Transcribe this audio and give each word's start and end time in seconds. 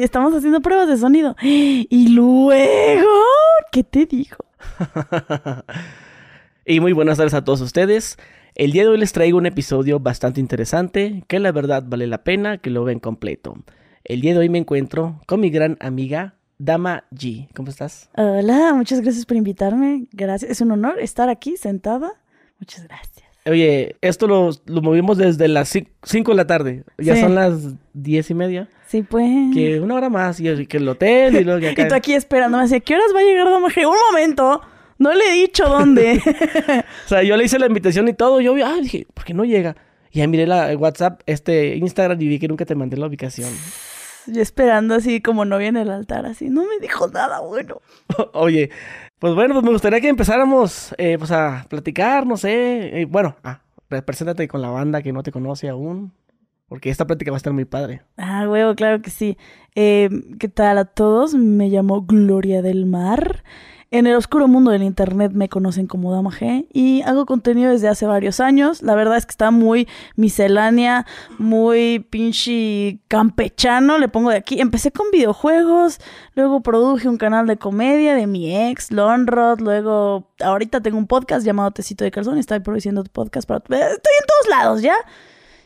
estamos 0.00 0.34
haciendo 0.34 0.60
pruebas 0.60 0.88
de 0.88 0.96
sonido. 0.96 1.36
Y 1.42 2.08
luego, 2.08 3.10
¿qué 3.70 3.84
te 3.84 4.06
dijo? 4.06 4.44
y 6.66 6.80
muy 6.80 6.92
buenas 6.92 7.18
tardes 7.18 7.34
a 7.34 7.44
todos 7.44 7.60
ustedes. 7.60 8.18
El 8.54 8.72
día 8.72 8.82
de 8.82 8.90
hoy 8.90 8.98
les 8.98 9.12
traigo 9.12 9.38
un 9.38 9.46
episodio 9.46 9.98
bastante 9.98 10.40
interesante, 10.40 11.24
que 11.26 11.38
la 11.38 11.52
verdad 11.52 11.84
vale 11.86 12.06
la 12.06 12.22
pena 12.22 12.58
que 12.58 12.70
lo 12.70 12.84
vean 12.84 13.00
completo. 13.00 13.54
El 14.04 14.20
día 14.20 14.32
de 14.32 14.40
hoy 14.40 14.48
me 14.48 14.58
encuentro 14.58 15.20
con 15.26 15.40
mi 15.40 15.50
gran 15.50 15.78
amiga 15.80 16.34
Dama 16.58 17.04
G. 17.12 17.48
¿Cómo 17.54 17.70
estás? 17.70 18.10
Hola, 18.16 18.74
muchas 18.74 19.00
gracias 19.00 19.26
por 19.26 19.36
invitarme. 19.36 20.06
Gracias. 20.12 20.50
Es 20.50 20.60
un 20.60 20.70
honor 20.72 21.00
estar 21.00 21.28
aquí 21.28 21.56
sentada. 21.56 22.12
Muchas 22.58 22.86
gracias. 22.86 23.31
Oye, 23.44 23.96
esto 24.00 24.28
lo, 24.28 24.50
lo 24.66 24.82
movimos 24.82 25.18
desde 25.18 25.48
las 25.48 25.68
5 25.68 26.30
de 26.30 26.36
la 26.36 26.46
tarde. 26.46 26.84
Ya 26.98 27.16
son 27.16 27.34
las 27.34 27.74
diez 27.92 28.30
y 28.30 28.34
media. 28.34 28.68
Sí, 28.86 29.02
pues. 29.02 29.26
Que 29.52 29.80
una 29.80 29.94
hora 29.94 30.08
más 30.10 30.38
y 30.38 30.66
que 30.66 30.76
el 30.76 30.88
hotel 30.88 31.36
y 31.36 31.44
luego 31.44 31.60
que 31.60 31.68
acá. 31.70 31.82
y 31.82 31.88
tú 31.88 31.94
aquí 31.94 32.12
esperando. 32.14 32.58
Me 32.58 32.64
decía, 32.64 32.80
¿qué 32.80 32.94
horas 32.94 33.08
va 33.14 33.20
a 33.20 33.22
llegar 33.22 33.46
G? 33.48 33.86
Un 33.86 33.96
momento. 34.10 34.60
No 34.98 35.12
le 35.12 35.24
he 35.28 35.32
dicho 35.32 35.64
dónde. 35.68 36.22
o 37.06 37.08
sea, 37.08 37.22
yo 37.24 37.36
le 37.36 37.44
hice 37.44 37.58
la 37.58 37.66
invitación 37.66 38.06
y 38.06 38.12
todo. 38.12 38.40
Yo, 38.40 38.54
ah, 38.64 38.76
dije, 38.80 39.06
¿por 39.12 39.24
qué 39.24 39.34
no 39.34 39.44
llega? 39.44 39.76
Y 40.12 40.20
ahí 40.20 40.28
miré 40.28 40.46
la 40.46 40.76
WhatsApp, 40.76 41.22
este, 41.26 41.74
Instagram 41.76 42.20
y 42.20 42.28
vi 42.28 42.38
que 42.38 42.46
nunca 42.46 42.64
te 42.64 42.74
mandé 42.74 42.96
la 42.96 43.06
ubicación. 43.06 43.50
Yo 44.26 44.42
esperando 44.42 44.94
así 44.94 45.20
como 45.20 45.44
novia 45.44 45.68
en 45.68 45.76
el 45.76 45.90
altar, 45.90 46.26
así. 46.26 46.48
No 46.48 46.62
me 46.62 46.78
dijo 46.80 47.08
nada 47.08 47.40
bueno. 47.40 47.80
Oye, 48.32 48.70
pues 49.18 49.34
bueno, 49.34 49.54
pues 49.54 49.64
me 49.64 49.72
gustaría 49.72 50.00
que 50.00 50.08
empezáramos 50.08 50.94
eh, 50.98 51.16
pues 51.18 51.30
a 51.30 51.66
platicar, 51.68 52.26
no 52.26 52.36
sé. 52.36 53.00
Eh, 53.00 53.04
bueno, 53.04 53.36
ah, 53.44 53.60
preséntate 53.88 54.48
con 54.48 54.62
la 54.62 54.70
banda 54.70 55.02
que 55.02 55.12
no 55.12 55.22
te 55.22 55.32
conoce 55.32 55.68
aún. 55.68 56.12
Porque 56.68 56.88
esta 56.88 57.06
plática 57.06 57.30
va 57.30 57.36
a 57.36 57.38
estar 57.38 57.52
muy 57.52 57.66
padre. 57.66 58.00
Ah, 58.16 58.46
huevo, 58.48 58.74
claro 58.74 59.02
que 59.02 59.10
sí. 59.10 59.36
Eh, 59.74 60.08
¿Qué 60.38 60.48
tal 60.48 60.78
a 60.78 60.86
todos? 60.86 61.34
Me 61.34 61.68
llamo 61.68 62.00
Gloria 62.02 62.62
del 62.62 62.86
Mar. 62.86 63.44
En 63.92 64.06
el 64.06 64.16
oscuro 64.16 64.48
mundo 64.48 64.70
del 64.70 64.82
internet 64.82 65.32
me 65.32 65.50
conocen 65.50 65.86
como 65.86 66.10
Dama 66.12 66.30
G 66.30 66.66
y 66.72 67.02
hago 67.02 67.26
contenido 67.26 67.70
desde 67.70 67.88
hace 67.88 68.06
varios 68.06 68.40
años. 68.40 68.80
La 68.80 68.94
verdad 68.94 69.18
es 69.18 69.26
que 69.26 69.32
está 69.32 69.50
muy 69.50 69.86
miscelánea, 70.16 71.04
muy 71.38 71.98
pinche 71.98 73.00
campechano, 73.08 73.98
le 73.98 74.08
pongo 74.08 74.30
de 74.30 74.36
aquí. 74.36 74.62
Empecé 74.62 74.92
con 74.92 75.10
videojuegos, 75.12 75.98
luego 76.34 76.62
produje 76.62 77.06
un 77.06 77.18
canal 77.18 77.46
de 77.46 77.58
comedia 77.58 78.14
de 78.14 78.26
mi 78.26 78.56
ex, 78.56 78.90
Lonrod, 78.90 79.60
luego 79.60 80.30
ahorita 80.40 80.80
tengo 80.80 80.96
un 80.96 81.06
podcast 81.06 81.44
llamado 81.44 81.70
Tecito 81.72 82.02
de 82.02 82.10
Calzón, 82.10 82.38
estoy 82.38 82.60
produciendo 82.60 83.04
podcast 83.04 83.46
para... 83.46 83.58
Estoy 83.58 83.78
en 83.78 84.26
todos 84.26 84.48
lados, 84.48 84.80
¿ya? 84.80 84.94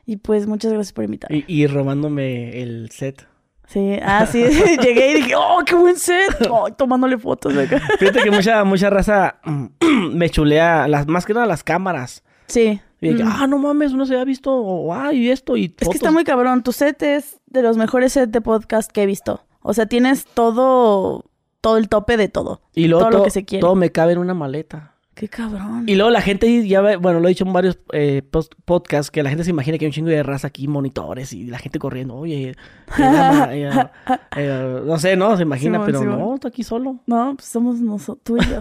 Y 0.04 0.16
pues 0.16 0.48
muchas 0.48 0.72
gracias 0.72 0.92
por 0.92 1.04
invitarme. 1.04 1.44
Y, 1.46 1.62
y 1.62 1.66
robándome 1.68 2.60
el 2.60 2.90
set. 2.90 3.24
Sí, 3.66 3.98
ah, 4.00 4.26
sí, 4.26 4.44
llegué 4.82 5.10
y 5.10 5.14
dije, 5.14 5.34
oh, 5.36 5.62
qué 5.66 5.74
buen 5.74 5.96
set, 5.96 6.48
oh, 6.50 6.70
tomándole 6.70 7.18
fotos 7.18 7.54
de 7.54 7.64
acá. 7.64 7.80
Fíjate 7.98 8.22
que 8.22 8.30
mucha, 8.30 8.62
mucha 8.64 8.90
raza 8.90 9.40
me 10.12 10.30
chulea, 10.30 10.86
las, 10.86 11.06
más 11.06 11.26
que 11.26 11.34
nada 11.34 11.46
las 11.46 11.64
cámaras. 11.64 12.22
Sí. 12.46 12.80
Y 13.00 13.08
dije, 13.10 13.24
ah, 13.26 13.46
no 13.46 13.58
mames, 13.58 13.92
uno 13.92 14.06
se 14.06 14.16
ha 14.18 14.24
visto, 14.24 14.54
oh, 14.54 15.12
y 15.12 15.30
esto, 15.30 15.56
y 15.56 15.74
Es 15.78 15.88
que 15.88 15.96
está 15.96 16.10
muy 16.10 16.24
cabrón, 16.24 16.62
tu 16.62 16.72
set 16.72 17.02
es 17.02 17.40
de 17.46 17.62
los 17.62 17.76
mejores 17.76 18.14
sets 18.14 18.32
de 18.32 18.40
podcast 18.40 18.90
que 18.90 19.02
he 19.02 19.06
visto. 19.06 19.44
O 19.60 19.74
sea, 19.74 19.86
tienes 19.86 20.24
todo, 20.24 21.24
todo 21.60 21.76
el 21.76 21.88
tope 21.88 22.16
de 22.16 22.28
todo. 22.28 22.62
Y 22.72 22.86
luego 22.86 23.06
todo, 23.06 23.18
lo 23.18 23.24
que 23.24 23.30
se 23.30 23.44
quiere. 23.44 23.60
Todo 23.60 23.74
me 23.74 23.90
cabe 23.90 24.12
en 24.12 24.18
una 24.18 24.32
maleta. 24.32 24.95
Qué 25.16 25.28
cabrón. 25.28 25.84
Y 25.86 25.94
luego 25.94 26.10
la 26.10 26.20
gente 26.20 26.68
ya, 26.68 26.82
bueno, 26.98 27.20
lo 27.20 27.26
he 27.26 27.30
dicho 27.30 27.46
en 27.46 27.52
varios 27.54 27.78
eh, 27.94 28.20
podcasts, 28.66 29.10
que 29.10 29.22
la 29.22 29.30
gente 29.30 29.44
se 29.44 29.50
imagina 29.50 29.78
que 29.78 29.86
hay 29.86 29.88
un 29.88 29.92
chingo 29.94 30.10
de 30.10 30.22
raza 30.22 30.48
aquí, 30.48 30.68
monitores 30.68 31.32
y 31.32 31.46
la 31.46 31.58
gente 31.58 31.78
corriendo. 31.78 32.16
Oye, 32.16 32.54
eh, 32.98 33.70
no 34.84 34.98
sé, 34.98 35.16
¿no? 35.16 35.34
Se 35.38 35.42
imagina, 35.44 35.82
pero 35.86 36.04
no, 36.04 36.34
está 36.34 36.48
aquí 36.48 36.62
solo. 36.62 37.00
No, 37.06 37.32
pues 37.34 37.48
somos 37.48 37.80
nosotros, 37.80 38.24
tú 38.24 38.36
y 38.36 38.46
yo. 38.46 38.60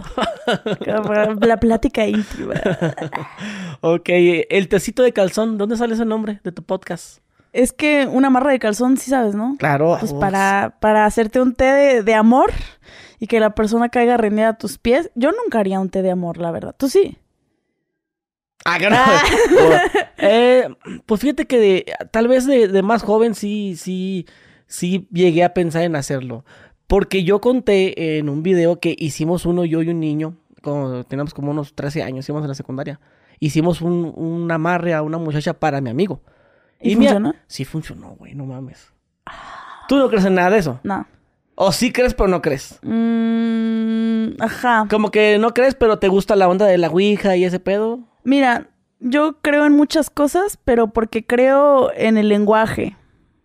la 1.46 1.60
plática 1.60 2.06
íntima. 2.06 2.54
ok, 3.82 4.08
el 4.48 4.68
tecito 4.68 5.02
de 5.02 5.12
calzón, 5.12 5.58
¿dónde 5.58 5.76
sale 5.76 5.92
ese 5.92 6.06
nombre 6.06 6.40
de 6.42 6.52
tu 6.52 6.62
podcast? 6.62 7.18
Es 7.52 7.74
que 7.74 8.08
una 8.10 8.30
marra 8.30 8.52
de 8.52 8.58
calzón, 8.58 8.96
sí 8.96 9.10
sabes, 9.10 9.34
¿no? 9.34 9.56
Claro. 9.58 9.98
Pues 10.00 10.14
para, 10.14 10.76
para 10.80 11.04
hacerte 11.04 11.38
un 11.38 11.54
té 11.54 12.02
de 12.02 12.14
amor 12.14 12.50
y 13.18 13.26
que 13.26 13.40
la 13.40 13.54
persona 13.54 13.88
caiga 13.88 14.16
rendida 14.16 14.48
a 14.50 14.58
tus 14.58 14.78
pies. 14.78 15.10
Yo 15.14 15.30
nunca 15.32 15.60
haría 15.60 15.80
un 15.80 15.90
té 15.90 16.02
de 16.02 16.10
amor, 16.10 16.38
la 16.38 16.50
verdad. 16.50 16.74
¿Tú 16.76 16.88
sí? 16.88 17.18
Ah, 18.64 18.78
claro. 18.78 18.96
eh, 20.18 20.68
pues 21.06 21.20
fíjate 21.20 21.46
que 21.46 21.58
de, 21.58 21.86
tal 22.10 22.28
vez 22.28 22.46
de, 22.46 22.82
más 22.82 23.02
joven 23.02 23.34
sí, 23.34 23.76
sí, 23.76 24.26
sí 24.66 25.08
llegué 25.12 25.44
a 25.44 25.54
pensar 25.54 25.82
en 25.82 25.96
hacerlo. 25.96 26.44
Porque 26.86 27.24
yo 27.24 27.40
conté 27.40 28.18
en 28.18 28.28
un 28.28 28.42
video 28.42 28.80
que 28.80 28.94
hicimos 28.98 29.46
uno, 29.46 29.64
yo 29.64 29.82
y 29.82 29.88
un 29.88 30.00
niño, 30.00 30.36
cuando 30.62 31.04
teníamos 31.04 31.34
como 31.34 31.50
unos 31.50 31.74
13 31.74 32.02
años, 32.02 32.28
íbamos 32.28 32.44
en 32.44 32.48
la 32.48 32.54
secundaria. 32.54 33.00
Hicimos 33.38 33.82
un, 33.82 34.12
un 34.16 34.50
amarre 34.50 34.94
a 34.94 35.02
una 35.02 35.18
muchacha 35.18 35.54
para 35.54 35.80
mi 35.80 35.90
amigo. 35.90 36.22
¿Y, 36.80 36.94
funcionó? 36.94 37.34
sí 37.46 37.64
funcionó, 37.64 38.16
güey, 38.16 38.34
no 38.34 38.46
mames. 38.46 38.92
¿Tú 39.88 39.96
no 39.96 40.08
crees 40.08 40.24
en 40.24 40.34
nada 40.34 40.50
de 40.50 40.58
eso? 40.58 40.80
No. 40.82 41.06
¿O 41.56 41.72
sí 41.72 41.90
crees 41.90 42.12
pero 42.14 42.28
no 42.28 42.42
crees? 42.42 42.78
Mm, 42.82 44.40
ajá. 44.40 44.86
Como 44.90 45.10
que 45.10 45.38
no 45.38 45.54
crees 45.54 45.74
pero 45.74 45.98
te 45.98 46.08
gusta 46.08 46.36
la 46.36 46.48
onda 46.48 46.66
de 46.66 46.76
la 46.76 46.88
Ouija 46.88 47.34
y 47.34 47.44
ese 47.44 47.58
pedo. 47.58 48.00
Mira, 48.24 48.68
yo 49.00 49.38
creo 49.40 49.64
en 49.64 49.72
muchas 49.72 50.10
cosas, 50.10 50.58
pero 50.64 50.88
porque 50.88 51.24
creo 51.24 51.90
en 51.94 52.18
el 52.18 52.28
lenguaje, 52.28 52.96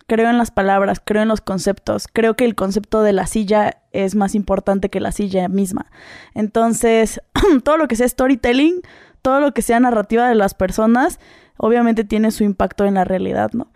creo 0.08 0.30
en 0.30 0.38
las 0.38 0.52
palabras, 0.52 1.02
creo 1.04 1.22
en 1.22 1.30
los 1.30 1.40
conceptos, 1.40 2.08
creo 2.12 2.36
que 2.36 2.44
el 2.44 2.54
concepto 2.56 3.02
de 3.02 3.14
la 3.14 3.28
silla 3.28 3.82
es 3.94 4.16
más 4.16 4.36
importante 4.36 4.90
que 4.90 5.00
la 5.00 5.14
silla 5.14 5.48
misma. 5.48 5.86
Entonces, 6.34 7.22
todo 7.64 7.78
lo 7.78 7.88
que 7.88 7.96
sea 7.96 8.10
storytelling, 8.10 8.82
todo 9.22 9.40
lo 9.40 9.54
que 9.54 9.62
sea 9.62 9.80
narrativa 9.80 10.28
de 10.28 10.36
las 10.36 10.54
personas, 10.54 11.20
obviamente 11.56 12.04
tiene 12.04 12.32
su 12.32 12.44
impacto 12.44 12.84
en 12.84 12.96
la 12.96 13.06
realidad, 13.06 13.52
¿no? 13.54 13.72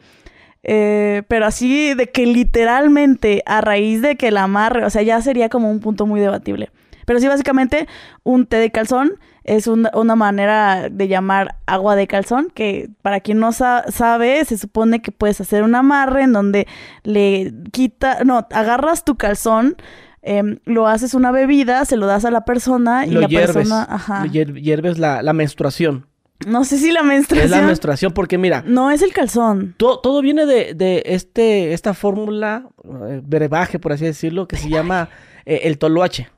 Eh, 0.68 1.22
pero 1.28 1.46
así 1.46 1.94
de 1.94 2.08
que 2.08 2.26
literalmente 2.26 3.44
a 3.46 3.62
raíz 3.62 4.02
de 4.02 4.16
que 4.16 4.32
la 4.32 4.44
amarre, 4.44 4.84
o 4.84 4.90
sea, 4.90 5.04
ya 5.04 5.22
sería 5.22 5.48
como 5.48 5.70
un 5.70 5.80
punto 5.80 6.08
muy 6.08 6.20
debatible. 6.20 6.72
Pero 7.06 7.20
sí, 7.20 7.28
básicamente, 7.28 7.88
un 8.24 8.48
té 8.48 8.58
de 8.58 8.72
calzón 8.72 9.20
es 9.44 9.68
una 9.68 10.16
manera 10.16 10.90
de 10.90 11.08
llamar 11.08 11.58
agua 11.68 11.96
de 11.96 12.08
calzón, 12.08 12.48
que 12.52 12.90
para 13.04 13.20
quien 13.20 13.40
no 13.40 13.52
sabe, 13.52 14.44
se 14.44 14.58
supone 14.58 15.04
que 15.04 15.12
puedes 15.12 15.40
hacer 15.40 15.62
un 15.62 15.76
amarre 15.76 16.24
en 16.24 16.34
donde 16.34 16.68
le 17.04 17.54
quita, 17.72 18.24
no, 18.24 18.48
agarras 18.52 19.06
tu 19.06 19.18
calzón, 19.18 19.76
em, 20.24 20.58
lo 20.66 20.88
haces 20.88 21.14
una 21.14 21.30
bebida, 21.30 21.86
se 21.86 21.96
lo 21.96 22.08
das 22.08 22.26
a 22.26 22.32
la 22.32 22.44
persona 22.44 23.06
y 23.06 23.12
la 23.12 23.28
persona, 23.28 23.86
ajá. 23.88 24.26
Hierves 24.26 24.98
la, 24.98 25.22
la 25.22 25.34
menstruación. 25.34 26.08
No 26.46 26.64
sé 26.64 26.78
si 26.78 26.92
la 26.92 27.04
menstruación. 27.04 27.46
Es 27.46 27.52
la 27.52 27.66
menstruación, 27.66 28.14
porque 28.14 28.38
mira. 28.38 28.64
No, 28.66 28.92
es 28.92 29.02
el 29.02 29.12
calzón. 29.12 29.74
Todo, 29.78 30.00
todo 30.00 30.22
viene 30.22 30.46
de, 30.46 30.74
de, 30.74 31.04
este, 31.06 31.74
esta 31.74 31.94
fórmula, 31.94 32.70
eh, 32.84 33.22
brebaje, 33.24 33.80
por 33.80 33.94
así 33.94 34.06
decirlo, 34.06 34.48
que 34.48 34.56
se 34.56 34.70
llama 34.70 35.10
eh, 35.46 35.62
el 35.64 35.78
toloache. 35.78 36.30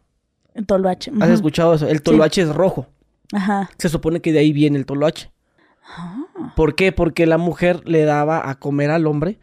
El 0.53 0.65
toloache. 0.65 1.11
¿Has 1.19 1.29
escuchado 1.29 1.75
eso? 1.75 1.87
El 1.87 2.01
toloache 2.01 2.41
es 2.41 2.55
rojo. 2.55 2.87
Ajá. 3.33 3.69
Se 3.77 3.89
supone 3.89 4.21
que 4.21 4.31
de 4.31 4.39
ahí 4.39 4.53
viene 4.53 4.77
el 4.77 4.85
toloache. 4.85 5.31
Ah. 5.85 6.53
¿Por 6.55 6.75
qué? 6.75 6.91
Porque 6.91 7.25
la 7.25 7.37
mujer 7.37 7.81
le 7.85 8.03
daba 8.03 8.49
a 8.49 8.55
comer 8.55 8.89
al 8.91 9.05
hombre 9.07 9.39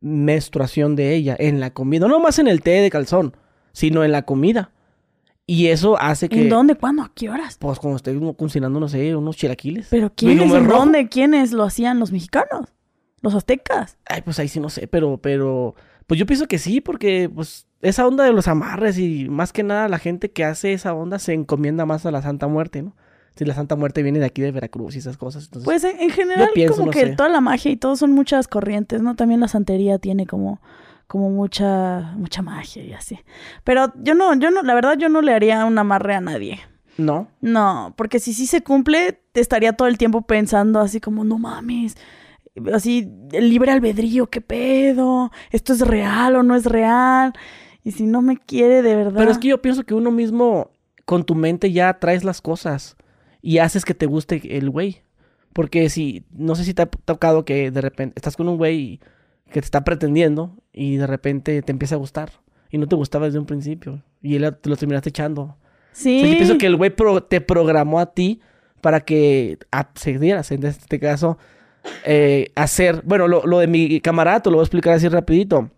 menstruación 0.00 0.96
de 0.96 1.14
ella 1.14 1.36
en 1.38 1.60
la 1.60 1.70
comida. 1.70 2.08
No 2.08 2.20
más 2.20 2.38
en 2.38 2.48
el 2.48 2.62
té 2.62 2.70
de 2.70 2.90
calzón, 2.90 3.36
sino 3.72 4.02
en 4.02 4.12
la 4.12 4.22
comida. 4.22 4.70
Y 5.50 5.66
eso 5.66 6.00
hace 6.00 6.28
que... 6.28 6.42
¿En 6.42 6.48
dónde? 6.48 6.76
¿Cuándo? 6.76 7.02
¿A 7.02 7.10
qué 7.12 7.28
horas? 7.28 7.56
Pues 7.58 7.80
cuando 7.80 7.96
esté 7.96 8.16
cocinando, 8.36 8.78
no 8.78 8.86
sé, 8.86 9.16
unos 9.16 9.36
chilaquiles. 9.36 9.88
¿Pero 9.90 10.12
quiénes? 10.14 10.52
¿En 10.52 10.68
dónde? 10.68 11.08
¿Quiénes 11.08 11.50
lo 11.50 11.64
hacían? 11.64 11.98
¿Los 11.98 12.12
mexicanos? 12.12 12.68
¿Los 13.20 13.34
aztecas? 13.34 13.98
Ay, 14.06 14.22
pues 14.22 14.38
ahí 14.38 14.46
sí 14.46 14.60
no 14.60 14.68
sé, 14.70 14.86
pero, 14.86 15.18
pero... 15.20 15.74
Pues 16.06 16.20
yo 16.20 16.26
pienso 16.26 16.46
que 16.46 16.58
sí, 16.58 16.80
porque 16.80 17.28
pues 17.28 17.66
esa 17.82 18.06
onda 18.06 18.22
de 18.22 18.32
los 18.32 18.46
amarres 18.46 18.96
y 18.96 19.28
más 19.28 19.52
que 19.52 19.64
nada 19.64 19.88
la 19.88 19.98
gente 19.98 20.30
que 20.30 20.44
hace 20.44 20.72
esa 20.72 20.94
onda 20.94 21.18
se 21.18 21.32
encomienda 21.32 21.84
más 21.84 22.06
a 22.06 22.12
la 22.12 22.22
Santa 22.22 22.46
Muerte, 22.46 22.82
¿no? 22.82 22.94
Si 23.34 23.44
la 23.44 23.54
Santa 23.54 23.74
Muerte 23.74 24.04
viene 24.04 24.20
de 24.20 24.26
aquí 24.26 24.42
de 24.42 24.52
Veracruz 24.52 24.94
y 24.94 24.98
esas 24.98 25.16
cosas. 25.16 25.46
Entonces, 25.46 25.64
pues 25.64 25.82
en, 25.82 26.10
general 26.10 26.50
como 26.68 26.92
que 26.92 27.06
toda 27.16 27.28
la 27.28 27.40
magia 27.40 27.72
y 27.72 27.76
todo 27.76 27.96
son 27.96 28.12
muchas 28.12 28.46
corrientes, 28.46 29.02
¿no? 29.02 29.16
También 29.16 29.40
la 29.40 29.48
santería 29.48 29.98
tiene 29.98 30.26
como 30.28 30.60
como 31.10 31.28
mucha, 31.28 32.14
mucha 32.16 32.40
magia 32.40 32.84
y 32.84 32.92
así. 32.92 33.18
Pero 33.64 33.92
yo 33.96 34.14
no, 34.14 34.32
yo 34.38 34.52
no, 34.52 34.62
la 34.62 34.74
verdad 34.74 34.96
yo 34.96 35.08
no 35.08 35.22
le 35.22 35.34
haría 35.34 35.64
un 35.64 35.76
amarre 35.76 36.14
a 36.14 36.20
nadie. 36.20 36.60
¿No? 36.98 37.26
No, 37.40 37.94
porque 37.96 38.20
si 38.20 38.32
sí 38.32 38.46
se 38.46 38.62
cumple, 38.62 39.20
te 39.32 39.40
estaría 39.40 39.72
todo 39.72 39.88
el 39.88 39.98
tiempo 39.98 40.22
pensando 40.22 40.78
así 40.78 41.00
como, 41.00 41.24
no 41.24 41.36
mames, 41.40 41.96
así, 42.72 43.10
el 43.32 43.50
libre 43.50 43.72
albedrío, 43.72 44.28
¿qué 44.28 44.40
pedo? 44.40 45.32
¿Esto 45.50 45.72
es 45.72 45.80
real 45.80 46.36
o 46.36 46.44
no 46.44 46.54
es 46.54 46.64
real? 46.64 47.32
Y 47.82 47.90
si 47.90 48.06
no 48.06 48.22
me 48.22 48.36
quiere 48.36 48.80
de 48.80 48.94
verdad. 48.94 49.18
Pero 49.18 49.32
es 49.32 49.38
que 49.38 49.48
yo 49.48 49.60
pienso 49.60 49.82
que 49.82 49.94
uno 49.94 50.12
mismo, 50.12 50.70
con 51.06 51.24
tu 51.24 51.34
mente 51.34 51.72
ya 51.72 51.98
traes 51.98 52.22
las 52.22 52.40
cosas 52.40 52.96
y 53.42 53.58
haces 53.58 53.84
que 53.84 53.94
te 53.94 54.06
guste 54.06 54.56
el 54.56 54.70
güey. 54.70 55.02
Porque 55.54 55.90
si, 55.90 56.24
no 56.30 56.54
sé 56.54 56.62
si 56.62 56.72
te 56.72 56.82
ha 56.82 56.86
tocado 56.86 57.44
que 57.44 57.72
de 57.72 57.80
repente 57.80 58.14
estás 58.14 58.36
con 58.36 58.48
un 58.48 58.58
güey 58.58 58.78
y 58.78 59.00
que 59.50 59.60
te 59.60 59.64
está 59.66 59.84
pretendiendo 59.84 60.56
y 60.72 60.96
de 60.96 61.06
repente 61.06 61.60
te 61.62 61.72
empieza 61.72 61.96
a 61.96 61.98
gustar 61.98 62.30
y 62.70 62.78
no 62.78 62.86
te 62.88 62.96
gustaba 62.96 63.26
desde 63.26 63.38
un 63.38 63.46
principio 63.46 64.02
y 64.22 64.36
él 64.36 64.56
te 64.60 64.70
lo 64.70 64.76
terminaste 64.76 65.08
echando. 65.10 65.56
Sí. 65.92 66.18
O 66.18 66.20
sea, 66.20 66.30
yo 66.30 66.36
pienso 66.38 66.58
que 66.58 66.66
el 66.66 66.76
güey 66.76 66.90
pro- 66.90 67.22
te 67.22 67.40
programó 67.40 67.98
a 68.00 68.12
ti 68.14 68.40
para 68.80 69.00
que 69.00 69.58
accedieras, 69.70 70.50
en 70.52 70.64
este 70.64 70.98
caso, 71.00 71.36
eh, 72.06 72.50
hacer... 72.54 73.02
Bueno, 73.04 73.28
lo, 73.28 73.44
lo 73.46 73.58
de 73.58 73.66
mi 73.66 74.00
camarada, 74.00 74.40
te 74.40 74.50
lo 74.50 74.56
voy 74.56 74.62
a 74.62 74.64
explicar 74.64 74.94
así 74.94 75.08
rapidito. 75.08 75.70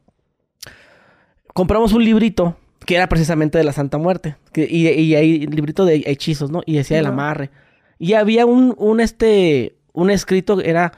Compramos 1.54 1.92
un 1.92 2.04
librito 2.04 2.56
que 2.86 2.96
era 2.96 3.08
precisamente 3.08 3.58
de 3.58 3.64
la 3.64 3.72
Santa 3.72 3.98
Muerte. 3.98 4.36
que- 4.52 4.66
y, 4.70 4.88
y 4.88 5.14
hay 5.14 5.46
librito 5.46 5.84
de 5.84 6.02
hechizos, 6.06 6.50
¿no? 6.50 6.62
Y 6.66 6.76
decía 6.76 6.98
el 6.98 7.06
amarre. 7.06 7.50
Y 7.98 8.14
había 8.14 8.46
un, 8.46 8.74
un, 8.78 9.00
este, 9.00 9.76
un 9.92 10.10
escrito, 10.10 10.60
era... 10.60 10.92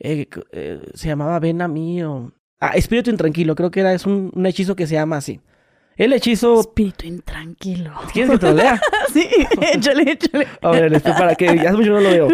eh, 0.00 0.28
eh, 0.52 0.80
se 0.94 1.08
llamaba 1.08 1.38
Ven 1.38 1.62
a 1.62 1.68
mí 1.68 2.02
o... 2.02 2.32
Ah, 2.58 2.72
Espíritu 2.74 3.10
Intranquilo, 3.10 3.54
creo 3.54 3.70
que 3.70 3.80
era, 3.80 3.92
es 3.92 4.06
un, 4.06 4.30
un 4.34 4.46
hechizo 4.46 4.76
que 4.76 4.86
se 4.86 4.94
llama 4.94 5.18
así. 5.18 5.40
El 5.96 6.12
hechizo... 6.12 6.60
Espíritu 6.60 7.06
intranquilo. 7.06 7.92
¿Quieres 8.12 8.32
que 8.32 8.38
te 8.38 8.46
lo 8.48 8.52
lea? 8.54 8.80
sí, 9.14 9.26
échale, 9.72 10.12
échale. 10.12 10.46
A 10.60 10.70
ver, 10.70 10.92
este, 10.92 11.10
para 11.12 11.34
que 11.34 11.46
ya 11.56 11.70
hace 11.70 11.78
mucho 11.78 11.92
no 11.92 12.00
lo 12.00 12.10
veo. 12.10 12.28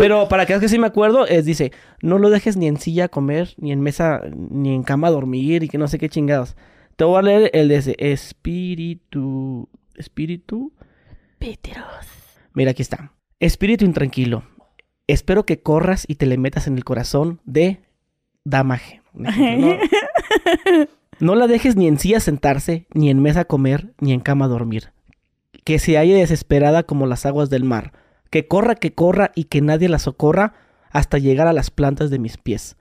Pero 0.00 0.28
para 0.28 0.46
que 0.46 0.52
veas 0.52 0.60
que 0.60 0.68
sí 0.68 0.80
me 0.80 0.88
acuerdo, 0.88 1.24
es 1.24 1.44
dice, 1.44 1.70
no 2.02 2.18
lo 2.18 2.28
dejes 2.28 2.56
ni 2.56 2.66
en 2.66 2.76
silla 2.76 3.04
a 3.04 3.08
comer, 3.08 3.54
ni 3.56 3.70
en 3.70 3.80
mesa, 3.80 4.22
ni 4.34 4.74
en 4.74 4.82
cama 4.82 5.08
a 5.08 5.12
dormir, 5.12 5.62
y 5.62 5.68
que 5.68 5.78
no 5.78 5.86
sé 5.86 5.98
qué 5.98 6.08
chingados. 6.08 6.56
Te 6.96 7.04
voy 7.04 7.18
a 7.18 7.22
leer 7.22 7.50
el 7.54 7.68
de 7.68 7.76
ese, 7.76 7.94
espíritu, 7.98 9.68
espíritu. 9.94 10.72
Péteros. 11.38 12.06
Mira, 12.52 12.72
aquí 12.72 12.82
está. 12.82 13.12
Espíritu 13.38 13.84
intranquilo. 13.84 14.42
Espero 15.08 15.44
que 15.44 15.60
corras 15.60 16.04
y 16.06 16.14
te 16.14 16.26
le 16.26 16.38
metas 16.38 16.68
en 16.68 16.76
el 16.76 16.84
corazón 16.84 17.40
de 17.44 17.80
ejemplo, 18.44 19.02
¿no? 19.14 19.76
No 21.20 21.34
la 21.34 21.48
dejes 21.48 21.74
ni 21.74 21.88
en 21.88 21.98
silla 21.98 22.20
sentarse, 22.20 22.86
ni 22.94 23.10
en 23.10 23.20
mesa 23.20 23.44
comer, 23.44 23.92
ni 23.98 24.12
en 24.12 24.20
cama 24.20 24.46
dormir. 24.46 24.92
Que 25.64 25.80
se 25.80 25.98
halle 25.98 26.14
desesperada 26.14 26.84
como 26.84 27.06
las 27.06 27.26
aguas 27.26 27.50
del 27.50 27.64
mar. 27.64 27.92
Que 28.30 28.46
corra, 28.46 28.76
que 28.76 28.94
corra 28.94 29.32
y 29.34 29.44
que 29.44 29.60
nadie 29.60 29.88
la 29.88 29.98
socorra 29.98 30.54
hasta 30.92 31.18
llegar 31.18 31.48
a 31.48 31.52
las 31.52 31.70
plantas 31.72 32.10
de 32.10 32.20
mis 32.20 32.36
pies. 32.36 32.76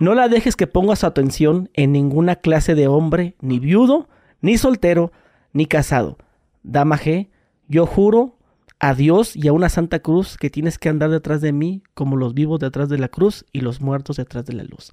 No 0.00 0.14
la 0.14 0.28
dejes 0.28 0.56
que 0.56 0.66
ponga 0.66 0.96
su 0.96 1.06
atención 1.06 1.70
en 1.74 1.92
ninguna 1.92 2.34
clase 2.36 2.74
de 2.74 2.88
hombre, 2.88 3.36
ni 3.40 3.60
viudo, 3.60 4.08
ni 4.40 4.58
soltero, 4.58 5.12
ni 5.52 5.66
casado. 5.66 6.18
Dama 6.64 6.98
G, 6.98 7.28
yo 7.68 7.86
juro 7.86 8.36
a 8.84 8.94
Dios 8.94 9.34
y 9.34 9.48
a 9.48 9.54
una 9.54 9.70
santa 9.70 10.00
cruz 10.00 10.36
que 10.36 10.50
tienes 10.50 10.78
que 10.78 10.90
andar 10.90 11.08
detrás 11.08 11.40
de 11.40 11.52
mí 11.52 11.82
como 11.94 12.16
los 12.16 12.34
vivos 12.34 12.60
detrás 12.60 12.90
de 12.90 12.98
la 12.98 13.08
cruz 13.08 13.46
y 13.50 13.60
los 13.60 13.80
muertos 13.80 14.18
detrás 14.18 14.44
de 14.44 14.52
la 14.52 14.64
luz. 14.64 14.92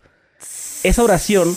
Esa 0.84 1.04
oración 1.04 1.50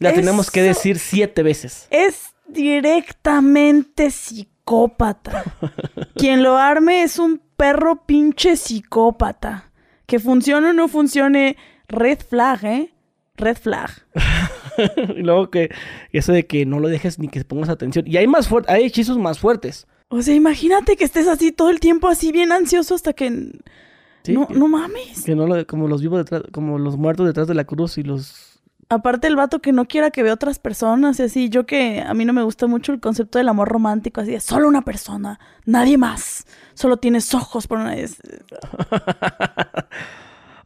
la 0.00 0.12
tenemos 0.12 0.50
que 0.50 0.60
decir 0.60 0.98
siete 0.98 1.42
veces. 1.42 1.88
Es 1.88 2.34
directamente 2.46 4.10
psicópata. 4.10 5.44
Quien 6.14 6.42
lo 6.42 6.58
arme 6.58 7.02
es 7.02 7.18
un 7.18 7.40
perro 7.56 8.04
pinche 8.04 8.56
psicópata. 8.56 9.72
Que 10.04 10.18
funcione 10.18 10.68
o 10.68 10.72
no 10.74 10.88
funcione, 10.88 11.56
red 11.88 12.18
flag, 12.18 12.64
¿eh? 12.66 12.92
Red 13.34 13.56
flag. 13.56 13.90
y 15.16 15.22
luego 15.22 15.48
que 15.50 15.70
eso 16.12 16.34
de 16.34 16.46
que 16.46 16.66
no 16.66 16.80
lo 16.80 16.88
dejes 16.88 17.18
ni 17.18 17.28
que 17.28 17.42
pongas 17.46 17.70
atención. 17.70 18.06
Y 18.06 18.18
hay 18.18 18.26
más 18.26 18.46
fuertes, 18.46 18.74
hay 18.74 18.84
hechizos 18.84 19.16
más 19.16 19.38
fuertes. 19.38 19.86
O 20.08 20.22
sea, 20.22 20.34
imagínate 20.34 20.96
que 20.96 21.04
estés 21.04 21.26
así 21.28 21.50
todo 21.52 21.70
el 21.70 21.80
tiempo, 21.80 22.08
así 22.08 22.30
bien 22.32 22.52
ansioso 22.52 22.94
hasta 22.94 23.12
que... 23.12 23.28
¿sí? 24.22 24.32
No, 24.32 24.46
que, 24.46 24.54
no 24.54 24.68
mames. 24.68 25.24
que 25.24 25.34
no 25.34 25.46
lo- 25.46 25.66
como 25.66 25.88
los 25.88 26.00
vivos 26.00 26.18
detrás, 26.18 26.42
como 26.52 26.78
los 26.78 26.96
muertos 26.96 27.26
detrás 27.26 27.48
de 27.48 27.54
la 27.54 27.64
cruz 27.64 27.98
y 27.98 28.02
los 28.02 28.52
Aparte 28.88 29.26
el 29.26 29.34
vato 29.34 29.60
que 29.60 29.72
no 29.72 29.86
quiera 29.88 30.12
que 30.12 30.22
vea 30.22 30.32
otras 30.32 30.60
personas 30.60 31.18
y 31.18 31.24
así. 31.24 31.48
Yo 31.48 31.66
que 31.66 32.02
a 32.06 32.14
mí 32.14 32.24
no 32.24 32.32
me 32.32 32.44
gusta 32.44 32.68
mucho 32.68 32.92
el 32.92 33.00
concepto 33.00 33.38
del 33.38 33.48
amor 33.48 33.68
romántico, 33.68 34.20
así 34.20 34.30
de 34.30 34.38
solo 34.38 34.68
una 34.68 34.82
persona, 34.82 35.40
nadie 35.64 35.98
más. 35.98 36.46
Solo 36.74 36.96
tienes 36.98 37.34
ojos 37.34 37.66
por 37.66 37.78
una... 37.78 37.96
es- 37.96 38.18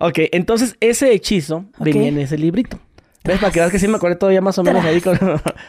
Ok, 0.02 0.18
entonces 0.32 0.76
ese 0.80 1.12
hechizo 1.12 1.64
Ok. 1.78 1.84
venía 1.86 2.08
en 2.08 2.18
ese 2.18 2.38
librito. 2.38 2.78
¿Ves? 3.24 3.38
Para 3.38 3.52
que 3.52 3.60
veas 3.60 3.70
que 3.72 3.78
sí 3.78 3.86
me 3.88 3.96
acordé 3.96 4.16
todavía 4.16 4.40
más 4.40 4.58
o 4.58 4.62
menos 4.64 4.82
ahí 4.84 5.00
con... 5.00 5.18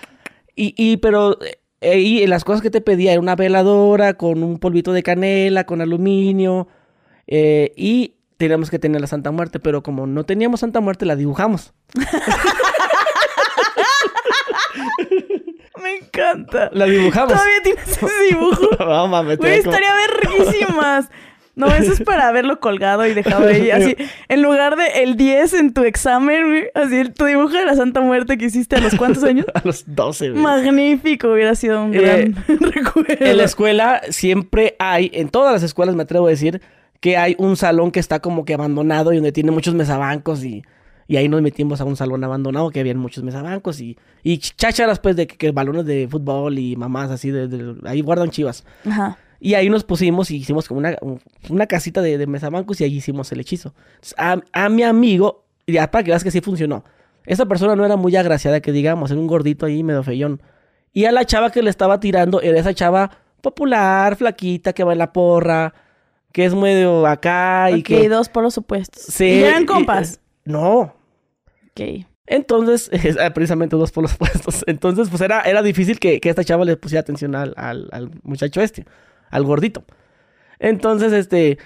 y, 0.56 0.74
y, 0.78 0.98
pero 0.98 1.38
eh, 1.81 1.92
ahí 1.92 2.28
las 2.28 2.44
cosas 2.44 2.62
que 2.62 2.69
te 2.69 2.81
pedía 2.81 3.12
era 3.12 3.19
una 3.19 3.36
veladora 3.36 4.13
con 4.13 4.44
un 4.44 4.57
polvito 4.60 4.94
de 4.94 5.04
canela, 5.04 5.66
con 5.66 5.81
aluminio. 5.81 6.68
eh, 7.28 7.72
y 7.75 8.16
teníamos 8.38 8.72
que 8.72 8.80
tener 8.80 9.00
la 9.01 9.07
Santa 9.07 9.30
Muerte, 9.31 9.60
pero 9.60 9.83
como 9.83 10.07
no 10.07 10.24
teníamos 10.24 10.62
Santa 10.62 10.80
Muerte, 10.80 11.06
la 11.06 11.16
dibujamos. 11.16 11.74
Me 15.81 15.95
encanta. 15.98 16.69
La 16.74 16.86
dibujamos. 16.86 17.33
Todavía 17.33 17.62
tienes 17.63 17.88
ese 17.88 18.24
dibujo. 18.30 18.69
no 18.80 19.07
mames, 19.07 19.38
Güey, 19.38 19.60
estaría 19.60 19.94
verguísimas. 19.95 21.10
No, 21.56 21.68
eso 21.68 21.92
es 21.92 22.01
para 22.01 22.31
verlo 22.31 22.59
colgado 22.59 23.06
y 23.06 23.13
dejado 23.13 23.48
ahí. 23.48 23.69
Así, 23.71 23.95
en 24.30 24.42
lugar 24.42 24.77
de 24.77 25.03
el 25.03 25.18
10 25.18 25.53
en 25.56 25.74
tu 25.74 25.83
examen, 25.83 26.48
güey, 26.48 26.63
así 26.74 27.09
tu 27.12 27.25
dibujo 27.25 27.50
de 27.50 27.65
la 27.65 27.75
Santa 27.75 28.00
Muerte 28.01 28.38
que 28.38 28.45
hiciste 28.45 28.77
a 28.77 28.80
los 28.80 28.95
cuántos 28.95 29.24
años. 29.24 29.45
A 29.53 29.62
los 29.65 29.83
12, 29.86 30.30
güey. 30.31 30.42
Magnífico, 30.42 31.31
hubiera 31.33 31.53
sido 31.56 31.83
un 31.83 31.94
Eh, 31.94 32.00
gran 32.00 32.36
recuerdo. 32.71 33.25
En 33.25 33.38
la 33.38 33.44
escuela 33.44 34.01
siempre 34.09 34.75
hay, 34.80 35.12
en 35.13 35.27
todas 35.30 35.51
las 35.53 35.63
escuelas 35.63 35.95
me 35.95 36.03
atrevo 36.03 36.27
a 36.27 36.30
decir, 36.30 36.62
que 37.01 37.18
hay 37.18 37.36
un 37.38 37.57
salón 37.57 37.92
que 37.92 38.00
está 38.00 38.19
como 38.21 38.45
que 38.45 38.53
abandonado 38.53 39.12
y 39.12 39.15
donde 39.18 39.31
tiene 39.31 39.51
muchos 39.51 39.74
mesabancos 39.74 40.44
y, 40.45 40.63
y 41.07 41.18
ahí 41.18 41.27
nos 41.27 41.42
metimos 41.42 41.81
a 41.81 41.83
un 41.83 41.95
salón 41.98 42.24
abandonado 42.24 42.69
que 42.69 42.80
habían 42.80 42.98
muchos 42.98 43.24
mesabancos 43.24 43.81
y, 43.81 43.98
y 44.24 44.38
chácharas 44.38 45.00
pues 45.00 45.15
de 45.15 45.27
que, 45.27 45.36
que 45.36 45.51
balones 45.51 45.86
de 45.86 46.07
fútbol 46.09 46.57
y 46.59 46.75
mamás 46.77 47.09
así, 47.12 47.30
de, 47.31 47.48
de- 47.48 47.75
ahí 47.89 48.01
guardan 48.01 48.30
chivas. 48.30 48.63
Ajá. 48.88 49.18
Y 49.44 49.56
ahí 49.56 49.70
nos 49.72 49.84
pusimos 49.84 50.30
y 50.30 50.38
hicimos 50.38 50.68
como 50.68 50.78
una, 50.80 50.96
un- 51.02 51.20
una 51.50 51.66
casita 51.66 52.02
de, 52.04 52.18
de 52.20 52.28
mesabancos 52.28 52.80
y 52.80 52.84
ahí 52.84 52.96
hicimos 52.98 53.32
el 53.32 53.40
hechizo. 53.40 53.74
A, 54.18 54.40
a 54.54 54.70
mi 54.70 54.84
amigo, 54.84 55.44
ya 55.66 55.90
para 55.90 56.04
que 56.04 56.12
veas 56.12 56.24
que 56.24 56.30
sí 56.30 56.42
funcionó. 56.42 56.84
Esa 57.26 57.48
persona 57.48 57.76
no 57.76 57.84
era 57.84 57.96
muy 57.96 58.16
agraciada, 58.16 58.60
que 58.62 58.72
digamos, 58.72 59.10
era 59.12 59.20
un 59.20 59.26
gordito 59.28 59.66
ahí 59.66 59.84
medio 59.84 60.04
feyón. 60.04 60.42
Y 60.94 61.06
a 61.06 61.12
la 61.12 61.26
chava 61.26 61.50
que 61.52 61.64
le 61.64 61.72
estaba 61.72 62.00
tirando 62.00 62.40
era 62.42 62.60
esa 62.60 62.74
chava 62.76 63.10
popular, 63.42 64.16
flaquita, 64.16 64.74
que 64.74 64.84
va 64.84 64.92
en 64.94 65.00
la 65.00 65.12
porra, 65.12 65.74
que 66.32 66.46
es 66.46 66.54
medio 66.54 67.08
acá 67.08 67.72
y 67.72 67.80
ok, 67.80 67.86
que... 67.86 68.10
dos 68.10 68.30
polos 68.30 68.58
opuestos. 68.60 69.02
Sí, 69.04 69.26
¿Y 69.26 69.44
eran 69.44 69.64
y- 69.64 69.66
compas? 69.66 70.20
No. 70.46 70.94
Ok. 71.72 72.06
Entonces, 72.28 72.90
es, 72.94 73.18
ah, 73.20 73.32
precisamente 73.34 73.76
dos 73.76 73.92
polos 73.92 74.16
puestos. 74.18 74.64
Entonces, 74.68 75.10
pues 75.10 75.22
era, 75.22 75.42
era 75.42 75.63
difícil 75.63 76.00
que, 76.00 76.20
que 76.20 76.30
esta 76.30 76.44
chava 76.44 76.63
le 76.65 76.77
pusiera 76.77 77.01
atención 77.01 77.34
al, 77.36 77.54
al, 77.58 77.89
al 77.92 78.12
muchacho 78.24 78.62
este, 78.62 78.86
al 79.32 79.44
gordito. 79.44 79.84
Entonces, 80.60 81.12
este, 81.14 81.58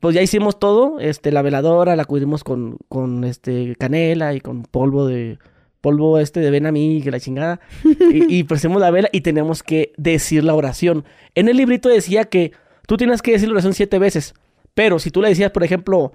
pues 0.00 0.14
ya 0.14 0.20
hicimos 0.20 0.58
todo, 0.58 1.00
este, 1.00 1.32
la 1.32 1.40
veladora 1.40 1.96
la 1.96 2.04
cubrimos 2.04 2.44
con, 2.44 2.76
con 2.88 3.24
este, 3.24 3.74
canela 3.76 4.34
y 4.34 4.40
con 4.40 4.64
polvo 4.64 5.06
de, 5.06 5.38
polvo 5.80 6.18
este 6.18 6.40
de 6.40 6.50
ven 6.50 6.66
a 6.66 6.72
mí, 6.72 7.00
que 7.02 7.10
la 7.10 7.20
chingada. 7.20 7.60
Y, 7.84 8.38
y 8.38 8.44
pusimos 8.44 8.80
la 8.80 8.90
vela 8.90 9.08
y 9.12 9.22
tenemos 9.22 9.62
que 9.62 9.92
decir 9.96 10.44
la 10.44 10.54
oración. 10.54 11.04
En 11.34 11.48
el 11.48 11.56
librito 11.56 11.88
decía 11.88 12.24
que 12.24 12.52
tú 12.86 12.96
tienes 12.96 13.22
que 13.22 13.32
decir 13.32 13.48
la 13.48 13.54
oración 13.54 13.74
siete 13.74 13.98
veces. 13.98 14.34
Pero 14.74 14.98
si 14.98 15.10
tú 15.10 15.22
le 15.22 15.28
decías, 15.28 15.52
por 15.52 15.62
ejemplo, 15.62 16.12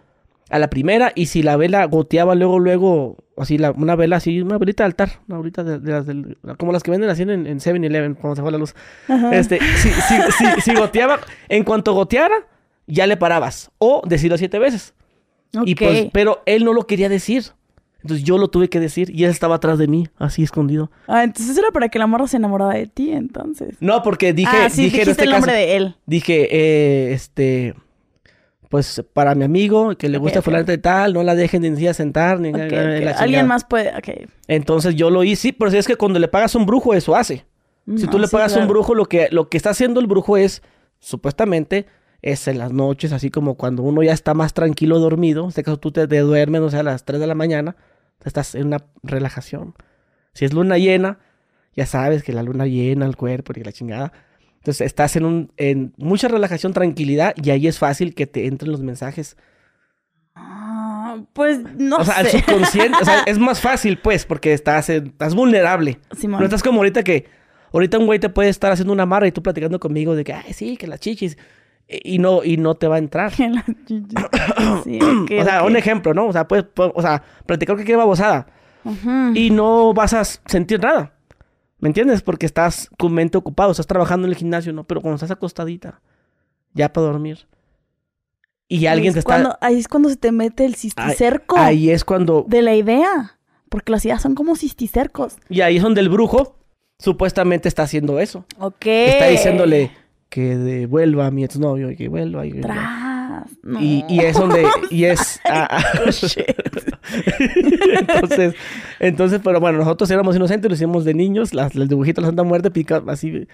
a 0.49 0.59
la 0.59 0.69
primera 0.69 1.11
y 1.15 1.27
si 1.27 1.43
la 1.43 1.55
vela 1.57 1.85
goteaba 1.85 2.35
luego, 2.35 2.59
luego, 2.59 3.17
así, 3.37 3.57
la, 3.57 3.71
una 3.71 3.95
vela 3.95 4.15
así, 4.17 4.41
una 4.41 4.57
velita 4.57 4.83
de 4.83 4.85
altar, 4.87 5.09
una 5.27 5.37
velita 5.39 5.63
de, 5.63 5.79
de 5.79 5.91
las 5.91 6.05
del- 6.05 6.37
como 6.57 6.71
las 6.71 6.83
que 6.83 6.91
venden 6.91 7.09
así 7.09 7.21
en, 7.23 7.29
en 7.47 7.59
7-Eleven 7.59 8.15
cuando 8.15 8.35
se 8.35 8.41
fue 8.41 8.51
la 8.51 8.57
luz. 8.57 8.73
Ajá. 9.07 9.35
Este, 9.35 9.59
si, 9.77 9.89
si, 9.89 10.15
si, 10.37 10.61
si 10.61 10.73
goteaba, 10.75 11.19
en 11.47 11.63
cuanto 11.63 11.93
goteara, 11.93 12.35
ya 12.87 13.05
le 13.07 13.17
parabas. 13.17 13.71
O 13.77 14.01
decirlo 14.07 14.37
siete 14.37 14.57
veces. 14.59 14.93
Y 15.65 15.73
Ok. 15.73 15.79
pues, 15.79 16.07
pero 16.11 16.41
él 16.45 16.63
no 16.65 16.73
lo 16.73 16.85
quería 16.87 17.09
decir. 17.09 17.43
Entonces 18.01 18.25
yo 18.25 18.37
lo 18.37 18.47
tuve 18.47 18.69
que 18.69 18.79
decir 18.79 19.09
y 19.13 19.25
él 19.25 19.29
estaba 19.29 19.55
atrás 19.55 19.77
de 19.77 19.87
mí, 19.87 20.07
así 20.17 20.41
escondido. 20.41 20.89
Ah, 21.05 21.25
entonces 21.25 21.57
era 21.57 21.69
para 21.71 21.89
que 21.89 21.99
la 21.99 22.07
morra 22.07 22.27
se 22.27 22.37
enamorara 22.37 22.75
de 22.75 22.87
ti, 22.87 23.11
entonces. 23.11 23.75
No, 23.81 24.01
porque 24.03 24.31
dije, 24.31 24.55
ah, 24.55 24.69
sí, 24.69 24.83
dije 24.83 25.01
en 25.01 25.09
este 25.09 25.23
el 25.25 25.31
nombre 25.31 25.51
caso, 25.51 25.57
de 25.65 25.75
él. 25.75 25.95
dije, 26.05 26.47
eh, 26.49 27.11
este, 27.13 27.73
pues 28.69 29.03
para 29.13 29.35
mi 29.35 29.43
amigo 29.43 29.95
que 29.97 30.07
le 30.09 30.17
Ok, 30.17 30.23
gusta 30.23 30.39
ok. 30.39 30.45
fulano 30.45 30.63
de 30.63 30.77
tal, 30.77 31.13
no 31.13 31.23
la 31.23 31.35
dejen 31.35 31.61
de 31.63 31.69
ni 31.71 31.75
siquiera 31.75 31.93
sentar 31.93 32.39
ni 32.39 32.51
la. 32.53 33.11
Alguien 33.17 33.47
más 33.47 33.65
puede. 33.65 33.89
Ok. 33.97 34.29
Entonces 34.47 34.95
yo 34.95 35.09
lo 35.09 35.23
hice, 35.23 35.41
sí, 35.41 35.51
pero 35.51 35.71
si 35.71 35.77
es 35.77 35.87
que 35.87 35.95
cuando 35.95 36.19
le 36.19 36.27
pagas 36.27 36.55
a 36.55 36.57
un 36.59 36.65
brujo 36.65 36.93
eso 36.93 37.15
hace. 37.15 37.45
Si 37.97 38.05
tú 38.05 38.13
No, 38.17 38.19
le 38.19 38.27
sí, 38.27 38.31
pagas 38.33 38.55
a 38.55 38.59
un 38.59 38.67
brujo, 38.67 38.93
lo 38.93 39.05
que, 39.05 39.29
lo 39.31 39.49
que 39.49 39.57
está 39.57 39.71
haciendo 39.71 39.99
el 39.99 40.05
brujo 40.05 40.37
es, 40.37 40.61
supuestamente, 40.99 41.87
es 42.21 42.47
en 42.47 42.59
las 42.59 42.71
noches, 42.71 43.11
así 43.13 43.31
como 43.31 43.55
cuando 43.55 43.81
uno 43.81 44.03
ya 44.03 44.13
está 44.13 44.35
más 44.35 44.53
tranquilo 44.53 44.99
dormido, 44.99 45.43
en 45.43 45.49
este 45.49 45.63
caso 45.63 45.77
tú 45.77 45.91
te, 45.91 46.07
te 46.07 46.19
duermes, 46.19 46.61
o 46.61 46.69
sea, 46.69 46.81
a 46.81 46.83
las 46.83 47.03
3 47.05 47.19
de 47.19 47.25
la 47.25 47.33
mañana, 47.33 47.75
estás 48.23 48.53
en 48.53 48.67
una 48.67 48.85
relajación. 49.01 49.73
Si 50.33 50.45
es 50.45 50.53
luna 50.53 50.77
llena, 50.77 51.17
ya 51.75 51.87
sabes 51.87 52.21
que 52.21 52.31
la 52.33 52.43
luna 52.43 52.67
llena 52.67 53.07
el 53.07 53.15
cuerpo 53.15 53.53
y 53.55 53.63
la 53.63 53.71
chingada. 53.71 54.11
Entonces 54.59 54.81
estás 54.85 55.15
en, 55.15 55.25
un, 55.25 55.51
en 55.57 55.93
mucha 55.97 56.27
relajación, 56.27 56.73
tranquilidad, 56.73 57.33
y 57.41 57.49
ahí 57.49 57.67
es 57.67 57.79
fácil 57.79 58.13
que 58.13 58.27
te 58.27 58.45
entren 58.47 58.71
los 58.71 58.81
mensajes. 58.81 59.35
Ah, 60.35 61.17
Pues 61.33 61.59
no 61.77 61.97
O 61.97 62.05
sea, 62.05 62.23
sé. 62.23 62.39
subconsciente, 62.39 62.97
o 63.01 63.05
sea, 63.05 63.21
es 63.25 63.39
más 63.39 63.61
fácil, 63.61 63.97
pues, 63.99 64.25
porque 64.25 64.53
estás, 64.53 64.89
en- 64.89 65.07
estás 65.07 65.35
vulnerable. 65.35 65.99
Simón. 66.17 66.39
No 66.39 66.45
estás 66.45 66.63
como 66.63 66.79
ahorita 66.79 67.03
que, 67.03 67.25
ahorita 67.73 67.97
un 67.97 68.05
güey 68.05 68.19
te 68.19 68.29
puede 68.29 68.49
estar 68.49 68.71
haciendo 68.71 68.93
una 68.93 69.03
amarra 69.03 69.27
y 69.27 69.31
tú 69.31 69.41
platicando 69.43 69.79
conmigo 69.79 70.15
de 70.15 70.23
que, 70.23 70.33
ay, 70.33 70.53
sí, 70.53 70.77
que 70.77 70.87
las 70.87 70.99
chichis, 70.99 71.37
y 71.87 72.19
no, 72.19 72.43
y 72.43 72.57
no 72.57 72.75
te 72.75 72.87
va 72.87 72.95
a 72.95 72.99
entrar. 72.99 73.31
Que 73.33 73.49
la 73.49 73.65
chichi. 73.85 74.15
Sí, 74.83 74.99
o 75.01 75.43
sea, 75.43 75.63
un 75.63 75.75
ejemplo, 75.75 76.13
¿no? 76.13 76.27
O 76.27 76.33
sea, 76.33 76.47
puedes, 76.47 76.65
pu- 76.65 76.91
o 76.93 77.01
sea, 77.01 77.23
platicar 77.45 77.75
cualquier 77.75 77.97
babosada 77.97 78.47
Ujú. 78.85 79.31
y 79.33 79.49
no 79.49 79.93
vas 79.93 80.13
a 80.13 80.23
sentir 80.23 80.79
nada. 80.81 81.13
¿Me 81.79 81.87
entiendes? 81.89 82.21
Porque 82.21 82.45
estás 82.45 82.89
con 82.97 83.13
mente 83.13 83.37
ocupado, 83.37 83.71
estás 83.71 83.87
trabajando 83.87 84.27
en 84.27 84.31
el 84.33 84.37
gimnasio, 84.37 84.73
¿no? 84.73 84.83
Pero 84.83 85.01
cuando 85.01 85.15
estás 85.15 85.31
acostadita, 85.31 86.01
ya 86.73 86.91
para 86.91 87.07
dormir, 87.07 87.47
y 88.67 88.85
alguien 88.85 89.13
te 89.13 89.19
está... 89.19 89.33
cuando- 89.33 89.57
ahí 89.61 89.79
es 89.79 89.87
cuando 89.87 90.09
se 90.09 90.15
te 90.15 90.31
mete 90.31 90.63
el 90.65 90.73
ahí, 90.73 90.77
cisticerco 90.77 91.57
ahí 91.57 91.89
es 91.89 92.05
cuando... 92.05 92.45
de 92.47 92.61
la 92.61 92.75
idea. 92.75 93.39
Porque 93.69 93.91
las 93.91 94.03
ideas 94.05 94.21
son 94.21 94.35
como 94.35 94.55
cisticercos. 94.55 95.37
Y 95.49 95.61
ahí 95.61 95.77
es 95.77 95.83
donde 95.83 96.01
el 96.01 96.09
brujo 96.09 96.55
supuestamente 96.99 97.67
está 97.67 97.83
haciendo 97.83 98.19
eso. 98.19 98.45
Ok. 98.57 98.85
Está 98.85 99.27
diciéndole 99.27 99.91
que 100.29 100.57
devuelva 100.57 101.27
a 101.27 101.31
mi 101.31 101.43
exnovio 101.43 101.91
y 101.91 101.95
que 101.95 102.07
vuelva. 102.09 102.45
Y, 102.45 102.51
que 102.51 102.61
vuelva. 102.61 102.75
No. 103.63 103.81
y, 103.81 104.03
y 104.07 104.19
es 104.19 104.37
donde... 104.37 104.65
Y 104.89 105.03
es... 105.05 105.39
ah, 105.45 105.67
ah. 105.69 105.83
entonces, 107.99 108.55
entonces, 108.99 109.41
pero 109.43 109.59
bueno, 109.59 109.79
nosotros 109.79 110.09
éramos 110.11 110.35
inocentes, 110.35 110.69
lo 110.69 110.75
hicimos 110.75 111.05
de 111.05 111.13
niños, 111.13 111.53
las, 111.53 111.75
el 111.75 111.87
dibujito 111.87 112.21
de 112.21 112.23
la 112.23 112.27
Santa 112.29 112.43
Muerte 112.43 112.71
pica 112.71 113.03
así. 113.07 113.47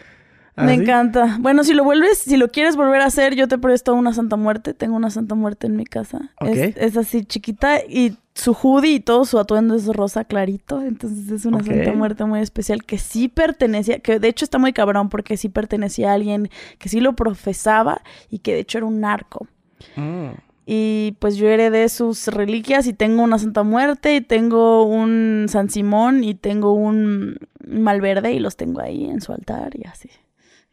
Me 0.58 0.74
encanta. 0.74 1.38
Bueno, 1.40 1.64
si 1.64 1.74
lo 1.74 1.84
vuelves, 1.84 2.20
si 2.20 2.38
lo 2.38 2.50
quieres 2.50 2.76
volver 2.78 3.02
a 3.02 3.06
hacer, 3.06 3.36
yo 3.36 3.48
te 3.48 3.58
presto 3.58 3.94
una 3.94 4.14
Santa 4.14 4.38
Muerte. 4.38 4.74
Tengo 4.74 4.96
una 4.96 5.10
Santa 5.10 5.36
Muerte 5.36 5.68
en 5.68 5.76
mi 5.76 5.86
casa. 5.86 6.32
Es, 6.40 6.78
es 6.78 6.98
así 6.98 7.26
chiquita 7.26 7.80
y 7.86 8.18
su 8.34 8.54
hoodie 8.54 8.96
y 8.96 9.00
todo 9.00 9.26
su 9.26 9.38
atuendo 9.38 9.76
es 9.76 9.86
rosa 9.88 10.24
clarito. 10.24 10.82
Entonces 10.82 11.30
es 11.30 11.46
una. 11.46 11.62
Santa 11.62 11.92
Muerte 11.94 12.24
muy 12.26 12.40
especial 12.40 12.86
que 12.86 12.98
sí 12.98 13.28
pertenecía, 13.28 14.00
que 14.00 14.20
de 14.20 14.28
hecho 14.30 14.46
está 14.46 14.58
muy 14.58 14.72
cabrón 14.72 15.10
porque 15.10 15.36
sí 15.36 15.50
pertenecía 15.50 16.12
a 16.12 16.14
alguien 16.14 16.50
que 16.80 16.88
sí 16.88 17.02
lo 17.02 17.14
profesaba 17.14 18.02
y 18.30 18.40
que 18.40 18.54
de 18.54 18.60
hecho 18.60 18.78
era 18.78 18.88
un 18.88 19.02
narco. 19.02 19.48
Mm. 19.96 20.30
Y 20.68 21.16
pues 21.20 21.36
yo 21.38 21.48
heredé 21.48 21.90
sus 21.90 22.28
reliquias 22.28 22.88
y 22.88 22.94
tengo 22.94 23.22
una 23.22 23.38
Santa 23.38 23.62
Muerte 23.64 24.16
y 24.16 24.22
tengo 24.22 24.84
un 24.84 25.46
San 25.48 25.70
Simón 25.70 26.24
y 26.24 26.34
tengo 26.34 26.74
un 26.74 27.38
Malverde 27.68 28.32
y 28.34 28.40
los 28.40 28.56
tengo 28.58 28.82
ahí 28.82 29.06
en 29.06 29.22
su 29.22 29.32
altar 29.32 29.72
y 29.76 29.86
así. 29.88 30.10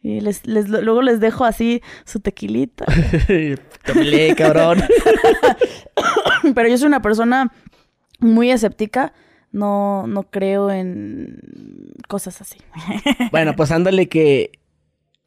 Y 0.01 0.19
les, 0.19 0.45
les- 0.47 0.67
luego 0.67 1.01
les 1.01 1.19
dejo 1.19 1.45
así 1.45 1.81
su 2.05 2.19
tequilita. 2.19 2.85
Tómale, 3.85 4.35
cabrón. 4.35 4.83
Pero 6.55 6.67
yo 6.69 6.77
soy 6.77 6.87
una 6.87 7.01
persona 7.01 7.51
muy 8.19 8.51
escéptica. 8.51 9.13
No, 9.51 10.07
no 10.07 10.23
creo 10.23 10.71
en 10.71 11.39
cosas 12.07 12.41
así. 12.41 12.57
bueno, 13.31 13.55
pues 13.55 13.71
ándale 13.71 14.09
que 14.09 14.51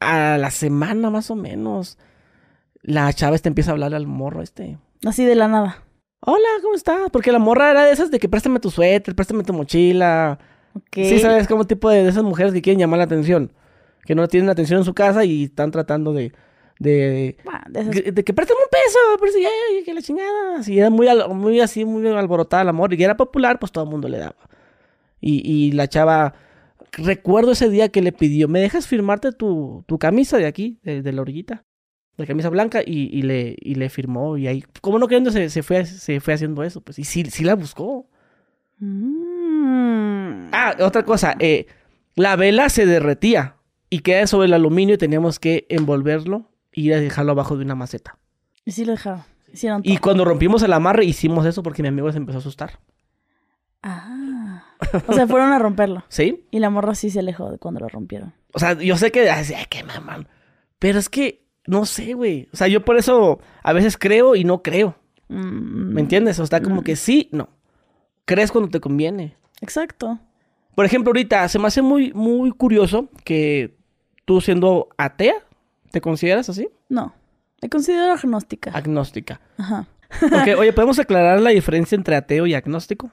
a 0.01 0.37
la 0.37 0.51
semana 0.51 1.09
más 1.09 1.31
o 1.31 1.35
menos 1.35 1.97
la 2.87 3.11
chava 3.13 3.35
este 3.35 3.49
empieza 3.49 3.69
a 3.71 3.73
hablarle 3.73 3.97
al 3.97 4.07
morro 4.07 4.41
este. 4.41 4.77
Así 5.05 5.23
de 5.25 5.35
la 5.35 5.47
nada. 5.47 5.83
Hola, 6.21 6.47
¿cómo 6.63 6.73
estás? 6.73 7.09
Porque 7.11 7.31
la 7.31 7.37
morra 7.39 7.69
era 7.69 7.85
de 7.85 7.91
esas 7.91 8.09
de 8.09 8.17
que 8.17 8.27
préstame 8.27 8.59
tu 8.59 8.71
suéter, 8.71 9.13
préstame 9.15 9.43
tu 9.43 9.53
mochila. 9.53 10.39
Ok. 10.73 10.95
Sí, 10.95 11.19
sabes, 11.19 11.47
como 11.47 11.65
tipo 11.65 11.89
de, 11.89 12.03
de 12.03 12.09
esas 12.09 12.23
mujeres 12.23 12.53
que 12.53 12.61
quieren 12.63 12.79
llamar 12.79 12.97
la 12.97 13.03
atención. 13.03 13.51
Que 14.05 14.15
no 14.15 14.27
tienen 14.27 14.49
atención 14.49 14.79
en 14.79 14.85
su 14.85 14.93
casa 14.95 15.23
y 15.25 15.43
están 15.43 15.69
tratando 15.71 16.13
de... 16.13 16.31
De, 16.79 17.37
Ah, 17.51 17.65
de 17.69 17.81
esas- 17.81 17.93
de, 17.95 18.11
de 18.11 18.23
que 18.23 18.33
préstame 18.33 18.59
un 18.63 18.69
peso, 18.69 18.99
pero 19.19 19.31
sí, 19.31 19.43
ay, 19.45 19.83
que 19.83 19.93
la 19.93 20.01
chingada. 20.01 20.63
Si 20.63 20.79
era 20.79 20.89
muy, 20.89 21.07
al- 21.07 21.33
muy 21.35 21.59
así, 21.59 21.85
muy 21.85 22.07
alborotada 22.07 22.61
el 22.63 22.69
amor 22.69 22.93
y 22.93 23.03
era 23.03 23.17
popular, 23.17 23.59
pues 23.59 23.71
todo 23.71 23.83
el 23.83 23.89
mundo 23.89 24.07
le 24.07 24.17
daba. 24.19 24.35
Y, 25.19 25.41
y 25.51 25.71
la 25.71 25.87
chava, 25.87 26.35
recuerdo 26.91 27.51
ese 27.51 27.69
día 27.69 27.89
que 27.89 28.01
le 28.01 28.11
pidió, 28.11 28.47
¿me 28.47 28.59
dejas 28.59 28.87
firmarte 28.87 29.31
tu, 29.31 29.83
tu 29.87 29.97
camisa 29.97 30.37
de 30.37 30.45
aquí, 30.45 30.79
de, 30.83 31.01
de 31.01 31.11
la 31.11 31.21
orillita? 31.21 31.63
La 32.17 32.25
camisa 32.25 32.49
blanca 32.49 32.81
y, 32.85 33.09
y 33.17 33.21
le, 33.21 33.55
y 33.59 33.75
le 33.75 33.89
firmó 33.89 34.37
y 34.37 34.47
ahí, 34.47 34.63
como 34.81 34.99
no 34.99 35.07
queriendo, 35.07 35.31
se, 35.31 35.49
se, 35.49 35.63
fue, 35.63 35.85
se 35.85 36.19
fue 36.19 36.33
haciendo 36.33 36.63
eso, 36.63 36.81
pues, 36.81 36.99
y 36.99 37.03
sí, 37.03 37.23
sí 37.25 37.43
la 37.43 37.55
buscó. 37.55 38.09
Mm. 38.79 40.49
Ah, 40.51 40.75
otra 40.79 41.03
cosa, 41.03 41.35
eh, 41.39 41.67
la 42.15 42.35
vela 42.35 42.69
se 42.69 42.85
derretía 42.85 43.57
y 43.89 43.99
queda 43.99 44.27
sobre 44.27 44.47
el 44.47 44.53
aluminio 44.53 44.95
y 44.95 44.97
teníamos 44.97 45.39
que 45.39 45.65
envolverlo 45.69 46.49
y 46.71 46.87
ir 46.87 46.93
a 46.93 46.99
dejarlo 46.99 47.31
abajo 47.33 47.57
de 47.57 47.63
una 47.63 47.75
maceta. 47.75 48.17
Y 48.65 48.71
sí 48.71 48.85
lo 48.85 48.93
dejaron. 48.93 49.23
Hicieron 49.53 49.81
Y 49.83 49.97
cuando 49.97 50.25
rompimos 50.25 50.61
el 50.63 50.73
amarre 50.73 51.05
hicimos 51.05 51.45
eso 51.45 51.63
porque 51.63 51.81
mi 51.81 51.87
amigo 51.87 52.11
se 52.11 52.17
empezó 52.17 52.39
a 52.39 52.41
asustar. 52.41 52.79
Ah. 53.81 54.63
O 55.07 55.13
sea, 55.13 55.27
fueron 55.27 55.51
a 55.51 55.59
romperlo. 55.59 56.03
¿Sí? 56.09 56.45
Y 56.51 56.59
la 56.59 56.69
morra 56.69 56.95
sí 56.95 57.09
se 57.09 57.19
alejó 57.19 57.51
de 57.51 57.57
cuando 57.57 57.79
lo 57.79 57.87
rompieron. 57.87 58.33
O 58.53 58.59
sea, 58.59 58.73
yo 58.73 58.97
sé 58.97 59.11
que, 59.11 59.29
ay, 59.29 59.45
qué 59.69 59.83
mamán. 59.83 60.27
Pero 60.79 60.99
es 60.99 61.09
que, 61.09 61.46
no 61.67 61.85
sé, 61.85 62.13
güey. 62.13 62.49
O 62.51 62.57
sea, 62.57 62.67
yo 62.67 62.83
por 62.83 62.97
eso 62.97 63.39
a 63.61 63.73
veces 63.73 63.97
creo 63.97 64.35
y 64.35 64.43
no 64.43 64.63
creo. 64.63 64.95
Mm, 65.27 65.93
¿Me 65.93 66.01
entiendes? 66.01 66.39
O 66.39 66.43
está 66.43 66.61
como 66.61 66.83
que 66.83 66.95
sí, 66.95 67.29
no. 67.31 67.49
Crees 68.25 68.51
cuando 68.51 68.69
te 68.69 68.79
conviene. 68.79 69.35
Exacto. 69.61 70.19
Por 70.75 70.85
ejemplo, 70.85 71.09
ahorita 71.09 71.47
se 71.49 71.59
me 71.59 71.67
hace 71.67 71.81
muy, 71.81 72.13
muy 72.13 72.51
curioso 72.51 73.09
que 73.23 73.75
tú 74.25 74.41
siendo 74.41 74.89
atea, 74.97 75.35
¿te 75.91 76.01
consideras 76.01 76.49
así? 76.49 76.69
No. 76.89 77.13
Me 77.61 77.69
considero 77.69 78.13
agnóstica. 78.13 78.71
Agnóstica. 78.71 79.41
Ajá. 79.57 79.87
Ok, 80.21 80.57
oye, 80.57 80.73
¿podemos 80.73 80.99
aclarar 80.99 81.41
la 81.41 81.49
diferencia 81.49 81.95
entre 81.95 82.15
ateo 82.15 82.45
y 82.47 82.53
agnóstico? 82.53 83.11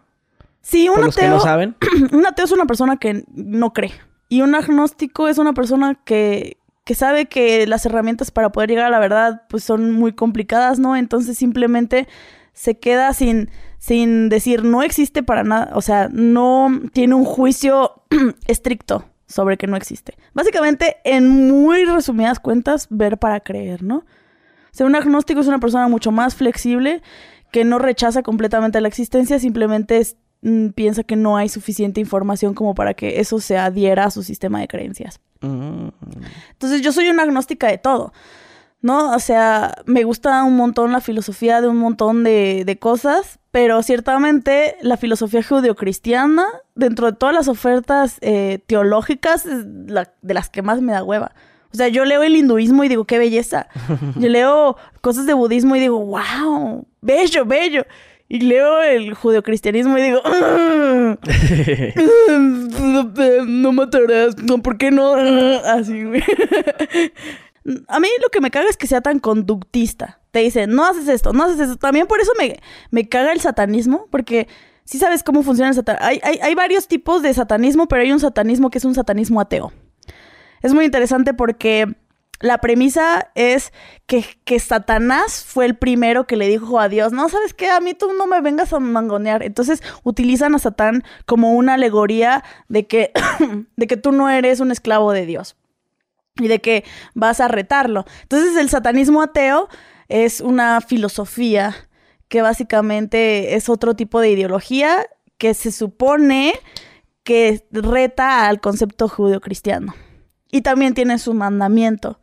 Sí, 0.60 0.88
un 0.88 0.96
Por 0.96 1.06
los 1.06 1.16
que 1.16 1.22
ateo, 1.22 1.36
no 1.36 1.40
saben. 1.40 1.76
un 2.12 2.26
ateo 2.26 2.44
es 2.44 2.52
una 2.52 2.66
persona 2.66 2.98
que 2.98 3.24
no 3.34 3.72
cree. 3.72 3.92
Y 4.28 4.42
un 4.42 4.54
agnóstico 4.54 5.28
es 5.28 5.38
una 5.38 5.52
persona 5.52 5.94
que, 6.04 6.58
que 6.84 6.94
sabe 6.94 7.26
que 7.26 7.66
las 7.66 7.86
herramientas 7.86 8.30
para 8.30 8.52
poder 8.52 8.68
llegar 8.70 8.86
a 8.86 8.90
la 8.90 8.98
verdad 8.98 9.42
pues 9.48 9.64
son 9.64 9.90
muy 9.92 10.12
complicadas, 10.12 10.78
¿no? 10.78 10.96
Entonces 10.96 11.38
simplemente 11.38 12.06
se 12.52 12.78
queda 12.78 13.12
sin, 13.14 13.50
sin 13.78 14.28
decir 14.28 14.64
no 14.64 14.82
existe 14.82 15.22
para 15.22 15.42
nada. 15.44 15.70
O 15.74 15.80
sea, 15.80 16.08
no 16.12 16.68
tiene 16.92 17.14
un 17.14 17.24
juicio 17.24 18.02
estricto 18.46 19.04
sobre 19.26 19.56
que 19.56 19.66
no 19.66 19.76
existe. 19.76 20.14
Básicamente, 20.34 20.96
en 21.04 21.48
muy 21.48 21.84
resumidas 21.86 22.38
cuentas, 22.38 22.86
ver 22.90 23.18
para 23.18 23.40
creer, 23.40 23.82
¿no? 23.82 23.96
O 23.96 24.76
sea, 24.76 24.86
un 24.86 24.94
agnóstico 24.94 25.40
es 25.40 25.46
una 25.48 25.58
persona 25.60 25.88
mucho 25.88 26.12
más 26.12 26.34
flexible 26.34 27.02
que 27.50 27.64
no 27.64 27.78
rechaza 27.78 28.22
completamente 28.22 28.80
la 28.80 28.88
existencia, 28.88 29.38
simplemente 29.38 29.98
es- 29.98 30.16
piensa 30.74 31.02
que 31.04 31.16
no 31.16 31.36
hay 31.36 31.48
suficiente 31.48 32.00
información 32.00 32.54
como 32.54 32.74
para 32.74 32.94
que 32.94 33.20
eso 33.20 33.40
se 33.40 33.56
adhiera 33.56 34.04
a 34.04 34.10
su 34.10 34.22
sistema 34.22 34.60
de 34.60 34.68
creencias. 34.68 35.20
Mm. 35.40 35.88
Entonces 36.52 36.82
yo 36.82 36.92
soy 36.92 37.08
una 37.08 37.22
agnóstica 37.22 37.68
de 37.68 37.78
todo, 37.78 38.12
¿no? 38.82 39.14
O 39.14 39.18
sea, 39.18 39.74
me 39.86 40.04
gusta 40.04 40.44
un 40.44 40.56
montón 40.56 40.92
la 40.92 41.00
filosofía 41.00 41.60
de 41.60 41.68
un 41.68 41.78
montón 41.78 42.24
de, 42.24 42.64
de 42.66 42.78
cosas, 42.78 43.38
pero 43.50 43.82
ciertamente 43.82 44.76
la 44.82 44.96
filosofía 44.96 45.42
judeocristiana, 45.42 46.46
dentro 46.74 47.10
de 47.10 47.16
todas 47.16 47.34
las 47.34 47.48
ofertas 47.48 48.18
eh, 48.20 48.58
teológicas, 48.66 49.46
es 49.46 49.64
la, 49.86 50.12
de 50.22 50.34
las 50.34 50.50
que 50.50 50.62
más 50.62 50.80
me 50.80 50.92
da 50.92 51.04
hueva. 51.04 51.32
O 51.72 51.76
sea, 51.76 51.88
yo 51.88 52.04
leo 52.04 52.22
el 52.22 52.36
hinduismo 52.36 52.84
y 52.84 52.88
digo, 52.88 53.04
qué 53.04 53.18
belleza. 53.18 53.66
Yo 54.16 54.28
leo 54.28 54.76
cosas 55.00 55.26
de 55.26 55.34
budismo 55.34 55.74
y 55.74 55.80
digo, 55.80 55.98
wow, 55.98 56.86
bello, 57.00 57.44
bello. 57.44 57.84
Y 58.28 58.40
leo 58.40 58.82
el 58.82 59.14
judeocristianismo 59.14 59.98
y 59.98 60.02
digo, 60.02 60.20
"Ah, 60.24 61.16
no 63.46 63.72
matarás, 63.72 64.38
no, 64.38 64.62
¿por 64.62 64.78
qué 64.78 64.90
no? 64.90 65.14
Así, 65.64 66.04
güey. 66.04 66.22
A 67.88 67.98
mí 68.00 68.08
lo 68.22 68.28
que 68.28 68.40
me 68.40 68.50
caga 68.50 68.68
es 68.68 68.76
que 68.76 68.86
sea 68.86 69.00
tan 69.00 69.18
conductista. 69.18 70.20
Te 70.32 70.40
dicen, 70.40 70.74
no 70.74 70.84
haces 70.84 71.08
esto, 71.08 71.32
no 71.32 71.44
haces 71.44 71.60
esto. 71.60 71.76
También 71.76 72.06
por 72.06 72.20
eso 72.20 72.32
me, 72.38 72.58
me 72.90 73.08
caga 73.08 73.32
el 73.32 73.40
satanismo, 73.40 74.06
porque 74.10 74.48
sí 74.84 74.98
sabes 74.98 75.22
cómo 75.22 75.42
funciona 75.42 75.70
el 75.70 75.74
satanismo. 75.74 76.06
Hay, 76.06 76.20
hay 76.42 76.54
varios 76.54 76.88
tipos 76.88 77.22
de 77.22 77.32
satanismo, 77.32 77.88
pero 77.88 78.02
hay 78.02 78.12
un 78.12 78.20
satanismo 78.20 78.70
que 78.70 78.78
es 78.78 78.84
un 78.84 78.94
satanismo 78.94 79.40
ateo. 79.40 79.72
Es 80.62 80.74
muy 80.74 80.84
interesante 80.84 81.34
porque 81.34 81.94
la 82.44 82.58
premisa 82.58 83.30
es 83.34 83.72
que, 84.04 84.22
que 84.44 84.60
Satanás 84.60 85.42
fue 85.46 85.64
el 85.64 85.76
primero 85.76 86.26
que 86.26 86.36
le 86.36 86.46
dijo 86.46 86.78
a 86.78 86.90
Dios, 86.90 87.10
no, 87.10 87.30
¿sabes 87.30 87.54
qué? 87.54 87.70
A 87.70 87.80
mí 87.80 87.94
tú 87.94 88.12
no 88.12 88.26
me 88.26 88.42
vengas 88.42 88.74
a 88.74 88.80
mangonear. 88.80 89.42
Entonces 89.42 89.82
utilizan 90.02 90.54
a 90.54 90.58
Satán 90.58 91.04
como 91.24 91.54
una 91.54 91.74
alegoría 91.74 92.44
de 92.68 92.86
que, 92.86 93.12
de 93.76 93.86
que 93.86 93.96
tú 93.96 94.12
no 94.12 94.28
eres 94.28 94.60
un 94.60 94.70
esclavo 94.70 95.12
de 95.12 95.24
Dios 95.24 95.56
y 96.36 96.48
de 96.48 96.60
que 96.60 96.84
vas 97.14 97.40
a 97.40 97.48
retarlo. 97.48 98.04
Entonces 98.22 98.56
el 98.56 98.68
satanismo 98.68 99.22
ateo 99.22 99.70
es 100.08 100.42
una 100.42 100.82
filosofía 100.82 101.74
que 102.28 102.42
básicamente 102.42 103.54
es 103.54 103.70
otro 103.70 103.96
tipo 103.96 104.20
de 104.20 104.32
ideología 104.32 105.06
que 105.38 105.54
se 105.54 105.72
supone 105.72 106.52
que 107.22 107.66
reta 107.70 108.46
al 108.46 108.60
concepto 108.60 109.08
judeocristiano. 109.08 109.94
Y 110.50 110.60
también 110.60 110.92
tiene 110.92 111.18
su 111.18 111.32
mandamiento, 111.32 112.20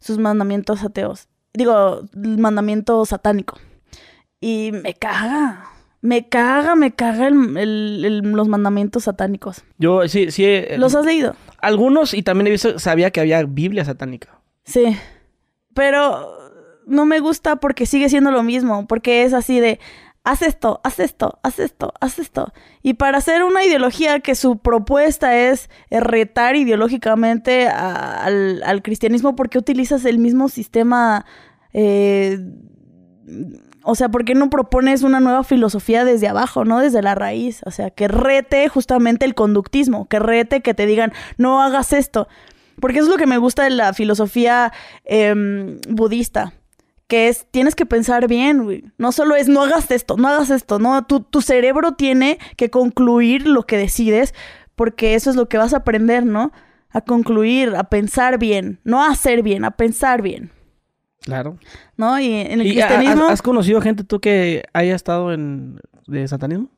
sus 0.00 0.18
mandamientos 0.18 0.82
ateos. 0.82 1.28
Digo, 1.52 2.02
el 2.14 2.38
mandamiento 2.38 3.04
satánico. 3.06 3.58
Y 4.40 4.70
me 4.72 4.94
caga. 4.94 5.66
Me 6.02 6.28
caga, 6.28 6.76
me 6.76 6.92
caga 6.92 7.28
el- 7.28 7.56
el- 7.58 8.04
el- 8.06 8.18
los 8.32 8.48
mandamientos 8.48 9.04
satánicos. 9.04 9.62
Yo 9.78 10.08
sí, 10.08 10.30
sí. 10.30 10.44
eh, 10.46 10.76
¿Los 10.78 10.94
has 10.94 11.04
leído? 11.04 11.36
Algunos 11.60 12.14
y 12.14 12.22
también 12.22 12.46
he 12.46 12.50
visto, 12.50 12.78
sabía 12.78 13.10
que 13.10 13.20
había 13.20 13.42
Biblia 13.44 13.84
satánica. 13.84 14.40
Sí. 14.64 14.96
Pero 15.74 16.36
no 16.86 17.04
me 17.04 17.20
gusta 17.20 17.56
porque 17.56 17.84
sigue 17.86 18.08
siendo 18.08 18.30
lo 18.30 18.42
mismo. 18.42 18.86
Porque 18.86 19.24
es 19.24 19.34
así 19.34 19.60
de. 19.60 19.78
Haz 20.30 20.42
esto, 20.42 20.80
haz 20.84 21.00
esto, 21.00 21.40
haz 21.42 21.58
esto, 21.58 21.92
haz 22.00 22.20
esto. 22.20 22.52
Y 22.84 22.94
para 22.94 23.18
hacer 23.18 23.42
una 23.42 23.64
ideología 23.64 24.20
que 24.20 24.36
su 24.36 24.58
propuesta 24.58 25.36
es 25.36 25.68
retar 25.90 26.54
ideológicamente 26.54 27.66
al 27.66 28.80
cristianismo, 28.84 29.34
¿por 29.34 29.48
qué 29.48 29.58
utilizas 29.58 30.04
el 30.04 30.18
mismo 30.18 30.48
sistema? 30.48 31.26
eh, 31.72 32.38
o 33.82 33.96
sea, 33.96 34.08
¿por 34.08 34.24
qué 34.24 34.36
no 34.36 34.50
propones 34.50 35.02
una 35.02 35.18
nueva 35.18 35.42
filosofía 35.42 36.04
desde 36.04 36.28
abajo, 36.28 36.64
no 36.64 36.78
desde 36.78 37.02
la 37.02 37.16
raíz? 37.16 37.62
O 37.66 37.72
sea, 37.72 37.90
que 37.90 38.06
rete 38.06 38.68
justamente 38.68 39.26
el 39.26 39.34
conductismo, 39.34 40.06
que 40.06 40.20
rete 40.20 40.60
que 40.60 40.74
te 40.74 40.86
digan, 40.86 41.12
no 41.38 41.60
hagas 41.60 41.92
esto. 41.92 42.28
Porque 42.80 42.98
eso 42.98 43.06
es 43.06 43.10
lo 43.10 43.18
que 43.18 43.26
me 43.26 43.38
gusta 43.38 43.64
de 43.64 43.70
la 43.70 43.92
filosofía 43.94 44.72
em, 45.04 45.80
budista, 45.88 46.54
que 47.10 47.28
es, 47.28 47.46
tienes 47.50 47.74
que 47.74 47.84
pensar 47.84 48.26
bien, 48.26 48.64
güey. 48.64 48.84
No 48.96 49.12
solo 49.12 49.34
es, 49.36 49.48
no 49.48 49.62
hagas 49.62 49.90
esto, 49.90 50.16
no 50.16 50.28
hagas 50.28 50.48
esto, 50.48 50.78
no, 50.78 51.04
tu, 51.04 51.20
tu 51.20 51.42
cerebro 51.42 51.92
tiene 51.92 52.38
que 52.56 52.70
concluir 52.70 53.46
lo 53.46 53.64
que 53.64 53.76
decides, 53.76 54.32
porque 54.76 55.14
eso 55.14 55.28
es 55.28 55.36
lo 55.36 55.46
que 55.50 55.58
vas 55.58 55.74
a 55.74 55.78
aprender, 55.78 56.24
¿no? 56.24 56.52
A 56.88 57.02
concluir, 57.02 57.74
a 57.76 57.84
pensar 57.84 58.38
bien, 58.38 58.80
no 58.84 59.02
a 59.02 59.08
hacer 59.10 59.42
bien, 59.42 59.64
a 59.66 59.72
pensar 59.72 60.22
bien, 60.22 60.50
Claro. 61.20 61.58
¿no? 61.98 62.18
Y 62.18 62.32
en 62.32 62.60
el 62.62 62.66
¿Y 62.66 62.80
ha- 62.80 62.86
cristianismo... 62.88 63.26
has, 63.26 63.32
has 63.32 63.42
conocido 63.42 63.82
gente 63.82 64.04
tú 64.04 64.20
que 64.20 64.62
haya 64.72 64.94
estado 64.94 65.32
en 65.34 65.78
de 66.06 66.26
satanismo? 66.26 66.68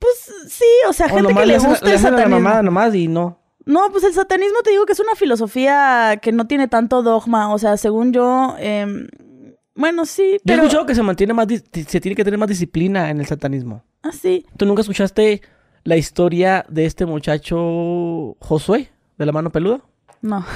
Pues 0.00 0.14
sí, 0.48 0.64
o 0.88 0.92
sea, 0.92 1.06
O 1.06 1.10
gente 1.10 1.22
nomás 1.22 1.42
que 1.42 1.46
le 1.48 1.58
gusta 1.58 1.84
le 1.86 1.90
el 1.92 1.96
hacen 1.96 2.12
la 2.12 2.18
satanismo. 2.18 2.40
mamada 2.40 2.62
nomás 2.62 2.94
y 2.94 3.08
no. 3.08 3.38
No, 3.68 3.90
pues 3.92 4.02
el 4.04 4.14
satanismo 4.14 4.62
te 4.64 4.70
digo 4.70 4.86
que 4.86 4.94
es 4.94 5.00
una 5.00 5.14
filosofía 5.14 6.18
que 6.22 6.32
no 6.32 6.46
tiene 6.46 6.68
tanto 6.68 7.02
dogma. 7.02 7.52
O 7.52 7.58
sea, 7.58 7.76
según 7.76 8.14
yo, 8.14 8.56
em, 8.58 9.08
bueno, 9.74 10.06
sí, 10.06 10.32
Yo 10.32 10.38
pero 10.46 10.62
he 10.62 10.64
escuchado 10.64 10.86
que 10.86 10.94
se 10.94 11.02
mantiene 11.02 11.34
más, 11.34 11.46
se 11.48 12.00
tiene 12.00 12.16
que 12.16 12.24
tener 12.24 12.38
más 12.38 12.48
disciplina 12.48 13.10
en 13.10 13.20
el 13.20 13.26
satanismo. 13.26 13.84
así. 14.00 14.46
¿Tú 14.56 14.64
nunca 14.64 14.80
escuchaste 14.80 15.42
la 15.84 15.98
historia 15.98 16.64
de 16.70 16.86
este 16.86 17.04
muchacho 17.04 18.36
Josué 18.40 18.90
de 19.18 19.26
la 19.26 19.32
mano 19.32 19.50
peluda? 19.50 19.82
No. 20.22 20.46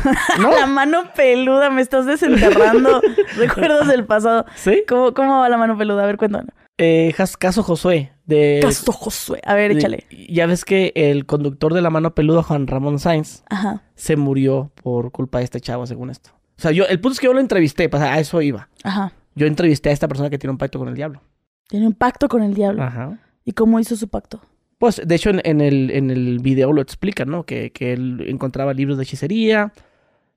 ¿No? 0.41 0.51
la 0.59 0.67
mano 0.67 1.13
peluda, 1.15 1.69
me 1.69 1.83
estás 1.83 2.07
desenterrando 2.07 3.03
recuerdos 3.37 3.89
del 3.89 4.07
pasado. 4.07 4.47
¿Sí? 4.55 4.85
¿Cómo, 4.89 5.13
¿Cómo 5.13 5.41
va 5.41 5.51
la 5.51 5.59
mano 5.59 5.77
peluda? 5.77 6.05
A 6.05 6.07
ver, 6.07 6.17
cuéntame. 6.17 6.49
Eh, 6.79 7.15
caso 7.39 7.63
Josué 7.63 8.13
de 8.27 8.61
Casto 8.63 8.93
Josué. 8.93 9.41
A 9.45 9.55
ver, 9.55 9.73
de- 9.73 9.79
échale. 9.79 10.05
Ya 10.29 10.47
ves 10.47 10.65
que 10.65 10.93
el 10.97 11.27
conductor 11.27 11.75
de 11.75 11.83
la 11.83 11.91
mano 11.91 12.15
peluda, 12.15 12.43
Juan 12.43 12.67
Ramón 12.67 12.99
Sainz, 12.99 13.43
Ajá, 13.51 13.83
se 13.95 14.17
murió 14.17 14.73
por 14.83 15.13
culpa 15.13 15.39
de 15.39 15.45
este 15.45 15.61
chavo, 15.61 15.87
según 15.87 16.11
esto. 16.11 16.31
O 16.59 16.63
sea, 16.63 16.71
yo, 16.73 16.85
el 16.87 17.01
punto 17.01 17.15
es 17.15 17.21
que 17.21 17.27
yo 17.27 17.35
lo 17.35 17.41
entrevisté, 17.41 17.89
pues 17.89 18.03
a 18.03 18.19
eso 18.19 18.41
iba. 18.43 18.69
ajá. 18.85 19.13
Yo 19.35 19.47
entrevisté 19.47 19.89
a 19.89 19.93
esta 19.93 20.09
persona 20.09 20.29
que 20.29 20.39
tiene 20.39 20.51
un 20.53 20.59
pacto 20.59 20.79
con 20.79 20.89
el 20.89 20.95
diablo. 20.95 21.23
Tiene 21.69 21.87
un 21.87 21.95
pacto 21.95 22.29
con 22.29 22.43
el 22.43 22.53
diablo. 22.53 22.83
Ajá. 22.83 23.19
¿Y 23.47 23.53
cómo 23.53 23.81
hizo 23.81 23.97
su 23.97 24.09
pacto? 24.09 24.43
Pues, 24.79 25.01
de 25.05 25.15
hecho, 25.15 25.31
en, 25.31 25.41
en 25.45 25.61
el, 25.63 25.91
en 25.91 26.11
el 26.11 26.39
video 26.41 26.71
lo 26.73 26.83
explica, 26.83 27.25
¿no? 27.25 27.45
Que, 27.45 27.71
que 27.73 27.95
él 27.95 28.25
encontraba 28.29 28.75
libros 28.75 28.99
de 28.99 29.05
hechicería 29.05 29.73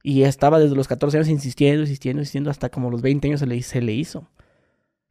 y 0.01 0.23
estaba 0.23 0.59
desde 0.59 0.75
los 0.75 0.87
14 0.87 1.17
años 1.17 1.29
insistiendo, 1.29 1.81
insistiendo, 1.81 2.21
insistiendo, 2.21 2.49
hasta 2.49 2.69
como 2.69 2.89
los 2.89 3.01
20 3.01 3.27
años 3.27 3.39
se 3.41 3.47
le, 3.47 3.61
se 3.63 3.81
le 3.81 3.91
hizo. 3.93 4.29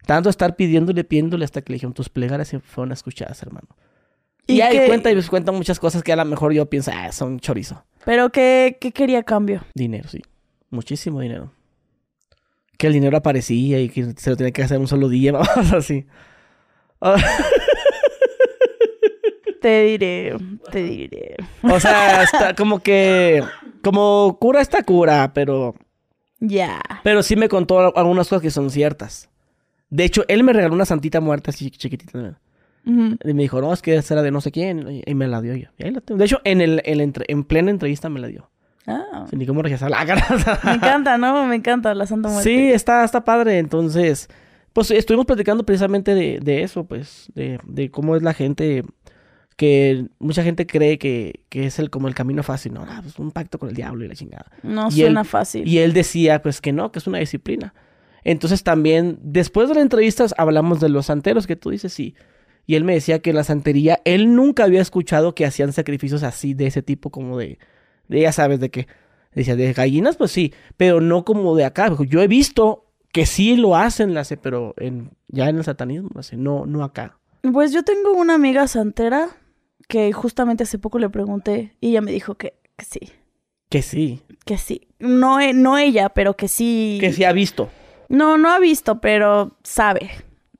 Tanto 0.06 0.28
estar 0.30 0.56
pidiéndole, 0.56 1.04
pidiéndole, 1.04 1.44
hasta 1.44 1.62
que 1.62 1.72
le 1.72 1.76
dijeron, 1.76 1.94
tus 1.94 2.08
plegarias 2.08 2.54
fueron 2.64 2.92
escuchadas, 2.92 3.42
hermano. 3.42 3.68
Y, 4.46 4.54
¿Y 4.56 4.60
ahí 4.60 4.78
qué- 4.78 4.86
cuenta 4.86 5.10
y 5.10 5.14
pues 5.14 5.30
cuenta 5.30 5.52
muchas 5.52 5.80
cosas 5.80 6.02
que 6.02 6.12
a 6.12 6.16
lo 6.16 6.24
mejor 6.26 6.52
yo 6.52 6.66
pienso, 6.68 6.90
ah, 6.94 7.10
son 7.12 7.40
chorizo. 7.40 7.84
¿Pero 8.04 8.30
qué, 8.30 8.76
qué 8.80 8.92
quería 8.92 9.22
cambio? 9.22 9.62
Dinero, 9.74 10.08
sí. 10.08 10.20
Muchísimo 10.70 11.20
dinero. 11.20 11.50
Que 12.76 12.88
el 12.88 12.92
dinero 12.92 13.16
aparecía 13.16 13.80
y 13.80 13.88
que 13.88 14.12
se 14.16 14.30
lo 14.30 14.36
tenía 14.36 14.52
que 14.52 14.62
hacer 14.62 14.78
un 14.78 14.88
solo 14.88 15.08
día, 15.08 15.32
vamos 15.32 15.72
así. 15.72 16.06
Te 19.60 19.82
diré, 19.84 20.36
te 20.70 20.82
diré. 20.82 21.36
O 21.62 21.80
sea, 21.80 22.22
está 22.22 22.54
como 22.54 22.80
que. 22.80 23.42
Como 23.82 24.36
cura 24.38 24.60
está 24.60 24.82
cura, 24.82 25.32
pero. 25.34 25.74
Ya. 26.40 26.80
Pero 27.02 27.22
sí 27.22 27.34
me 27.36 27.48
contó 27.48 27.96
algunas 27.96 28.28
cosas 28.28 28.42
que 28.42 28.50
son 28.50 28.70
ciertas. 28.70 29.30
De 29.94 30.04
hecho, 30.04 30.24
él 30.28 30.42
me 30.42 30.52
regaló 30.52 30.74
una 30.74 30.84
santita 30.86 31.20
muerta 31.20 31.50
así 31.50 31.70
chiquitita. 31.70 32.38
Ujú. 32.86 33.16
Y 33.24 33.32
me 33.34 33.42
dijo, 33.42 33.60
no, 33.60 33.72
es 33.72 33.80
que 33.80 33.94
esa 33.96 34.14
era 34.14 34.22
de 34.22 34.30
no 34.30 34.40
sé 34.40 34.50
quién. 34.50 35.02
y- 35.06 35.14
me 35.14 35.28
la 35.28 35.40
dio 35.40 35.54
yo. 35.54 35.68
Y 35.78 35.84
ahí 35.84 35.90
la 35.92 36.00
tengo. 36.00 36.18
De 36.18 36.24
hecho, 36.24 36.40
en, 36.44 36.60
el, 36.60 36.82
entre- 36.84 37.26
en 37.28 37.44
plena 37.44 37.70
entrevista 37.70 38.08
me 38.08 38.18
la 38.20 38.26
dio. 38.26 38.50
Ah. 38.86 39.24
Sin 39.30 39.38
ni 39.38 39.46
cómo. 39.46 39.62
Me 39.62 39.70
encanta, 39.70 41.16
¿no? 41.16 41.46
Me 41.46 41.54
encanta 41.56 41.94
la 41.94 42.06
Santa 42.06 42.28
Muerte. 42.28 42.50
Sí, 42.50 42.72
está, 42.72 43.04
está 43.04 43.24
padre. 43.24 43.58
Entonces, 43.58 44.28
pues 44.72 44.90
estuvimos 44.90 45.26
platicando 45.26 45.64
precisamente 45.64 46.14
de, 46.14 46.40
de 46.42 46.62
eso, 46.64 46.84
pues, 46.84 47.30
de, 47.34 47.58
de 47.64 47.90
cómo 47.90 48.16
es 48.16 48.22
la 48.22 48.34
gente 48.34 48.82
que 49.56 50.08
mucha 50.18 50.42
gente 50.42 50.66
cree 50.66 50.98
que, 50.98 51.44
que 51.48 51.66
es 51.66 51.78
el 51.78 51.88
como 51.88 52.08
el 52.08 52.14
camino 52.14 52.42
fácil, 52.42 52.74
¿no? 52.74 52.84
Ah, 52.88 52.98
pues 53.02 53.18
un 53.20 53.30
pacto 53.30 53.58
con 53.60 53.68
el 53.68 53.74
diablo 53.76 54.04
y 54.04 54.08
la 54.08 54.14
chingada. 54.16 54.46
No 54.64 54.88
Y 54.88 55.00
suena 55.02 55.20
él- 55.20 55.26
fácil. 55.26 55.68
Y 55.68 55.78
él 55.78 55.92
decía, 55.92 56.42
pues 56.42 56.60
que 56.60 56.72
no, 56.72 56.90
que 56.90 56.98
es 56.98 57.06
una 57.06 57.18
disciplina. 57.18 57.72
Entonces 58.24 58.62
también, 58.62 59.18
después 59.22 59.68
de 59.68 59.74
la 59.76 59.82
entrevista, 59.82 60.26
hablamos 60.36 60.80
de 60.80 60.88
los 60.88 61.06
santeros 61.06 61.46
que 61.46 61.56
tú 61.56 61.70
dices, 61.70 61.92
sí. 61.92 62.14
Y 62.66 62.76
él 62.76 62.84
me 62.84 62.94
decía 62.94 63.18
que 63.18 63.30
en 63.30 63.36
la 63.36 63.44
santería, 63.44 64.00
él 64.06 64.34
nunca 64.34 64.64
había 64.64 64.80
escuchado 64.80 65.34
que 65.34 65.44
hacían 65.44 65.72
sacrificios 65.74 66.22
así, 66.22 66.54
de 66.54 66.66
ese 66.66 66.82
tipo, 66.82 67.10
como 67.10 67.38
de, 67.38 67.58
de 68.08 68.20
ya 68.22 68.32
sabes, 68.32 68.58
de 68.60 68.70
qué. 68.70 68.86
Decía, 69.34 69.56
de 69.56 69.72
gallinas, 69.72 70.16
pues 70.16 70.30
sí, 70.30 70.54
pero 70.76 71.00
no 71.00 71.24
como 71.24 71.54
de 71.56 71.64
acá. 71.64 71.94
Yo 72.08 72.22
he 72.22 72.28
visto 72.28 72.86
que 73.12 73.26
sí 73.26 73.56
lo 73.56 73.76
hacen, 73.76 74.14
la 74.14 74.20
hace, 74.20 74.36
pero 74.36 74.74
en, 74.78 75.10
ya 75.28 75.48
en 75.48 75.58
el 75.58 75.64
satanismo, 75.64 76.10
la 76.14 76.22
no, 76.38 76.66
no 76.66 76.82
acá. 76.82 77.18
Pues 77.52 77.72
yo 77.72 77.82
tengo 77.82 78.12
una 78.12 78.34
amiga 78.34 78.66
santera 78.68 79.28
que 79.86 80.12
justamente 80.12 80.62
hace 80.64 80.78
poco 80.78 80.98
le 80.98 81.10
pregunté 81.10 81.76
y 81.80 81.90
ella 81.90 82.00
me 82.00 82.12
dijo 82.12 82.36
que, 82.36 82.54
que 82.76 82.84
sí, 82.86 83.00
Que 83.68 83.82
sí, 83.82 84.22
que 84.46 84.56
sí. 84.56 84.88
No, 84.98 85.40
e- 85.40 85.52
no 85.52 85.76
ella, 85.76 86.08
pero 86.08 86.34
que 86.36 86.48
sí. 86.48 86.96
que 87.00 87.12
sí 87.12 87.24
ha 87.24 87.32
visto. 87.32 87.68
No, 88.08 88.38
no 88.38 88.50
ha 88.50 88.58
visto, 88.58 89.00
pero 89.00 89.56
sabe. 89.62 90.10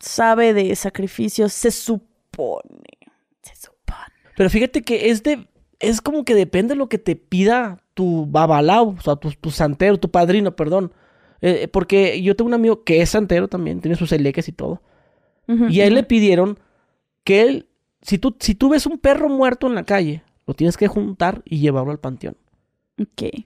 Sabe 0.00 0.54
de 0.54 0.74
sacrificios, 0.76 1.52
se 1.52 1.70
supone. 1.70 2.98
Se 3.42 3.57
supone. 3.57 4.12
Pero 4.37 4.50
fíjate 4.50 4.83
que 4.83 5.11
es 5.11 5.22
de. 5.22 5.48
Es 5.80 6.00
como 6.00 6.24
que 6.24 6.35
depende 6.35 6.74
de 6.74 6.78
lo 6.78 6.88
que 6.88 6.98
te 6.98 7.16
pida 7.16 7.83
tu 7.94 8.26
babalao, 8.26 8.96
o 8.98 9.00
sea, 9.00 9.16
tu, 9.16 9.30
tu 9.33 9.50
santero, 9.50 9.98
tu 9.98 10.11
padrino, 10.11 10.57
perdón. 10.57 10.92
Eh, 11.40 11.68
porque 11.68 12.22
yo 12.22 12.37
tengo 12.37 12.48
un 12.48 12.54
amigo 12.54 12.85
que 12.85 13.02
es 13.02 13.11
santero 13.11 13.48
también, 13.48 13.80
tiene 13.80 13.96
sus 13.96 14.12
eleques 14.12 14.48
y 14.48 14.52
todo. 14.52 14.83
Y 15.46 15.83
a 15.83 15.87
él 15.87 15.94
le 15.94 16.02
pidieron 16.04 16.59
que 17.22 17.42
él, 17.42 17.68
si 18.00 18.16
tú, 18.16 18.35
si 18.40 18.54
tú 18.54 18.70
ves 18.70 18.87
un 18.87 18.96
perro 18.96 19.28
muerto 19.28 19.66
en 19.66 19.74
la 19.74 19.85
calle, 19.85 20.22
lo 20.46 20.54
tienes 20.54 20.78
que 20.78 20.88
juntar 20.88 21.42
y 21.44 21.59
llevarlo 21.59 21.92
al 21.92 22.00
panteón. 22.00 22.38
Ok. 22.98 23.44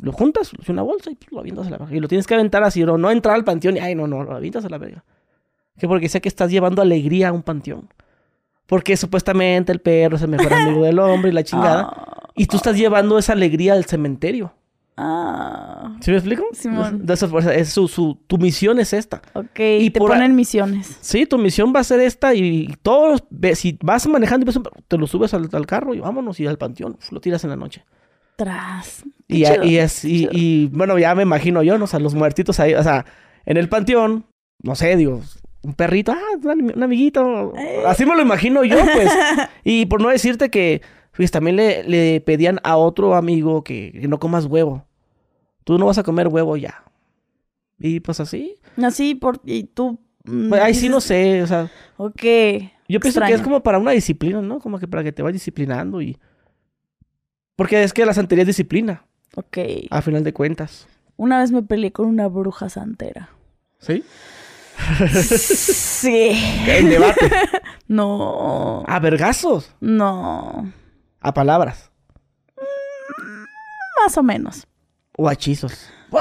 Lo 0.00 0.12
juntas, 0.12 0.50
en 0.66 0.72
una 0.72 0.82
bolsa 0.82 1.10
y 1.10 1.14
pues, 1.14 1.30
lo 1.30 1.40
avientas 1.40 1.66
a 1.66 1.70
la 1.70 1.78
verga. 1.78 1.94
Y 1.96 2.00
lo 2.00 2.08
tienes 2.08 2.26
que 2.26 2.34
aventar 2.34 2.64
así, 2.64 2.82
no, 2.84 2.98
no 2.98 3.10
entrar 3.10 3.34
al 3.36 3.44
panteón 3.44 3.76
y, 3.76 3.80
ay, 3.80 3.94
no, 3.94 4.06
no, 4.06 4.24
lo 4.24 4.34
avientas 4.34 4.64
a 4.64 4.68
la 4.68 4.78
verga. 4.78 5.04
Que 5.78 5.86
porque 5.88 6.08
sé 6.08 6.20
que 6.20 6.28
estás 6.28 6.50
llevando 6.50 6.82
alegría 6.82 7.28
a 7.28 7.32
un 7.32 7.42
panteón. 7.42 7.88
Porque 8.66 8.96
supuestamente 8.96 9.70
el 9.72 9.80
perro 9.80 10.16
es 10.16 10.22
el 10.22 10.28
mejor 10.28 10.52
amigo 10.52 10.84
del 10.84 10.98
hombre 10.98 11.30
y 11.30 11.34
la 11.34 11.44
chingada. 11.44 11.82
Ah, 11.94 12.30
Y 12.34 12.46
tú 12.46 12.56
estás 12.56 12.76
llevando 12.76 13.18
esa 13.18 13.32
alegría 13.34 13.74
al 13.74 13.84
cementerio. 13.84 14.52
ah, 14.96 15.96
¿Sí 16.00 16.10
me 16.10 16.16
explico? 16.16 16.44
Simón. 16.52 17.06
De 17.06 17.14
esa 17.14 17.28
fuerza, 17.28 17.54
es 17.54 17.68
su, 17.70 17.86
su- 17.88 18.18
tu 18.26 18.38
misión 18.38 18.78
es 18.80 18.92
esta. 18.92 19.22
ok. 19.34 19.58
Y 19.60 19.62
Y 19.86 19.90
te 19.90 19.98
por 20.00 20.10
ponen 20.10 20.34
misiones. 20.34 20.98
Sí, 21.00 21.26
tu 21.26 21.38
misión 21.38 21.72
va 21.74 21.80
a 21.80 21.84
ser 21.84 22.00
esta 22.00 22.34
y 22.34 22.68
todos, 22.82 23.10
los- 23.12 23.24
ve- 23.30 23.54
si 23.54 23.78
vas 23.82 24.06
manejando 24.08 24.50
y 24.50 24.54
te 24.88 24.98
lo 24.98 25.06
subes 25.06 25.32
al, 25.34 25.48
al 25.52 25.66
carro 25.66 25.94
y 25.94 26.00
vámonos 26.00 26.40
y 26.40 26.46
al 26.46 26.58
panteón, 26.58 26.98
lo 27.10 27.20
tiras 27.20 27.44
en 27.44 27.50
la 27.50 27.56
noche. 27.56 27.84
Y, 29.28 29.44
chido, 29.44 29.64
y, 29.64 29.78
es- 29.78 30.04
y- 30.04 30.28
y, 30.32 30.66
bueno, 30.68 30.98
ya 30.98 31.14
me 31.14 31.22
imagino 31.22 31.62
yo, 31.62 31.78
¿no? 31.78 31.84
O 31.84 31.88
sea, 31.88 31.98
los 32.00 32.14
muertitos 32.14 32.60
ahí, 32.60 32.74
o 32.74 32.82
sea, 32.82 33.04
en 33.46 33.56
el 33.56 33.68
panteón, 33.68 34.24
no 34.62 34.74
sé, 34.74 34.96
digo, 34.96 35.20
un 35.62 35.74
perrito, 35.74 36.12
ah, 36.12 36.18
un, 36.36 36.42
ami- 36.50 36.76
un 36.76 36.82
amiguito. 36.82 37.52
Eh. 37.56 37.82
Así 37.86 38.04
me 38.04 38.14
lo 38.16 38.22
imagino 38.22 38.64
yo, 38.64 38.76
pues. 38.94 39.10
y 39.64 39.86
por 39.86 40.00
no 40.02 40.08
decirte 40.08 40.50
que, 40.50 40.82
pues 41.16 41.30
también 41.30 41.56
le, 41.56 41.82
le 41.84 42.20
pedían 42.20 42.58
a 42.64 42.76
otro 42.76 43.14
amigo 43.14 43.62
que, 43.64 43.92
que 44.00 44.08
no 44.08 44.18
comas 44.18 44.46
huevo. 44.46 44.86
Tú 45.64 45.78
no 45.78 45.86
vas 45.86 45.98
a 45.98 46.02
comer 46.02 46.28
huevo 46.28 46.56
ya. 46.56 46.82
Y 47.78 48.00
pues 48.00 48.20
así. 48.20 48.56
Así 48.82 49.14
por. 49.14 49.40
Y 49.44 49.64
tú. 49.64 49.98
mm, 50.24 50.48
Pues, 50.48 50.60
ahí 50.62 50.74
sí 50.74 50.88
no 50.88 51.00
sé, 51.00 51.42
o 51.42 51.46
sea, 51.46 51.70
Ok. 51.96 52.22
yo 52.88 53.00
pienso 53.00 53.20
que 53.20 53.32
es 53.32 53.40
como 53.42 53.62
para 53.62 53.78
una 53.78 53.90
disciplina, 53.92 54.40
¿no? 54.42 54.58
Como 54.58 54.78
que 54.78 54.88
para 54.88 55.02
que 55.04 55.12
te 55.12 55.22
vayas 55.22 55.34
disciplinando 55.34 56.00
y... 56.02 56.18
Porque 57.56 57.82
es 57.82 57.92
que 57.92 58.06
la 58.06 58.14
santería 58.14 58.42
es 58.42 58.46
disciplina, 58.48 59.04
Ok. 59.36 59.58
a 59.90 60.02
final 60.02 60.24
de 60.24 60.32
cuentas. 60.32 60.86
Una 61.16 61.38
vez 61.40 61.52
me 61.52 61.62
peleé 61.62 61.92
con 61.92 62.06
una 62.06 62.26
bruja 62.28 62.68
santera. 62.68 63.28
¿Sí? 63.78 64.04
Sí. 65.36 66.30
En 66.66 66.88
debate. 66.88 67.30
No. 67.88 68.84
A 68.86 68.98
vergazos. 69.00 69.74
No. 69.80 70.72
A 71.20 71.34
palabras. 71.34 71.90
Más 74.02 74.16
o 74.16 74.22
menos. 74.22 74.66
O 75.18 75.28
a 75.28 75.34
hechizos. 75.34 75.90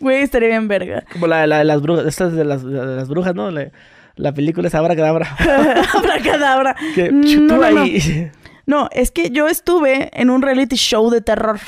Güey, 0.00 0.22
estaría 0.22 0.48
bien 0.48 0.66
verga. 0.68 1.04
Como 1.12 1.26
la, 1.28 1.46
la 1.46 1.58
de 1.58 1.64
las 1.64 1.80
brujas. 1.80 2.06
Estas 2.06 2.32
de 2.32 2.44
las, 2.44 2.64
de 2.64 2.72
las 2.96 3.08
brujas, 3.08 3.34
¿no? 3.34 3.50
La, 3.50 3.70
la 4.16 4.32
película 4.32 4.68
es 4.68 4.74
Abracadabra. 4.74 5.36
Abracadabra. 5.94 6.76
que 6.94 7.10
No, 7.10 7.56
no, 7.58 7.70
no. 7.70 7.82
ahí. 7.82 8.30
No, 8.66 8.88
es 8.92 9.10
que 9.10 9.30
yo 9.30 9.48
estuve 9.48 10.10
en 10.18 10.30
un 10.30 10.42
reality 10.42 10.76
show 10.76 11.10
de 11.10 11.20
terror. 11.20 11.60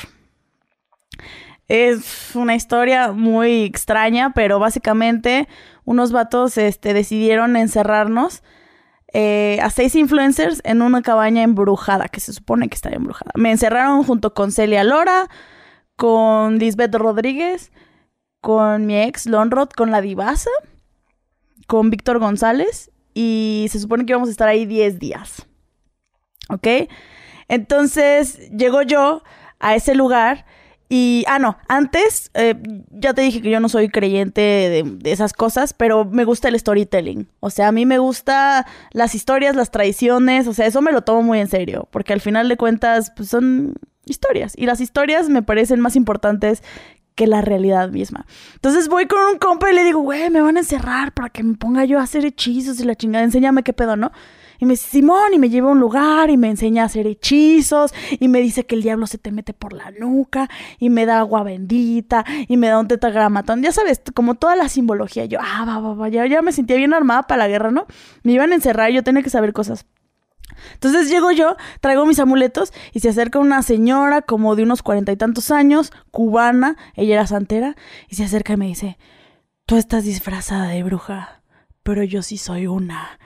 Es 1.67 2.31
una 2.35 2.55
historia 2.55 3.11
muy 3.11 3.65
extraña, 3.65 4.31
pero 4.33 4.57
básicamente 4.57 5.47
unos 5.83 6.11
vatos 6.11 6.57
este, 6.57 6.93
decidieron 6.93 7.55
encerrarnos 7.55 8.41
eh, 9.13 9.59
a 9.61 9.69
seis 9.69 9.95
influencers 9.95 10.61
en 10.63 10.81
una 10.81 11.01
cabaña 11.01 11.43
embrujada, 11.43 12.07
que 12.07 12.19
se 12.19 12.33
supone 12.33 12.69
que 12.69 12.75
está 12.75 12.89
embrujada. 12.89 13.31
Me 13.35 13.51
encerraron 13.51 14.03
junto 14.03 14.33
con 14.33 14.51
Celia 14.51 14.83
Lora, 14.83 15.29
con 15.95 16.57
Lisbeth 16.57 16.95
Rodríguez, 16.95 17.71
con 18.41 18.85
mi 18.85 19.01
ex 19.01 19.25
Lonrod, 19.25 19.69
con 19.69 19.91
la 19.91 20.01
Divasa, 20.01 20.49
con 21.67 21.89
Víctor 21.89 22.19
González, 22.19 22.91
y 23.13 23.67
se 23.69 23.79
supone 23.79 24.05
que 24.05 24.11
íbamos 24.11 24.29
a 24.29 24.31
estar 24.31 24.47
ahí 24.47 24.65
10 24.65 24.99
días. 24.99 25.47
¿Ok? 26.49 26.67
Entonces 27.47 28.49
llego 28.51 28.81
yo 28.81 29.23
a 29.59 29.75
ese 29.75 29.95
lugar 29.95 30.45
y, 30.89 31.25
ah, 31.27 31.39
no, 31.39 31.57
antes 31.67 32.31
eh, 32.33 32.55
ya 32.91 33.13
te 33.13 33.21
dije 33.21 33.41
que 33.41 33.49
yo 33.49 33.59
no 33.59 33.67
soy 33.67 33.89
creyente 33.89 34.41
de, 34.41 35.11
esas 35.11 35.33
cosas, 35.33 35.73
pero 35.73 36.05
me 36.05 36.23
gusta 36.23 36.47
el 36.47 36.57
storytelling. 36.57 37.27
O 37.41 37.49
sea, 37.49 37.67
a 37.67 37.71
mí 37.73 37.85
me 37.85 37.97
gusta 37.97 38.65
las 38.91 39.13
historias, 39.13 39.55
las 39.55 39.71
tradiciones, 39.71 40.47
o 40.47 40.53
sea, 40.53 40.65
eso 40.65 40.81
me 40.81 40.93
lo 40.93 41.01
tomo 41.01 41.23
muy 41.23 41.39
en 41.39 41.47
serio, 41.47 41.89
porque 41.91 42.13
al 42.13 42.21
final 42.21 42.47
de 42.47 42.55
cuentas 42.55 43.11
pues, 43.15 43.29
son 43.29 43.73
historias 44.05 44.53
y 44.55 44.65
las 44.65 44.79
historias 44.79 45.27
me 45.27 45.43
parecen 45.43 45.81
más 45.81 45.97
importantes 45.97 46.63
que 47.17 47.27
la 47.27 47.41
realidad 47.41 47.89
misma. 47.89 48.27
Entonces 48.53 48.87
voy 48.87 49.07
con 49.07 49.19
un 49.33 49.39
compa 49.39 49.71
y 49.71 49.75
le 49.75 49.83
digo, 49.83 49.99
güey, 50.01 50.29
me 50.29 50.39
van 50.39 50.55
a 50.55 50.59
encerrar 50.59 51.13
para 51.13 51.29
que 51.29 51.43
me 51.43 51.55
ponga 51.55 51.83
yo 51.83 51.99
a 51.99 52.03
hacer 52.03 52.23
hechizos 52.25 52.79
y 52.79 52.85
la 52.85 52.95
chingada, 52.95 53.25
enséñame 53.25 53.63
qué 53.63 53.73
pedo, 53.73 53.97
¿no? 53.97 54.11
Y 54.59 54.65
me 54.65 54.73
dice, 54.73 54.87
Simón, 54.87 55.33
y 55.33 55.39
me 55.39 55.49
lleva 55.49 55.69
a 55.69 55.71
un 55.71 55.79
lugar 55.79 56.29
y 56.29 56.37
me 56.37 56.47
enseña 56.49 56.83
a 56.83 56.85
hacer 56.85 57.07
hechizos 57.07 57.91
y 58.19 58.27
me 58.27 58.39
dice 58.39 58.67
que 58.67 58.75
el 58.75 58.83
diablo 58.83 59.07
se 59.07 59.17
te 59.17 59.31
mete 59.31 59.53
por 59.53 59.73
la 59.73 59.91
nuca 59.91 60.47
y 60.79 60.89
me 60.91 61.07
da 61.07 61.19
agua 61.19 61.43
bendita 61.43 62.23
y 62.47 62.55
me 62.55 62.67
da 62.67 62.79
un 62.79 62.87
tetagramatón. 62.87 63.63
Ya 63.63 63.71
sabes, 63.71 64.01
como 64.13 64.35
toda 64.35 64.55
la 64.55 64.69
simbología. 64.69 65.25
Yo, 65.25 65.39
ah, 65.41 65.65
va, 65.67 65.79
va, 65.79 65.95
va, 65.95 66.09
ya, 66.09 66.25
ya 66.27 66.43
me 66.43 66.51
sentía 66.51 66.77
bien 66.77 66.93
armada 66.93 67.23
para 67.23 67.39
la 67.39 67.47
guerra, 67.47 67.71
¿no? 67.71 67.87
Me 68.21 68.33
iban 68.33 68.51
a 68.51 68.55
encerrar 68.55 68.91
y 68.91 68.93
yo 68.93 69.03
tenía 69.03 69.23
que 69.23 69.31
saber 69.31 69.53
cosas. 69.53 69.85
Entonces 70.73 71.09
llego 71.09 71.31
yo, 71.31 71.55
traigo 71.81 72.05
mis 72.05 72.19
amuletos 72.19 72.73
y 72.93 72.99
se 72.99 73.09
acerca 73.09 73.39
una 73.39 73.61
señora 73.63 74.21
como 74.21 74.55
de 74.55 74.63
unos 74.63 74.81
cuarenta 74.83 75.11
y 75.11 75.17
tantos 75.17 75.51
años, 75.51 75.91
cubana, 76.11 76.77
ella 76.95 77.15
era 77.15 77.27
santera, 77.27 77.75
y 78.09 78.15
se 78.15 78.23
acerca 78.23 78.53
y 78.53 78.57
me 78.57 78.67
dice, 78.67 78.97
tú 79.65 79.77
estás 79.77 80.03
disfrazada 80.05 80.67
de 80.69 80.83
bruja, 80.83 81.41
pero 81.83 82.03
yo 82.03 82.21
sí 82.21 82.37
soy 82.37 82.67
una. 82.67 83.19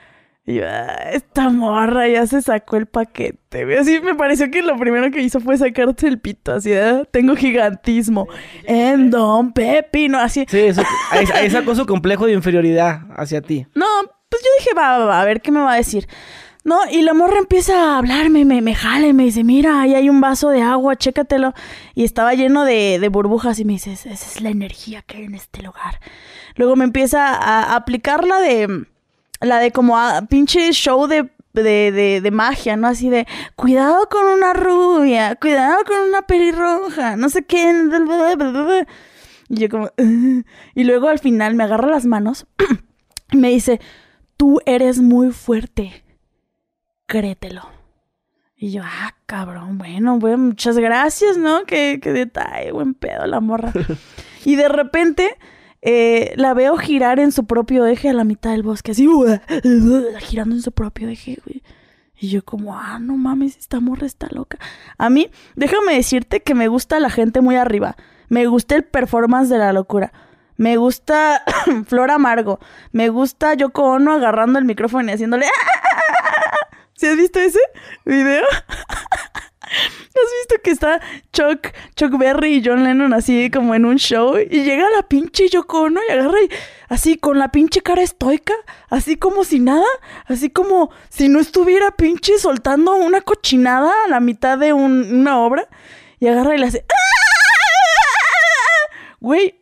Y 0.44 0.54
yo, 0.56 0.64
"Ah, 0.66 0.96
esta 1.12 1.50
morra 1.50 2.08
ya 2.08 2.26
se 2.26 2.42
sacó 2.42 2.74
el 2.76 2.86
paquete. 2.86 3.78
Así 3.78 4.00
me 4.00 4.16
pareció 4.16 4.50
que 4.50 4.60
lo 4.62 4.76
primero 4.76 5.08
que 5.12 5.20
hizo 5.22 5.38
fue 5.38 5.56
sacarse 5.56 6.08
el 6.08 6.18
pito. 6.18 6.52
Así, 6.52 6.72
"Ah, 6.74 7.04
tengo 7.12 7.36
gigantismo. 7.36 8.26
En 8.64 9.10
Don 9.10 9.52
Pepino. 9.52 10.18
Así. 10.18 10.44
Sí, 10.48 10.58
eso, 10.58 10.82
ahí, 11.12 11.26
ahí 11.32 11.48
sacó 11.48 11.76
su 11.76 11.86
complejo 11.86 12.26
de 12.26 12.32
inferioridad 12.32 13.02
hacia 13.16 13.40
ti. 13.40 13.68
No, 13.76 13.86
pues 14.28 14.42
yo 14.42 14.48
dije, 14.58 14.70
va, 14.76 14.98
va, 14.98 15.04
va, 15.04 15.20
a 15.20 15.24
ver 15.24 15.42
qué 15.42 15.52
me 15.52 15.60
va 15.60 15.74
a 15.74 15.76
decir. 15.76 16.08
No, 16.64 16.78
y 16.88 17.02
la 17.02 17.12
morra 17.12 17.38
empieza 17.38 17.94
a 17.94 17.98
hablarme, 17.98 18.44
me, 18.44 18.60
me 18.62 18.72
y 18.72 19.12
me 19.12 19.24
dice, 19.24 19.42
mira, 19.42 19.80
ahí 19.80 19.94
hay 19.96 20.08
un 20.08 20.20
vaso 20.20 20.48
de 20.50 20.62
agua, 20.62 20.94
chécatelo. 20.94 21.54
Y 21.94 22.04
estaba 22.04 22.34
lleno 22.34 22.64
de, 22.64 22.98
de 23.00 23.08
burbujas 23.08 23.58
y 23.58 23.64
me 23.64 23.72
dice, 23.74 23.92
esa 23.92 24.10
es 24.10 24.40
la 24.40 24.50
energía 24.50 25.02
que 25.02 25.16
hay 25.18 25.24
en 25.24 25.34
este 25.34 25.62
lugar. 25.62 25.98
Luego 26.54 26.76
me 26.76 26.84
empieza 26.84 27.34
a, 27.34 27.74
aplicar 27.74 28.24
la 28.24 28.38
de, 28.38 28.86
la 29.40 29.58
de 29.58 29.72
como 29.72 29.98
a, 29.98 30.22
pinche 30.22 30.70
show 30.72 31.08
de, 31.08 31.30
de, 31.52 32.20
de, 32.22 32.30
magia, 32.30 32.76
¿no? 32.76 32.86
Así 32.86 33.10
de, 33.10 33.26
cuidado 33.56 34.08
con 34.08 34.24
una 34.26 34.52
rubia, 34.52 35.34
cuidado 35.36 35.82
con 35.84 35.98
una 36.08 36.22
pelirroja, 36.22 37.16
no 37.16 37.28
sé 37.28 37.44
qué. 37.44 37.72
Y 39.48 39.56
yo 39.56 39.68
como, 39.68 39.86
"Ugh". 39.98 40.44
y 40.76 40.84
luego 40.84 41.08
al 41.08 41.18
final 41.18 41.56
me 41.56 41.64
agarra 41.64 41.88
las 41.88 42.06
manos 42.06 42.46
y 43.32 43.36
me 43.36 43.48
dice, 43.50 43.80
tú 44.36 44.60
eres 44.64 45.00
muy 45.00 45.30
fuerte, 45.32 46.04
créetelo. 47.12 47.68
Y 48.56 48.72
yo, 48.72 48.80
ah, 48.82 49.14
cabrón, 49.26 49.76
bueno, 49.76 50.18
bueno, 50.18 50.38
muchas 50.38 50.78
gracias, 50.78 51.36
¿no? 51.36 51.64
Qué, 51.64 52.00
qué 52.02 52.10
detalle, 52.10 52.72
buen 52.72 52.94
pedo 52.94 53.26
la 53.26 53.40
morra. 53.40 53.70
y 54.46 54.56
de 54.56 54.68
repente 54.70 55.36
eh, 55.82 56.32
la 56.36 56.54
veo 56.54 56.78
girar 56.78 57.20
en 57.20 57.30
su 57.30 57.44
propio 57.44 57.84
eje 57.84 58.08
a 58.08 58.14
la 58.14 58.24
mitad 58.24 58.52
del 58.52 58.62
bosque, 58.62 58.92
así, 58.92 59.06
girando 60.20 60.54
en 60.54 60.62
su 60.62 60.72
propio 60.72 61.10
eje, 61.10 61.38
güey. 61.44 61.62
Y 62.16 62.30
yo 62.30 62.42
como, 62.42 62.78
ah, 62.78 62.98
no 62.98 63.18
mames, 63.18 63.58
esta 63.58 63.78
morra 63.78 64.06
está 64.06 64.28
loca. 64.30 64.58
A 64.96 65.10
mí, 65.10 65.30
déjame 65.54 65.94
decirte 65.94 66.40
que 66.40 66.54
me 66.54 66.68
gusta 66.68 66.98
la 66.98 67.10
gente 67.10 67.42
muy 67.42 67.56
arriba. 67.56 67.96
Me 68.30 68.46
gusta 68.46 68.74
el 68.74 68.84
performance 68.84 69.50
de 69.50 69.58
la 69.58 69.74
locura. 69.74 70.14
Me 70.56 70.78
gusta 70.78 71.42
Flor 71.86 72.10
Amargo. 72.10 72.58
Me 72.90 73.10
gusta 73.10 73.52
Yoko 73.52 73.82
Ono 73.82 74.14
agarrando 74.14 74.58
el 74.58 74.64
micrófono 74.64 75.10
y 75.10 75.12
haciéndole... 75.12 75.44
¿Sí 77.02 77.08
has 77.08 77.16
visto 77.16 77.40
ese 77.40 77.58
video? 78.04 78.44
¿Has 79.60 80.30
visto 80.38 80.54
que 80.62 80.70
está 80.70 81.00
Chuck, 81.32 81.66
Chuck 81.96 82.16
Berry 82.16 82.58
y 82.58 82.62
John 82.64 82.84
Lennon 82.84 83.12
así 83.12 83.50
como 83.50 83.74
en 83.74 83.86
un 83.86 83.96
show? 83.96 84.38
Y 84.38 84.62
llega 84.62 84.88
la 84.90 85.02
pinche 85.08 85.48
Yoko 85.48 85.80
Ono 85.82 86.00
y 86.08 86.12
agarra 86.12 86.40
y 86.42 86.48
así 86.88 87.16
con 87.18 87.40
la 87.40 87.50
pinche 87.50 87.80
cara 87.80 88.02
estoica, 88.02 88.54
así 88.88 89.16
como 89.16 89.42
si 89.42 89.58
nada, 89.58 89.84
así 90.26 90.48
como 90.50 90.92
si 91.08 91.28
no 91.28 91.40
estuviera 91.40 91.90
pinche 91.90 92.38
soltando 92.38 92.94
una 92.94 93.20
cochinada 93.20 93.92
a 94.04 94.08
la 94.08 94.20
mitad 94.20 94.56
de 94.56 94.72
un- 94.72 95.12
una 95.12 95.40
obra. 95.40 95.66
Y 96.20 96.28
agarra 96.28 96.54
y 96.54 96.58
le 96.58 96.66
hace... 96.66 96.84
Güey, 99.18 99.60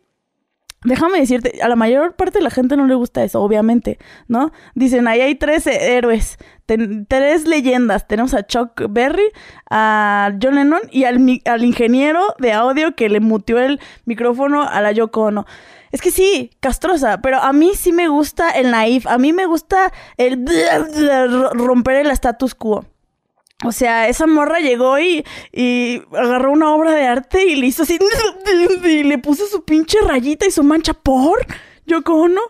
Déjame 0.83 1.19
decirte, 1.19 1.61
a 1.61 1.67
la 1.67 1.75
mayor 1.75 2.15
parte 2.15 2.39
de 2.39 2.43
la 2.43 2.49
gente 2.49 2.75
no 2.75 2.87
le 2.87 2.95
gusta 2.95 3.23
eso, 3.23 3.39
obviamente, 3.41 3.99
¿no? 4.27 4.51
Dicen, 4.73 5.07
ahí 5.07 5.21
hay 5.21 5.35
tres 5.35 5.67
héroes, 5.67 6.39
tres 6.65 7.47
leyendas. 7.47 8.07
Tenemos 8.07 8.33
a 8.33 8.47
Chuck 8.47 8.81
Berry, 8.89 9.29
a 9.69 10.31
John 10.41 10.55
Lennon 10.55 10.81
y 10.89 11.03
al, 11.03 11.19
al 11.45 11.63
ingeniero 11.63 12.33
de 12.39 12.53
audio 12.53 12.95
que 12.95 13.09
le 13.09 13.19
mutió 13.19 13.59
el 13.59 13.79
micrófono 14.05 14.63
a 14.63 14.81
la 14.81 14.91
Yoko 14.91 15.21
Ono. 15.21 15.45
Es 15.91 16.01
que 16.01 16.09
sí, 16.09 16.49
castrosa, 16.61 17.21
pero 17.21 17.39
a 17.39 17.53
mí 17.53 17.73
sí 17.75 17.91
me 17.91 18.07
gusta 18.07 18.49
el 18.49 18.71
naif, 18.71 19.05
a 19.05 19.19
mí 19.19 19.33
me 19.33 19.45
gusta 19.45 19.93
el 20.17 20.43
romper 21.53 21.97
el 21.97 22.11
status 22.11 22.55
quo. 22.55 22.85
O 23.63 23.71
sea, 23.71 24.07
esa 24.07 24.25
morra 24.27 24.59
llegó 24.59 24.99
y, 24.99 25.23
y 25.51 26.01
agarró 26.11 26.51
una 26.51 26.73
obra 26.73 26.93
de 26.93 27.05
arte 27.05 27.45
y 27.45 27.55
le 27.55 27.67
hizo 27.67 27.83
así. 27.83 27.99
Y 28.83 29.03
le 29.03 29.17
puso 29.19 29.45
su 29.47 29.63
pinche 29.63 29.99
rayita 30.01 30.45
y 30.45 30.51
su 30.51 30.63
mancha. 30.63 30.93
¿Por? 30.93 31.45
Yoko 31.85 32.15
Ono, 32.15 32.41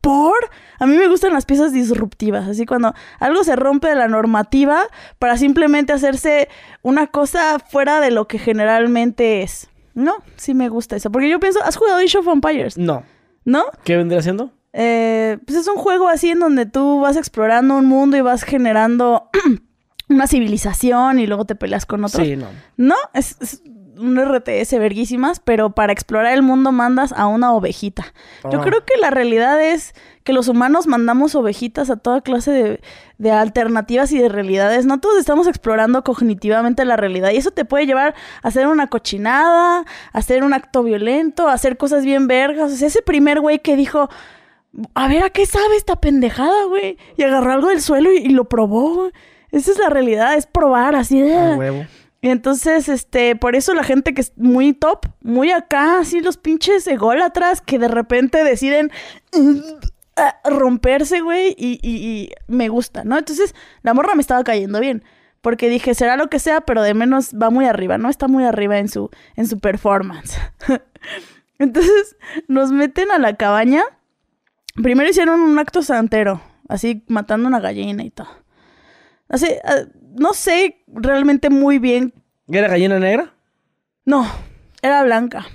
¿por? 0.00 0.50
A 0.78 0.86
mí 0.86 0.96
me 0.96 1.08
gustan 1.08 1.32
las 1.32 1.46
piezas 1.46 1.72
disruptivas. 1.72 2.48
Así 2.48 2.66
cuando 2.66 2.94
algo 3.18 3.44
se 3.44 3.56
rompe 3.56 3.88
de 3.88 3.94
la 3.94 4.08
normativa 4.08 4.82
para 5.18 5.36
simplemente 5.36 5.92
hacerse 5.92 6.48
una 6.82 7.06
cosa 7.06 7.58
fuera 7.58 8.00
de 8.00 8.10
lo 8.10 8.28
que 8.28 8.38
generalmente 8.38 9.42
es. 9.42 9.68
No, 9.94 10.16
sí 10.36 10.54
me 10.54 10.68
gusta 10.68 10.96
eso. 10.96 11.10
Porque 11.10 11.28
yo 11.28 11.40
pienso, 11.40 11.62
¿has 11.64 11.76
jugado 11.76 11.98
Age 11.98 12.18
of 12.18 12.28
Empires? 12.28 12.78
No. 12.78 13.02
¿No? 13.44 13.64
¿Qué 13.84 13.96
vendría 13.96 14.22
siendo? 14.22 14.52
Eh, 14.72 15.38
pues 15.46 15.58
es 15.58 15.66
un 15.66 15.76
juego 15.76 16.08
así 16.08 16.30
en 16.30 16.40
donde 16.40 16.66
tú 16.66 17.00
vas 17.00 17.16
explorando 17.16 17.74
un 17.76 17.86
mundo 17.86 18.16
y 18.16 18.20
vas 18.20 18.42
generando 18.44 19.30
una 20.08 20.26
civilización 20.26 21.18
y 21.18 21.26
luego 21.26 21.44
te 21.44 21.54
peleas 21.54 21.86
con 21.86 22.04
otros. 22.04 22.26
Sí, 22.26 22.36
no. 22.36 22.46
No, 22.76 22.96
es, 23.14 23.36
es 23.40 23.62
un 23.98 24.16
RTS 24.16 24.78
verguísimas, 24.78 25.40
pero 25.40 25.70
para 25.70 25.92
explorar 25.92 26.32
el 26.32 26.42
mundo 26.42 26.72
mandas 26.72 27.12
a 27.12 27.26
una 27.26 27.52
ovejita. 27.52 28.12
Yo 28.50 28.60
creo 28.60 28.84
que 28.84 28.96
la 29.00 29.10
realidad 29.10 29.60
es 29.60 29.94
que 30.24 30.32
los 30.32 30.48
humanos 30.48 30.86
mandamos 30.86 31.34
ovejitas 31.34 31.90
a 31.90 31.96
toda 31.96 32.20
clase 32.20 32.50
de, 32.50 32.80
de 33.18 33.30
alternativas 33.32 34.12
y 34.12 34.18
de 34.18 34.28
realidades. 34.28 34.86
No 34.86 35.00
todos 35.00 35.18
estamos 35.18 35.46
explorando 35.46 36.04
cognitivamente 36.04 36.84
la 36.84 36.96
realidad 36.96 37.30
y 37.32 37.36
eso 37.36 37.50
te 37.50 37.64
puede 37.64 37.86
llevar 37.86 38.14
a 38.42 38.48
hacer 38.48 38.68
una 38.68 38.86
cochinada, 38.86 39.80
a 39.80 40.18
hacer 40.18 40.44
un 40.44 40.54
acto 40.54 40.82
violento, 40.82 41.48
a 41.48 41.52
hacer 41.52 41.76
cosas 41.76 42.04
bien 42.04 42.28
vergas. 42.28 42.72
O 42.72 42.76
sea, 42.76 42.88
ese 42.88 43.02
primer 43.02 43.40
güey 43.40 43.58
que 43.58 43.76
dijo, 43.76 44.08
a 44.94 45.08
ver, 45.08 45.24
¿a 45.24 45.30
qué 45.30 45.44
sabe 45.46 45.76
esta 45.76 45.96
pendejada, 45.96 46.64
güey? 46.64 46.98
Y 47.16 47.22
agarró 47.24 47.52
algo 47.52 47.68
del 47.68 47.80
suelo 47.80 48.12
y, 48.12 48.18
y 48.18 48.28
lo 48.28 48.48
probó, 48.48 48.94
güey. 48.94 49.12
Esa 49.50 49.72
es 49.72 49.78
la 49.78 49.88
realidad, 49.90 50.36
es 50.36 50.46
probar 50.46 50.94
así. 50.94 51.22
A 51.30 51.52
"Ah". 51.52 51.56
huevo. 51.56 51.86
Y 52.20 52.30
entonces, 52.30 52.88
este, 52.88 53.36
por 53.36 53.54
eso 53.54 53.74
la 53.74 53.84
gente 53.84 54.12
que 54.12 54.22
es 54.22 54.32
muy 54.36 54.72
top, 54.72 55.06
muy 55.22 55.52
acá, 55.52 56.00
así 56.00 56.20
los 56.20 56.36
pinches 56.36 56.86
ególatras 56.88 57.60
que 57.60 57.78
de 57.78 57.86
repente 57.86 58.42
deciden 58.42 58.90
uh, 59.36 59.60
romperse, 60.50 61.20
güey, 61.20 61.54
y, 61.56 61.78
y, 61.80 62.30
me 62.48 62.68
gusta, 62.68 63.04
¿no? 63.04 63.16
Entonces, 63.16 63.54
la 63.82 63.94
morra 63.94 64.16
me 64.16 64.20
estaba 64.20 64.42
cayendo 64.42 64.80
bien. 64.80 65.04
Porque 65.40 65.68
dije, 65.68 65.94
será 65.94 66.16
lo 66.16 66.28
que 66.28 66.40
sea, 66.40 66.62
pero 66.62 66.82
de 66.82 66.94
menos 66.94 67.32
va 67.40 67.50
muy 67.50 67.66
arriba, 67.66 67.96
¿no? 67.98 68.10
Está 68.10 68.26
muy 68.26 68.42
arriba 68.44 68.78
en 68.78 68.88
su, 68.88 69.10
en 69.36 69.46
su 69.46 69.60
performance. 69.60 70.36
Entonces, 71.60 72.16
nos 72.48 72.72
meten 72.72 73.12
a 73.12 73.18
la 73.18 73.36
cabaña. 73.36 73.84
Primero 74.74 75.08
hicieron 75.08 75.40
un 75.40 75.56
acto 75.60 75.82
santero, 75.82 76.40
así 76.68 77.04
matando 77.06 77.46
una 77.48 77.60
gallina 77.60 78.02
y 78.02 78.10
todo. 78.10 78.28
Así, 79.28 79.46
ah, 79.64 79.82
no 80.18 80.34
sé 80.34 80.84
realmente 80.86 81.50
muy 81.50 81.78
bien. 81.78 82.14
¿Era 82.48 82.68
gallina 82.68 82.98
negra? 82.98 83.34
No, 84.04 84.26
era 84.82 85.02
blanca. 85.04 85.46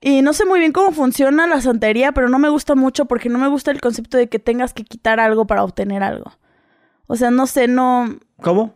Y 0.00 0.22
no 0.22 0.32
sé 0.32 0.44
muy 0.44 0.60
bien 0.60 0.72
cómo 0.72 0.92
funciona 0.92 1.46
la 1.46 1.60
santería, 1.60 2.12
pero 2.12 2.28
no 2.28 2.38
me 2.38 2.48
gusta 2.48 2.74
mucho 2.74 3.06
porque 3.06 3.28
no 3.28 3.38
me 3.38 3.48
gusta 3.48 3.70
el 3.70 3.80
concepto 3.80 4.16
de 4.16 4.28
que 4.28 4.38
tengas 4.38 4.72
que 4.72 4.84
quitar 4.84 5.18
algo 5.18 5.46
para 5.46 5.64
obtener 5.64 6.02
algo. 6.02 6.32
O 7.08 7.16
sea, 7.16 7.30
no 7.30 7.46
sé, 7.46 7.66
no. 7.66 8.16
¿Cómo? 8.40 8.74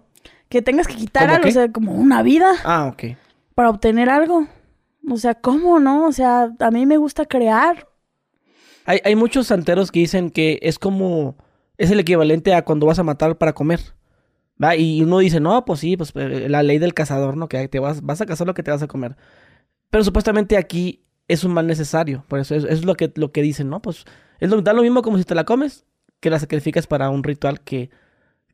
Que 0.48 0.62
tengas 0.62 0.88
que 0.88 0.96
quitar 0.96 1.30
algo, 1.30 1.48
o 1.48 1.52
sea, 1.52 1.70
como 1.70 1.92
una 1.92 2.22
vida. 2.22 2.52
Ah, 2.64 2.86
ok. 2.86 3.16
Para 3.54 3.70
obtener 3.70 4.08
algo. 4.08 4.48
O 5.08 5.16
sea, 5.16 5.34
¿cómo 5.34 5.78
no? 5.78 6.06
O 6.06 6.12
sea, 6.12 6.50
a 6.58 6.70
mí 6.70 6.86
me 6.86 6.96
gusta 6.96 7.26
crear. 7.26 7.86
Hay, 8.84 9.00
hay 9.04 9.14
muchos 9.14 9.46
santeros 9.46 9.92
que 9.92 10.00
dicen 10.00 10.30
que 10.30 10.58
es 10.62 10.78
como. 10.78 11.36
Es 11.78 11.90
el 11.90 12.00
equivalente 12.00 12.54
a 12.54 12.64
cuando 12.64 12.86
vas 12.86 12.98
a 12.98 13.04
matar 13.04 13.38
para 13.38 13.52
comer. 13.52 13.80
¿Va? 14.62 14.76
Y 14.76 15.02
uno 15.02 15.18
dice, 15.18 15.40
no, 15.40 15.64
pues 15.64 15.80
sí, 15.80 15.96
pues 15.96 16.12
eh, 16.14 16.48
la 16.48 16.62
ley 16.62 16.78
del 16.78 16.94
cazador, 16.94 17.36
¿no? 17.36 17.48
Que 17.48 17.66
te 17.68 17.78
vas, 17.78 18.02
vas 18.02 18.20
a 18.20 18.26
cazar 18.26 18.46
lo 18.46 18.54
que 18.54 18.62
te 18.62 18.70
vas 18.70 18.82
a 18.82 18.88
comer. 18.88 19.16
Pero 19.90 20.04
supuestamente 20.04 20.56
aquí 20.56 21.02
es 21.28 21.44
un 21.44 21.52
mal 21.52 21.66
necesario. 21.66 22.24
Por 22.28 22.40
eso 22.40 22.54
es, 22.54 22.84
lo, 22.84 22.94
que, 22.94 23.10
lo 23.14 23.32
que 23.32 23.42
dicen, 23.42 23.70
¿no? 23.70 23.80
Pues 23.80 24.04
es 24.38 24.50
lo, 24.50 24.60
da 24.60 24.72
lo 24.72 24.82
mismo 24.82 25.02
como 25.02 25.18
si 25.18 25.24
te 25.24 25.34
la 25.34 25.44
comes, 25.44 25.86
que 26.20 26.30
la 26.30 26.38
sacrificas 26.38 26.86
para 26.86 27.08
un 27.10 27.24
ritual 27.24 27.60
que, 27.60 27.90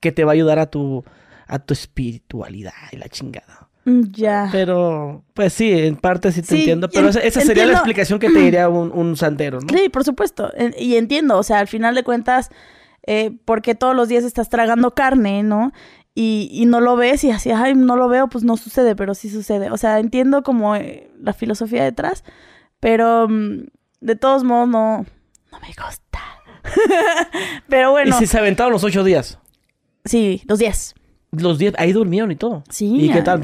que 0.00 0.12
te 0.12 0.24
va 0.24 0.32
a 0.32 0.34
ayudar 0.34 0.58
a 0.58 0.70
tu, 0.70 1.04
a 1.46 1.58
tu 1.58 1.74
espiritualidad 1.74 2.72
y 2.92 2.96
la 2.96 3.08
chingada. 3.08 3.68
Mm, 3.84 4.02
ya. 4.12 4.48
Pero, 4.52 5.24
pues 5.34 5.52
sí, 5.52 5.72
en 5.72 5.96
parte 5.96 6.30
sí 6.32 6.42
te 6.42 6.56
entiendo. 6.56 6.88
Pero 6.88 7.08
esa, 7.08 7.40
sería 7.40 7.66
la 7.66 7.72
explicación 7.72 8.18
que 8.18 8.30
te 8.30 8.38
diría 8.38 8.68
un, 8.68 8.92
un 8.92 9.16
santero, 9.16 9.60
¿no? 9.60 9.68
Sí, 9.76 9.88
por 9.88 10.04
supuesto. 10.04 10.52
Y 10.78 10.96
entiendo, 10.96 11.38
o 11.38 11.42
sea, 11.42 11.60
al 11.60 11.68
final 11.68 11.94
de 11.94 12.02
cuentas 12.02 12.50
eh, 13.06 13.36
porque 13.44 13.74
todos 13.74 13.94
los 13.94 14.08
días 14.08 14.24
estás 14.24 14.48
tragando 14.48 14.94
carne, 14.94 15.42
¿no? 15.42 15.72
Y, 16.14 16.48
y, 16.50 16.64
no 16.64 16.80
lo 16.80 16.96
ves 16.96 17.24
y 17.24 17.30
así, 17.30 17.50
ay, 17.50 17.74
no 17.74 17.94
lo 17.94 18.08
veo, 18.08 18.28
pues 18.28 18.42
no 18.42 18.56
sucede, 18.56 18.96
pero 18.96 19.14
sí 19.14 19.28
sucede. 19.28 19.70
O 19.70 19.76
sea, 19.76 19.98
entiendo 19.98 20.42
como 20.42 20.74
eh, 20.74 21.10
la 21.20 21.34
filosofía 21.34 21.84
detrás, 21.84 22.24
pero 22.80 23.28
mm, 23.28 23.66
de 24.00 24.16
todos 24.16 24.42
modos 24.42 24.68
no, 24.68 25.04
no 25.52 25.60
me 25.60 25.68
gusta. 25.68 26.20
pero 27.68 27.90
bueno. 27.90 28.16
¿Y 28.16 28.18
si 28.18 28.26
se 28.26 28.38
aventaron 28.38 28.72
los 28.72 28.82
ocho 28.82 29.04
días? 29.04 29.38
Sí, 30.04 30.42
los 30.46 30.58
diez 30.58 30.94
los 31.38 31.58
10 31.58 31.74
ahí 31.78 31.92
durmieron 31.92 32.30
y 32.30 32.36
todo. 32.36 32.62
Sí. 32.68 33.06
¿Y 33.06 33.10
qué 33.10 33.22
tal? 33.22 33.40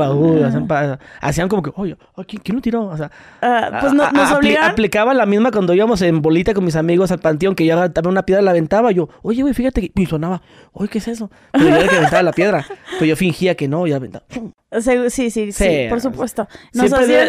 hacían, 1.20 1.48
como 1.48 1.62
que, 1.62 1.72
oye, 1.76 1.96
¿quién, 2.26 2.57
lo 2.57 2.61
tiró? 2.62 2.87
O 2.87 2.96
sea, 2.96 3.11
ah, 3.40 3.78
pues 3.81 3.92
no, 3.92 4.11
nos 4.11 4.33
obligaron. 4.33 4.70
aplicaba 4.70 5.14
la 5.14 5.26
misma 5.26 5.50
cuando 5.50 5.74
íbamos 5.74 6.02
en 6.02 6.22
bolita 6.22 6.55
con 6.55 6.64
mis 6.64 6.76
amigos 6.76 7.11
al 7.11 7.18
panteón, 7.18 7.55
que 7.55 7.64
ya 7.64 7.88
también 7.92 8.12
una 8.12 8.24
piedra 8.24 8.42
la 8.42 8.50
aventaba. 8.52 8.92
Yo, 8.92 9.09
oye, 9.22 9.42
güey, 9.42 9.55
fíjate 9.55 9.81
que. 9.81 9.92
Y 10.00 10.07
sonaba, 10.07 10.42
oye, 10.72 10.88
¿qué 10.88 10.98
es 10.98 11.09
eso? 11.09 11.31
Pero 11.52 11.68
yo 11.68 11.76
era 11.76 11.88
que 11.88 11.96
aventaba 11.96 12.22
la 12.22 12.33
piedra. 12.33 12.66
Pero 12.92 13.07
yo 13.07 13.16
fingía 13.16 13.55
que 13.55 13.68
no 13.68 13.87
y 13.87 13.92
aventaba. 13.92 14.24
Sí, 15.11 15.31
sí, 15.31 15.52
sí, 15.52 15.87
por 15.88 16.00
supuesto. 16.00 16.48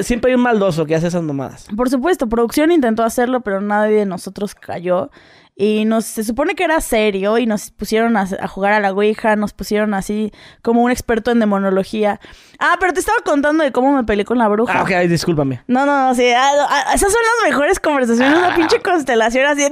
siempre, 0.01 0.31
hay 0.31 0.35
un 0.35 0.41
maldoso 0.41 0.85
que 0.85 0.95
hace 0.95 1.07
esas 1.07 1.23
nomadas. 1.23 1.67
Por 1.75 1.89
supuesto, 1.89 2.29
producción 2.29 2.71
intentó 2.71 3.03
hacerlo, 3.03 3.41
pero 3.41 3.59
nadie 3.59 3.97
de 3.97 4.05
nosotros 4.05 4.55
cayó. 4.55 5.09
Y 5.55 5.85
nos, 5.85 6.05
se 6.05 6.23
supone 6.23 6.55
que 6.55 6.63
era 6.63 6.81
serio 6.81 7.37
y 7.37 7.45
nos 7.45 7.69
pusieron 7.69 8.17
a, 8.17 8.25
jugar 8.47 8.73
a 8.73 8.79
la 8.79 8.91
Ouija, 8.91 9.35
nos 9.35 9.53
pusieron 9.53 9.93
así 9.93 10.31
como 10.63 10.81
un 10.81 10.89
experto 10.89 11.29
en 11.29 11.39
demonología. 11.39 12.19
Ah, 12.57 12.77
pero 12.79 12.91
te 12.91 12.99
estaba 12.99 13.19
contando 13.23 13.63
de 13.63 13.71
cómo 13.71 13.95
me 13.95 14.03
peleé 14.03 14.25
con 14.25 14.39
la 14.39 14.47
bruja. 14.47 14.79
Ah, 14.79 14.81
ok, 14.81 15.07
discúlpame. 15.07 15.61
No, 15.67 15.85
no, 15.85 16.07
no, 16.07 16.15
sí, 16.15 16.27
ah, 16.31 16.51
ah, 16.67 16.93
esas 16.95 17.11
son 17.11 17.21
las 17.21 17.51
mejores 17.51 17.79
conversaciones, 17.79 18.35
una 18.35 18.55
pinche 18.55 18.81
constelación 18.81 19.45
así, 19.45 19.63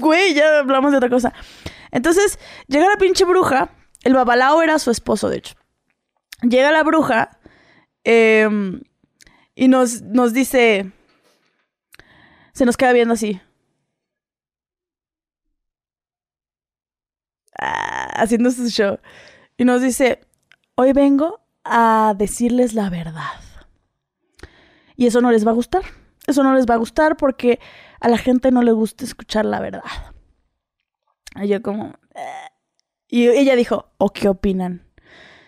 güey, 0.00 0.34
ya 0.34 0.58
hablamos 0.58 0.90
de 0.90 0.96
otra 0.96 1.10
cosa. 1.10 1.32
Entonces, 1.92 2.40
llega 2.66 2.88
la 2.88 2.96
pinche 2.96 3.24
bruja, 3.24 3.70
el 4.02 4.14
babalao 4.14 4.62
era 4.62 4.80
su 4.80 4.90
esposo, 4.90 5.28
de 5.28 5.38
hecho. 5.38 5.54
Llega 6.42 6.72
la 6.72 6.82
bruja 6.82 7.38
em, 8.02 8.80
y 9.54 9.68
nos, 9.68 10.02
nos 10.02 10.32
dice, 10.32 10.90
se 12.52 12.66
nos 12.66 12.76
queda 12.76 12.92
viendo 12.92 13.14
así. 13.14 13.40
Ah, 17.58 18.10
haciendo 18.14 18.50
su 18.50 18.68
show. 18.68 18.98
Y 19.56 19.64
nos 19.64 19.82
dice, 19.82 20.20
hoy 20.76 20.92
vengo 20.92 21.40
a 21.64 22.14
decirles 22.16 22.74
la 22.74 22.88
verdad. 22.90 23.40
Y 24.96 25.06
eso 25.06 25.20
no 25.20 25.30
les 25.30 25.46
va 25.46 25.50
a 25.50 25.54
gustar. 25.54 25.82
Eso 26.26 26.42
no 26.42 26.54
les 26.54 26.66
va 26.66 26.74
a 26.74 26.78
gustar 26.78 27.16
porque 27.16 27.58
a 28.00 28.08
la 28.08 28.18
gente 28.18 28.50
no 28.50 28.62
le 28.62 28.72
gusta 28.72 29.04
escuchar 29.04 29.44
la 29.44 29.60
verdad. 29.60 29.82
Y 31.36 31.48
yo 31.48 31.62
como... 31.62 31.94
Eh". 32.14 32.48
Y 33.10 33.28
ella 33.28 33.56
dijo, 33.56 33.90
¿o 33.96 34.10
qué 34.10 34.28
opinan? 34.28 34.86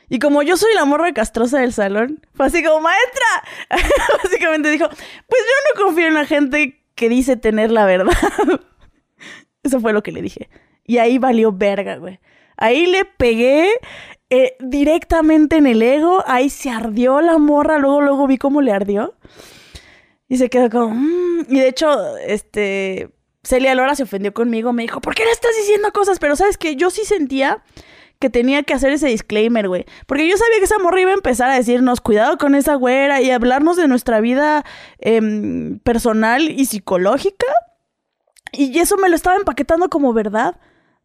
Y 0.08 0.18
como 0.18 0.42
yo 0.42 0.56
soy 0.56 0.74
la 0.74 0.84
morra 0.84 1.12
castrosa 1.12 1.60
del 1.60 1.72
salón, 1.72 2.26
fue 2.34 2.46
así 2.46 2.64
como, 2.64 2.80
maestra. 2.80 3.26
Básicamente 4.24 4.70
dijo, 4.70 4.88
pues 4.88 5.42
yo 5.42 5.82
no 5.82 5.84
confío 5.84 6.08
en 6.08 6.14
la 6.14 6.26
gente 6.26 6.82
que 6.94 7.08
dice 7.08 7.36
tener 7.36 7.70
la 7.70 7.84
verdad. 7.84 8.12
Eso 9.62 9.80
fue 9.80 9.92
lo 9.92 10.02
que 10.02 10.12
le 10.12 10.22
dije. 10.22 10.48
Y 10.90 10.98
ahí 10.98 11.18
valió 11.18 11.52
verga, 11.52 11.98
güey. 11.98 12.18
Ahí 12.56 12.86
le 12.86 13.04
pegué 13.04 13.70
eh, 14.28 14.56
directamente 14.58 15.54
en 15.54 15.68
el 15.68 15.80
ego. 15.82 16.24
Ahí 16.26 16.50
se 16.50 16.68
ardió 16.68 17.20
la 17.20 17.38
morra. 17.38 17.78
Luego, 17.78 18.00
luego 18.00 18.26
vi 18.26 18.38
cómo 18.38 18.60
le 18.60 18.72
ardió. 18.72 19.14
Y 20.26 20.38
se 20.38 20.50
quedó 20.50 20.68
como... 20.68 20.94
Mm". 20.94 21.46
Y 21.48 21.60
de 21.60 21.68
hecho, 21.68 22.16
este... 22.16 23.08
Celia 23.44 23.76
Lora 23.76 23.94
se 23.94 24.02
ofendió 24.02 24.34
conmigo. 24.34 24.72
Me 24.72 24.82
dijo, 24.82 25.00
¿por 25.00 25.14
qué 25.14 25.24
le 25.24 25.30
estás 25.30 25.52
diciendo 25.58 25.92
cosas? 25.92 26.18
Pero 26.18 26.34
sabes 26.34 26.58
que 26.58 26.74
yo 26.74 26.90
sí 26.90 27.04
sentía 27.04 27.62
que 28.18 28.28
tenía 28.28 28.64
que 28.64 28.74
hacer 28.74 28.90
ese 28.90 29.06
disclaimer, 29.06 29.68
güey. 29.68 29.86
Porque 30.08 30.28
yo 30.28 30.36
sabía 30.36 30.58
que 30.58 30.64
esa 30.64 30.80
morra 30.80 31.00
iba 31.00 31.12
a 31.12 31.14
empezar 31.14 31.50
a 31.50 31.54
decirnos, 31.54 32.00
cuidado 32.00 32.36
con 32.36 32.56
esa 32.56 32.74
güera 32.74 33.20
y 33.20 33.30
hablarnos 33.30 33.76
de 33.76 33.86
nuestra 33.86 34.20
vida 34.20 34.64
em, 34.98 35.78
personal 35.84 36.50
y 36.50 36.64
psicológica. 36.64 37.46
Y 38.50 38.76
eso 38.80 38.96
me 38.96 39.08
lo 39.08 39.14
estaba 39.14 39.36
empaquetando 39.36 39.88
como 39.88 40.12
verdad. 40.12 40.56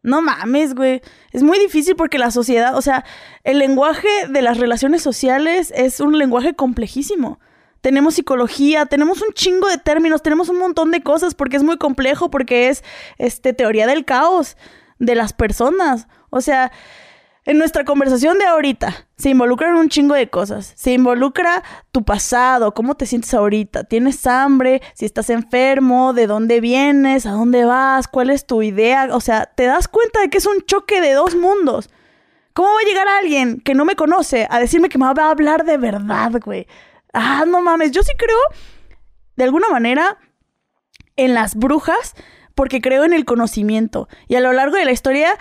No 0.06 0.22
mames, 0.22 0.76
güey. 0.76 1.02
Es 1.32 1.42
muy 1.42 1.58
difícil 1.58 1.96
porque 1.96 2.16
la 2.16 2.30
sociedad, 2.30 2.76
o 2.76 2.80
sea, 2.80 3.04
el 3.42 3.58
lenguaje 3.58 4.06
de 4.28 4.40
las 4.40 4.58
relaciones 4.58 5.02
sociales 5.02 5.72
es 5.74 5.98
un 5.98 6.16
lenguaje 6.16 6.54
complejísimo. 6.54 7.40
Tenemos 7.80 8.14
psicología, 8.14 8.86
tenemos 8.86 9.20
un 9.20 9.32
chingo 9.32 9.66
de 9.66 9.78
términos, 9.78 10.22
tenemos 10.22 10.48
un 10.48 10.60
montón 10.60 10.92
de 10.92 11.02
cosas 11.02 11.34
porque 11.34 11.56
es 11.56 11.64
muy 11.64 11.76
complejo, 11.76 12.30
porque 12.30 12.68
es 12.68 12.84
este 13.18 13.52
teoría 13.52 13.88
del 13.88 14.04
caos 14.04 14.56
de 15.00 15.16
las 15.16 15.32
personas. 15.32 16.06
O 16.30 16.40
sea, 16.40 16.70
en 17.46 17.58
nuestra 17.58 17.84
conversación 17.84 18.38
de 18.38 18.44
ahorita 18.44 19.06
se 19.16 19.30
involucran 19.30 19.76
un 19.76 19.88
chingo 19.88 20.16
de 20.16 20.28
cosas. 20.28 20.72
Se 20.74 20.92
involucra 20.92 21.62
tu 21.92 22.04
pasado, 22.04 22.74
cómo 22.74 22.96
te 22.96 23.06
sientes 23.06 23.32
ahorita. 23.32 23.84
¿Tienes 23.84 24.26
hambre? 24.26 24.82
Si 24.94 25.06
estás 25.06 25.30
enfermo, 25.30 26.12
¿de 26.12 26.26
dónde 26.26 26.60
vienes? 26.60 27.24
¿A 27.24 27.30
dónde 27.30 27.64
vas? 27.64 28.08
¿Cuál 28.08 28.30
es 28.30 28.46
tu 28.46 28.62
idea? 28.62 29.08
O 29.12 29.20
sea, 29.20 29.46
te 29.46 29.64
das 29.64 29.86
cuenta 29.86 30.20
de 30.20 30.28
que 30.28 30.38
es 30.38 30.46
un 30.46 30.60
choque 30.62 31.00
de 31.00 31.12
dos 31.12 31.36
mundos. 31.36 31.88
¿Cómo 32.52 32.68
va 32.68 32.80
a 32.80 32.88
llegar 32.88 33.06
alguien 33.06 33.60
que 33.60 33.74
no 33.74 33.84
me 33.84 33.94
conoce 33.94 34.48
a 34.50 34.58
decirme 34.58 34.88
que 34.88 34.98
me 34.98 35.12
va 35.12 35.26
a 35.26 35.30
hablar 35.30 35.64
de 35.64 35.78
verdad, 35.78 36.32
güey? 36.44 36.66
Ah, 37.12 37.44
no 37.46 37.62
mames. 37.62 37.92
Yo 37.92 38.02
sí 38.02 38.12
creo, 38.18 38.38
de 39.36 39.44
alguna 39.44 39.68
manera, 39.68 40.18
en 41.14 41.32
las 41.32 41.54
brujas 41.54 42.14
porque 42.56 42.80
creo 42.80 43.04
en 43.04 43.12
el 43.12 43.26
conocimiento. 43.26 44.08
Y 44.26 44.34
a 44.34 44.40
lo 44.40 44.52
largo 44.52 44.76
de 44.76 44.86
la 44.86 44.90
historia 44.90 45.38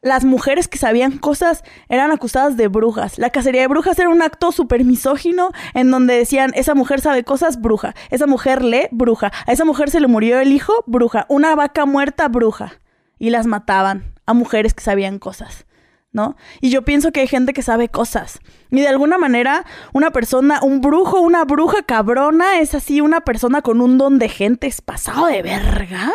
las 0.00 0.24
mujeres 0.24 0.68
que 0.68 0.78
sabían 0.78 1.18
cosas 1.18 1.64
eran 1.88 2.10
acusadas 2.12 2.56
de 2.56 2.68
brujas. 2.68 3.18
La 3.18 3.30
cacería 3.30 3.62
de 3.62 3.68
brujas 3.68 3.98
era 3.98 4.08
un 4.08 4.22
acto 4.22 4.52
súper 4.52 4.84
misógino 4.84 5.50
en 5.74 5.90
donde 5.90 6.16
decían, 6.16 6.52
esa 6.54 6.74
mujer 6.74 7.00
sabe 7.00 7.24
cosas, 7.24 7.60
bruja. 7.60 7.94
Esa 8.10 8.26
mujer 8.26 8.62
lee, 8.62 8.88
bruja. 8.92 9.32
A 9.46 9.52
esa 9.52 9.64
mujer 9.64 9.90
se 9.90 10.00
le 10.00 10.06
murió 10.06 10.38
el 10.38 10.52
hijo, 10.52 10.72
bruja. 10.86 11.26
Una 11.28 11.54
vaca 11.54 11.84
muerta, 11.84 12.28
bruja. 12.28 12.80
Y 13.18 13.30
las 13.30 13.46
mataban 13.46 14.14
a 14.26 14.34
mujeres 14.34 14.72
que 14.74 14.84
sabían 14.84 15.18
cosas. 15.18 15.66
¿No? 16.10 16.36
Y 16.60 16.70
yo 16.70 16.84
pienso 16.84 17.12
que 17.12 17.20
hay 17.20 17.26
gente 17.26 17.52
que 17.52 17.62
sabe 17.62 17.90
cosas. 17.90 18.40
Y 18.70 18.80
de 18.80 18.88
alguna 18.88 19.18
manera, 19.18 19.66
una 19.92 20.10
persona, 20.10 20.60
un 20.62 20.80
brujo, 20.80 21.20
una 21.20 21.44
bruja 21.44 21.82
cabrona, 21.82 22.60
es 22.60 22.74
así 22.74 23.00
una 23.00 23.20
persona 23.20 23.60
con 23.60 23.82
un 23.82 23.98
don 23.98 24.18
de 24.18 24.28
gente, 24.30 24.66
es 24.68 24.80
pasado 24.80 25.26
de 25.26 25.42
verga 25.42 26.12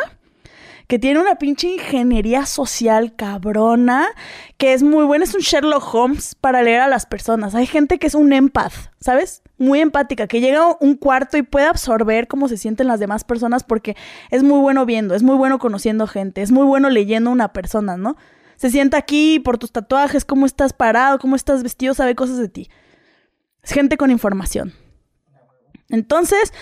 que 0.87 0.99
tiene 0.99 1.19
una 1.19 1.35
pinche 1.35 1.67
ingeniería 1.67 2.45
social 2.45 3.15
cabrona, 3.15 4.07
que 4.57 4.73
es 4.73 4.83
muy 4.83 5.05
buena, 5.05 5.23
es 5.23 5.33
un 5.33 5.41
Sherlock 5.41 5.93
Holmes 5.93 6.35
para 6.35 6.61
leer 6.61 6.81
a 6.81 6.87
las 6.87 7.05
personas. 7.05 7.55
Hay 7.55 7.65
gente 7.65 7.99
que 7.99 8.07
es 8.07 8.15
un 8.15 8.33
empath, 8.33 8.73
¿sabes? 8.99 9.41
Muy 9.57 9.79
empática, 9.79 10.27
que 10.27 10.41
llega 10.41 10.63
a 10.63 10.77
un 10.79 10.95
cuarto 10.95 11.37
y 11.37 11.43
puede 11.43 11.67
absorber 11.67 12.27
cómo 12.27 12.47
se 12.47 12.57
sienten 12.57 12.87
las 12.87 12.99
demás 12.99 13.23
personas 13.23 13.63
porque 13.63 13.95
es 14.29 14.43
muy 14.43 14.59
bueno 14.59 14.85
viendo, 14.85 15.15
es 15.15 15.23
muy 15.23 15.35
bueno 15.35 15.59
conociendo 15.59 16.07
gente, 16.07 16.41
es 16.41 16.51
muy 16.51 16.65
bueno 16.65 16.89
leyendo 16.89 17.29
a 17.29 17.33
una 17.33 17.53
persona, 17.53 17.97
¿no? 17.97 18.17
Se 18.55 18.69
sienta 18.69 18.97
aquí 18.97 19.39
por 19.39 19.57
tus 19.57 19.71
tatuajes, 19.71 20.25
cómo 20.25 20.45
estás 20.45 20.73
parado, 20.73 21.19
cómo 21.19 21.35
estás 21.35 21.63
vestido, 21.63 21.93
sabe 21.93 22.15
cosas 22.15 22.37
de 22.37 22.49
ti. 22.49 22.69
Es 23.61 23.71
gente 23.71 23.97
con 23.97 24.11
información. 24.11 24.73
Entonces, 25.89 26.53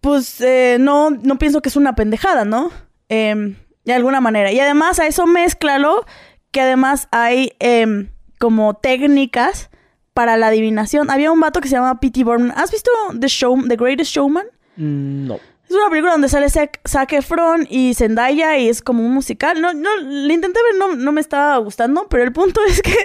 pues 0.00 0.40
eh, 0.40 0.76
no, 0.80 1.10
no 1.10 1.38
pienso 1.38 1.60
que 1.62 1.68
es 1.68 1.76
una 1.76 1.94
pendejada, 1.94 2.44
¿no? 2.44 2.70
Em, 3.08 3.56
de 3.84 3.94
alguna 3.94 4.20
manera. 4.20 4.52
Y 4.52 4.60
además 4.60 4.98
a 4.98 5.06
eso 5.06 5.26
mezclalo 5.26 6.04
que 6.50 6.60
además 6.60 7.08
hay 7.10 7.52
em, 7.58 8.10
como 8.38 8.74
técnicas 8.74 9.70
para 10.14 10.36
la 10.36 10.48
adivinación. 10.48 11.10
Había 11.10 11.32
un 11.32 11.40
vato 11.40 11.60
que 11.60 11.68
se 11.68 11.76
llama 11.76 12.00
P.T. 12.00 12.24
Burnham. 12.24 12.52
¿Has 12.56 12.70
visto 12.70 12.90
The, 13.18 13.28
Show, 13.28 13.66
The 13.66 13.76
Greatest 13.76 14.12
Showman? 14.12 14.46
Mm, 14.76 15.26
no. 15.26 15.40
Es 15.68 15.74
una 15.74 15.90
película 15.90 16.12
donde 16.12 16.30
sale 16.30 16.48
Zac 16.48 17.12
Efron 17.12 17.66
y 17.68 17.92
Zendaya 17.92 18.56
y 18.56 18.70
es 18.70 18.80
como 18.80 19.04
un 19.04 19.12
musical. 19.12 19.60
No, 19.60 19.74
no, 19.74 19.96
le 19.98 20.32
intenté 20.32 20.60
ver, 20.62 20.78
no, 20.78 20.96
no 20.96 21.12
me 21.12 21.20
estaba 21.20 21.58
gustando, 21.58 22.08
pero 22.08 22.24
el 22.24 22.32
punto 22.32 22.60
es 22.68 22.80
que 22.80 22.96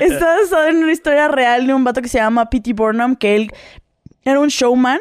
está 0.00 0.36
basado 0.36 0.68
en 0.68 0.76
una 0.76 0.92
historia 0.92 1.26
real 1.26 1.66
de 1.66 1.74
un 1.74 1.82
vato 1.82 2.02
que 2.02 2.08
se 2.08 2.18
llama 2.18 2.50
P.T. 2.50 2.72
Burnham, 2.72 3.16
que 3.16 3.34
él 3.34 3.50
era 4.22 4.38
un 4.38 4.48
showman 4.48 5.00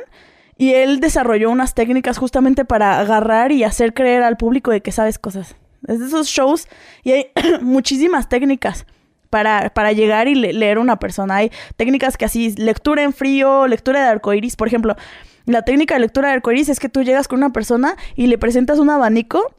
y 0.63 0.73
él 0.73 1.01
desarrolló 1.01 1.51
unas 1.51 1.73
técnicas 1.73 2.17
justamente 2.17 2.63
para 2.63 2.97
agarrar 3.01 3.51
y 3.51 3.65
hacer 3.65 3.93
creer 3.93 4.23
al 4.23 4.37
público 4.37 4.71
de 4.71 4.79
que 4.79 4.93
sabes 4.93 5.19
cosas. 5.19 5.57
Es 5.89 5.99
de 5.99 6.05
esos 6.05 6.27
shows 6.27 6.69
y 7.03 7.11
hay 7.11 7.25
muchísimas 7.61 8.29
técnicas 8.29 8.85
para, 9.29 9.73
para 9.73 9.91
llegar 9.91 10.29
y 10.29 10.35
leer 10.35 10.77
a 10.77 10.79
una 10.79 10.99
persona. 10.99 11.35
Hay 11.35 11.51
técnicas 11.75 12.15
que 12.15 12.23
así, 12.23 12.55
lectura 12.55 13.03
en 13.03 13.11
frío, 13.11 13.67
lectura 13.67 14.03
de 14.03 14.07
arcoiris, 14.07 14.55
por 14.55 14.69
ejemplo. 14.69 14.95
La 15.45 15.63
técnica 15.63 15.95
de 15.95 15.99
lectura 15.99 16.29
de 16.29 16.35
arcoiris 16.35 16.69
es 16.69 16.79
que 16.79 16.87
tú 16.87 17.03
llegas 17.03 17.27
con 17.27 17.39
una 17.39 17.51
persona 17.51 17.97
y 18.15 18.27
le 18.27 18.37
presentas 18.37 18.79
un 18.79 18.89
abanico 18.89 19.53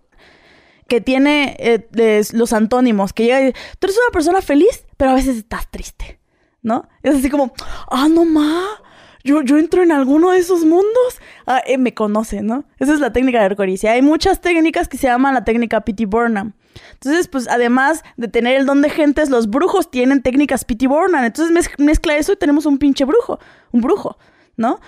que 0.88 1.02
tiene 1.02 1.54
eh, 1.58 2.24
los 2.32 2.54
antónimos, 2.54 3.12
que 3.12 3.24
llega 3.24 3.42
y 3.42 3.52
tú 3.52 3.88
eres 3.88 3.98
una 3.98 4.10
persona 4.10 4.40
feliz, 4.40 4.86
pero 4.96 5.10
a 5.10 5.14
veces 5.16 5.36
estás 5.36 5.70
triste, 5.70 6.18
¿no? 6.62 6.88
Es 7.02 7.16
así 7.16 7.28
como, 7.28 7.52
ah, 7.90 8.08
no 8.08 8.24
ma, 8.24 8.80
yo, 9.24 9.42
yo 9.42 9.58
entro 9.58 9.82
en 9.82 9.90
alguno 9.90 10.30
de 10.30 10.38
esos 10.38 10.64
mundos. 10.64 11.20
Ah, 11.46 11.62
eh, 11.66 11.78
me 11.78 11.94
conoce, 11.94 12.42
¿no? 12.42 12.64
Esa 12.78 12.92
es 12.92 13.00
la 13.00 13.12
técnica 13.12 13.38
de 13.38 13.46
arcoiris. 13.46 13.84
hay 13.84 14.02
muchas 14.02 14.40
técnicas 14.40 14.86
que 14.86 14.98
se 14.98 15.06
llaman 15.06 15.34
la 15.34 15.44
técnica 15.44 15.80
P.T. 15.80 16.06
Burnham. 16.06 16.52
Entonces, 16.92 17.28
pues 17.28 17.48
además 17.48 18.04
de 18.16 18.28
tener 18.28 18.56
el 18.56 18.66
don 18.66 18.82
de 18.82 18.90
gentes, 18.90 19.30
los 19.30 19.48
brujos 19.48 19.90
tienen 19.90 20.22
técnicas 20.22 20.64
P.T. 20.64 20.86
Burnham. 20.86 21.24
Entonces 21.24 21.74
mezcla 21.78 22.16
eso 22.16 22.32
y 22.32 22.36
tenemos 22.36 22.66
un 22.66 22.78
pinche 22.78 23.04
brujo, 23.04 23.38
un 23.72 23.80
brujo, 23.80 24.18
¿no? 24.56 24.80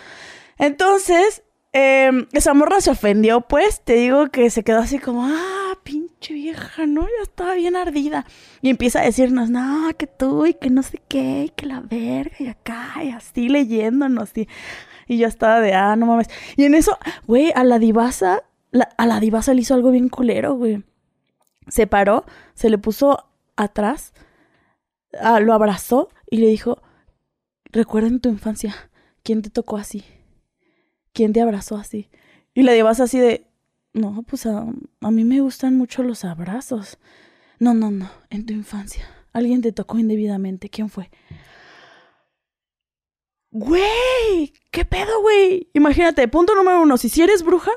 Entonces, 0.58 1.42
eh, 1.72 2.10
esa 2.32 2.54
morra 2.54 2.80
se 2.80 2.90
ofendió, 2.90 3.42
pues, 3.42 3.82
te 3.84 3.94
digo 3.94 4.28
que 4.28 4.50
se 4.50 4.64
quedó 4.64 4.78
así 4.78 4.98
como, 4.98 5.24
ah, 5.26 5.65
pinche 5.86 6.34
vieja, 6.34 6.86
¿no? 6.86 7.02
Ya 7.02 7.22
estaba 7.22 7.54
bien 7.54 7.76
ardida. 7.76 8.26
Y 8.60 8.70
empieza 8.70 9.00
a 9.00 9.04
decirnos, 9.04 9.48
no, 9.50 9.88
que 9.96 10.06
tú 10.06 10.44
y 10.46 10.54
que 10.54 10.68
no 10.68 10.82
sé 10.82 11.00
qué, 11.08 11.44
y 11.44 11.48
que 11.50 11.66
la 11.66 11.80
verga, 11.80 12.36
y 12.38 12.48
acá, 12.48 13.02
y 13.02 13.10
así 13.10 13.48
leyéndonos. 13.48 14.36
Y, 14.36 14.48
y 15.06 15.18
yo 15.18 15.28
estaba 15.28 15.60
de, 15.60 15.74
ah, 15.74 15.96
no 15.96 16.06
mames. 16.06 16.28
Y 16.56 16.64
en 16.64 16.74
eso, 16.74 16.98
güey, 17.26 17.52
a 17.54 17.64
la 17.64 17.78
divasa, 17.78 18.42
a 18.98 19.06
la 19.06 19.20
divasa 19.20 19.54
le 19.54 19.62
hizo 19.62 19.74
algo 19.74 19.90
bien 19.92 20.08
culero, 20.08 20.54
güey. 20.54 20.84
Se 21.68 21.86
paró, 21.86 22.26
se 22.54 22.68
le 22.68 22.78
puso 22.78 23.30
atrás, 23.56 24.12
ah, 25.20 25.40
lo 25.40 25.54
abrazó 25.54 26.10
y 26.30 26.38
le 26.38 26.48
dijo, 26.48 26.82
recuerda 27.72 28.08
en 28.08 28.20
tu 28.20 28.28
infancia, 28.28 28.74
¿quién 29.22 29.42
te 29.42 29.50
tocó 29.50 29.76
así? 29.76 30.04
¿quién 31.16 31.32
te 31.32 31.40
abrazó 31.40 31.76
así? 31.76 32.10
Y 32.54 32.62
la 32.62 32.74
llevas 32.74 33.00
así 33.00 33.18
de, 33.18 33.46
no, 33.96 34.22
pues 34.22 34.44
a, 34.44 34.66
mí 35.10 35.24
me 35.24 35.40
gustan 35.40 35.76
mucho 35.76 36.02
los 36.02 36.24
abrazos. 36.24 36.98
No, 37.58 37.72
no, 37.72 37.90
no, 37.90 38.10
en 38.28 38.44
tu 38.44 38.52
infancia. 38.52 39.08
Alguien 39.32 39.62
te 39.62 39.72
tocó 39.72 39.98
indebidamente. 39.98 40.68
¿Quién 40.68 40.90
fue? 40.90 41.10
Güey, 43.50 44.52
¿qué 44.70 44.84
pedo, 44.84 45.22
güey? 45.22 45.70
Imagínate, 45.72 46.28
punto 46.28 46.54
número 46.54 46.82
uno, 46.82 46.98
si, 46.98 47.08
si 47.08 47.22
eres 47.22 47.42
bruja, 47.42 47.70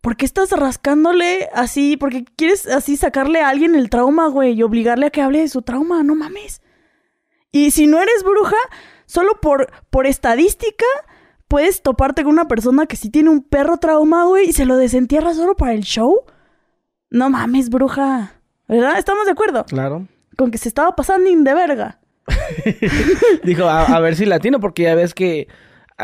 ¿por 0.00 0.16
qué 0.16 0.24
estás 0.24 0.52
rascándole 0.52 1.48
así? 1.52 1.96
Porque 1.96 2.24
quieres 2.24 2.68
así 2.68 2.96
sacarle 2.96 3.40
a 3.40 3.48
alguien 3.48 3.74
el 3.74 3.90
trauma, 3.90 4.28
güey, 4.28 4.52
y 4.52 4.62
obligarle 4.62 5.06
a 5.06 5.10
que 5.10 5.20
hable 5.20 5.40
de 5.40 5.48
su 5.48 5.62
trauma, 5.62 6.04
no 6.04 6.14
mames. 6.14 6.62
Y 7.50 7.72
si 7.72 7.88
no 7.88 8.00
eres 8.00 8.22
bruja, 8.22 8.56
solo 9.06 9.40
por, 9.40 9.72
por 9.90 10.06
estadística, 10.06 10.86
puedes 11.54 11.82
toparte 11.82 12.24
con 12.24 12.32
una 12.32 12.48
persona 12.48 12.86
que 12.86 12.96
sí 12.96 13.10
tiene 13.10 13.30
un 13.30 13.40
perro 13.40 13.76
trauma, 13.76 14.24
güey, 14.24 14.48
y 14.48 14.52
se 14.52 14.64
lo 14.64 14.76
desentierra 14.76 15.34
solo 15.34 15.54
para 15.54 15.72
el 15.72 15.82
show. 15.82 16.22
No 17.10 17.30
mames, 17.30 17.70
bruja. 17.70 18.40
¿Verdad? 18.66 18.98
¿Estamos 18.98 19.24
de 19.24 19.30
acuerdo? 19.30 19.64
Claro. 19.64 20.08
Con 20.36 20.50
que 20.50 20.58
se 20.58 20.68
estaba 20.68 20.96
pasando 20.96 21.30
de 21.30 21.54
verga. 21.54 22.00
Dijo, 23.44 23.68
a, 23.68 24.00
ver 24.00 24.16
si 24.16 24.26
latino, 24.26 24.58
porque 24.58 24.82
ya 24.82 24.96
ves 24.96 25.14
que 25.14 25.46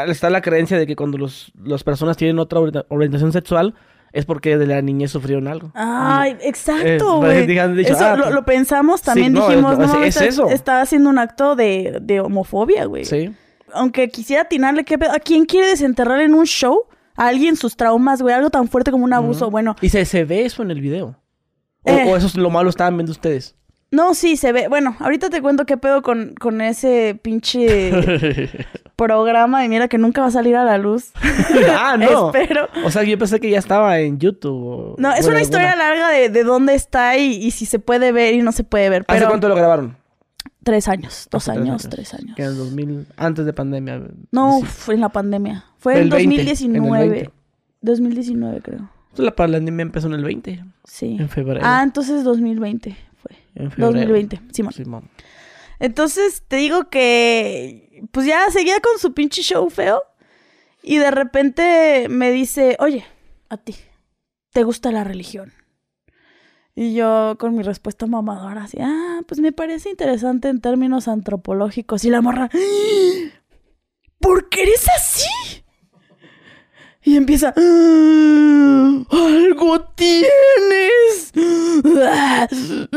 está 0.07 0.31
la 0.31 0.41
creencia 0.41 0.79
de 0.79 0.87
que 0.87 0.95
cuando 0.95 1.19
los, 1.19 1.53
las 1.61 1.83
personas 1.83 2.17
tienen 2.17 2.39
otra 2.39 2.61
orientación 2.89 3.33
sexual, 3.33 3.75
es 4.13 4.27
porque 4.27 4.57
de 4.57 4.69
la 4.69 4.81
niñez 4.83 5.11
sufrieron 5.11 5.49
algo. 5.49 5.73
Ay, 5.75 6.37
exacto, 6.43 7.17
güey. 7.17 7.59
eso 7.81 7.97
ah, 7.99 8.15
lo, 8.15 8.45
pensamos, 8.45 9.03
también 9.03 9.35
dijimos, 9.35 9.77
no, 9.77 10.05
es, 10.05 10.17
eso. 10.17 10.49
está 10.49 10.81
haciendo 10.81 11.11
un 11.11 11.19
acto 11.19 11.57
de, 11.57 11.99
de 12.01 12.21
homofobia, 12.21 12.85
güey. 12.85 13.05
Sí 13.05 13.35
aunque 13.75 14.09
quisiera 14.09 14.43
atinarle, 14.43 14.85
¿qué 14.85 14.95
¿a 14.95 15.19
quién 15.21 15.45
quiere 15.45 15.69
desenterrar 15.69 16.21
en 16.21 16.35
un 16.35 16.47
show? 16.47 16.85
A 17.17 17.29
alguien 17.29 17.57
sus 17.57 17.77
traumas, 17.77 18.23
güey, 18.23 18.35
algo 18.35 18.51
tan 18.51 18.69
fuerte 18.69 18.91
como 18.91 19.05
un 19.05 19.13
abuso, 19.13 19.51
bueno. 19.51 19.77
Y 19.81 19.91
se, 19.91 20.05
se 20.05 20.25
ve 20.25 20.45
eso 20.45 20.63
en 20.63 20.71
el 20.71 20.81
video. 20.81 21.17
O, 21.83 21.91
eh. 21.91 22.13
eso 22.17 22.27
es 22.27 22.37
lo 22.37 22.51
malo 22.51 22.71
estaban 22.71 22.97
viendo 22.97 23.13
ustedes. 23.13 23.57
No, 23.93 24.15
sí, 24.15 24.37
se 24.37 24.53
ve. 24.53 24.69
Bueno, 24.69 24.97
ahorita 25.01 25.31
te 25.31 25.43
cuento 25.43 25.67
qué 25.67 25.77
pedo 25.77 26.01
con, 26.03 26.35
con 26.39 26.61
ese 26.61 27.19
pinche 27.21 27.91
programa 28.97 29.65
y 29.65 29.69
mira 29.69 29.89
que 29.89 29.99
nunca 29.99 30.21
va 30.21 30.29
a 30.29 30.31
salir 30.31 30.55
a 30.55 30.65
la 30.65 30.79
luz. 30.79 31.11
ah, 31.77 31.97
no. 31.99 32.29
Espero. 32.29 32.69
O 32.85 32.91
sea, 32.91 33.03
yo 33.03 33.19
pensé 33.19 33.41
que 33.41 33.51
ya 33.51 33.59
estaba 33.59 33.99
en 33.99 34.21
YouTube. 34.21 34.95
No, 34.99 35.13
es 35.13 35.27
una 35.27 35.43
historia 35.43 35.75
larga 35.75 36.09
de, 36.09 36.29
de 36.29 36.45
dónde 36.45 36.75
está 36.75 37.17
y, 37.17 37.33
y, 37.33 37.51
si 37.51 37.67
se 37.67 37.81
puede 37.81 38.13
ver 38.13 38.35
y 38.35 38.43
no 38.43 38.53
se 38.53 38.63
puede 38.63 38.89
ver. 38.91 39.05
¿Hace 39.09 39.27
cuánto 39.27 39.49
lo 39.49 39.57
grabaron? 39.57 39.97
Tres 40.63 40.89
años, 40.89 41.29
dos 41.31 41.49
años, 41.49 41.89
tres 41.89 42.13
años. 42.15 42.37
Que 42.37 42.43
en 42.43 42.49
el 42.51 42.57
2000, 42.57 43.07
antes 43.17 43.47
de 43.47 43.53
pandemia. 43.53 44.03
No, 44.31 44.61
fue 44.63 44.95
en 44.95 45.01
la 45.01 45.09
pandemia. 45.09 45.65
Fue 45.79 46.01
en 46.01 46.11
2019. 46.11 47.31
2019 47.81 48.61
creo. 48.61 48.91
La 49.17 49.35
pandemia 49.35 49.83
empezó 49.83 50.07
en 50.09 50.15
el 50.15 50.25
20. 50.25 50.65
Sí. 50.85 51.17
En 51.19 51.29
febrero. 51.29 51.61
Ah, 51.65 51.83
entonces 51.83 52.25
2020 52.25 52.97
fue. 53.23 53.37
En 53.55 53.71
febrero. 53.71 53.93
2020, 53.93 54.41
Simón. 54.53 54.73
Simón. 54.73 55.11
Entonces 55.79 56.45
te 56.47 56.57
digo 56.57 56.91
que 56.91 58.07
pues 58.13 58.27
ya 58.27 58.51
seguía 58.51 58.81
con 58.81 58.99
su 58.99 59.15
pinche 59.15 59.43
show 59.43 59.69
feo 59.71 60.03
y 60.83 60.99
de 60.99 61.11
repente 61.11 62.07
me 62.09 62.31
dice, 62.31 62.77
oye, 62.81 63.05
a 63.49 63.57
ti, 63.57 63.75
¿te 64.53 64.63
gusta 64.63 64.93
la 64.93 65.05
religión? 65.05 65.53
Y 66.81 66.95
yo 66.95 67.37
con 67.39 67.55
mi 67.55 67.63
respuesta 67.63 68.07
mamadora, 68.07 68.63
así, 68.63 68.79
ah, 68.81 69.21
pues 69.29 69.39
me 69.39 69.53
parece 69.53 69.91
interesante 69.91 70.49
en 70.49 70.63
términos 70.63 71.09
antropológicos. 71.09 72.07
Y 72.07 72.09
la 72.09 72.23
morra, 72.23 72.49
¿por 74.19 74.49
qué 74.49 74.63
eres 74.63 74.87
así? 74.97 75.29
Y 77.03 77.19
empieza, 77.19 77.53
ah, 77.55 79.03
algo 79.11 79.81
tienes. 79.95 81.35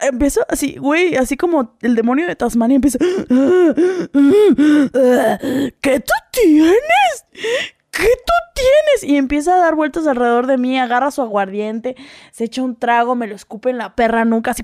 Empiezo 0.00 0.46
así, 0.48 0.76
güey, 0.78 1.16
así 1.16 1.36
como 1.36 1.76
el 1.82 1.96
demonio 1.96 2.26
de 2.26 2.34
Tasmania 2.34 2.76
empieza, 2.76 2.98
¿qué 5.82 6.00
tú 6.00 6.14
tienes? 6.32 7.26
¿Qué 7.96 8.04
tú 8.04 8.32
tienes? 8.54 9.14
Y 9.14 9.16
empieza 9.16 9.54
a 9.54 9.58
dar 9.58 9.74
vueltas 9.74 10.06
alrededor 10.06 10.46
de 10.46 10.58
mí, 10.58 10.78
agarra 10.78 11.10
su 11.10 11.22
aguardiente, 11.22 11.96
se 12.30 12.44
echa 12.44 12.62
un 12.62 12.76
trago, 12.76 13.14
me 13.14 13.26
lo 13.26 13.34
escupe 13.34 13.70
en 13.70 13.78
la 13.78 13.94
perra 13.94 14.24
nunca, 14.24 14.50
así, 14.50 14.62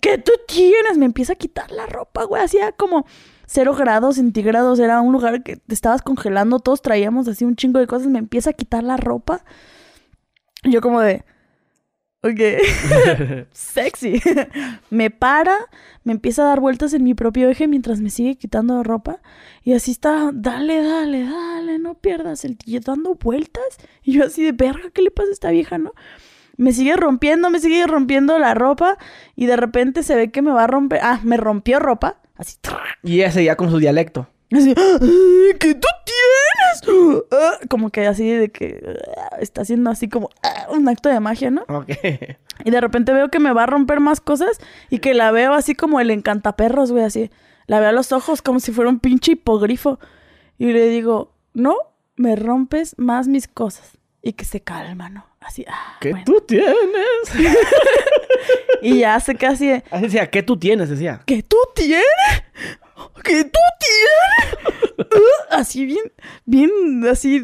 ¿qué 0.00 0.18
tú 0.18 0.32
tienes? 0.46 0.98
Me 0.98 1.06
empieza 1.06 1.32
a 1.34 1.36
quitar 1.36 1.70
la 1.70 1.86
ropa, 1.86 2.24
güey, 2.24 2.42
hacía 2.42 2.72
como 2.72 3.06
cero 3.46 3.74
grados 3.74 4.16
centígrados, 4.16 4.78
era 4.78 5.00
un 5.00 5.12
lugar 5.12 5.42
que 5.42 5.56
te 5.56 5.74
estabas 5.74 6.02
congelando, 6.02 6.58
todos 6.58 6.82
traíamos 6.82 7.28
así 7.28 7.44
un 7.44 7.56
chingo 7.56 7.78
de 7.78 7.86
cosas, 7.86 8.08
me 8.08 8.18
empieza 8.18 8.50
a 8.50 8.54
quitar 8.54 8.82
la 8.82 8.96
ropa. 8.96 9.44
yo 10.64 10.80
como 10.80 11.00
de, 11.00 11.24
Ok. 12.24 12.38
Sexy. 13.52 14.22
me 14.90 15.10
para, 15.10 15.56
me 16.04 16.12
empieza 16.12 16.42
a 16.42 16.46
dar 16.46 16.60
vueltas 16.60 16.94
en 16.94 17.02
mi 17.02 17.14
propio 17.14 17.50
eje 17.50 17.66
mientras 17.66 18.00
me 18.00 18.10
sigue 18.10 18.36
quitando 18.36 18.82
ropa. 18.84 19.20
Y 19.64 19.72
así 19.72 19.90
está, 19.90 20.30
dale, 20.32 20.82
dale, 20.84 21.24
dale, 21.24 21.78
no 21.80 21.94
pierdas 21.94 22.44
el 22.44 22.56
tío 22.56 22.78
dando 22.80 23.16
vueltas. 23.16 23.64
Y 24.04 24.12
yo 24.12 24.24
así 24.24 24.44
de 24.44 24.52
verga, 24.52 24.90
¿qué 24.92 25.02
le 25.02 25.10
pasa 25.10 25.30
a 25.30 25.32
esta 25.32 25.50
vieja, 25.50 25.78
no? 25.78 25.92
Me 26.56 26.72
sigue 26.72 26.94
rompiendo, 26.94 27.50
me 27.50 27.58
sigue 27.58 27.86
rompiendo 27.88 28.38
la 28.38 28.54
ropa 28.54 28.98
y 29.34 29.46
de 29.46 29.56
repente 29.56 30.04
se 30.04 30.14
ve 30.14 30.30
que 30.30 30.42
me 30.42 30.52
va 30.52 30.64
a 30.64 30.68
romper. 30.68 31.00
Ah, 31.02 31.20
me 31.24 31.36
rompió 31.36 31.80
ropa. 31.80 32.20
Así. 32.36 32.56
Y 33.02 33.16
ella 33.16 33.32
seguía 33.32 33.56
con 33.56 33.70
su 33.70 33.78
dialecto. 33.78 34.28
Así, 34.54 34.74
"Ay, 34.76 35.56
¿qué 35.58 35.74
tú 35.74 35.88
tienes? 36.04 37.26
Ah, 37.32 37.58
Como 37.68 37.90
que 37.90 38.06
así 38.06 38.30
de 38.30 38.50
que 38.50 38.80
ah, 39.16 39.36
está 39.40 39.62
haciendo 39.62 39.90
así 39.90 40.08
como 40.08 40.28
ah, 40.42 40.66
un 40.70 40.88
acto 40.88 41.08
de 41.08 41.20
magia, 41.20 41.50
¿no? 41.50 41.62
Ok. 41.68 41.90
Y 42.64 42.70
de 42.70 42.80
repente 42.80 43.12
veo 43.12 43.28
que 43.28 43.38
me 43.38 43.52
va 43.52 43.64
a 43.64 43.66
romper 43.66 44.00
más 44.00 44.20
cosas 44.20 44.58
y 44.90 44.98
que 44.98 45.14
la 45.14 45.30
veo 45.32 45.54
así 45.54 45.74
como 45.74 46.00
el 46.00 46.10
encantaperros, 46.10 46.92
güey, 46.92 47.04
así. 47.04 47.30
La 47.66 47.80
veo 47.80 47.88
a 47.88 47.92
los 47.92 48.12
ojos 48.12 48.42
como 48.42 48.60
si 48.60 48.72
fuera 48.72 48.90
un 48.90 49.00
pinche 49.00 49.32
hipogrifo. 49.32 49.98
Y 50.58 50.66
le 50.72 50.88
digo, 50.88 51.32
no, 51.54 51.76
me 52.16 52.36
rompes 52.36 52.94
más 52.98 53.26
mis 53.28 53.48
cosas. 53.48 53.98
Y 54.22 54.34
que 54.34 54.44
se 54.44 54.60
calma, 54.60 55.08
¿no? 55.08 55.26
Así, 55.40 55.64
ah, 55.68 55.96
¿Qué 56.00 56.10
bueno. 56.10 56.24
tú 56.26 56.40
tienes? 56.46 56.76
Y 58.82 58.98
ya 58.98 59.18
se 59.20 59.36
casi, 59.36 59.70
Así 59.90 60.04
decía, 60.04 60.28
¿qué 60.28 60.42
tú 60.42 60.56
tienes? 60.56 60.88
Decía. 60.90 61.20
¿qué 61.24 61.42
tú 61.44 61.56
tienes? 61.74 62.04
¿Qué 63.24 63.44
tú 63.44 63.60
tienes? 63.78 64.78
Uh, 64.98 65.54
así 65.54 65.84
bien, 65.84 66.12
bien, 66.44 66.70
así 67.10 67.42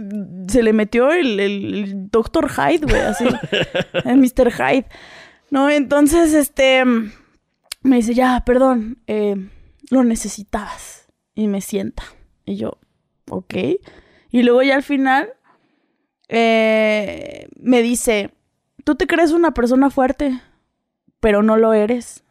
se 0.48 0.62
le 0.62 0.72
metió 0.72 1.10
el, 1.10 1.40
el, 1.40 1.74
el 1.74 2.10
Dr. 2.10 2.48
Hyde, 2.48 2.86
güey, 2.86 3.00
así. 3.00 3.24
el 4.04 4.16
Mr. 4.16 4.52
Hyde. 4.52 4.86
No, 5.50 5.68
entonces, 5.68 6.34
este, 6.34 6.84
me 6.84 7.96
dice, 7.96 8.14
ya, 8.14 8.42
perdón, 8.44 8.98
eh, 9.06 9.36
lo 9.90 10.04
necesitabas. 10.04 11.06
Y 11.34 11.48
me 11.48 11.60
sienta. 11.60 12.02
Y 12.44 12.56
yo, 12.56 12.78
ok. 13.30 13.54
Y 14.30 14.42
luego 14.42 14.62
ya 14.62 14.74
al 14.74 14.82
final, 14.82 15.32
eh, 16.28 17.48
me 17.56 17.82
dice, 17.82 18.30
tú 18.84 18.96
te 18.96 19.06
crees 19.06 19.32
una 19.32 19.52
persona 19.52 19.90
fuerte, 19.90 20.40
pero 21.20 21.42
no 21.42 21.56
lo 21.56 21.72
eres. 21.72 22.24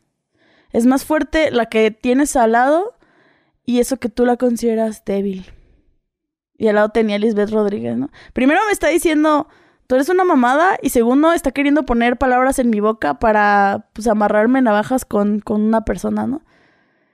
Es 0.72 0.86
más 0.86 1.05
fuerte 1.05 1.51
la 1.51 1.68
que 1.68 1.91
tienes 1.91 2.36
al 2.36 2.51
lado 2.51 2.96
y 3.68 3.80
eso 3.82 3.97
que 3.97 4.07
tú 4.09 4.26
la 4.26 4.38
consideras 4.38 5.03
débil. 5.05 5.45
Y 6.57 6.70
al 6.70 6.76
lado 6.76 6.89
tenía 6.89 7.20
Lisbeth 7.20 7.51
Rodríguez, 7.51 7.97
¿no? 7.97 8.09
Primero 8.34 8.61
me 8.65 8.72
está 8.72 8.88
diciendo, 8.88 9.49
tú 9.88 9.95
eres 9.95 10.07
una 10.07 10.24
mamada, 10.24 10.78
y 10.82 10.89
segundo, 10.89 11.34
está 11.34 11.51
queriendo 11.51 11.86
poner 11.86 12.18
palabras 12.18 12.59
en 12.59 12.70
mi 12.70 12.80
boca 12.80 13.20
para, 13.20 13.89
pues, 13.91 14.07
amarrarme 14.07 14.61
navajas 14.61 15.03
con, 15.03 15.41
con 15.41 15.61
una 15.61 15.82
persona, 15.82 16.26
¿no? 16.26 16.41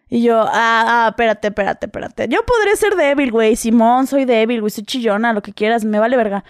Y 0.10 0.22
yo, 0.22 0.42
ah, 0.44 0.52
ah, 0.54 1.08
espérate, 1.10 1.48
espérate, 1.48 1.88
espérate. 1.88 2.28
Yo 2.30 2.46
podré 2.46 2.76
ser 2.76 2.96
débil, 2.96 3.32
güey. 3.32 3.56
Simón, 3.56 4.06
soy 4.06 4.26
débil, 4.26 4.62
güey. 4.62 4.70
Soy 4.70 4.84
chillona, 4.84 5.34
lo 5.34 5.42
que 5.42 5.54
quieras. 5.54 5.86
Me 5.86 5.98
vale 5.98 6.16
verga. 6.16 6.44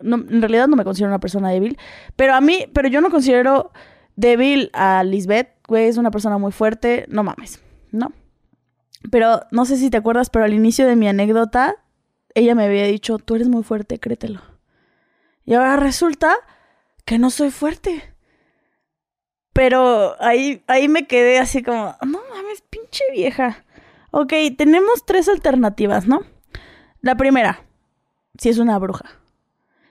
No, 0.00 0.14
en 0.14 0.40
realidad 0.40 0.68
no 0.68 0.76
me 0.76 0.84
considero 0.84 1.08
una 1.08 1.18
persona 1.18 1.50
débil. 1.50 1.76
Pero 2.14 2.36
a 2.36 2.40
mí, 2.40 2.66
pero 2.72 2.86
yo 2.86 3.00
no 3.00 3.10
considero 3.10 3.72
débil 4.14 4.70
a 4.74 5.02
Lisbeth, 5.02 5.48
güey. 5.66 5.86
Es 5.88 5.96
una 5.96 6.12
persona 6.12 6.38
muy 6.38 6.52
fuerte. 6.52 7.04
No 7.08 7.24
mames, 7.24 7.60
¿no? 7.90 8.12
Pero 9.10 9.42
no 9.50 9.64
sé 9.64 9.76
si 9.76 9.90
te 9.90 9.96
acuerdas, 9.96 10.30
pero 10.30 10.44
al 10.44 10.54
inicio 10.54 10.86
de 10.86 10.96
mi 10.96 11.08
anécdota, 11.08 11.76
ella 12.34 12.54
me 12.54 12.64
había 12.64 12.84
dicho, 12.84 13.18
tú 13.18 13.34
eres 13.34 13.48
muy 13.48 13.62
fuerte, 13.62 14.00
créetelo. 14.00 14.40
Y 15.44 15.54
ahora 15.54 15.76
resulta 15.76 16.36
que 17.04 17.18
no 17.18 17.30
soy 17.30 17.50
fuerte. 17.50 18.14
Pero 19.52 20.16
ahí, 20.20 20.64
ahí 20.66 20.88
me 20.88 21.06
quedé 21.06 21.38
así 21.38 21.62
como, 21.62 21.96
no 22.04 22.20
mames, 22.30 22.62
pinche 22.62 23.04
vieja. 23.12 23.64
Ok, 24.10 24.32
tenemos 24.56 25.04
tres 25.06 25.28
alternativas, 25.28 26.06
¿no? 26.06 26.22
La 27.00 27.16
primera, 27.16 27.64
si 28.38 28.48
es 28.48 28.58
una 28.58 28.78
bruja. 28.78 29.23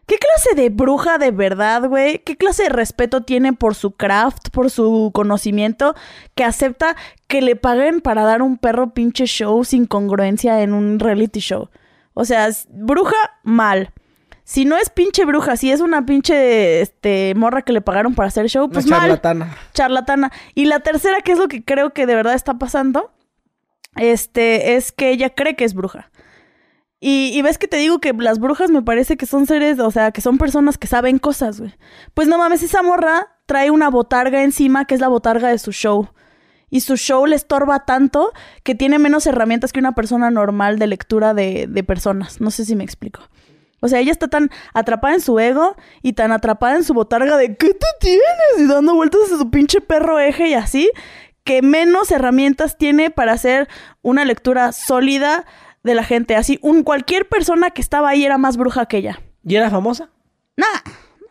¿Qué 0.05 0.17
clase 0.17 0.55
de 0.61 0.69
bruja 0.69 1.17
de 1.17 1.31
verdad, 1.31 1.87
güey? 1.87 2.19
¿Qué 2.19 2.35
clase 2.35 2.63
de 2.63 2.69
respeto 2.69 3.21
tiene 3.21 3.53
por 3.53 3.73
su 3.73 3.91
craft, 3.91 4.49
por 4.51 4.69
su 4.69 5.11
conocimiento, 5.13 5.95
que 6.35 6.43
acepta 6.43 6.95
que 7.27 7.41
le 7.41 7.55
paguen 7.55 8.01
para 8.01 8.23
dar 8.23 8.41
un 8.41 8.57
perro 8.57 8.93
pinche 8.93 9.25
show 9.25 9.63
sin 9.63 9.85
congruencia 9.85 10.61
en 10.61 10.73
un 10.73 10.99
reality 10.99 11.39
show? 11.39 11.69
O 12.13 12.25
sea, 12.25 12.49
bruja, 12.69 13.15
mal. 13.43 13.91
Si 14.43 14.65
no 14.65 14.75
es 14.75 14.89
pinche 14.89 15.23
bruja, 15.23 15.55
si 15.55 15.71
es 15.71 15.79
una 15.79 16.05
pinche 16.05 16.81
este, 16.81 17.33
morra 17.35 17.61
que 17.61 17.71
le 17.71 17.79
pagaron 17.79 18.13
para 18.13 18.27
hacer 18.27 18.49
show, 18.49 18.69
pues 18.69 18.85
Una 18.85 18.97
mal 18.97 19.07
charlatana. 19.07 19.57
charlatana. 19.73 20.31
Y 20.53 20.65
la 20.65 20.81
tercera, 20.81 21.21
que 21.21 21.31
es 21.31 21.39
lo 21.39 21.47
que 21.47 21.63
creo 21.63 21.91
que 21.91 22.05
de 22.05 22.15
verdad 22.15 22.33
está 22.33 22.55
pasando, 22.55 23.09
este, 23.95 24.75
es 24.75 24.91
que 24.91 25.11
ella 25.11 25.29
cree 25.29 25.55
que 25.55 25.63
es 25.63 25.73
bruja. 25.73 26.11
Y, 27.05 27.41
ves 27.41 27.57
que 27.57 27.67
te 27.67 27.75
digo 27.75 27.99
que 27.99 28.13
las 28.13 28.39
brujas 28.39 28.71
me 28.71 28.81
parece 28.81 29.17
que 29.17 29.25
son 29.25 29.45
seres, 29.45 29.77
o 29.79 29.91
sea, 29.91 30.11
que 30.11 30.21
son 30.21 30.37
personas 30.37 30.77
que 30.77 30.87
saben 30.87 31.19
cosas, 31.19 31.59
güey. 31.59 31.75
Pues 32.13 32.29
no 32.29 32.37
mames, 32.37 32.63
esa 32.63 32.81
morra 32.81 33.27
trae 33.45 33.71
una 33.71 33.89
botarga 33.89 34.41
encima, 34.41 34.85
que 34.85 34.95
es 34.95 35.01
la 35.01 35.09
botarga 35.09 35.49
de 35.49 35.57
su 35.57 35.73
show. 35.73 36.07
Y 36.69 36.79
su 36.79 36.95
show 36.95 37.25
le 37.25 37.35
estorba 37.35 37.83
tanto 37.83 38.31
que 38.63 38.73
tiene 38.73 38.99
menos 38.99 39.27
herramientas 39.27 39.73
que 39.73 39.81
una 39.81 39.95
persona 39.95 40.31
normal 40.31 40.79
de 40.79 40.87
lectura 40.87 41.33
de, 41.33 41.65
de 41.67 41.83
personas. 41.83 42.39
No 42.39 42.51
sé 42.51 42.63
si 42.63 42.73
me 42.73 42.85
explico. 42.85 43.19
O 43.81 43.89
sea, 43.89 43.99
ella 43.99 44.13
está 44.13 44.29
tan 44.29 44.49
atrapada 44.73 45.13
en 45.13 45.19
su 45.19 45.37
ego 45.39 45.75
y 46.03 46.13
tan 46.13 46.31
atrapada 46.31 46.77
en 46.77 46.85
su 46.85 46.93
botarga 46.93 47.35
de 47.35 47.57
¿qué 47.57 47.73
tú 47.73 47.85
tienes? 47.99 48.23
Y 48.59 48.65
dando 48.65 48.95
vueltas 48.95 49.29
a 49.29 49.37
su 49.37 49.51
pinche 49.51 49.81
perro 49.81 50.21
eje 50.21 50.47
y 50.47 50.53
así, 50.53 50.89
que 51.43 51.61
menos 51.61 52.11
herramientas 52.11 52.77
tiene 52.77 53.11
para 53.11 53.33
hacer 53.33 53.67
una 54.01 54.23
lectura 54.23 54.71
sólida 54.71 55.45
de 55.83 55.95
la 55.95 56.03
gente. 56.03 56.35
Así, 56.35 56.59
un, 56.61 56.83
cualquier 56.83 57.27
persona 57.27 57.69
que 57.71 57.81
estaba 57.81 58.09
ahí 58.09 58.25
era 58.25 58.37
más 58.37 58.57
bruja 58.57 58.85
que 58.85 58.97
ella. 58.97 59.19
¿Y 59.45 59.55
era 59.55 59.69
famosa? 59.69 60.09
Nah, 60.57 60.65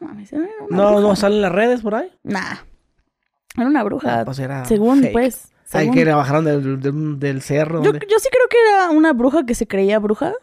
no 0.01 0.09
mames, 0.09 0.33
era 0.33 0.43
una 0.69 0.77
No, 0.77 0.89
bruja. 0.93 1.01
no 1.09 1.17
salen 1.17 1.43
las 1.43 1.53
redes 1.53 1.81
por 1.83 1.95
ahí. 1.95 2.09
Nah, 2.23 2.57
era 3.57 3.67
una 3.67 3.83
bruja. 3.83 4.21
Ah, 4.21 4.25
pues 4.25 4.39
era 4.39 4.65
según, 4.65 5.01
fake. 5.01 5.13
pues. 5.13 5.49
Ay, 5.75 5.85
según. 5.85 5.95
que 5.95 6.05
la 6.05 6.17
bajaron 6.17 6.45
del, 6.45 6.81
del- 6.81 7.19
del 7.19 7.41
cerro. 7.43 7.83
Yo, 7.83 7.93
yo 7.93 8.19
sí 8.19 8.29
creo 8.31 8.49
que 8.51 8.57
era 8.75 8.91
una 8.91 9.13
bruja 9.15 9.47
que 9.47 9.55
se 9.55 9.67
creía 9.67 9.99
bruja. 9.99 10.35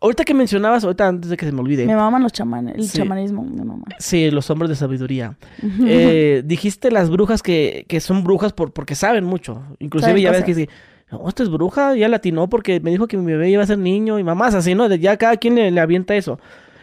Ahorita 0.00 0.24
que 0.24 0.34
mencionabas, 0.34 0.84
ahorita 0.84 1.06
antes 1.08 1.30
de 1.30 1.36
que 1.36 1.46
se 1.46 1.52
me 1.52 1.60
olvide. 1.60 1.86
Me 1.86 1.96
maman 1.96 2.22
los 2.22 2.32
chamanes, 2.32 2.74
el 2.76 2.88
Sí. 2.88 2.98
chamanismo, 2.98 3.42
me 3.42 3.64
mama. 3.64 3.84
Sí, 3.98 4.30
los 4.30 4.50
hombres 4.50 4.68
de 4.68 4.76
sabiduría. 4.76 5.36
Eh, 5.86 6.42
dijiste 6.44 6.90
las 6.90 7.08
brujas 7.10 7.42
que, 7.42 7.86
que 7.88 8.00
son 8.00 8.22
brujas 8.22 8.52
por, 8.52 8.72
porque 8.72 8.94
saben 8.94 9.24
mucho. 9.24 9.62
Inclusive 9.78 10.10
Saben 10.12 10.22
ya 10.22 10.30
ves 10.30 10.44
que 10.44 10.54
sí. 10.54 10.68
No, 11.14 11.28
esta 11.28 11.42
es 11.42 11.50
bruja, 11.50 11.94
ya 11.94 12.08
latinó 12.08 12.48
porque 12.48 12.80
me 12.80 12.90
dijo 12.90 13.06
que 13.06 13.16
mi 13.16 13.26
bebé 13.26 13.50
iba 13.50 13.62
a 13.62 13.66
ser 13.66 13.78
niño 13.78 14.18
y 14.18 14.24
mamás 14.24 14.54
así, 14.54 14.74
¿no? 14.74 14.92
Ya 14.94 15.16
cada 15.16 15.36
quien 15.36 15.54
le, 15.54 15.70
le 15.70 15.80
avienta 15.80 16.16
eso. 16.16 16.40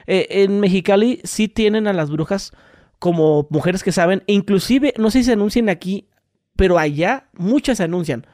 Eh, 0.08 0.28
en 0.44 0.60
Mexicali 0.60 1.22
sí 1.24 1.48
tienen 1.48 1.88
a 1.88 1.94
las 1.94 2.10
brujas 2.10 2.54
como 3.00 3.48
mujeres 3.50 3.84
que 3.84 3.92
saben, 3.92 4.24
e 4.28 4.34
inclusive, 4.34 4.94
no 4.98 5.10
sé 5.10 5.20
si 5.20 5.26
se 5.26 5.34
anuncian 5.34 5.70
aquí, 5.70 6.08
pero 6.56 6.78
allá 6.78 7.26
muchas 7.34 7.80
se 7.80 7.84
anuncian. 7.84 8.26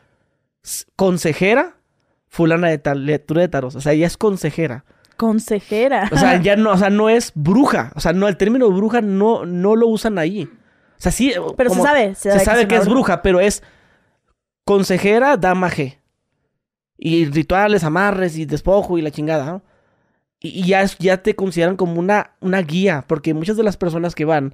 Consejera, 0.96 1.78
fulana 2.28 2.68
de 2.68 2.78
tal, 2.78 3.06
lectura 3.06 3.42
de 3.42 3.48
taros. 3.48 3.76
O 3.76 3.82
sea, 3.82 3.94
ella 3.94 4.08
es 4.08 4.18
consejera. 4.18 4.86
Consejera. 5.16 6.10
O 6.12 6.18
sea, 6.18 6.42
ya 6.42 6.56
no, 6.56 6.72
o 6.72 6.78
sea, 6.78 6.90
no 6.90 7.10
es 7.10 7.32
bruja. 7.34 7.92
O 7.96 8.00
sea, 8.00 8.14
no, 8.14 8.28
el 8.28 8.38
término 8.38 8.70
bruja 8.70 9.02
no, 9.02 9.46
no 9.46 9.76
lo 9.76 9.88
usan 9.88 10.20
ahí. 10.20 10.44
O 10.44 11.00
sea, 11.02 11.12
sí. 11.12 11.34
Pero 11.56 11.70
se 11.70 11.82
sabe, 11.82 12.16
se 12.16 12.32
Se, 12.32 12.40
sabe 12.46 12.68
que 12.68 12.76
es 12.76 12.84
que, 12.84 12.90
bruja, 12.90 13.22
pero 13.22 13.40
es 13.40 13.64
consejera 14.68 15.38
dama 15.38 15.72
G. 15.72 15.98
Y 16.98 17.26
rituales, 17.26 17.84
amarres 17.86 18.38
y 18.38 18.46
despojo 18.46 18.98
y 18.98 19.02
la 19.02 19.12
chingada. 19.12 19.64
Y, 20.40 20.68
ya, 20.68 20.84
ya 21.00 21.24
te 21.24 21.36
consideran 21.36 21.78
como 21.78 22.00
una, 22.00 22.32
una 22.42 22.62
guía, 22.62 23.06
porque 23.08 23.34
muchas 23.34 23.56
de 23.58 23.64
las 23.64 23.78
personas 23.78 24.14
que 24.14 24.26
van 24.26 24.54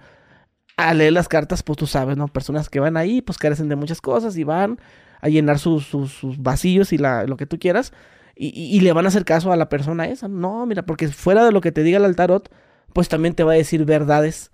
a 0.77 0.93
leer 0.93 1.13
las 1.13 1.27
cartas, 1.27 1.63
pues 1.63 1.77
tú 1.77 1.87
sabes, 1.87 2.15
¿no? 2.15 2.27
Personas 2.27 2.69
que 2.69 2.79
van 2.79 2.95
ahí, 2.95 3.21
pues 3.21 3.37
carecen 3.39 3.69
de 3.69 3.75
muchas 3.75 4.01
cosas 4.01 4.37
y 4.37 4.43
van 4.43 4.79
a 5.19 5.29
llenar 5.29 5.57
sus, 5.57 5.85
sus, 5.85 6.11
sus 6.13 6.41
vacíos 6.41 6.93
y 6.93 6.99
la, 6.99 7.25
lo 7.25 7.35
que 7.35 7.47
tú 7.47 7.57
quieras. 7.57 7.91
Y, 8.35 8.49
y- 8.49 8.79
le 8.81 8.93
van 8.93 9.05
a 9.05 9.09
hacer 9.09 9.25
caso 9.25 9.51
a 9.51 9.55
la 9.57 9.67
persona 9.69 10.07
esa. 10.07 10.27
No, 10.27 10.65
mira, 10.67 10.85
porque 10.85 11.07
fuera 11.07 11.43
de 11.43 11.51
lo 11.51 11.61
que 11.61 11.71
te 11.71 11.83
diga 11.83 12.05
el 12.05 12.15
tarot, 12.15 12.51
pues 12.93 13.09
también 13.09 13.33
te 13.33 13.43
va 13.43 13.53
a 13.53 13.55
decir 13.55 13.83
verdades 13.85 14.51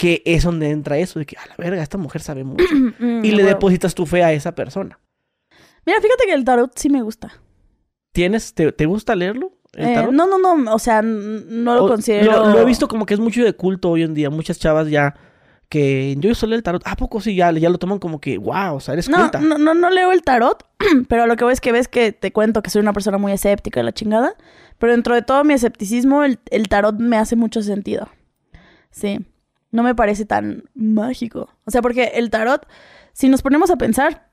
que 0.00 0.22
es 0.24 0.44
donde 0.44 0.70
entra 0.70 0.96
eso, 0.96 1.18
de 1.18 1.26
que 1.26 1.36
a 1.36 1.46
la 1.46 1.54
verga, 1.58 1.82
esta 1.82 1.98
mujer 1.98 2.22
sabe 2.22 2.42
mucho. 2.44 2.64
Mm, 2.98 3.22
y 3.24 3.30
le 3.32 3.42
huevo. 3.42 3.48
depositas 3.48 3.94
tu 3.94 4.06
fe 4.06 4.24
a 4.24 4.32
esa 4.32 4.54
persona. 4.54 4.98
Mira, 5.84 6.00
fíjate 6.00 6.24
que 6.26 6.32
el 6.32 6.44
tarot 6.44 6.72
sí 6.76 6.88
me 6.88 7.02
gusta. 7.02 7.32
¿Tienes, 8.12 8.54
te, 8.54 8.72
te 8.72 8.86
gusta 8.86 9.14
leerlo? 9.14 9.52
¿El 9.74 9.88
Eh, 9.88 9.94
tarot? 9.94 10.12
no, 10.12 10.26
no, 10.26 10.38
no, 10.38 10.74
o 10.74 10.78
sea, 10.78 11.00
n- 11.00 11.42
no 11.48 11.74
lo 11.74 11.84
O- 11.84 11.88
considero... 11.88 12.32
Lo, 12.44 12.52
lo 12.52 12.60
he 12.60 12.64
visto 12.64 12.88
como 12.88 13.04
que 13.06 13.12
es 13.14 13.20
mucho 13.20 13.44
de 13.44 13.52
culto 13.52 13.90
hoy 13.90 14.02
en 14.02 14.14
día. 14.14 14.30
Muchas 14.30 14.58
chavas 14.58 14.88
ya 14.88 15.14
que 15.68 16.16
yo 16.18 16.34
solo 16.34 16.54
el 16.56 16.62
tarot. 16.62 16.82
¿A 16.86 16.96
poco 16.96 17.20
sí? 17.20 17.34
Ya, 17.36 17.52
ya 17.52 17.68
lo 17.70 17.78
toman 17.78 17.98
como 17.98 18.20
que, 18.20 18.38
wow, 18.38 18.74
o 18.76 18.80
sea, 18.80 18.94
eres 18.94 19.08
No, 19.08 19.18
culta. 19.18 19.38
no, 19.40 19.56
no, 19.58 19.74
no 19.74 19.90
leo 19.90 20.12
el 20.12 20.22
tarot, 20.22 20.66
pero 21.08 21.26
lo 21.26 21.36
que 21.36 21.44
veo 21.44 21.52
es 21.52 21.60
que 21.60 21.72
ves 21.72 21.88
que 21.88 22.12
te 22.12 22.32
cuento 22.32 22.62
que 22.62 22.70
soy 22.70 22.80
una 22.80 22.92
persona 22.94 23.18
muy 23.18 23.32
escéptica 23.32 23.80
y 23.80 23.84
la 23.84 23.92
chingada. 23.92 24.34
Pero 24.78 24.92
dentro 24.92 25.14
de 25.14 25.22
todo 25.22 25.44
mi 25.44 25.52
escepticismo, 25.54 26.24
el, 26.24 26.38
el 26.50 26.68
tarot 26.68 26.98
me 26.98 27.16
hace 27.18 27.36
mucho 27.36 27.62
sentido. 27.62 28.08
Sí. 28.90 29.20
No 29.70 29.82
me 29.82 29.94
parece 29.94 30.24
tan 30.24 30.64
mágico. 30.74 31.48
O 31.64 31.70
sea, 31.70 31.82
porque 31.82 32.12
el 32.14 32.30
tarot, 32.30 32.66
si 33.12 33.28
nos 33.28 33.42
ponemos 33.42 33.70
a 33.70 33.76
pensar, 33.76 34.28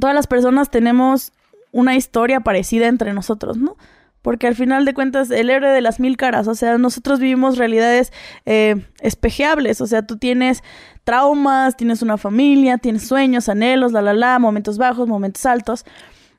todas 0.00 0.14
las 0.14 0.26
personas 0.26 0.70
tenemos 0.70 1.32
una 1.72 1.96
historia 1.96 2.40
parecida 2.40 2.86
entre 2.86 3.12
nosotros, 3.12 3.56
¿no? 3.56 3.76
porque 4.22 4.46
al 4.46 4.54
final 4.54 4.84
de 4.84 4.94
cuentas 4.94 5.30
el 5.30 5.50
héroe 5.50 5.70
de 5.70 5.80
las 5.80 6.00
mil 6.00 6.16
caras, 6.16 6.46
o 6.46 6.54
sea, 6.54 6.78
nosotros 6.78 7.18
vivimos 7.18 7.58
realidades 7.58 8.12
eh, 8.46 8.86
espejeables, 9.00 9.80
o 9.80 9.86
sea, 9.86 10.06
tú 10.06 10.16
tienes 10.16 10.62
traumas, 11.04 11.76
tienes 11.76 12.02
una 12.02 12.16
familia, 12.16 12.78
tienes 12.78 13.06
sueños, 13.06 13.48
anhelos, 13.48 13.90
la 13.90 14.00
la 14.00 14.14
la, 14.14 14.38
momentos 14.38 14.78
bajos, 14.78 15.08
momentos 15.08 15.44
altos. 15.44 15.84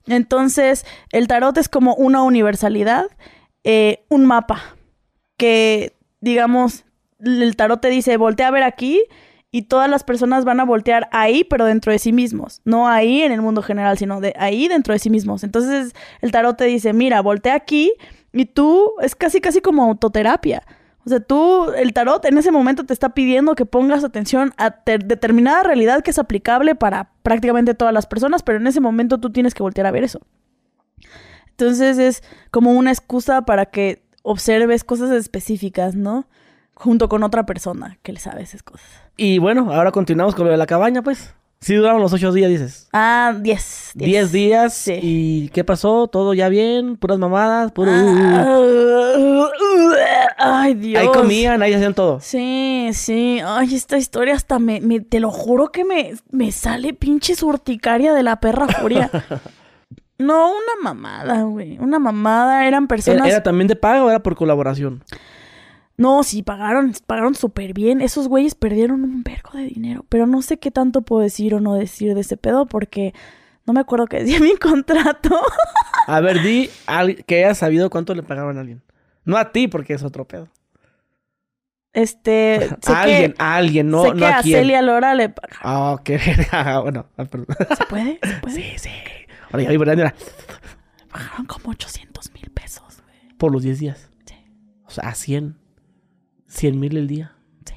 Entonces, 0.07 0.85
el 1.11 1.27
tarot 1.27 1.57
es 1.57 1.67
como 1.67 1.93
una 1.95 2.23
universalidad, 2.23 3.05
eh, 3.65 4.05
un 4.09 4.25
mapa, 4.25 4.61
que 5.35 5.97
digamos, 6.21 6.85
el 7.23 7.55
tarot 7.55 7.81
te 7.81 7.89
dice, 7.89 8.17
voltea 8.17 8.47
a 8.47 8.51
ver 8.51 8.63
aquí 8.63 9.01
y 9.51 9.63
todas 9.63 9.89
las 9.89 10.03
personas 10.03 10.45
van 10.45 10.59
a 10.59 10.65
voltear 10.65 11.09
ahí, 11.11 11.43
pero 11.43 11.65
dentro 11.65 11.91
de 11.91 11.99
sí 11.99 12.11
mismos. 12.11 12.61
No 12.65 12.87
ahí 12.87 13.21
en 13.21 13.31
el 13.31 13.41
mundo 13.41 13.61
general, 13.61 13.97
sino 13.97 14.19
de 14.19 14.33
ahí 14.37 14.67
dentro 14.67 14.93
de 14.93 14.99
sí 14.99 15.09
mismos. 15.09 15.43
Entonces 15.43 15.93
el 16.21 16.31
tarot 16.31 16.57
te 16.57 16.65
dice, 16.65 16.91
mira, 16.91 17.21
voltea 17.21 17.55
aquí 17.55 17.93
y 18.31 18.45
tú 18.45 18.93
es 19.01 19.15
casi, 19.15 19.41
casi 19.41 19.61
como 19.61 19.83
autoterapia. 19.83 20.63
O 21.05 21.09
sea, 21.09 21.19
tú, 21.19 21.69
el 21.77 21.93
tarot 21.93 22.23
en 22.25 22.37
ese 22.37 22.51
momento 22.51 22.85
te 22.85 22.93
está 22.93 23.09
pidiendo 23.09 23.55
que 23.55 23.65
pongas 23.65 24.03
atención 24.03 24.53
a 24.57 24.75
determinada 24.85 25.61
realidad 25.63 26.01
que 26.01 26.11
es 26.11 26.17
aplicable 26.17 26.75
para 26.75 27.11
prácticamente 27.23 27.73
todas 27.73 27.93
las 27.93 28.07
personas, 28.07 28.41
pero 28.41 28.57
en 28.57 28.67
ese 28.67 28.79
momento 28.79 29.19
tú 29.19 29.29
tienes 29.29 29.53
que 29.53 29.63
voltear 29.63 29.85
a 29.85 29.91
ver 29.91 30.03
eso. 30.03 30.21
Entonces 31.49 31.97
es 31.99 32.23
como 32.51 32.73
una 32.73 32.91
excusa 32.91 33.43
para 33.43 33.67
que 33.67 34.03
observes 34.23 34.83
cosas 34.83 35.11
específicas, 35.11 35.93
¿no? 35.93 36.25
Junto 36.75 37.07
con 37.07 37.23
otra 37.23 37.45
persona 37.45 37.97
que 38.01 38.13
le 38.13 38.19
sabe 38.19 38.41
esas 38.41 38.63
cosas. 38.63 38.87
Y 39.15 39.37
bueno, 39.37 39.71
ahora 39.73 39.91
continuamos 39.91 40.35
con 40.35 40.45
lo 40.45 40.51
de 40.51 40.57
la 40.57 40.65
cabaña, 40.65 41.01
pues. 41.01 41.33
Sí 41.63 41.75
duraron 41.75 42.01
los 42.01 42.11
ocho 42.11 42.33
días, 42.33 42.49
dices. 42.49 42.89
Ah, 42.91 43.33
diez. 43.39 43.91
Diez, 43.93 44.33
días. 44.33 44.73
Sí. 44.73 44.99
¿Y 45.01 45.49
qué 45.49 45.63
pasó? 45.63 46.07
¿Todo 46.07 46.33
ya 46.33 46.49
bien? 46.49 46.97
¿Puras 46.97 47.19
mamadas? 47.19 47.71
¿Puro...? 47.71 47.89
Ah, 50.37 50.63
ay, 50.63 50.73
Dios. 50.73 51.01
Ahí 51.01 51.07
comían, 51.07 51.61
ahí 51.61 51.73
hacían 51.73 51.93
todo. 51.93 52.19
Sí, 52.19 52.89
sí. 52.91 53.39
Ay, 53.45 53.75
esta 53.75 53.97
historia 53.97 54.33
hasta 54.33 54.59
me... 54.59 54.81
me 54.81 54.99
te 54.99 55.21
lo 55.21 55.31
juro 55.31 55.71
que 55.71 55.85
me, 55.85 56.15
me 56.31 56.51
sale 56.51 56.93
pinche 56.93 57.33
urticaria 57.41 58.13
de 58.13 58.23
la 58.23 58.41
perra 58.41 58.67
furia. 58.67 59.09
no, 60.17 60.49
una 60.49 60.81
mamada, 60.81 61.43
güey. 61.43 61.77
Una 61.79 61.97
mamada. 61.97 62.67
Eran 62.67 62.87
personas... 62.87 63.21
¿Era, 63.21 63.35
¿Era 63.35 63.43
también 63.43 63.69
de 63.69 63.77
paga 63.77 64.03
o 64.03 64.09
era 64.09 64.21
por 64.21 64.35
colaboración? 64.35 65.01
No, 65.95 66.23
sí, 66.23 66.41
pagaron, 66.41 66.93
pagaron 67.05 67.35
súper 67.35 67.73
bien. 67.73 68.01
Esos 68.01 68.27
güeyes 68.27 68.55
perdieron 68.55 69.03
un 69.03 69.23
vergo 69.23 69.51
de 69.53 69.65
dinero. 69.65 70.05
Pero 70.09 70.25
no 70.25 70.41
sé 70.41 70.57
qué 70.57 70.71
tanto 70.71 71.03
puedo 71.03 71.21
decir 71.21 71.53
o 71.53 71.59
no 71.59 71.75
decir 71.75 72.15
de 72.15 72.21
ese 72.21 72.35
pedo 72.35 72.65
porque 72.65 73.13
no 73.65 73.73
me 73.73 73.79
acuerdo 73.79 74.07
qué 74.07 74.19
decía 74.23 74.39
mi 74.39 74.55
contrato. 74.55 75.39
a 76.07 76.19
ver, 76.19 76.41
di 76.41 76.69
que 77.27 77.45
hayas 77.45 77.59
sabido 77.59 77.89
cuánto 77.89 78.15
le 78.15 78.23
pagaban 78.23 78.57
a 78.57 78.61
alguien. 78.61 78.81
No 79.25 79.37
a 79.37 79.51
ti, 79.51 79.67
porque 79.67 79.93
es 79.93 80.03
otro 80.03 80.27
pedo. 80.27 80.49
Este. 81.93 82.69
a 82.87 83.01
alguien, 83.03 83.35
a 83.37 83.55
alguien, 83.55 83.89
no, 83.89 84.03
sé 84.03 84.09
no 84.09 84.15
que 84.15 84.25
a, 84.25 84.39
a 84.39 84.41
quién. 84.41 84.59
Celia 84.59 84.81
Lora 84.81 85.13
le 85.13 85.29
pagaron. 85.29 85.59
Ah, 85.61 86.01
qué 86.03 86.17
verga. 86.25 86.79
Bueno, 86.79 87.05
ah, 87.17 87.25
perdón. 87.25 87.55
¿Se 87.77 87.85
puede? 87.85 88.19
¿Se 88.23 88.33
puede? 88.41 88.55
Sí, 88.55 88.73
sí. 88.77 88.89
Ahora 89.51 89.63
ya 89.63 89.69
vi, 89.69 89.77
¿verdad? 89.77 89.95
Mira, 89.95 90.15
pagaron 91.11 91.45
como 91.45 91.69
800 91.69 92.33
mil 92.33 92.49
pesos, 92.49 93.01
güey. 93.03 93.37
por 93.37 93.51
los 93.51 93.61
10 93.61 93.79
días. 93.79 94.09
Sí, 94.25 94.35
O 94.85 94.89
sea, 94.89 95.09
a 95.09 95.13
100. 95.15 95.59
100 96.53 96.79
mil 96.79 96.97
el 96.97 97.07
día. 97.07 97.35
sí. 97.65 97.73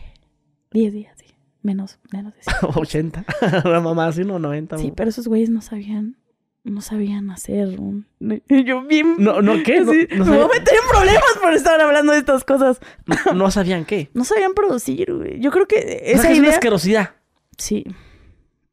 10 0.73 0.93
días, 0.93 1.15
sí. 1.19 1.27
Menos, 1.63 1.99
menos 2.13 2.35
de 2.35 2.43
100. 2.43 2.55
80. 2.77 3.25
Una 3.65 3.81
mamá 3.81 4.07
así, 4.09 4.25
no, 4.25 4.39
90. 4.39 4.79
Sí, 4.79 4.93
pero 4.95 5.11
esos 5.11 5.27
güeyes 5.29 5.51
no 5.51 5.61
sabían. 5.63 6.17
No 6.65 6.81
sabían 6.81 7.31
hacer 7.31 7.79
un. 7.81 8.07
Yo 8.49 8.83
bien. 8.83 9.15
No, 9.19 9.41
¿no 9.41 9.63
qué? 9.63 9.81
No- 9.81 9.93
Sí, 9.93 10.07
no 10.17 10.25
me 10.25 10.31
voy 10.33 10.39
a 10.41 10.43
sabía- 10.43 10.59
meter 10.61 10.75
en 10.75 10.89
problemas 10.91 11.39
por 11.41 11.55
estar 11.55 11.81
hablando 11.81 12.13
de 12.13 12.19
estas 12.19 12.45
cosas. 12.45 12.81
No, 13.07 13.35
no 13.35 13.51
sabían 13.53 13.85
qué. 13.85 14.11
No 14.15 14.25
sabían 14.25 14.53
producir, 14.55 15.13
güey. 15.15 15.39
Yo 15.41 15.51
creo 15.53 15.67
que 15.69 15.77
O 15.77 15.81
sea, 15.81 16.31
esa 16.31 16.31
es 16.33 16.39
una 16.41 16.51
asquerosidad. 16.51 17.11
Sí. 17.57 17.85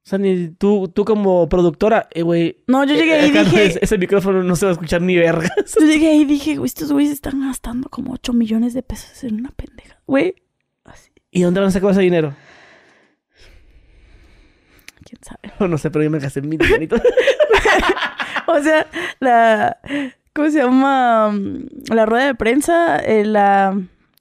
O 0.05 0.09
sea, 0.09 0.19
ni 0.19 0.49
tú, 0.49 0.89
tú 0.93 1.05
como 1.05 1.47
productora, 1.47 2.09
eh, 2.11 2.23
güey. 2.23 2.61
No, 2.67 2.83
yo 2.83 2.93
llegué 2.93 3.15
eh, 3.15 3.21
ahí 3.21 3.29
y 3.29 3.31
dije- 3.31 3.65
Ese, 3.65 3.79
ese 3.83 3.97
micrófono 3.97 4.43
no 4.43 4.55
se 4.57 4.65
va 4.65 4.71
a 4.71 4.73
escuchar 4.73 5.01
ni 5.01 5.15
vergas. 5.15 5.49
Yo 5.79 5.85
llegué 5.85 6.09
ahí 6.09 6.21
y 6.21 6.25
dije, 6.25 6.55
güey, 6.57 6.65
estos 6.67 6.91
güeyes 6.91 7.11
están 7.13 7.39
gastando 7.39 7.87
como 7.89 8.11
8 8.13 8.33
millones 8.33 8.73
de 8.73 8.83
pesos 8.83 9.23
en 9.23 9.35
una 9.35 9.51
pendeja. 9.51 9.97
Güey, 10.05 10.35
así, 10.83 11.09
¿Y 11.31 11.41
dónde 11.43 11.61
van 11.61 11.69
a 11.69 11.71
sacar 11.71 11.91
ese 11.91 12.01
dinero? 12.01 12.35
quién 15.05 15.19
sabe. 15.23 15.53
No 15.69 15.77
sé, 15.77 15.89
pero 15.91 16.03
yo 16.03 16.09
me 16.11 16.19
gasté 16.19 16.41
mil 16.41 16.59
millonitos. 16.59 17.01
O 18.47 18.59
sea, 18.61 18.87
la. 19.19 19.77
¿Cómo 20.33 20.49
se 20.49 20.57
llama? 20.59 21.33
La 21.89 22.05
rueda 22.05 22.25
de 22.25 22.35
prensa, 22.35 22.97
eh, 22.97 23.23
la. 23.25 23.71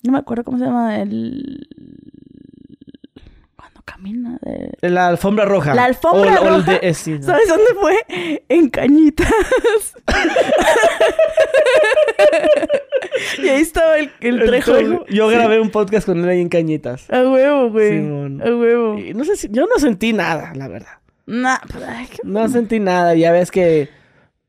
No 0.04 0.12
me 0.12 0.18
acuerdo 0.18 0.44
cómo 0.44 0.58
se 0.58 0.64
llama. 0.64 1.00
El. 1.00 1.66
Cuando 4.02 4.38
camina. 4.38 4.38
de- 4.80 4.90
La 4.90 5.08
alfombra 5.08 5.44
roja. 5.44 5.74
La 5.74 5.84
alfombra 5.84 6.40
O- 6.40 6.44
o 6.44 6.48
el 6.48 6.54
roja. 6.60 6.72
de- 6.72 6.80
eh, 6.88 6.94
sí, 6.94 7.12
no. 7.12 7.22
¿Sabes 7.22 7.48
dónde 7.48 7.74
fue? 7.80 8.42
En 8.48 8.68
Cañitas. 8.68 9.30
y 13.42 13.48
ahí 13.48 13.60
estaba 13.62 13.98
el, 13.98 14.10
el 14.20 14.40
El 14.40 14.46
trejo. 14.48 14.72
Yo 15.08 15.28
Sí. 15.30 15.34
grabé 15.36 15.60
un 15.60 15.70
podcast 15.70 16.06
con 16.06 16.22
él 16.22 16.28
ahí 16.28 16.40
en 16.40 16.48
Cañitas. 16.48 17.08
A 17.10 17.22
huevo, 17.28 17.70
güey. 17.70 17.90
Simón. 18.00 18.42
A 18.42 18.44
huevo. 18.54 18.98
Y 18.98 19.14
no 19.14 19.24
sé 19.24 19.36
si, 19.36 19.48
yo 19.50 19.66
no 19.66 19.78
sentí 19.78 20.12
nada, 20.12 20.52
la 20.54 20.68
verdad. 20.68 20.98
Nah, 21.26 21.58
pues, 21.70 21.84
ay, 21.84 22.06
¿qué, 22.10 22.18
No 22.24 22.48
sentí 22.48 22.80
nada. 22.80 23.14
Ya 23.14 23.32
ves 23.32 23.50
que, 23.50 23.88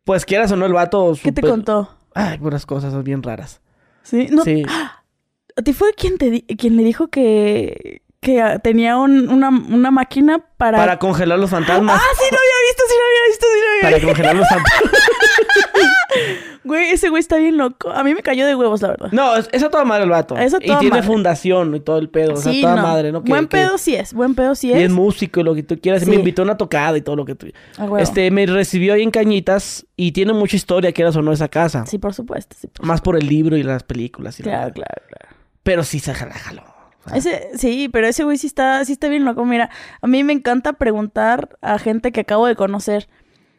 pues 0.04 0.26
quieras 0.26 0.52
o 0.52 0.56
no, 0.56 0.66
el 0.66 0.74
vato. 0.74 1.14
¿qué 1.22 1.32
te 1.32 1.42
contó? 1.42 1.96
Ay, 2.16 2.38
puras 2.38 2.66
cosas 2.66 3.02
bien 3.04 3.24
raras. 3.24 3.62
Sí, 4.04 4.28
no. 4.32 4.44
Sí. 4.44 4.64
¿A 5.56 5.62
ti 5.62 5.74
fue 5.74 5.94
quien, 5.94 6.18
te 6.18 6.32
di- 6.32 6.42
quien 6.42 6.76
le 6.78 6.84
dijo 6.84 7.10
que, 7.10 8.02
que 8.24 8.60
tenía 8.64 8.98
un- 8.98 9.30
una, 9.30 9.50
una 9.50 9.92
máquina 9.92 10.40
para... 10.58 10.78
Para 10.80 10.98
congelar 10.98 11.38
los 11.38 11.50
fantasmas. 11.52 11.96
Ah, 12.02 12.08
sí, 12.18 12.26
lo 12.32 12.38
había 12.38 12.68
visto, 12.68 12.84
sí 12.88 12.96
lo 12.98 13.06
había 13.06 13.28
visto, 13.30 13.46
sí 13.54 13.60
lo 13.60 13.70
había 13.70 13.82
Para 13.82 13.96
visto. 13.96 14.08
congelar 14.08 14.36
los 14.36 14.48
fantasmas. 14.50 14.92
Güey, 16.66 16.92
ese 16.92 17.10
güey 17.10 17.20
está 17.20 17.36
bien 17.38 17.58
loco. 17.58 17.92
A 17.92 18.04
mí 18.06 18.14
me 18.14 18.22
cayó 18.22 18.48
de 18.48 18.56
huevos, 18.56 18.82
la 18.82 18.90
verdad. 18.90 19.10
No, 19.12 19.36
es, 19.36 19.50
es 19.52 19.62
a 19.64 19.70
toda 19.70 19.84
madre 19.84 20.06
el 20.06 20.10
vato. 20.10 20.38
Es 20.38 20.54
a 20.54 20.58
y 20.62 20.68
toda 20.68 20.80
tiene 20.80 20.96
madre. 20.98 21.08
fundación 21.08 21.76
y 21.76 21.82
todo 21.82 21.98
el 21.98 22.08
pedo. 22.10 22.34
o 22.34 22.38
sea, 22.38 22.54
sí, 22.54 22.62
toda 22.62 22.78
no. 22.78 22.82
madre, 22.84 23.12
¿no? 23.12 23.20
Buen 23.22 23.48
que- 23.48 23.58
pedo 23.58 23.78
sí 23.78 23.96
es, 23.96 24.14
buen 24.14 24.34
pedo 24.34 24.56
sí 24.56 24.70
Y 24.70 24.74
es. 24.74 24.84
es 24.84 24.90
músico 24.92 25.42
y 25.42 25.44
lo 25.44 25.56
que 25.56 25.64
tú 25.64 25.78
quieras. 25.78 26.04
Y 26.04 26.06
Me 26.06 26.14
Sí. 26.14 26.20
invitó 26.20 26.44
a 26.44 26.46
una 26.46 26.56
tocada 26.58 26.98
y 26.98 27.02
todo 27.02 27.18
lo 27.18 27.26
que 27.26 27.36
tú... 27.36 27.48
Este, 28.00 28.32
me 28.32 28.46
recibió 28.46 28.94
ahí 28.94 29.02
en 29.04 29.12
Cañitas 29.12 29.86
y 29.98 30.14
tiene 30.14 30.32
mucha 30.32 30.56
historia, 30.56 30.94
quieras 30.94 31.16
o 31.18 31.22
no, 31.22 31.34
esa 31.34 31.50
casa. 31.50 31.86
Sí, 31.86 31.98
por 31.98 32.14
supuesto, 32.14 32.56
sí. 32.58 32.68
por 32.68 32.86
Más 32.86 33.02
por 33.02 33.18
el 33.18 33.28
libro 33.28 33.58
y 33.58 33.64
las 33.64 33.84
películas. 33.84 34.40
Y 34.40 34.44
la 34.44 34.52
Claro, 34.52 34.62
madre. 34.62 34.74
claro, 34.76 35.02
claro. 35.10 35.36
Pero 35.64 35.84
sí 35.84 36.00
se 36.00 36.14
jaló. 36.14 36.64
Ese, 37.14 37.50
sí, 37.58 37.90
pero 37.92 38.08
ese 38.08 38.24
güey 38.24 38.38
sí 38.38 38.48
está, 38.48 38.84
sí 38.86 38.94
está 38.94 39.10
bien 39.10 39.26
loco. 39.26 39.46
Mira, 39.46 39.70
a 40.02 40.08
mí 40.08 40.24
me 40.24 40.34
encanta 40.34 40.74
preguntar 40.74 41.58
a 41.62 41.78
gente 41.78 42.12
que 42.12 42.22
acabo 42.22 42.48
de 42.48 42.56
conocer. 42.56 43.10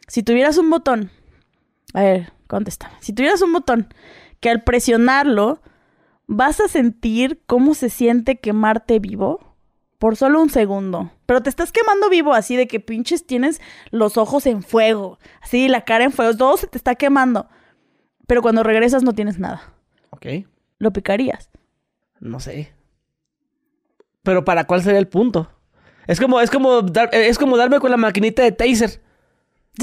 Si 0.07 0.23
tuvieras 0.23 0.57
un 0.57 0.69
botón, 0.69 1.11
a 1.93 2.01
ver, 2.01 2.33
contéstame. 2.47 2.95
Si 3.01 3.13
tuvieras 3.13 3.41
un 3.41 3.53
botón 3.53 3.93
que 4.39 4.49
al 4.49 4.63
presionarlo 4.63 5.61
vas 6.27 6.59
a 6.59 6.67
sentir 6.67 7.41
cómo 7.45 7.75
se 7.75 7.89
siente 7.89 8.39
quemarte 8.39 8.99
vivo 8.99 9.55
por 9.99 10.15
solo 10.15 10.41
un 10.41 10.49
segundo. 10.49 11.11
Pero 11.25 11.41
te 11.41 11.49
estás 11.49 11.71
quemando 11.71 12.09
vivo 12.09 12.33
así 12.33 12.55
de 12.55 12.67
que 12.67 12.79
pinches 12.79 13.25
tienes 13.25 13.61
los 13.91 14.17
ojos 14.17 14.45
en 14.45 14.63
fuego, 14.63 15.19
así 15.41 15.67
la 15.67 15.85
cara 15.85 16.03
en 16.03 16.11
fuego, 16.11 16.35
todo 16.35 16.57
se 16.57 16.67
te 16.67 16.77
está 16.77 16.95
quemando. 16.95 17.47
Pero 18.27 18.41
cuando 18.41 18.63
regresas 18.63 19.03
no 19.03 19.13
tienes 19.13 19.39
nada. 19.39 19.73
Ok. 20.09 20.25
Lo 20.77 20.91
picarías. 20.91 21.49
No 22.19 22.39
sé. 22.39 22.74
Pero 24.25 24.43
¿para 24.43 24.65
cuál 24.65 24.83
sería 24.83 24.99
el 24.99 25.07
punto? 25.07 25.49
Es 26.07 26.19
como, 26.19 26.41
es 26.41 26.51
como, 26.51 26.81
dar- 26.81 27.09
es 27.13 27.37
como 27.37 27.55
darme 27.55 27.79
con 27.79 27.89
la 27.91 27.97
maquinita 27.97 28.43
de 28.43 28.51
taser. 28.51 29.01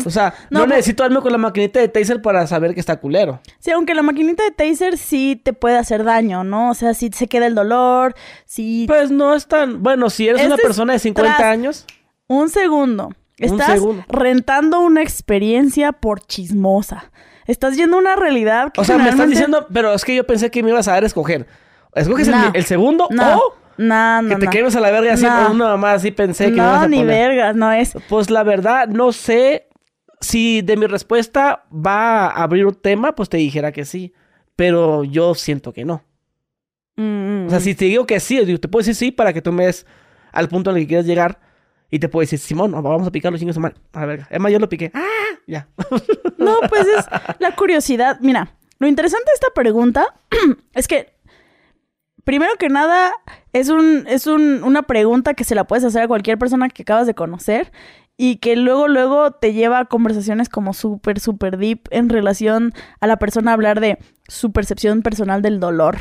O 0.06 0.10
sea, 0.10 0.32
no, 0.50 0.60
No, 0.60 0.66
pues- 0.66 0.76
necesito 0.76 1.02
darme 1.02 1.20
con 1.20 1.32
la 1.32 1.38
maquinita 1.38 1.78
de 1.80 1.88
taser 1.88 2.22
para 2.22 2.46
saber 2.46 2.72
que 2.74 2.80
está 2.80 2.96
culero. 3.00 3.40
Sí, 3.58 3.70
aunque 3.72 3.94
la 3.94 4.02
maquinita 4.02 4.42
de 4.42 4.50
taser 4.50 4.96
sí 4.98 5.40
te 5.42 5.52
puede 5.52 5.76
hacer 5.78 6.02
daño, 6.04 6.44
¿no? 6.44 6.70
O 6.70 6.74
sea, 6.74 6.94
sí 6.94 7.10
se 7.12 7.26
queda 7.28 7.46
el 7.46 7.54
dolor, 7.54 8.14
sí... 8.46 8.84
Pues 8.88 9.10
no 9.10 9.34
es 9.34 9.46
tan... 9.48 9.82
Bueno, 9.82 10.08
si 10.10 10.28
eres 10.28 10.40
una 10.44 10.54
Este 10.54 10.62
es 10.62 10.66
persona 10.68 10.92
de 10.94 10.98
50 10.98 11.36
tras- 11.36 11.46
años... 11.52 11.86
Un 12.26 12.48
segundo. 12.48 13.10
Estás 13.36 13.72
segundo. 13.72 14.04
rentando 14.08 14.80
una 14.80 15.02
experiencia 15.02 15.92
por 15.92 16.20
chismosa. 16.24 17.10
Estás 17.46 17.76
yendo 17.76 17.96
a 17.96 18.00
una 18.00 18.16
realidad 18.16 18.72
que 18.72 18.80
O 18.80 18.84
sea, 18.84 18.96
me 18.96 19.10
estás 19.10 19.28
diciendo... 19.28 19.66
Pero 19.72 19.92
es 19.92 20.04
que 20.04 20.14
yo 20.14 20.24
pensé 20.26 20.50
que 20.50 20.62
me 20.62 20.70
ibas 20.70 20.88
a 20.88 20.92
dar 20.92 21.02
a 21.02 21.06
escoger. 21.06 21.46
¿Escoges 21.94 22.30
el- 22.54 22.64
segundo 22.64 23.08
No, 23.10 23.36
o 23.38 23.54
no, 23.78 24.22
no, 24.22 24.28
que 24.28 24.36
te 24.36 24.44
no. 24.46 24.50
quemes 24.50 24.76
a 24.76 24.80
la 24.80 24.90
verga 24.90 25.14
así 25.14 25.24
No. 25.24 25.50
una 25.52 25.64
mamá 25.68 25.92
así 25.94 26.10
pensé 26.10 26.46
que 26.46 26.50
me 26.52 26.56
ibas 26.58 26.78
No, 26.78 26.84
a 26.84 26.88
ni 26.88 26.98
poner? 26.98 27.28
vergas, 27.28 27.56
no 27.56 27.72
es... 27.72 27.94
Pues 28.08 28.30
la 28.30 28.42
verdad, 28.42 28.88
no 28.88 29.12
sé 29.12 29.68
si 30.20 30.62
de 30.62 30.76
mi 30.76 30.86
respuesta 30.86 31.64
va 31.74 32.26
a 32.28 32.42
abrir 32.42 32.66
un 32.66 32.74
tema, 32.74 33.14
pues 33.14 33.28
te 33.28 33.36
dijera 33.38 33.72
que 33.72 33.84
sí. 33.84 34.12
Pero 34.54 35.02
yo 35.04 35.34
siento 35.34 35.72
que 35.72 35.84
no. 35.84 36.04
Mm, 36.96 37.46
O 37.46 37.50
sea, 37.50 37.60
si 37.60 37.74
te 37.74 37.86
digo 37.86 38.06
que 38.06 38.20
sí, 38.20 38.38
te 38.58 38.68
puedo 38.68 38.80
decir 38.82 38.94
sí 38.94 39.10
para 39.10 39.32
que 39.32 39.42
tú 39.42 39.50
me 39.50 39.66
des 39.66 39.86
al 40.30 40.48
punto 40.48 40.70
al 40.70 40.76
que 40.76 40.86
quieres 40.86 41.06
llegar. 41.06 41.40
Y 41.90 41.98
te 41.98 42.08
puedo 42.08 42.20
decir, 42.22 42.38
Simón, 42.38 42.70
vamos 42.72 43.06
a 43.06 43.10
picar 43.10 43.32
los 43.32 43.40
chingos 43.40 43.58
mal. 43.58 43.74
A 43.92 44.06
ver, 44.06 44.26
es 44.30 44.40
más, 44.40 44.50
yo 44.52 44.58
lo 44.58 44.68
piqué. 44.68 44.90
¡Ah! 44.94 45.04
Ya. 45.46 45.68
No, 46.38 46.56
pues 46.68 46.86
es 46.86 47.06
la 47.38 47.54
curiosidad. 47.54 48.18
Mira, 48.20 48.54
Lo 48.78 48.86
interesante 48.88 49.24
de 49.30 49.34
esta 49.34 49.48
pregunta 49.54 50.14
es 50.74 50.88
que, 50.88 51.14
primero 52.24 52.52
que 52.58 52.68
nada, 52.68 53.12
es, 53.52 53.68
un, 53.68 54.04
es 54.08 54.26
un, 54.26 54.62
una 54.64 54.82
pregunta 54.82 55.34
que 55.34 55.44
se 55.44 55.54
la 55.54 55.64
puedes 55.64 55.84
hacer 55.84 56.02
a 56.02 56.08
cualquier 56.08 56.38
persona 56.38 56.68
que 56.68 56.82
acabas 56.82 57.06
de 57.06 57.14
conocer 57.14 57.72
y 58.16 58.36
que 58.36 58.56
luego, 58.56 58.88
luego 58.88 59.32
te 59.32 59.52
lleva 59.52 59.78
a 59.80 59.84
conversaciones 59.86 60.48
como 60.48 60.74
súper, 60.74 61.18
súper 61.18 61.56
deep 61.56 61.80
en 61.90 62.08
relación 62.08 62.72
a 63.00 63.06
la 63.06 63.16
persona 63.18 63.50
a 63.50 63.54
hablar 63.54 63.80
de 63.80 63.98
su 64.28 64.52
percepción 64.52 65.02
personal 65.02 65.42
del 65.42 65.60
dolor. 65.60 65.96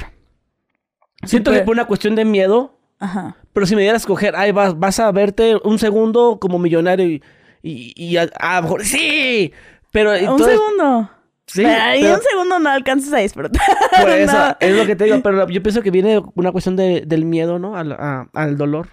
Siento 1.23 1.51
que 1.51 1.57
Súper- 1.59 1.65
por 1.65 1.73
una 1.75 1.85
cuestión 1.85 2.15
de 2.15 2.25
miedo, 2.25 2.79
Ajá. 2.99 3.35
pero 3.53 3.65
si 3.65 3.75
me 3.75 3.81
dieras 3.83 4.01
a 4.01 4.03
escoger, 4.03 4.35
ay, 4.35 4.51
vas, 4.51 4.77
vas 4.79 4.99
a 4.99 5.11
verte 5.11 5.55
un 5.63 5.79
segundo 5.79 6.39
como 6.39 6.59
millonario 6.59 7.05
y, 7.05 7.23
y, 7.61 7.93
y 7.95 8.17
a, 8.17 8.25
lo 8.25 8.61
mejor, 8.63 8.83
sí, 8.85 9.53
pero 9.91 10.11
un 10.11 10.17
entonces, 10.17 10.59
segundo. 10.59 11.09
Sí, 11.53 11.63
pero 11.63 12.15
un 12.15 12.21
segundo 12.21 12.59
no 12.59 12.69
alcanzas 12.69 13.13
a 13.13 13.17
disfrutar. 13.17 13.61
por 14.01 14.09
eso, 14.09 14.33
No. 14.37 14.57
es 14.59 14.75
lo 14.77 14.85
que 14.85 14.95
te 14.95 15.05
digo, 15.05 15.19
pero 15.23 15.47
yo 15.49 15.63
pienso 15.63 15.81
que 15.81 15.91
viene 15.91 16.21
una 16.35 16.51
cuestión 16.51 16.75
de, 16.75 17.03
del 17.05 17.25
miedo, 17.25 17.59
¿no? 17.59 17.75
Al, 17.75 17.91
a- 17.93 18.29
al 18.33 18.57
dolor. 18.57 18.87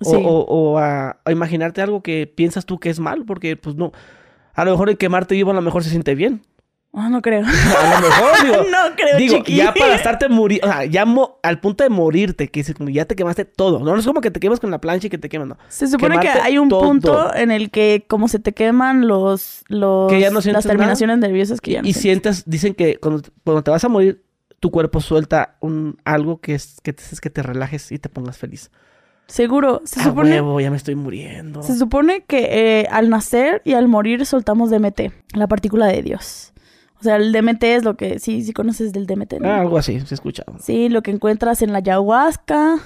O, 0.00 0.10
Sí. 0.10 0.16
o, 0.22 0.40
o 0.40 0.78
a, 0.78 1.18
a 1.24 1.32
imaginarte 1.32 1.80
algo 1.80 2.02
que 2.02 2.26
piensas 2.26 2.66
tú 2.66 2.78
que 2.78 2.90
es 2.90 3.00
mal, 3.00 3.24
porque 3.24 3.56
pues 3.56 3.76
no, 3.76 3.92
a 4.54 4.64
lo 4.64 4.72
mejor 4.72 4.90
el 4.90 4.98
quemarte 4.98 5.34
vivo 5.34 5.50
a 5.50 5.54
lo 5.54 5.62
mejor 5.62 5.84
se 5.84 5.90
siente 5.90 6.14
bien. 6.14 6.42
Ah, 6.98 7.10
no 7.10 7.20
creo. 7.20 7.44
A 7.46 8.00
lo 8.00 8.08
mejor, 8.08 8.30
digo, 8.42 8.56
no 8.70 8.96
creo, 8.96 9.18
Digo, 9.18 9.36
chiqui. 9.36 9.56
ya 9.56 9.74
para 9.74 9.94
estarte 9.94 10.30
morir, 10.30 10.60
o 10.64 10.66
sea, 10.66 10.86
ya 10.86 11.04
mo- 11.04 11.38
al 11.42 11.60
punto 11.60 11.84
de 11.84 11.90
morirte, 11.90 12.48
que 12.48 12.62
ya 12.90 13.04
te 13.04 13.14
quemaste 13.14 13.44
todo. 13.44 13.80
No, 13.80 13.92
no 13.92 13.98
es 14.00 14.06
como 14.06 14.22
que 14.22 14.30
te 14.30 14.40
quemas 14.40 14.60
con 14.60 14.70
la 14.70 14.80
plancha 14.80 15.08
y 15.08 15.10
que 15.10 15.18
te 15.18 15.28
queman, 15.28 15.48
no. 15.50 15.58
Se 15.68 15.86
supone 15.88 16.18
que 16.20 16.28
hay 16.28 16.56
un 16.56 16.70
todo. 16.70 16.80
punto 16.80 17.34
en 17.34 17.50
el 17.50 17.70
que 17.70 18.06
como 18.08 18.28
se 18.28 18.38
te 18.38 18.52
queman 18.54 19.06
los, 19.08 19.62
los 19.68 20.10
Que 20.10 20.20
ya 20.20 20.30
no 20.30 20.40
las 20.40 20.64
terminaciones 20.66 21.18
nerviosas 21.18 21.60
que 21.60 21.72
ya 21.72 21.82
no 21.82 21.88
y 21.88 21.92
sientes. 21.92 22.36
sientes, 22.38 22.50
dicen 22.50 22.74
que 22.74 22.96
cuando, 22.96 23.22
cuando 23.44 23.62
te 23.62 23.70
vas 23.70 23.84
a 23.84 23.88
morir, 23.90 24.22
tu 24.58 24.70
cuerpo 24.70 25.02
suelta 25.02 25.56
un 25.60 25.98
algo 26.06 26.40
que 26.40 26.54
es 26.54 26.76
que 26.82 26.94
te, 26.94 27.02
es 27.12 27.20
que 27.20 27.28
te 27.28 27.42
relajes 27.42 27.92
y 27.92 27.98
te 27.98 28.08
pongas 28.08 28.38
feliz. 28.38 28.70
Seguro, 29.26 29.82
se 29.84 30.00
Ah, 30.00 30.04
supone, 30.04 30.30
huevo, 30.40 30.60
ya 30.60 30.70
me 30.70 30.76
estoy 30.78 30.94
muriendo. 30.94 31.62
se 31.62 31.76
supone 31.76 32.24
que 32.26 32.80
eh, 32.80 32.86
al 32.90 33.10
nacer 33.10 33.60
y 33.64 33.74
al 33.74 33.86
morir 33.88 34.24
soltamos 34.24 34.70
DMT, 34.70 35.12
la 35.34 35.46
partícula 35.48 35.86
de 35.88 36.02
Dios. 36.02 36.52
O 36.98 37.02
sea, 37.02 37.16
el 37.16 37.32
DMT 37.32 37.62
es 37.64 37.84
lo 37.84 37.96
que, 37.96 38.18
sí, 38.18 38.42
sí 38.42 38.52
conoces 38.52 38.92
del 38.92 39.06
DMT, 39.06 39.34
¿no? 39.40 39.48
Ah, 39.48 39.60
algo 39.60 39.76
así, 39.76 40.00
se 40.00 40.14
he 40.14 40.16
escuchado. 40.16 40.56
Sí, 40.58 40.88
lo 40.88 41.02
que 41.02 41.10
encuentras 41.10 41.62
en 41.62 41.72
la 41.72 41.78
ayahuasca, 41.78 42.78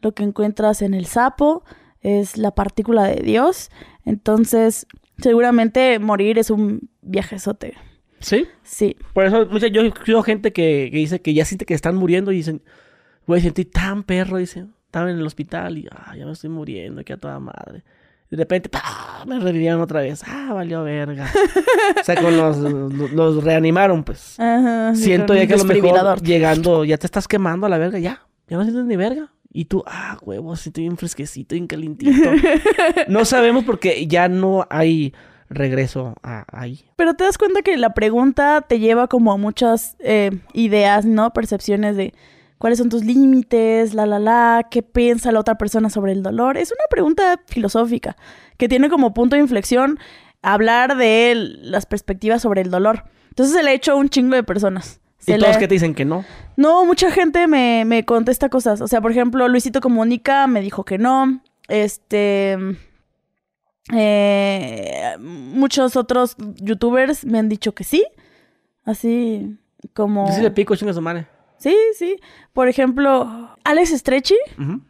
lo 0.00 0.12
que 0.12 0.22
encuentras 0.22 0.82
en 0.82 0.94
el 0.94 1.06
sapo, 1.06 1.64
es 2.02 2.36
la 2.36 2.50
partícula 2.50 3.04
de 3.04 3.22
Dios. 3.22 3.70
Entonces, 4.04 4.86
seguramente 5.18 5.98
morir 5.98 6.38
es 6.38 6.50
un 6.50 6.90
viajezote. 7.00 7.74
¿Sí? 8.20 8.46
Sí. 8.62 8.96
Por 9.12 9.24
eso, 9.24 9.46
mucha, 9.46 9.68
yo 9.68 9.82
he 9.82 9.88
escuchado 9.88 10.22
gente 10.22 10.52
que, 10.52 10.88
que 10.90 10.98
dice 10.98 11.20
que 11.20 11.34
ya 11.34 11.44
siente 11.44 11.64
que 11.64 11.74
están 11.74 11.96
muriendo 11.96 12.32
y 12.32 12.36
dicen, 12.36 12.62
güey, 13.26 13.40
sentí 13.40 13.64
tan 13.64 14.02
perro, 14.02 14.36
dice, 14.38 14.66
estaba 14.86 15.10
en 15.10 15.18
el 15.18 15.26
hospital 15.26 15.78
y, 15.78 15.88
ah, 15.90 16.14
ya 16.16 16.24
me 16.26 16.32
estoy 16.32 16.50
muriendo, 16.50 17.02
que 17.04 17.14
a 17.14 17.16
toda 17.16 17.40
madre. 17.40 17.82
De 18.36 18.42
repente, 18.42 18.68
¡pah! 18.68 19.24
me 19.26 19.38
revivieron 19.38 19.80
otra 19.80 20.00
vez. 20.00 20.22
Ah, 20.26 20.52
valió 20.52 20.82
verga. 20.82 21.30
o 22.00 22.04
sea, 22.04 22.16
con 22.20 22.36
los, 22.36 22.56
los, 22.58 23.12
los 23.12 23.44
reanimaron, 23.44 24.04
pues. 24.04 24.38
Ajá, 24.40 24.94
Siento 24.94 25.34
ya 25.34 25.46
que 25.46 25.54
a 25.54 25.56
lo 25.56 25.64
mejor 25.64 26.22
llegando, 26.22 26.84
ya 26.84 26.98
te 26.98 27.06
estás 27.06 27.28
quemando 27.28 27.66
a 27.66 27.70
la 27.70 27.78
verga, 27.78 27.98
ya. 27.98 28.26
Ya 28.48 28.56
no 28.56 28.64
sientes 28.64 28.84
ni 28.84 28.96
verga. 28.96 29.32
Y 29.52 29.66
tú, 29.66 29.84
ah, 29.86 30.18
huevos, 30.22 30.60
sí, 30.60 30.70
estoy 30.70 30.82
bien 30.84 30.96
fresquecito, 30.96 31.54
bien 31.54 31.68
calientito. 31.68 32.30
no 33.08 33.24
sabemos 33.24 33.62
porque 33.62 34.06
ya 34.08 34.28
no 34.28 34.66
hay 34.68 35.14
regreso 35.48 36.14
a, 36.22 36.44
ahí. 36.50 36.84
Pero 36.96 37.14
te 37.14 37.22
das 37.22 37.38
cuenta 37.38 37.62
que 37.62 37.76
la 37.76 37.94
pregunta 37.94 38.64
te 38.68 38.80
lleva 38.80 39.06
como 39.06 39.32
a 39.32 39.36
muchas 39.36 39.96
eh, 40.00 40.32
ideas, 40.52 41.04
¿no? 41.04 41.32
Percepciones 41.32 41.96
de 41.96 42.14
cuáles 42.64 42.78
son 42.78 42.88
tus 42.88 43.04
límites, 43.04 43.92
la, 43.92 44.06
la, 44.06 44.18
la, 44.18 44.68
qué 44.70 44.82
piensa 44.82 45.30
la 45.32 45.40
otra 45.40 45.58
persona 45.58 45.90
sobre 45.90 46.12
el 46.12 46.22
dolor. 46.22 46.56
Es 46.56 46.72
una 46.72 46.84
pregunta 46.88 47.38
filosófica 47.46 48.16
que 48.56 48.70
tiene 48.70 48.88
como 48.88 49.12
punto 49.12 49.36
de 49.36 49.42
inflexión 49.42 49.98
hablar 50.40 50.96
de 50.96 51.34
las 51.60 51.84
perspectivas 51.84 52.40
sobre 52.40 52.62
el 52.62 52.70
dolor. 52.70 53.04
Entonces 53.28 53.54
se 53.54 53.62
le 53.62 53.68
ha 53.68 53.74
hecho 53.74 53.92
a 53.92 53.96
un 53.96 54.08
chingo 54.08 54.34
de 54.34 54.42
personas. 54.44 54.98
Se 55.18 55.32
y 55.32 55.34
le- 55.34 55.40
todos 55.42 55.58
que 55.58 55.68
te 55.68 55.74
dicen 55.74 55.94
que 55.94 56.06
no. 56.06 56.24
No, 56.56 56.86
mucha 56.86 57.10
gente 57.10 57.46
me, 57.48 57.84
me 57.84 58.06
contesta 58.06 58.48
cosas. 58.48 58.80
O 58.80 58.88
sea, 58.88 59.02
por 59.02 59.10
ejemplo, 59.10 59.46
Luisito 59.46 59.82
Comunica 59.82 60.46
me 60.46 60.62
dijo 60.62 60.86
que 60.86 60.96
no. 60.96 61.42
Este. 61.68 62.56
eh, 63.92 65.16
muchos 65.20 65.96
otros 65.96 66.36
youtubers 66.56 67.26
me 67.26 67.38
han 67.38 67.50
dicho 67.50 67.72
que 67.74 67.84
sí. 67.84 68.06
Así 68.86 69.58
como. 69.92 70.26
Yo 70.28 70.32
sí 70.34 70.40
le 70.40 70.50
pico, 70.50 70.74
chinga 70.76 70.94
su 70.94 71.02
madre. 71.02 71.26
Sí, 71.58 71.76
sí. 71.96 72.16
Por 72.52 72.68
ejemplo, 72.68 73.56
Alex 73.64 73.90
Stretchy, 73.90 74.36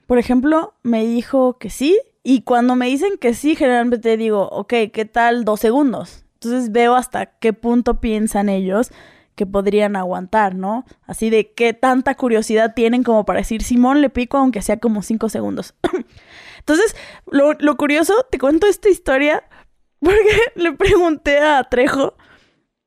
por 0.06 0.18
ejemplo, 0.18 0.74
me 0.82 1.04
dijo 1.04 1.58
que 1.58 1.70
sí. 1.70 1.98
Y 2.22 2.42
cuando 2.42 2.74
me 2.74 2.86
dicen 2.86 3.18
que 3.18 3.34
sí, 3.34 3.54
generalmente 3.54 4.16
digo, 4.16 4.48
ok, 4.48 4.72
¿qué 4.92 5.04
tal 5.04 5.44
dos 5.44 5.60
segundos? 5.60 6.24
Entonces 6.34 6.72
veo 6.72 6.94
hasta 6.94 7.26
qué 7.26 7.52
punto 7.52 8.00
piensan 8.00 8.48
ellos 8.48 8.90
que 9.34 9.46
podrían 9.46 9.96
aguantar, 9.96 10.54
¿no? 10.54 10.84
Así 11.06 11.28
de 11.28 11.52
qué 11.52 11.72
tanta 11.72 12.14
curiosidad 12.14 12.74
tienen 12.74 13.02
como 13.02 13.24
para 13.24 13.40
decir, 13.40 13.62
Simón 13.62 14.00
le 14.00 14.10
pico 14.10 14.38
aunque 14.38 14.62
sea 14.62 14.78
como 14.78 15.02
cinco 15.02 15.28
segundos. 15.28 15.74
Entonces, 16.58 16.96
lo, 17.30 17.52
lo 17.54 17.76
curioso, 17.76 18.14
te 18.30 18.38
cuento 18.38 18.66
esta 18.66 18.88
historia 18.88 19.44
porque 20.00 20.38
le 20.54 20.72
pregunté 20.72 21.38
a 21.38 21.64
Trejo 21.64 22.14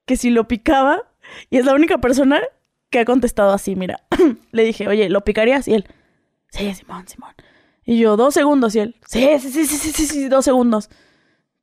que 0.05 0.17
si 0.17 0.29
lo 0.29 0.47
picaba 0.47 1.03
y 1.49 1.57
es 1.57 1.65
la 1.65 1.73
única 1.73 1.97
persona 1.97 2.41
que 2.89 2.99
ha 2.99 3.05
contestado 3.05 3.51
así, 3.51 3.75
mira. 3.75 4.01
le 4.51 4.63
dije, 4.63 4.87
oye, 4.87 5.09
¿lo 5.09 5.21
picarías? 5.21 5.67
Y 5.67 5.73
él, 5.73 5.85
sí, 6.51 6.73
Simón, 6.73 7.07
Simón. 7.07 7.33
Y 7.85 7.99
yo, 7.99 8.17
dos 8.17 8.33
segundos. 8.33 8.75
Y 8.75 8.79
él, 8.79 8.95
sí, 9.07 9.27
sí, 9.39 9.51
sí, 9.51 9.65
sí, 9.65 9.77
sí, 9.77 9.91
sí, 9.91 10.05
sí, 10.05 10.27
dos 10.27 10.45
segundos. 10.45 10.89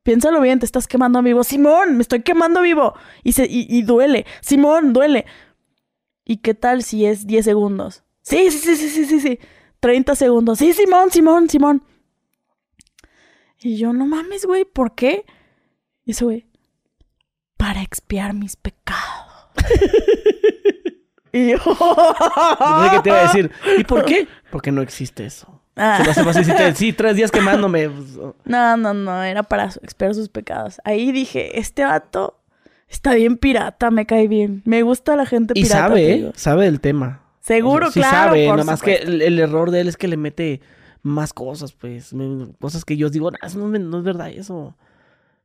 Piénsalo 0.03 0.39
bien, 0.41 0.59
te 0.59 0.65
estás 0.65 0.87
quemando 0.87 1.21
vivo. 1.21 1.43
Simón, 1.43 1.97
me 1.97 2.01
estoy 2.01 2.21
quemando 2.21 2.61
vivo. 2.61 2.93
Y, 3.23 3.33
se, 3.33 3.45
y, 3.45 3.67
y 3.69 3.81
duele. 3.83 4.25
Simón, 4.41 4.93
duele. 4.93 5.25
¿Y 6.23 6.37
qué 6.37 6.53
tal 6.53 6.83
si 6.83 7.05
es 7.05 7.27
10 7.27 7.45
segundos? 7.45 8.03
Sí, 8.21 8.49
sí, 8.49 8.57
sí, 8.57 8.75
sí, 8.75 8.89
sí, 8.89 9.05
sí, 9.05 9.19
sí. 9.19 9.39
30 9.79 10.15
segundos. 10.15 10.59
Sí, 10.59 10.73
Simón, 10.73 11.11
Simón, 11.11 11.49
Simón. 11.49 11.83
Y 13.61 13.77
yo, 13.77 13.93
no 13.93 14.05
mames, 14.05 14.45
güey, 14.45 14.65
¿por 14.65 14.95
qué? 14.95 15.25
Y 16.03 16.11
ese 16.11 16.25
güey, 16.25 16.45
para 17.57 17.81
expiar 17.81 18.33
mis 18.33 18.55
pecados. 18.55 19.49
y 21.37 21.51
yo, 21.51 21.57
Yo 21.57 22.77
pensé 22.79 22.95
que 22.95 23.01
te 23.03 23.09
iba 23.09 23.19
a 23.19 23.23
decir, 23.23 23.51
¿y 23.77 23.83
por 23.83 24.05
qué? 24.05 24.27
Porque 24.51 24.71
no 24.71 24.81
existe 24.81 25.25
eso. 25.25 25.61
Ah. 25.75 26.01
Se 26.13 26.23
me 26.23 26.29
hace 26.29 26.39
decirte, 26.39 26.73
sí, 26.75 26.93
tres 26.93 27.15
días 27.17 27.31
quemándome. 27.31 27.89
No, 28.45 28.77
no, 28.77 28.93
no, 28.93 29.23
era 29.23 29.43
para 29.43 29.65
expiar 29.65 30.15
sus 30.15 30.29
pecados. 30.29 30.79
Ahí 30.85 31.11
dije, 31.11 31.59
este 31.59 31.83
vato 31.83 32.39
está 32.87 33.13
bien 33.13 33.37
pirata, 33.37 33.91
me 33.91 34.05
cae 34.05 34.27
bien. 34.29 34.61
Me 34.65 34.83
gusta 34.83 35.15
la 35.17 35.25
gente 35.25 35.53
Y 35.57 35.63
pirata. 35.63 35.87
sabe, 35.89 36.01
te 36.01 36.13
¿eh? 36.13 36.31
Sabe 36.35 36.65
del 36.65 36.79
tema. 36.79 37.21
Seguro, 37.41 37.87
O 37.89 37.91
sea, 37.91 38.03
sí 38.03 38.09
claro. 38.09 38.27
sabe, 38.29 38.47
nada 38.47 38.63
más 38.63 38.81
que 38.81 38.95
el, 38.95 39.21
el 39.21 39.37
error 39.39 39.69
de 39.71 39.81
él 39.81 39.87
es 39.89 39.97
que 39.97 40.07
le 40.07 40.17
mete 40.17 40.61
más 41.03 41.33
cosas, 41.33 41.73
pues. 41.73 42.13
me- 42.13 42.47
Cosas 42.59 42.85
que 42.85 42.95
yo 42.97 43.09
digo, 43.09 43.29
"Nah, 43.29 43.37
eso 43.43 43.59
no, 43.59 43.67
no 43.77 43.97
es 43.97 44.03
verdad 44.03 44.29
eso. 44.29 44.75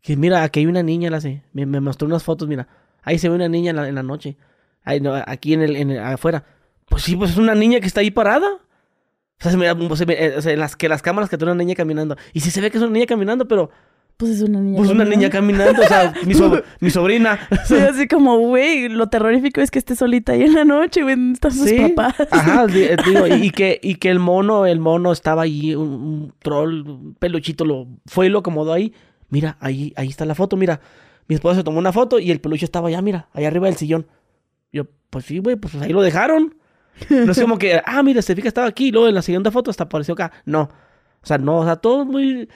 Que 0.00 0.16
mira, 0.16 0.42
aquí 0.44 0.60
hay 0.60 0.66
una 0.66 0.82
niña, 0.82 1.10
la 1.10 1.20
sé. 1.20 1.42
Me, 1.52 1.66
me 1.66 1.80
mostró 1.80 2.06
unas 2.06 2.22
fotos, 2.22 2.46
mira. 2.48 2.68
Ahí 3.02 3.18
se 3.18 3.28
ve 3.28 3.34
una 3.34 3.48
niña 3.48 3.70
en 3.70 3.76
la, 3.76 3.88
en 3.88 3.94
la 3.96 4.02
noche. 4.02 4.36
Ahí, 4.84 5.00
no, 5.00 5.14
aquí 5.26 5.52
en 5.54 5.62
el, 5.62 5.76
en 5.76 5.90
el- 5.90 6.00
afuera. 6.00 6.44
Pues 6.88 7.02
sí, 7.02 7.16
pues 7.16 7.32
es 7.32 7.36
una 7.36 7.54
niña 7.54 7.80
que 7.80 7.86
está 7.86 8.00
ahí 8.00 8.10
parada. 8.10 8.48
O 8.48 9.42
sea, 9.42 9.50
se 9.52 9.56
me- 9.56 9.74
pues, 9.74 9.98
se 9.98 10.06
me- 10.06 10.14
eh, 10.14 10.34
o 10.36 10.42
sea, 10.42 10.52
en 10.52 10.60
las, 10.60 10.76
que 10.76 10.88
las 10.88 11.02
cámaras 11.02 11.30
que 11.30 11.36
una 11.36 11.54
niña 11.54 11.74
caminando. 11.74 12.16
Y 12.32 12.40
sí 12.40 12.50
se 12.50 12.60
ve 12.60 12.70
que 12.70 12.78
es 12.78 12.82
una 12.82 12.92
niña 12.92 13.06
caminando, 13.06 13.46
pero 13.48 13.70
Pues 14.16 14.32
es 14.32 14.42
una 14.42 14.60
niña. 14.60 14.76
pues 14.76 14.90
una 14.90 15.04
caminando. 15.04 15.16
niña 15.16 15.30
caminando. 15.30 15.82
O 15.82 15.86
sea, 15.86 16.12
mi, 16.26 16.34
so- 16.34 16.62
mi 16.80 16.90
sobrina. 16.90 17.38
Sí, 17.64 17.74
así 17.76 18.06
como, 18.08 18.38
güey, 18.38 18.88
lo 18.88 19.08
terrorífico 19.08 19.60
es 19.62 19.70
que 19.70 19.78
esté 19.78 19.96
solita 19.96 20.32
ahí 20.32 20.42
en 20.42 20.54
la 20.54 20.64
noche, 20.64 21.02
güey, 21.02 21.14
¿dónde 21.16 21.32
están 21.34 21.52
sus 21.52 21.68
Sí, 21.68 21.78
papás? 21.94 22.14
Ajá, 22.30 22.66
eh, 22.74 22.96
digo, 23.06 23.26
y, 23.28 23.32
y 23.46 23.50
que, 23.50 23.78
y 23.82 23.94
que 23.94 24.10
el 24.10 24.18
mono, 24.18 24.66
el 24.66 24.78
mono 24.80 25.12
estaba 25.12 25.42
ahí, 25.42 25.74
un, 25.74 25.88
un 25.88 26.34
troll, 26.40 26.86
un 26.86 27.14
peluchito, 27.14 27.64
lo 27.64 27.86
fue 28.06 28.26
y 28.26 28.28
lo 28.28 28.40
acomodó 28.40 28.72
ahí. 28.74 28.92
Mira, 29.30 29.56
ahí, 29.60 29.92
ahí 29.96 30.08
está 30.08 30.24
la 30.26 30.34
foto, 30.34 30.56
mira. 30.56 30.80
Mi 31.28 31.34
esposa 31.36 31.56
se 31.60 31.64
tomó 31.64 31.78
una 31.78 31.92
foto 31.92 32.18
y 32.18 32.30
el 32.32 32.40
peluche 32.40 32.64
estaba 32.64 32.88
allá, 32.88 33.00
mira, 33.00 33.28
allá 33.32 33.46
arriba 33.46 33.68
del 33.68 33.76
sillón. 33.76 34.06
Yo, 34.72 34.84
pues 35.10 35.24
sí, 35.24 35.38
güey, 35.38 35.56
pues 35.56 35.74
ahí 35.76 35.92
lo 35.92 36.02
dejaron. 36.02 36.54
No 37.08 37.32
es 37.32 37.40
como 37.40 37.58
que, 37.58 37.80
ah, 37.86 38.02
mira, 38.02 38.22
se 38.22 38.34
fija, 38.34 38.48
estaba 38.48 38.66
aquí, 38.66 38.88
y 38.88 38.92
luego 38.92 39.08
en 39.08 39.14
la 39.14 39.22
siguiente 39.22 39.50
foto 39.50 39.70
hasta 39.70 39.84
apareció 39.84 40.14
acá. 40.14 40.32
No. 40.44 40.62
O 41.22 41.26
sea, 41.26 41.38
no, 41.38 41.58
o 41.58 41.64
sea, 41.64 41.76
todo 41.76 42.04
muy. 42.04 42.48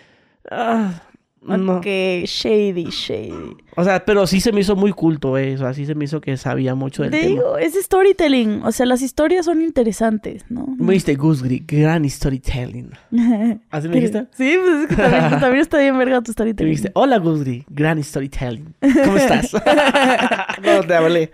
Ah, 0.51 1.03
no. 1.43 1.77
Ok, 1.77 1.87
shady, 2.27 2.85
shady. 2.91 3.57
O 3.77 3.85
sea, 3.85 4.05
pero 4.05 4.27
sí 4.27 4.41
se 4.41 4.53
me 4.53 4.61
hizo 4.61 4.77
muy 4.77 4.93
culto, 4.93 5.37
eh. 5.39 5.55
O 5.55 5.59
sea, 5.59 5.75
sí 5.75 5.85
se 5.87 5.95
me 5.95 6.05
hizo 6.05 6.21
que 6.21 6.37
sabía 6.37 6.75
mucho 6.75 7.03
del 7.03 7.11
Te 7.11 7.19
tema. 7.21 7.31
digo, 7.31 7.59
es 7.59 7.75
storytelling. 7.75 8.63
O 8.65 8.73
sea, 8.73 8.87
las 8.87 9.03
historias 9.03 9.45
son 9.47 9.63
interesantes, 9.63 10.45
¿no? 10.49 10.67
Me 10.79 10.93
dijiste 10.93 11.15
Gusgri, 11.17 11.65
gran 11.67 12.09
storytelling. 12.09 12.91
¿Así 13.71 13.89
me 13.89 13.95
dijiste? 13.97 14.27
Sí, 14.37 14.57
pues 14.65 14.83
es 14.83 14.87
que 14.89 14.97
también, 14.97 15.31
también 15.41 15.61
está 15.63 15.79
bien 15.79 15.99
verga 15.99 16.19
tu 16.19 16.27
Te 16.27 16.33
storytelling. 16.33 16.71
dijiste, 16.71 16.91
hola 16.95 17.19
Gusgri, 17.19 17.65
gran 17.69 18.03
storytelling. 18.03 18.75
¿Cómo 19.05 19.17
estás? 19.17 19.53
no 20.63 20.83
te 20.87 20.95
hablé. 20.95 21.31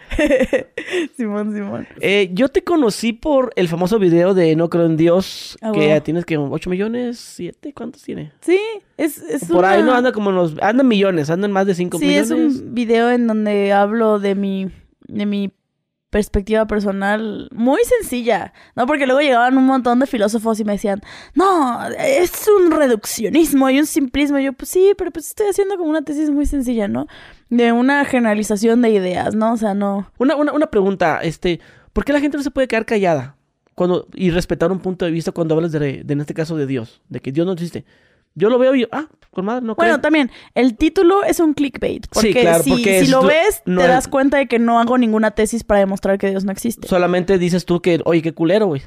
Simón, 1.17 1.55
Simón. 1.55 1.87
Eh, 2.01 2.31
yo 2.33 2.49
te 2.49 2.63
conocí 2.65 3.13
por 3.13 3.53
el 3.57 3.69
famoso 3.69 3.99
video 3.99 4.35
de 4.35 4.57
No 4.57 4.69
creo 4.71 4.87
en 4.87 4.97
Dios, 4.97 5.59
Ah, 5.63 5.73
que 5.73 5.89
ya 5.89 6.01
tienes 6.01 6.25
que 6.25 6.37
8 6.39 6.71
millones, 6.71 7.19
7, 7.19 7.73
¿cuántos 7.75 8.03
tiene? 8.03 8.33
Sí, 8.41 8.59
es, 8.97 9.19
es 9.19 9.45
Por 9.47 9.65
ahí 9.65 9.83
no 9.83 9.93
anda 9.95 10.13
como 10.13 10.31
en 10.31 10.37
los, 10.37 10.55
andan 10.61 10.87
millones, 10.89 11.31
andan 11.31 11.53
más 11.53 11.67
de 11.67 11.75
5 11.75 11.99
Sí, 11.99 12.05
millones. 12.07 12.30
Es 12.31 12.61
un 12.61 12.75
video 12.75 13.11
en 13.11 13.27
donde 13.27 13.73
hablo 13.73 14.19
de 14.19 14.35
mi, 14.35 14.71
de 15.09 15.27
mi 15.27 15.53
perspectiva 16.11 16.67
personal 16.67 17.49
muy 17.53 17.81
sencilla, 17.85 18.53
¿no? 18.75 18.87
Porque 18.87 19.07
luego 19.07 19.21
llegaban 19.21 19.57
un 19.57 19.65
montón 19.65 20.01
de 20.01 20.07
filósofos 20.07 20.59
y 20.59 20.65
me 20.65 20.73
decían, 20.73 21.01
no, 21.35 21.81
es 21.99 22.49
un 22.59 22.73
reduccionismo 22.73 23.71
y 23.71 23.79
un 23.79 23.87
simplismo. 23.87 24.39
Y 24.39 24.45
yo, 24.45 24.53
pues 24.53 24.71
sí, 24.71 24.93
pero 24.99 25.13
pues 25.13 25.29
estoy 25.29 25.47
haciendo 25.47 25.77
como 25.77 25.89
una 25.89 26.03
tesis 26.03 26.31
muy 26.31 26.47
sencilla, 26.47 26.89
¿no? 26.89 27.07
De 27.49 27.73
una 27.73 28.05
generalización 28.05 28.83
de 28.83 28.91
ideas, 28.91 29.35
¿no? 29.35 29.53
O 29.53 29.57
sea, 29.57 29.73
no. 29.73 30.11
Una, 30.19 30.35
una, 30.35 30.53
una 30.53 30.67
pregunta, 30.67 31.21
este, 31.23 31.61
¿por 31.93 32.05
qué 32.05 32.13
la 32.13 32.21
gente 32.21 32.37
no 32.37 32.43
se 32.43 32.51
puede 32.51 32.69
quedar 32.69 32.85
callada 32.85 33.37
cuando, 33.77 34.09
y 34.15 34.31
respetar 34.31 34.73
un 34.73 34.81
punto 34.81 35.05
de 35.05 35.13
vista 35.13 35.31
cuando 35.31 35.55
hablas 35.55 35.71
de, 35.73 36.03
de, 36.05 36.13
en 36.13 36.21
este 36.21 36.35
caso, 36.35 36.57
de 36.57 36.67
Dios? 36.67 37.01
De 37.09 37.21
que 37.21 37.31
Dios 37.31 37.47
no 37.47 37.53
existe. 37.53 37.85
Yo 38.35 38.49
lo 38.51 38.59
veo 38.59 38.75
y 38.75 38.83
yo, 38.83 38.87
ah, 38.93 39.07
con 39.31 39.45
madre, 39.45 39.65
no 39.65 39.75
Bueno, 39.75 39.93
creo. 39.95 40.01
también, 40.01 40.31
el 40.55 40.77
título 40.77 41.23
es 41.25 41.41
un 41.41 41.55
clickbait. 41.55 42.07
Porque 42.13 42.33
claro, 42.33 42.63
si, 42.63 42.71
porque 42.71 42.99
si 43.01 43.05
es 43.05 43.11
lo 43.11 43.23
ves, 43.23 43.63
no 43.67 43.81
te 43.81 43.87
es- 43.87 43.93
das 43.93 44.09
cuenta 44.09 44.39
de 44.39 44.47
que 44.49 44.59
no 44.59 44.79
hago 44.81 44.99
ninguna 44.99 45.31
tesis 45.33 45.65
para 45.65 45.81
demostrar 45.81 46.19
que 46.19 46.31
Dios 46.31 46.45
no 46.45 46.53
existe. 46.53 46.89
Solamente 46.89 47.39
dices 47.39 47.65
tú 47.65 47.81
que, 47.83 48.01
oye, 48.05 48.23
qué 48.23 48.33
culero, 48.33 48.67
güey. 48.67 48.83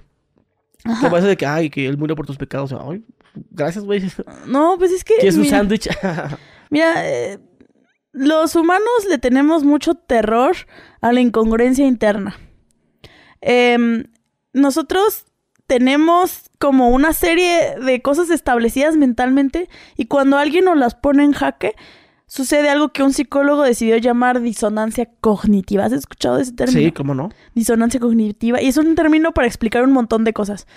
Como 1.02 1.18
eso 1.18 1.28
de 1.28 1.38
que, 1.38 1.46
ay, 1.46 1.70
que 1.70 1.86
él 1.88 1.98
murió 1.98 2.16
por 2.16 2.26
tus 2.26 2.38
pecados. 2.38 2.72
O 2.74 2.78
sea, 2.78 2.88
ay, 2.90 3.04
gracias, 3.52 3.86
güey. 3.86 4.02
No, 4.48 4.76
pues 4.78 4.92
es 4.92 5.04
que... 5.04 5.16
¿Quieres 5.16 5.36
un 5.36 5.42
mira- 5.44 5.58
sándwich? 5.58 5.90
Mira, 6.70 7.08
eh, 7.10 7.40
los 8.12 8.56
humanos 8.56 9.06
le 9.10 9.18
tenemos 9.18 9.64
mucho 9.64 9.96
terror 9.96 10.56
a 11.02 11.14
la 11.14 11.22
incongruencia 11.22 11.86
interna. 11.86 12.36
Em, 13.42 14.06
nosotros 14.54 15.26
tenemos 15.74 16.52
como 16.60 16.90
una 16.90 17.14
serie 17.14 17.80
de 17.84 18.00
cosas 18.04 18.30
establecidas 18.30 18.96
mentalmente 18.96 19.70
y 19.98 20.06
cuando 20.06 20.38
alguien 20.38 20.66
nos 20.66 20.78
las 20.78 20.94
pone 20.94 21.24
en 21.24 21.32
jaque, 21.32 21.74
sucede 22.28 22.70
algo 22.70 22.90
que 22.90 23.02
un 23.02 23.12
psicólogo 23.12 23.64
decidió 23.64 23.98
llamar 23.98 24.40
disonancia 24.40 25.10
cognitiva. 25.20 25.86
¿Has 25.86 25.94
escuchado 25.94 26.38
ese 26.38 26.54
término? 26.54 26.80
sí, 26.80 26.92
¿cómo 26.92 27.16
no? 27.16 27.30
disonancia 27.56 28.00
cognitiva 28.00 28.62
y 28.62 28.68
es 28.68 28.78
un 28.78 28.94
término 28.94 29.34
para 29.34 29.48
explicar 29.48 29.84
un 29.84 29.94
montón 29.94 30.26
de 30.26 30.34
cosas. 30.34 30.68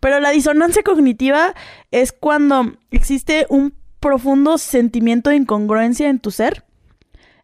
Pero 0.00 0.20
la 0.20 0.30
disonancia 0.30 0.82
cognitiva 0.82 1.54
es 1.90 2.12
cuando 2.12 2.72
existe 2.90 3.44
un 3.50 3.74
profundo 4.00 4.56
sentimiento 4.56 5.28
de 5.28 5.36
incongruencia 5.36 6.08
en 6.08 6.18
tu 6.18 6.30
ser, 6.30 6.64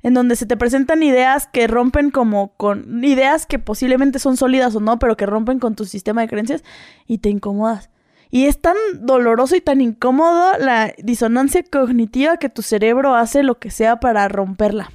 en 0.03 0.15
donde 0.15 0.37
se 0.37 0.47
te 0.47 0.57
presentan 0.57 1.03
ideas 1.03 1.47
que 1.47 1.67
rompen 1.67 2.11
como 2.11 2.55
con 2.57 3.05
ideas 3.05 3.47
que 3.47 3.59
posiblemente 3.59 4.19
son 4.19 4.37
sólidas 4.37 4.75
o 4.75 4.81
no, 4.81 4.99
pero 4.99 5.17
que 5.17 5.27
rompen 5.27 5.59
con 5.59 5.75
tu 5.75 5.85
sistema 5.85 6.23
de 6.23 6.29
creencias 6.29 6.65
y 7.07 7.19
te 7.19 7.29
incomodas. 7.29 7.91
Y 8.31 8.47
es 8.47 8.61
tan 8.61 8.77
doloroso 9.01 9.57
y 9.57 9.61
tan 9.61 9.81
incómodo 9.81 10.57
la 10.59 10.95
disonancia 10.99 11.63
cognitiva 11.63 12.39
que 12.39 12.49
tu 12.49 12.63
cerebro 12.63 13.15
hace 13.15 13.43
lo 13.43 13.59
que 13.59 13.71
sea 13.71 14.01
para 14.01 14.27
romperla. 14.29 14.91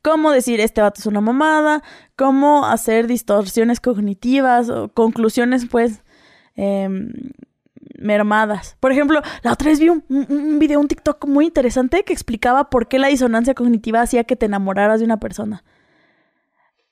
Cómo 0.00 0.30
decir 0.30 0.60
este 0.60 0.80
vato 0.80 1.00
es 1.00 1.06
una 1.06 1.20
mamada, 1.20 1.82
cómo 2.14 2.66
hacer 2.66 3.06
distorsiones 3.06 3.80
cognitivas 3.80 4.68
o 4.70 4.90
conclusiones, 4.90 5.66
pues, 5.68 6.02
em, 6.54 7.12
mermadas. 7.98 8.76
Por 8.80 8.92
ejemplo, 8.92 9.20
la 9.42 9.52
otra 9.52 9.70
vez 9.70 9.80
vi 9.80 9.88
un, 9.88 10.04
video, 10.58 10.80
un 10.80 10.88
TikTok 10.88 11.26
muy 11.26 11.46
interesante 11.46 12.04
que 12.04 12.12
explicaba 12.12 12.70
por 12.70 12.88
qué 12.88 12.98
la 12.98 13.08
disonancia 13.08 13.54
cognitiva 13.54 14.00
hacía 14.00 14.24
que 14.24 14.36
te 14.36 14.46
enamoraras 14.46 15.00
de 15.00 15.06
una 15.06 15.20
persona. 15.20 15.64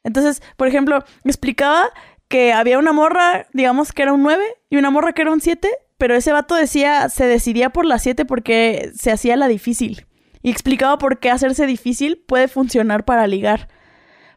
Entonces, 0.05 0.43
por 0.57 0.69
ejemplo, 0.69 1.05
explicaba 1.25 1.91
que 2.29 2.53
había 2.53 2.79
una 2.79 2.93
morra, 2.93 3.47
digamos 3.53 3.93
que 3.93 4.03
era 4.03 4.13
un 4.13 4.23
9 4.23 4.43
y 4.71 4.77
una 4.77 4.91
morra 4.91 5.13
que 5.13 5.23
era 5.23 5.33
un 5.33 5.41
7, 5.41 5.69
pero 5.99 6.15
ese 6.15 6.33
vato 6.33 6.55
decía, 6.55 7.09
se 7.09 7.27
decidía 7.27 7.71
por 7.71 7.85
la 7.85 7.99
7 7.99 8.25
porque 8.25 8.91
se 8.95 9.13
hacía 9.13 9.37
la 9.37 9.49
difícil. 9.49 10.07
Y 10.43 10.51
explicaba 10.51 10.99
por 10.99 11.21
qué 11.21 11.31
hacerse 11.31 11.67
difícil 11.67 12.25
puede 12.27 12.49
funcionar 12.49 13.05
para 13.05 13.27
ligar. 13.27 13.69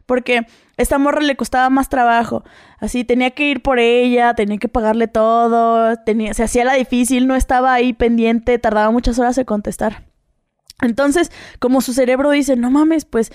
Porque 0.06 0.46
esta 0.76 0.98
morra 0.98 1.20
le 1.20 1.36
costaba 1.36 1.68
más 1.68 1.88
trabajo. 1.88 2.44
Así, 2.78 3.04
tenía 3.04 3.32
que 3.32 3.50
ir 3.50 3.62
por 3.62 3.78
ella, 3.78 4.34
tenía 4.34 4.58
que 4.58 4.68
pagarle 4.68 5.08
todo, 5.08 5.96
tenía, 6.04 6.32
se 6.34 6.44
hacía 6.44 6.64
la 6.64 6.74
difícil, 6.74 7.26
no 7.26 7.34
estaba 7.34 7.72
ahí 7.72 7.92
pendiente, 7.92 8.58
tardaba 8.58 8.90
muchas 8.90 9.18
horas 9.18 9.36
en 9.38 9.44
contestar. 9.44 10.06
Entonces, 10.82 11.32
como 11.58 11.80
su 11.80 11.92
cerebro 11.92 12.30
dice, 12.30 12.56
no 12.56 12.70
mames, 12.70 13.04
pues 13.04 13.32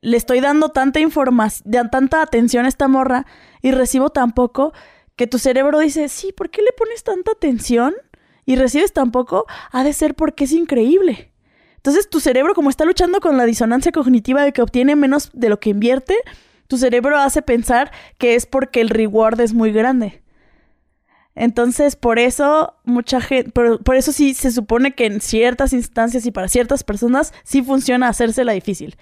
le 0.00 0.16
estoy 0.16 0.40
dando 0.40 0.70
tanta 0.70 1.00
información, 1.00 1.90
tanta 1.90 2.22
atención 2.22 2.64
a 2.64 2.68
esta 2.68 2.88
morra 2.88 3.26
y 3.62 3.70
recibo 3.70 4.10
tan 4.10 4.32
poco, 4.32 4.72
que 5.16 5.26
tu 5.26 5.38
cerebro 5.38 5.78
dice, 5.78 6.08
sí, 6.08 6.32
¿por 6.32 6.50
qué 6.50 6.62
le 6.62 6.72
pones 6.72 7.02
tanta 7.02 7.32
atención 7.32 7.94
y 8.44 8.56
recibes 8.56 8.92
tan 8.92 9.10
poco? 9.10 9.46
Ha 9.72 9.82
de 9.82 9.92
ser 9.92 10.14
porque 10.14 10.44
es 10.44 10.52
increíble. 10.52 11.32
Entonces 11.86 12.10
tu 12.10 12.18
cerebro, 12.18 12.52
como 12.52 12.68
está 12.68 12.84
luchando 12.84 13.20
con 13.20 13.36
la 13.36 13.44
disonancia 13.44 13.92
cognitiva 13.92 14.42
de 14.42 14.52
que 14.52 14.60
obtiene 14.60 14.96
menos 14.96 15.30
de 15.34 15.48
lo 15.48 15.60
que 15.60 15.70
invierte, 15.70 16.16
tu 16.66 16.78
cerebro 16.78 17.16
hace 17.16 17.42
pensar 17.42 17.92
que 18.18 18.34
es 18.34 18.44
porque 18.44 18.80
el 18.80 18.88
reward 18.88 19.40
es 19.40 19.54
muy 19.54 19.70
grande. 19.70 20.20
Entonces, 21.36 21.94
por 21.94 22.18
eso 22.18 22.74
mucha 22.82 23.20
gente, 23.20 23.52
por, 23.52 23.94
eso 23.94 24.10
sí 24.10 24.34
se 24.34 24.50
supone 24.50 24.96
que 24.96 25.06
en 25.06 25.20
ciertas 25.20 25.72
instancias 25.72 26.26
y 26.26 26.32
para 26.32 26.48
ciertas 26.48 26.82
personas 26.82 27.32
sí 27.44 27.62
funciona 27.62 28.08
hacérsela 28.08 28.50
difícil. 28.50 28.96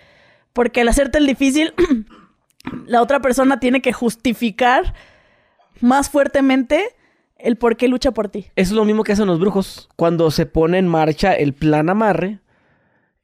Porque 0.53 0.83
al 0.83 0.89
hacerte 0.89 1.17
el 1.17 1.27
difícil, 1.27 1.73
la 2.87 3.01
otra 3.01 3.21
persona 3.21 3.61
tiene 3.61 3.81
que 3.81 3.95
justificar 3.95 4.93
más 5.81 6.11
fuertemente 6.11 6.95
el 7.39 7.57
por 7.57 7.79
qué 7.79 7.89
lucha 7.89 8.11
por 8.11 8.29
ti. 8.29 8.49
Es 8.57 8.73
lo 8.73 8.85
mismo 8.85 9.05
que 9.05 9.13
hacen 9.13 9.27
los 9.27 9.41
brujos. 9.41 9.89
Cuando 9.97 10.31
se 10.31 10.45
pone 10.45 10.77
en 10.77 10.87
marcha 10.87 11.33
el 11.33 11.55
plan 11.55 11.89
amarre, 11.89 12.41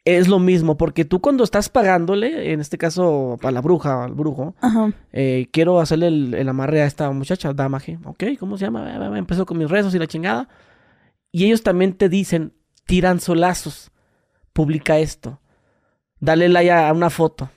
es 0.04 0.28
lo 0.28 0.38
mismo. 0.38 0.76
Porque 0.76 1.04
tú 1.04 1.20
cuando 1.20 1.44
estás 1.44 1.68
pagándole, 1.68 2.52
en 2.52 2.60
este 2.60 2.78
caso 2.78 3.38
a 3.42 3.50
la 3.50 3.60
bruja, 3.60 4.04
al 4.04 4.14
brujo, 4.14 4.54
eh, 5.12 5.48
quiero 5.52 5.80
hacerle 5.80 6.08
el, 6.08 6.34
el 6.34 6.48
amarre 6.48 6.82
a 6.82 6.86
esta 6.86 7.10
muchacha, 7.10 7.52
Damaje. 7.52 7.98
Ok, 8.04 8.24
¿cómo 8.38 8.56
se 8.58 8.64
llama? 8.66 9.16
Empezó 9.18 9.46
con 9.46 9.58
mis 9.58 9.70
rezos 9.70 9.94
y 9.94 9.98
la 9.98 10.06
chingada. 10.06 10.48
Y 11.32 11.44
ellos 11.44 11.62
también 11.62 11.92
te 11.94 12.08
dicen, 12.08 12.54
tiran 12.86 13.20
solazos. 13.20 13.90
Publica 14.52 14.98
esto. 14.98 15.40
Dale 16.18 16.48
like 16.48 16.70
a 16.72 16.92
una 16.92 17.08
foto. 17.10 17.50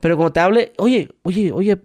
Pero 0.00 0.16
cuando 0.16 0.32
te 0.32 0.40
hable, 0.40 0.72
oye, 0.78 1.08
oye, 1.22 1.52
oye, 1.52 1.76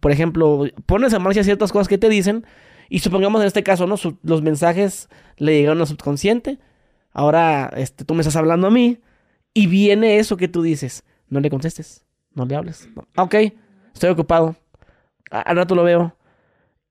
por 0.00 0.10
ejemplo, 0.10 0.64
pones 0.86 1.12
en 1.12 1.22
marcha 1.22 1.44
ciertas 1.44 1.70
cosas 1.72 1.88
que 1.88 1.98
te 1.98 2.08
dicen. 2.08 2.44
Y 2.88 2.98
supongamos 3.00 3.40
en 3.40 3.46
este 3.46 3.62
caso, 3.62 3.86
¿no? 3.86 3.96
Su- 3.96 4.18
los 4.22 4.42
mensajes 4.42 5.08
le 5.36 5.54
llegaron 5.58 5.80
al 5.80 5.86
subconsciente. 5.86 6.58
Ahora, 7.12 7.70
este, 7.76 8.04
tú 8.04 8.14
me 8.14 8.20
estás 8.20 8.36
hablando 8.36 8.66
a 8.66 8.70
mí. 8.70 8.98
Y 9.54 9.66
viene 9.68 10.18
eso 10.18 10.36
que 10.36 10.48
tú 10.48 10.62
dices. 10.62 11.04
No 11.28 11.40
le 11.40 11.48
contestes. 11.50 12.04
No 12.34 12.44
le 12.44 12.56
hables. 12.56 12.88
No. 12.94 13.06
Ok, 13.22 13.34
estoy 13.94 14.10
ocupado. 14.10 14.56
Al 15.30 15.56
rato 15.56 15.74
lo 15.74 15.84
veo. 15.84 16.16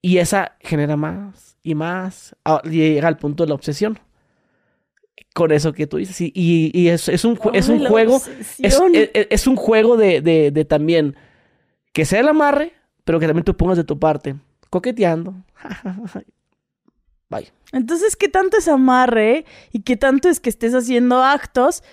Y 0.01 0.18
esa 0.18 0.55
genera 0.61 0.95
más 0.97 1.57
y 1.61 1.76
más. 1.76 2.36
Llega 2.64 3.07
al 3.07 3.18
punto 3.18 3.43
de 3.43 3.49
la 3.49 3.55
obsesión. 3.55 3.99
Con 5.34 5.51
eso 5.51 5.74
que 5.74 5.88
tú 5.88 5.97
dices. 5.97 6.20
Y, 6.22 6.32
y- 6.36 6.72
y 6.74 6.88
es, 6.89 7.07
es 7.09 7.26
un, 7.26 7.39
es 7.53 7.68
un 7.70 7.86
juego. 7.86 8.18
Es, 8.18 8.59
es- 8.59 9.28
es 9.30 9.47
un 9.47 9.55
juego 9.55 9.97
de, 9.97 10.22
de- 10.22 10.51
de 10.51 10.66
también. 10.66 11.16
Que 11.91 12.05
sea 12.05 12.22
el 12.22 12.28
amarre, 12.28 12.74
pero 13.03 13.20
que 13.20 13.28
también 13.28 13.43
tú 13.45 13.55
pongas 13.55 13.78
de 13.78 13.84
tu 13.84 13.99
parte. 13.99 14.36
Coqueteando. 14.70 15.36
Bye. 17.30 17.51
Entonces, 17.72 18.16
¿qué 18.16 18.28
tanto 18.30 18.57
es 18.57 18.68
amarre 18.68 19.45
y 19.72 19.82
qué 19.82 19.97
tanto 19.97 20.30
es 20.30 20.39
que 20.39 20.49
estés 20.49 20.74
haciendo 20.74 21.24
actos? 21.24 21.84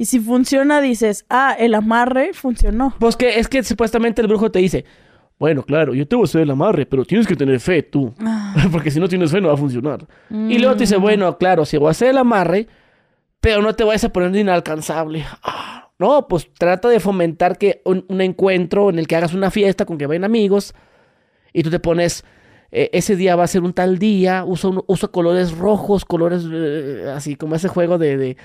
Y 0.00 0.06
si 0.06 0.18
funciona, 0.18 0.80
dices, 0.80 1.26
ah, 1.28 1.54
el 1.58 1.74
amarre 1.74 2.32
funcionó. 2.32 2.94
Pues 2.98 3.16
que 3.18 3.38
es 3.38 3.48
que 3.48 3.62
supuestamente 3.62 4.22
el 4.22 4.28
brujo 4.28 4.50
te 4.50 4.58
dice. 4.58 4.86
Bueno, 5.38 5.62
claro, 5.62 5.92
yo 5.94 6.08
te 6.08 6.16
voy 6.16 6.22
a 6.22 6.24
hacer 6.24 6.40
el 6.40 6.50
amarre, 6.50 6.86
pero 6.86 7.04
tienes 7.04 7.26
que 7.26 7.36
tener 7.36 7.60
fe 7.60 7.82
tú. 7.82 8.14
Ah, 8.18 8.54
Porque 8.72 8.90
si 8.90 8.98
no 8.98 9.08
tienes 9.08 9.30
fe 9.30 9.42
no 9.42 9.48
va 9.48 9.54
a 9.54 9.58
funcionar. 9.58 10.06
Y 10.30 10.56
luego 10.58 10.72
te 10.74 10.84
dice, 10.84 10.96
mm. 10.98 11.02
bueno, 11.02 11.36
claro, 11.36 11.66
si 11.66 11.76
voy 11.76 11.88
a 11.88 11.90
hacer 11.90 12.08
el 12.08 12.16
amarre, 12.16 12.66
pero 13.42 13.60
no 13.60 13.74
te 13.74 13.84
vayas 13.84 14.04
a 14.04 14.08
poner 14.10 14.34
inalcanzable. 14.36 15.24
Ah, 15.42 15.90
No, 15.98 16.26
pues 16.28 16.48
trata 16.58 16.88
de 16.88 16.98
fomentar 16.98 17.58
que 17.58 17.82
un, 17.84 18.06
un 18.08 18.22
encuentro 18.22 18.88
en 18.88 18.98
el 18.98 19.06
que 19.06 19.16
hagas 19.16 19.34
una 19.34 19.50
fiesta 19.50 19.84
con 19.84 19.98
que 19.98 20.06
vayan 20.06 20.24
amigos 20.24 20.72
y 21.52 21.62
tú 21.62 21.68
te 21.68 21.78
pones, 21.78 22.24
eh, 22.72 22.88
ese 22.94 23.16
día 23.16 23.36
va 23.36 23.44
a 23.44 23.48
ser 23.48 23.62
un 23.64 23.74
tal 23.74 23.98
día, 23.98 24.44
usa, 24.46 24.70
un- 24.70 24.82
usa 24.86 25.08
colores 25.10 25.52
rojos, 25.58 26.06
colores 26.06 26.42
eh, 26.50 27.04
así 27.14 27.36
como 27.36 27.54
ese 27.54 27.68
juego 27.68 27.98
de, 27.98 28.16
de 28.16 28.36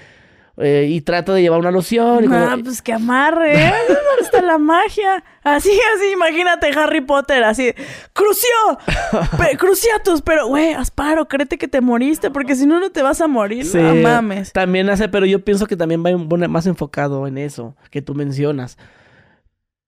eh, 0.58 0.88
y 0.90 1.02
trato 1.02 1.34
de 1.34 1.42
llevar 1.42 1.60
una 1.60 1.72
loción. 1.72 2.24
Y 2.24 2.28
Ah, 2.32 2.52
como- 2.52 2.64
pues 2.64 2.82
que 2.82 2.94
amarre, 2.94 3.54
¿eh? 3.68 3.74
¿Dónde 3.88 4.22
está 4.22 4.42
la 4.42 4.58
magia? 4.58 5.24
Así, 5.44 5.70
así, 5.96 6.12
imagínate 6.14 6.68
Harry 6.78 7.02
Potter, 7.02 7.44
así, 7.44 7.72
¡Crucio! 8.14 8.50
Pe- 9.38 9.58
¡Cruciatus! 9.58 10.22
Pero, 10.22 10.48
güey, 10.48 10.74
Asparo, 10.74 11.28
créete 11.28 11.58
que 11.58 11.68
te 11.68 11.82
moriste, 11.82 12.32
porque 12.32 12.56
si 12.56 12.66
no, 12.66 12.80
no 12.80 12.90
te 12.92 13.02
vas 13.02 13.22
a 13.22 13.28
morir. 13.28 13.66
Sí, 13.66 13.78
No 13.78 13.96
mames. 13.96 14.54
También 14.54 14.90
hace, 14.90 15.10
pero 15.10 15.26
yo 15.26 15.44
pienso 15.44 15.66
que 15.68 15.76
también 15.78 16.04
va 16.04 16.48
más 16.48 16.66
enfocado 16.68 17.28
en 17.28 17.38
eso 17.38 17.76
que 17.92 18.02
tú 18.02 18.16
mencionas. 18.16 18.78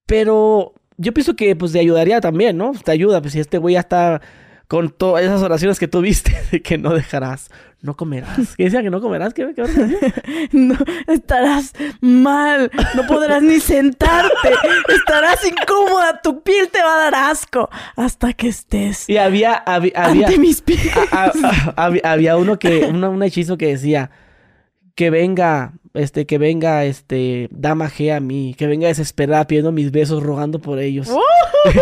Pero 0.06 0.74
yo 0.96 1.12
pienso 1.12 1.36
que 1.36 1.54
pues 1.56 1.72
te 1.72 1.80
ayudaría 1.80 2.20
también, 2.20 2.56
¿no? 2.56 2.72
Te 2.72 2.90
ayuda, 2.92 3.20
pues 3.20 3.32
si 3.34 3.40
este 3.40 3.58
güey 3.58 3.74
ya 3.74 3.80
está 3.80 4.20
con 4.68 4.90
todas 4.90 5.24
esas 5.24 5.42
oraciones 5.42 5.78
que 5.78 5.88
tú 5.88 6.00
viste 6.02 6.36
de 6.52 6.60
que 6.62 6.76
no 6.78 6.92
dejarás, 6.94 7.50
no 7.80 7.96
comerás. 7.96 8.54
¿Qué 8.56 8.64
decía 8.64 8.82
que 8.82 8.90
no 8.90 9.00
comerás? 9.00 9.32
¿Qué, 9.34 9.48
qué? 9.56 9.64
No, 10.52 10.76
estarás 11.06 11.72
mal, 12.00 12.70
no 12.94 13.06
podrás 13.06 13.42
ni 13.42 13.60
sentarte, 13.60 14.50
estarás 14.88 15.40
incómoda, 15.46 16.20
tu 16.22 16.42
piel 16.42 16.68
te 16.68 16.82
va 16.82 16.94
a 16.94 17.10
dar 17.10 17.14
asco 17.30 17.70
hasta 17.96 18.32
que 18.34 18.48
estés 18.48 19.08
Y 19.08 19.16
había, 19.16 19.54
había, 19.54 19.92
había, 19.96 20.26
ante 20.26 20.38
mis 20.38 20.60
pies. 20.60 20.80
a- 21.12 21.32
a- 21.76 21.84
había, 21.84 22.02
había 22.04 22.36
uno 22.36 22.58
que, 22.58 22.84
una- 22.86 23.08
un 23.08 23.22
hechizo 23.22 23.56
que 23.58 23.68
decía 23.68 24.10
que 24.94 25.10
venga, 25.10 25.72
este, 25.98 26.26
que 26.26 26.38
venga, 26.38 26.84
este, 26.84 27.48
dama 27.50 27.88
G 27.90 28.14
a 28.14 28.20
mí, 28.20 28.54
que 28.56 28.66
venga 28.66 28.88
desesperada 28.88 29.46
pidiendo 29.46 29.72
mis 29.72 29.90
besos, 29.90 30.22
rogando 30.22 30.58
por 30.60 30.78
ellos. 30.78 31.08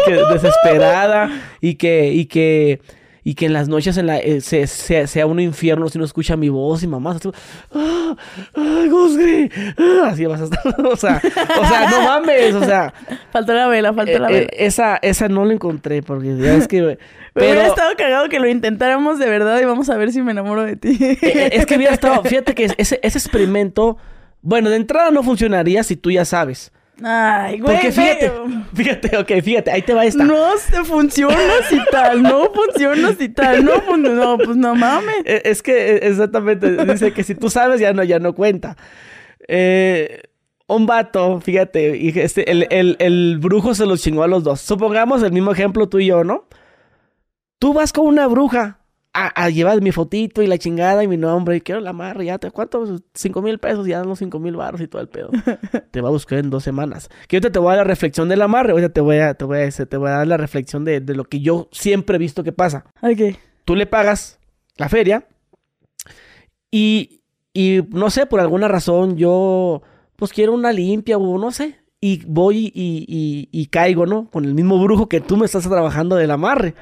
Que 0.06 0.14
desesperada 0.32 1.30
y 1.60 1.74
que, 1.74 2.08
y 2.12 2.24
que, 2.26 2.80
y 3.22 3.34
que 3.34 3.46
en 3.46 3.52
las 3.52 3.68
noches 3.68 3.96
en 3.98 4.06
la, 4.06 4.18
eh, 4.18 4.40
se- 4.40 4.66
se- 4.66 5.06
sea 5.06 5.26
un 5.26 5.38
infierno 5.38 5.88
si 5.88 5.98
no 5.98 6.04
escucha 6.04 6.36
mi 6.36 6.48
voz 6.48 6.82
y 6.82 6.86
mamá, 6.86 7.12
así, 7.12 7.28
¡Ah! 7.74 8.16
¡Ay, 8.54 8.88
Gusgri! 8.88 9.50
¡Ah! 9.78 10.08
Así 10.10 10.24
vas 10.26 10.40
a 10.40 10.44
estar, 10.44 10.62
o 10.86 10.96
sea, 10.96 11.20
o 11.60 11.66
sea, 11.68 11.90
no 11.90 12.02
mames, 12.02 12.54
o 12.54 12.64
sea, 12.64 12.92
Faltó 13.32 13.52
la 13.52 13.66
vela, 13.68 13.92
faltó 13.92 14.12
eh, 14.12 14.18
la 14.18 14.30
eh, 14.30 14.32
vela. 14.32 14.48
esa, 14.52 14.96
esa 14.96 15.28
no 15.28 15.44
la 15.44 15.52
encontré 15.52 16.02
porque 16.02 16.36
ya 16.38 16.54
es 16.54 16.66
que, 16.68 16.98
pero... 17.41 17.53
hubiera 17.53 17.66
estado 17.68 17.93
cagado 17.97 18.28
que 18.28 18.41
lo 18.41 18.49
intentáramos 18.49 19.18
de 19.18 19.28
verdad 19.28 19.61
y 19.61 19.64
vamos 19.64 19.89
a 19.91 19.97
ver 19.97 20.11
si 20.12 20.22
me 20.22 20.32
enamoro 20.32 20.64
de 20.64 20.76
ti. 20.76 20.97
Eh, 21.01 21.51
Es 21.53 21.66
que 21.66 21.76
hubiera 21.76 21.95
estado, 21.95 22.22
fíjate 22.24 22.55
que 22.55 22.64
ese, 22.78 22.99
ese 23.03 23.18
experimento, 23.18 23.97
bueno, 24.43 24.70
de 24.70 24.76
entrada 24.76 25.11
no 25.11 25.22
funcionaría 25.22 25.82
si 25.82 25.97
tú 25.97 26.11
ya 26.11 26.24
sabes. 26.24 26.72
Ay, 27.03 27.61
güey. 27.61 27.74
Porque 27.74 27.93
fíjate, 27.93 28.32
fíjate, 28.74 29.16
ok, 29.18 29.32
fíjate, 29.45 29.70
ahí 29.70 29.82
te 29.82 29.93
va 29.93 30.07
esta. 30.07 30.24
No 30.24 30.57
se 30.57 30.82
funciona 30.82 31.37
si 31.68 31.78
tal, 31.91 32.22
no 32.22 32.51
funciona 32.55 33.12
si 33.18 33.28
tal, 33.28 33.66
no, 33.66 33.82
fun- 33.82 34.03
no, 34.16 34.39
pues 34.39 34.57
no 34.57 34.74
mames. 34.74 35.16
Eh, 35.26 35.43
Es 35.45 35.62
que 35.62 35.97
eh, 35.97 36.01
exactamente, 36.05 36.84
dice 36.87 37.12
que 37.12 37.22
si 37.22 37.34
tú 37.34 37.51
sabes 37.51 37.80
ya 37.80 37.93
no, 37.93 38.03
ya 38.03 38.18
no 38.18 38.34
cuenta. 38.34 38.76
Eh, 39.47 40.22
un 40.68 40.87
vato, 40.87 41.41
fíjate, 41.41 41.97
y 41.99 42.18
este, 42.18 42.51
el, 42.51 42.66
el- 42.70 42.97
el 42.99 43.39
brujo 43.41 43.74
se 43.74 43.84
los 43.87 44.01
chingó 44.03 44.22
a 44.22 44.26
los 44.26 44.43
dos. 44.43 44.61
Supongamos 44.62 45.22
el 45.22 45.32
mismo 45.32 45.53
ejemplo 45.53 45.89
tú 45.89 45.99
y 45.99 46.07
yo, 46.07 46.24
¿no? 46.24 46.47
Tú 47.59 47.72
vas 47.72 47.92
con 47.92 48.07
una 48.07 48.26
bruja 48.26 48.80
a, 49.14 49.28
a 49.28 49.48
llevar 49.48 49.80
mi 49.80 49.92
fotito 49.92 50.42
y 50.42 50.46
la 50.46 50.59
chingada 50.59 51.02
y 51.02 51.09
mi 51.09 51.16
nombre 51.16 51.57
y 51.57 51.61
quiero 51.62 51.80
la 51.80 51.90
amarre, 51.90 52.26
ya 52.26 52.38
te, 52.38 52.50
¿cuánto? 52.50 52.84
Cinco 53.14 53.40
mil 53.40 53.59
pesos, 53.59 53.86
ya 53.86 53.98
dan 53.98 54.09
los 54.09 54.18
cinco 54.18 54.38
mil 54.38 54.57
baros 54.57 54.80
y 54.82 54.88
todo 54.88 55.00
el 55.00 55.09
pedo. 55.09 55.30
te 55.90 56.00
va 56.02 56.09
a 56.09 56.12
buscar 56.12 56.38
en 56.38 56.50
dos 56.50 56.62
semanas. 56.64 57.09
Que 57.26 57.36
ahorita 57.36 57.50
te 57.50 57.59
voy 57.59 57.68
a 57.68 57.76
dar 57.76 57.86
la 57.86 57.90
reflexión 57.90 58.28
del 58.28 58.42
amarre, 58.42 58.72
ahorita 58.72 58.90
te 58.90 59.00
voy 59.00 59.16
a, 59.18 59.32
te 59.34 59.46
voy 59.46 59.59
a, 59.61 59.70
te 59.70 59.96
voy 59.96 60.09
a 60.09 60.12
dar 60.18 60.26
la 60.26 60.36
reflexión 60.36 60.84
de, 60.84 61.00
de 61.00 61.14
lo 61.14 61.24
que 61.24 61.40
yo 61.40 61.68
siempre 61.72 62.16
he 62.16 62.18
visto 62.18 62.44
que 62.44 62.52
pasa 62.52 62.84
Ok. 63.00 63.36
tú 63.64 63.74
le 63.74 63.86
pagas 63.86 64.38
la 64.76 64.90
feria 64.90 65.26
y, 66.70 67.22
y 67.54 67.80
no 67.90 68.11
sé, 68.11 68.26
por 68.26 68.40
alguna 68.40 68.68
razón 68.68 69.16
yo 69.16 69.82
pues 70.16 70.32
quiero 70.32 70.52
una 70.52 70.72
limpia 70.72 71.16
o 71.16 71.38
no 71.38 71.50
sé. 71.52 71.78
Y 71.99 72.22
voy 72.26 72.70
y, 72.74 73.05
y- 73.09 73.49
y 73.51 73.66
caigo, 73.66 74.05
¿no? 74.05 74.28
Con 74.30 74.44
el 74.44 74.53
mismo 74.55 74.78
brujo 74.78 75.09
que 75.09 75.20
tú 75.22 75.38
me 75.38 75.47
estás 75.47 75.66
trabajando 75.66 76.14
del 76.16 76.30
amarre. 76.30 76.74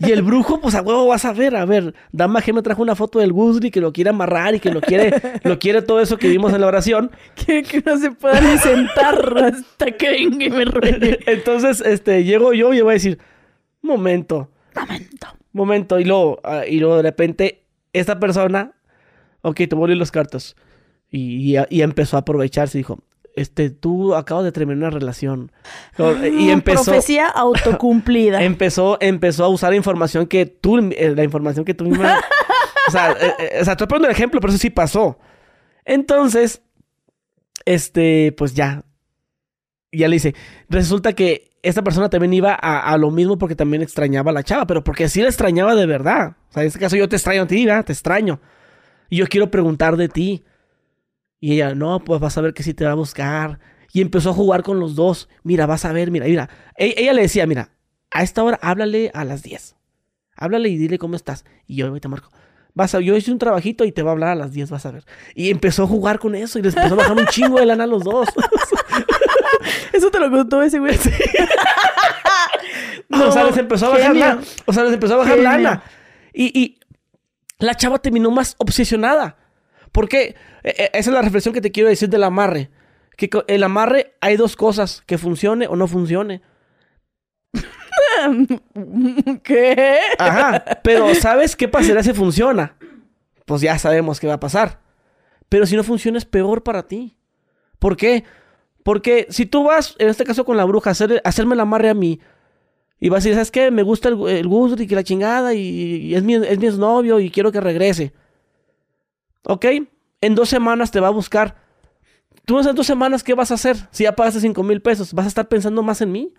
Y 0.00 0.10
el 0.10 0.22
brujo, 0.22 0.58
pues 0.58 0.74
a 0.74 0.80
huevo 0.80 1.06
vas 1.06 1.26
a 1.26 1.34
ver, 1.34 1.54
a 1.54 1.66
ver, 1.66 1.94
Dama 2.12 2.40
G 2.40 2.54
me 2.54 2.62
trajo 2.62 2.80
una 2.82 2.96
foto 2.96 3.18
del 3.18 3.32
Gusri 3.32 3.70
que 3.70 3.80
lo 3.82 3.92
quiere 3.92 4.08
amarrar 4.10 4.54
y 4.54 4.60
que 4.60 4.70
lo 4.70 4.80
quiere, 4.80 5.12
lo 5.44 5.58
quiere 5.58 5.82
todo 5.82 6.00
eso 6.00 6.16
que 6.16 6.28
vimos 6.28 6.52
en 6.54 6.62
la 6.62 6.66
oración. 6.66 7.10
Que, 7.34 7.62
que 7.62 7.82
no 7.82 7.98
se 7.98 8.10
pueda 8.10 8.40
ni 8.40 8.56
sentar 8.58 9.36
hasta 9.44 9.90
que 9.92 10.10
venga 10.10 10.44
y 10.46 10.50
me 10.50 10.64
ruegue. 10.64 11.20
Entonces, 11.26 11.82
este, 11.82 12.24
llego 12.24 12.54
yo 12.54 12.72
y 12.72 12.80
voy 12.80 12.90
a 12.90 12.94
decir, 12.94 13.18
momento, 13.82 14.50
Momento. 14.74 15.26
momento. 15.52 16.00
Y 16.00 16.04
luego, 16.04 16.40
ah, 16.42 16.62
y 16.66 16.78
luego 16.80 16.96
de 16.96 17.02
repente, 17.02 17.64
esta 17.92 18.18
persona, 18.18 18.72
ok, 19.42 19.56
te 19.68 19.74
voy 19.74 19.84
a 19.84 19.86
leer 19.88 19.98
los 19.98 20.10
cartas. 20.10 20.56
Y, 21.10 21.54
y- 21.58 21.62
y 21.68 21.82
empezó 21.82 22.16
a 22.16 22.20
aprovecharse. 22.20 22.78
Dijo, 22.78 23.00
este, 23.34 23.70
tú 23.70 24.14
acabas 24.14 24.44
de 24.44 24.52
terminar 24.52 24.78
una 24.78 24.90
relación. 24.90 25.52
Y 25.98 26.50
Ah, 26.50 26.52
empezó, 26.52 26.84
Profecía 26.84 27.28
autocumplida. 27.28 28.42
empezó, 28.42 28.98
empezó 29.00 29.44
a 29.44 29.48
usar 29.48 29.74
información 29.74 30.26
que 30.26 30.46
tú, 30.46 30.78
eh, 30.78 31.12
la 31.16 31.24
información 31.24 31.64
que 31.64 31.74
tú 31.74 31.84
misma... 31.84 32.20
o 32.88 32.90
sea, 32.90 33.12
eh, 33.12 33.34
eh, 33.38 33.58
o 33.60 33.64
sea, 33.64 33.72
estoy 33.72 33.86
poniendo 33.86 34.08
el 34.08 34.14
ejemplo, 34.14 34.40
pero 34.40 34.52
eso 34.52 34.60
sí 34.60 34.70
pasó. 34.70 35.18
Entonces, 35.84 36.62
este, 37.64 38.34
pues 38.36 38.54
ya. 38.54 38.84
Ya 39.94 40.08
le 40.08 40.16
dice, 40.16 40.34
resulta 40.70 41.12
que 41.12 41.50
esta 41.62 41.82
persona 41.82 42.08
también 42.08 42.32
iba 42.32 42.58
a, 42.60 42.80
a 42.80 42.96
lo 42.96 43.10
mismo 43.10 43.36
porque 43.36 43.54
también 43.54 43.82
extrañaba 43.82 44.30
a 44.30 44.34
la 44.34 44.42
chava, 44.42 44.66
pero 44.66 44.82
porque 44.82 45.08
sí 45.08 45.20
la 45.20 45.28
extrañaba 45.28 45.74
de 45.74 45.84
verdad. 45.84 46.36
O 46.48 46.52
sea, 46.52 46.62
en 46.62 46.68
este 46.68 46.78
caso 46.78 46.96
yo 46.96 47.08
te 47.08 47.16
extraño 47.16 47.42
a 47.42 47.46
ti, 47.46 47.66
¿verdad? 47.66 47.84
Te 47.84 47.92
extraño. 47.92 48.40
Y 49.10 49.16
yo 49.16 49.26
quiero 49.26 49.50
preguntar 49.50 49.98
de 49.98 50.08
ti. 50.08 50.44
Y 51.42 51.54
ella, 51.54 51.74
no, 51.74 51.98
pues 52.04 52.20
vas 52.20 52.38
a 52.38 52.40
ver 52.40 52.54
que 52.54 52.62
sí 52.62 52.72
te 52.72 52.84
va 52.84 52.92
a 52.92 52.94
buscar. 52.94 53.58
Y 53.92 54.00
empezó 54.00 54.30
a 54.30 54.32
jugar 54.32 54.62
con 54.62 54.78
los 54.78 54.94
dos. 54.94 55.28
Mira, 55.42 55.66
vas 55.66 55.84
a 55.84 55.90
ver, 55.92 56.12
mira, 56.12 56.24
mira. 56.26 56.48
E- 56.78 56.94
ella 56.96 57.12
le 57.12 57.22
decía, 57.22 57.48
mira, 57.48 57.70
a 58.12 58.22
esta 58.22 58.44
hora 58.44 58.60
háblale 58.62 59.10
a 59.12 59.24
las 59.24 59.42
10. 59.42 59.74
Háblale 60.36 60.68
y 60.68 60.76
dile 60.76 60.98
cómo 60.98 61.16
estás. 61.16 61.44
Y 61.66 61.74
yo 61.74 61.92
te 62.00 62.06
marco. 62.06 62.30
Vas 62.74 62.94
a, 62.94 63.00
yo 63.00 63.16
hice 63.16 63.32
un 63.32 63.38
trabajito 63.38 63.84
y 63.84 63.90
te 63.90 64.02
va 64.04 64.10
a 64.10 64.12
hablar 64.12 64.28
a 64.30 64.34
las 64.36 64.52
10, 64.52 64.70
vas 64.70 64.86
a 64.86 64.92
ver. 64.92 65.04
Y 65.34 65.50
empezó 65.50 65.82
a 65.82 65.86
jugar 65.88 66.20
con 66.20 66.36
eso 66.36 66.60
y 66.60 66.62
les 66.62 66.76
empezó 66.76 66.94
a 66.94 66.98
bajar 66.98 67.16
un 67.18 67.26
chingo 67.26 67.58
de 67.58 67.66
lana 67.66 67.82
a 67.84 67.88
los 67.88 68.04
dos. 68.04 68.28
Eso 69.92 70.10
te 70.12 70.20
lo 70.20 70.30
contó 70.30 70.62
ese 70.62 70.78
güey. 70.78 70.96
o 73.10 73.32
sea, 73.32 73.44
les 73.44 73.56
empezó 73.56 73.86
a 73.86 73.90
bajar 73.90 74.16
lana. 74.16 74.40
O 74.66 74.72
sea, 74.72 74.84
les 74.84 74.94
empezó 74.94 75.14
a 75.14 75.18
bajar 75.18 75.34
Genio. 75.36 75.50
lana. 75.50 75.82
Y, 76.32 76.58
y 76.58 76.78
la 77.58 77.74
chava 77.76 77.98
terminó 77.98 78.30
más 78.30 78.54
obsesionada. 78.58 79.36
Porque 79.92 80.34
eh, 80.64 80.74
eh, 80.76 80.90
esa 80.94 81.10
es 81.10 81.14
la 81.14 81.22
reflexión 81.22 81.54
que 81.54 81.60
te 81.60 81.70
quiero 81.70 81.88
decir 81.88 82.08
del 82.08 82.24
amarre. 82.24 82.70
Que 83.16 83.30
el 83.46 83.62
amarre 83.62 84.14
hay 84.20 84.36
dos 84.36 84.56
cosas, 84.56 85.02
que 85.06 85.18
funcione 85.18 85.66
o 85.66 85.76
no 85.76 85.86
funcione. 85.86 86.42
¿Qué? 89.42 90.00
Ajá, 90.18 90.64
pero 90.82 91.14
¿sabes 91.14 91.54
qué 91.54 91.68
pasaría 91.68 92.02
si 92.02 92.14
funciona? 92.14 92.76
Pues 93.44 93.60
ya 93.60 93.78
sabemos 93.78 94.18
qué 94.18 94.26
va 94.26 94.34
a 94.34 94.40
pasar. 94.40 94.80
Pero 95.48 95.66
si 95.66 95.76
no 95.76 95.84
funciona 95.84 96.18
es 96.18 96.24
peor 96.24 96.62
para 96.62 96.88
ti. 96.88 97.16
¿Por 97.78 97.96
qué? 97.96 98.24
Porque 98.82 99.26
si 99.28 99.44
tú 99.44 99.64
vas, 99.64 99.94
en 99.98 100.08
este 100.08 100.24
caso 100.24 100.44
con 100.44 100.56
la 100.56 100.64
bruja, 100.64 100.90
a 100.90 100.92
hacer, 100.92 101.20
hacerme 101.24 101.54
el 101.54 101.60
amarre 101.60 101.90
a 101.90 101.94
mí, 101.94 102.20
y 102.98 103.08
vas 103.08 103.18
a 103.18 103.20
decir, 103.20 103.34
¿sabes 103.34 103.50
qué? 103.50 103.70
Me 103.70 103.82
gusta 103.82 104.08
el, 104.08 104.28
el 104.28 104.48
Gusri, 104.48 104.86
que 104.86 104.94
la 104.94 105.04
chingada, 105.04 105.52
y, 105.54 105.60
y 105.60 106.14
es, 106.14 106.22
mi, 106.22 106.34
es 106.34 106.58
mi 106.58 106.66
exnovio 106.66 107.20
y 107.20 107.30
quiero 107.30 107.52
que 107.52 107.60
regrese. 107.60 108.12
¿Ok? 109.44 109.66
En 110.20 110.34
dos 110.34 110.48
semanas 110.48 110.90
te 110.90 111.00
va 111.00 111.08
a 111.08 111.10
buscar. 111.10 111.56
Tú 112.44 112.58
en 112.58 112.74
dos 112.74 112.86
semanas, 112.86 113.22
¿qué 113.22 113.34
vas 113.34 113.50
a 113.50 113.54
hacer? 113.54 113.76
Si 113.90 114.04
ya 114.04 114.16
pagaste 114.16 114.40
cinco 114.40 114.62
mil 114.62 114.82
pesos, 114.82 115.14
¿vas 115.14 115.26
a 115.26 115.28
estar 115.28 115.48
pensando 115.48 115.82
más 115.82 116.00
en 116.00 116.12
mí? 116.12 116.34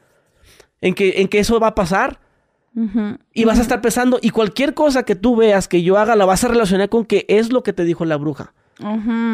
¿En 0.82 0.94
que, 0.96 1.22
¿En 1.22 1.28
que 1.28 1.40
eso 1.40 1.60
va 1.60 1.68
a 1.68 1.76
pasar? 1.76 2.20
Y 3.34 3.46
vas 3.46 3.60
a 3.60 3.62
estar 3.62 3.82
pensando, 3.82 4.18
y 4.20 4.32
cualquier 4.32 4.74
cosa 4.74 5.04
que 5.04 5.16
tú 5.16 5.36
veas 5.36 5.68
que 5.68 5.84
yo 5.84 5.98
haga, 6.00 6.16
la 6.16 6.26
vas 6.26 6.44
a 6.44 6.48
relacionar 6.48 6.90
con 6.90 7.06
que 7.06 7.26
es 7.30 7.54
lo 7.54 7.62
que 7.62 7.72
te 7.72 7.84
dijo 7.84 8.04
la 8.04 8.18
bruja. 8.18 8.54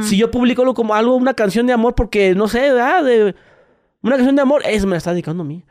Si 0.04 0.18
yo 0.18 0.30
publico 0.30 0.62
algo 0.62 0.74
como 0.74 0.94
algo, 0.94 1.16
una 1.16 1.34
canción 1.34 1.66
de 1.66 1.74
amor, 1.74 1.96
porque 1.96 2.36
no 2.36 2.50
sé, 2.50 2.60
¿verdad? 2.60 3.04
De 3.04 3.36
una 4.04 4.18
canción 4.18 4.36
de 4.36 4.42
amor, 4.42 4.62
eso 4.66 4.86
me 4.86 4.92
la 4.92 4.98
está 4.98 5.12
dedicando 5.12 5.44
a 5.44 5.46
mí. 5.46 5.64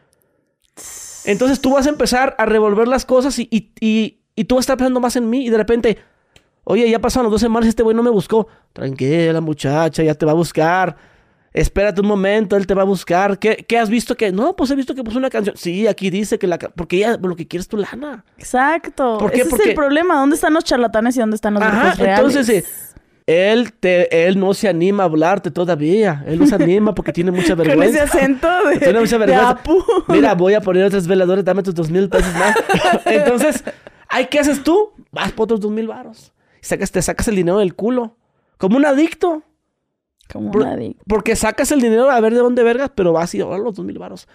Entonces 1.27 1.61
tú 1.61 1.75
vas 1.75 1.87
a 1.87 1.91
empezar 1.91 2.35
a 2.39 2.47
revolver 2.47 2.89
las 2.89 3.05
cosas 3.05 3.39
y, 3.39 3.49
y, 3.51 3.73
y, 3.81 4.23
y 4.35 4.45
tú 4.45 4.55
vas 4.55 4.63
a 4.63 4.65
estar 4.65 4.77
pensando 4.79 5.01
más 5.01 5.17
en 5.17 5.29
mí 5.29 5.45
y 5.45 5.51
de 5.51 5.59
repente, 5.59 5.99
oye, 6.71 6.89
ya 6.91 6.99
pasaron 7.01 7.31
dos 7.31 7.41
semanas, 7.41 7.69
este 7.69 7.83
güey 7.83 7.97
no 7.97 8.03
me 8.03 8.11
buscó. 8.11 8.47
Tranquila, 8.73 9.41
muchacha, 9.41 10.03
ya 10.03 10.15
te 10.15 10.25
va 10.27 10.33
a 10.33 10.35
buscar. 10.37 10.97
Espérate 11.53 12.01
un 12.03 12.07
momento, 12.07 12.57
él 12.57 12.67
te 12.67 12.75
va 12.75 12.83
a 12.83 12.85
buscar. 12.85 13.39
¿Qué, 13.39 13.65
qué 13.67 13.79
has 13.79 13.89
visto 13.89 14.15
que? 14.17 14.31
No, 14.31 14.55
pues 14.55 14.71
he 14.71 14.75
visto 14.77 14.95
que 14.95 15.03
puso 15.03 15.19
una 15.19 15.31
canción. 15.31 15.57
Sí, 15.57 15.87
aquí 15.87 16.11
dice 16.11 16.39
que 16.39 16.47
la... 16.47 16.59
Porque 16.59 16.99
ella 16.99 17.19
lo 17.21 17.35
que 17.35 17.49
quiere 17.49 17.63
es 17.63 17.69
tu 17.69 17.79
lana. 17.79 18.25
Exacto. 18.37 19.17
¿Por 19.19 19.31
qué? 19.31 19.39
Ese 19.39 19.45
es 19.45 19.51
Porque- 19.51 19.69
el 19.71 19.75
problema. 19.75 20.17
¿Dónde 20.21 20.37
están 20.37 20.53
los 20.55 20.63
charlatanes 20.65 21.17
y 21.17 21.21
dónde 21.21 21.37
están 21.37 21.55
los 21.55 21.63
Ajá, 21.63 21.95
reales? 21.95 22.19
entonces 22.37 22.49
eh, 22.51 22.65
él, 23.27 23.73
te, 23.73 24.27
él 24.29 24.39
no 24.39 24.53
se 24.55 24.69
anima 24.69 25.03
a 25.05 25.07
hablarte 25.07 25.51
todavía. 25.51 26.23
Él 26.27 26.39
no 26.39 26.47
se 26.47 26.55
anima 26.55 26.95
porque 26.95 27.13
tiene 27.13 27.31
mucha 27.31 27.57
Con 27.57 27.67
ese 27.67 27.77
vergüenza. 27.77 28.03
acento 28.05 28.49
de, 28.69 28.79
Tiene 28.79 29.01
mucha 29.01 29.19
de 29.19 29.27
vergüenza. 29.27 29.49
Apu. 29.51 29.83
Mira, 30.09 30.35
voy 30.35 30.53
a 30.55 30.61
poner 30.61 30.85
otros 30.85 31.07
veladores, 31.09 31.45
dame 31.45 31.63
tus 31.63 31.75
dos 31.75 31.91
mil 31.91 32.09
pesos 32.11 32.33
más. 32.35 32.55
Entonces, 33.07 33.65
¿ay, 34.09 34.27
¿qué 34.27 34.39
haces 34.39 34.63
tú? 34.63 34.91
Vas 35.11 35.33
por 35.33 35.45
otros 35.45 35.61
dos 35.61 35.73
mil 35.73 35.89
varos. 35.89 36.33
Sacas, 36.61 36.91
te 36.91 37.03
sacas 37.03 37.29
el 37.29 37.37
dinero 37.37 37.59
del 37.59 37.75
culo. 37.75 38.17
Como 38.57 38.77
un 38.77 38.85
adicto. 38.87 39.43
Como 40.33 40.51
Por- 40.51 40.65
nadie. 40.65 40.97
Porque 41.07 41.37
sacas 41.37 41.71
el 41.73 41.81
dinero 41.81 42.11
a 42.11 42.21
ver 42.21 42.35
de 42.35 42.41
dónde 42.41 42.63
vergas, 42.63 42.91
pero 42.95 43.13
vas 43.13 43.35
y 43.35 43.41
ahora 43.41 43.59
los 43.59 43.75
dos 43.75 43.85
mil 43.85 43.99
varos. 43.99 44.29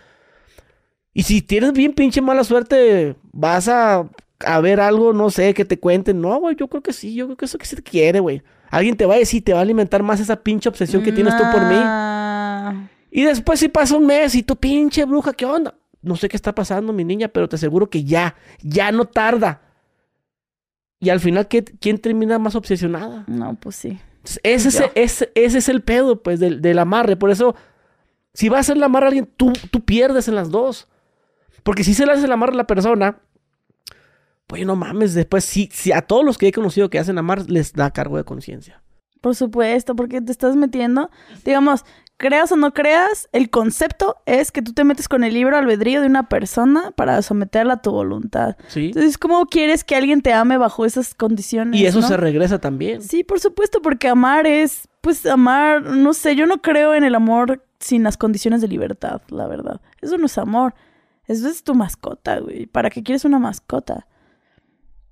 Y 1.13 1.23
si 1.23 1.41
tienes 1.41 1.73
bien 1.73 1.93
pinche 1.93 2.21
mala 2.21 2.43
suerte, 2.43 3.15
vas 3.31 3.67
a, 3.67 4.09
a 4.39 4.59
ver 4.61 4.79
algo, 4.79 5.13
no 5.13 5.29
sé, 5.29 5.53
que 5.53 5.65
te 5.65 5.79
cuenten. 5.79 6.19
No, 6.21 6.39
güey, 6.39 6.55
yo 6.55 6.67
creo 6.67 6.81
que 6.81 6.93
sí, 6.93 7.13
yo 7.13 7.25
creo 7.25 7.37
que 7.37 7.45
eso 7.45 7.57
que 7.57 7.65
sí 7.65 7.75
te 7.75 7.83
quiere, 7.83 8.19
güey. 8.19 8.41
Alguien 8.71 8.97
te 8.97 9.05
va 9.05 9.13
a 9.13 9.19
decir, 9.19 9.43
te 9.43 9.53
va 9.53 9.59
a 9.59 9.61
alimentar 9.61 10.01
más 10.01 10.19
esa 10.19 10.37
pinche 10.37 10.67
obsesión 10.67 11.03
que 11.03 11.11
tienes 11.11 11.37
tú 11.37 11.43
por 11.51 11.61
mí. 11.61 11.75
Y 13.11 13.21
después 13.23 13.59
si 13.59 13.69
pasa 13.69 13.95
un 13.95 14.07
mes 14.07 14.33
y 14.33 14.41
tu 14.41 14.55
pinche 14.55 15.05
bruja, 15.05 15.33
¿qué 15.33 15.45
onda? 15.45 15.75
No 16.01 16.15
sé 16.15 16.27
qué 16.27 16.35
está 16.35 16.55
pasando, 16.55 16.91
mi 16.91 17.03
niña, 17.05 17.27
pero 17.27 17.47
te 17.47 17.57
aseguro 17.57 17.87
que 17.91 18.03
ya, 18.03 18.35
ya 18.63 18.91
no 18.91 19.05
tarda. 19.05 19.61
Y 21.03 21.09
al 21.09 21.19
final, 21.19 21.47
¿qué- 21.47 21.63
¿quién 21.63 21.97
termina 21.97 22.39
más 22.39 22.55
obsesionada? 22.55 23.23
No, 23.27 23.55
pues 23.55 23.75
sí. 23.75 23.99
Ese 24.43 24.69
es, 24.69 24.81
ese, 24.95 25.31
ese 25.35 25.57
es 25.57 25.67
el 25.69 25.81
pedo, 25.81 26.23
pues, 26.23 26.39
del, 26.39 26.61
del 26.61 26.79
amarre. 26.79 27.17
Por 27.17 27.29
eso, 27.29 27.55
si 28.33 28.47
vas 28.47 28.57
a 28.57 28.61
hacer 28.61 28.77
el 28.77 28.83
amarre 28.83 29.05
a 29.05 29.09
alguien, 29.09 29.29
tú, 29.35 29.51
tú 29.69 29.83
pierdes 29.83 30.27
en 30.29 30.35
las 30.35 30.49
dos. 30.49 30.87
Porque 31.63 31.83
si 31.83 31.93
se 31.93 32.05
le 32.05 32.13
hace 32.13 32.25
el 32.25 32.31
amarre 32.31 32.53
a 32.53 32.57
la 32.57 32.67
persona, 32.67 33.19
pues 34.47 34.65
no 34.65 34.75
mames, 34.75 35.13
después 35.13 35.43
sí, 35.45 35.69
sí, 35.73 35.91
a 35.91 36.01
todos 36.01 36.23
los 36.23 36.37
que 36.37 36.47
he 36.47 36.51
conocido 36.51 36.89
que 36.89 36.99
hacen 36.99 37.17
amarre 37.17 37.43
les 37.47 37.73
da 37.73 37.91
cargo 37.91 38.17
de 38.17 38.23
conciencia. 38.23 38.81
Por 39.21 39.35
supuesto, 39.35 39.95
porque 39.95 40.21
te 40.21 40.31
estás 40.31 40.55
metiendo. 40.55 41.09
Digamos, 41.45 41.85
creas 42.23 42.53
o 42.53 42.55
no 42.55 42.73
creas, 42.73 43.27
el 43.33 43.49
concepto 43.49 44.15
es 44.25 44.53
que 44.53 44.61
tú 44.61 44.71
te 44.71 44.85
metes 44.85 45.09
con 45.09 45.25
el 45.25 45.33
libro 45.33 45.57
albedrío 45.57 45.99
de 45.99 46.07
una 46.07 46.29
persona 46.29 46.91
para 46.91 47.21
someterla 47.21 47.73
a 47.73 47.81
tu 47.81 47.91
voluntad. 47.91 48.55
¿Sí? 48.69 48.85
Entonces, 48.85 49.17
¿cómo 49.17 49.45
quieres 49.47 49.83
que 49.83 49.97
alguien 49.97 50.21
te 50.21 50.31
ame 50.31 50.57
bajo 50.57 50.85
esas 50.85 51.15
condiciones? 51.15 51.77
Y 51.77 51.85
eso 51.85 51.99
no? 51.99 52.07
se 52.07 52.15
regresa 52.15 52.59
también. 52.59 53.01
Sí, 53.01 53.25
por 53.25 53.41
supuesto, 53.41 53.81
porque 53.81 54.07
amar 54.07 54.47
es, 54.47 54.87
pues 55.01 55.25
amar, 55.25 55.81
no 55.81 56.13
sé, 56.13 56.37
yo 56.37 56.45
no 56.45 56.61
creo 56.61 56.95
en 56.95 57.03
el 57.03 57.13
amor 57.15 57.65
sin 57.81 58.03
las 58.03 58.15
condiciones 58.15 58.61
de 58.61 58.69
libertad, 58.69 59.21
la 59.27 59.45
verdad. 59.47 59.81
Eso 59.99 60.17
no 60.17 60.27
es 60.27 60.37
amor. 60.37 60.75
Eso 61.27 61.49
es 61.49 61.61
tu 61.61 61.75
mascota, 61.75 62.39
güey. 62.39 62.67
¿Para 62.67 62.89
qué 62.89 63.03
quieres 63.03 63.25
una 63.25 63.39
mascota? 63.39 64.07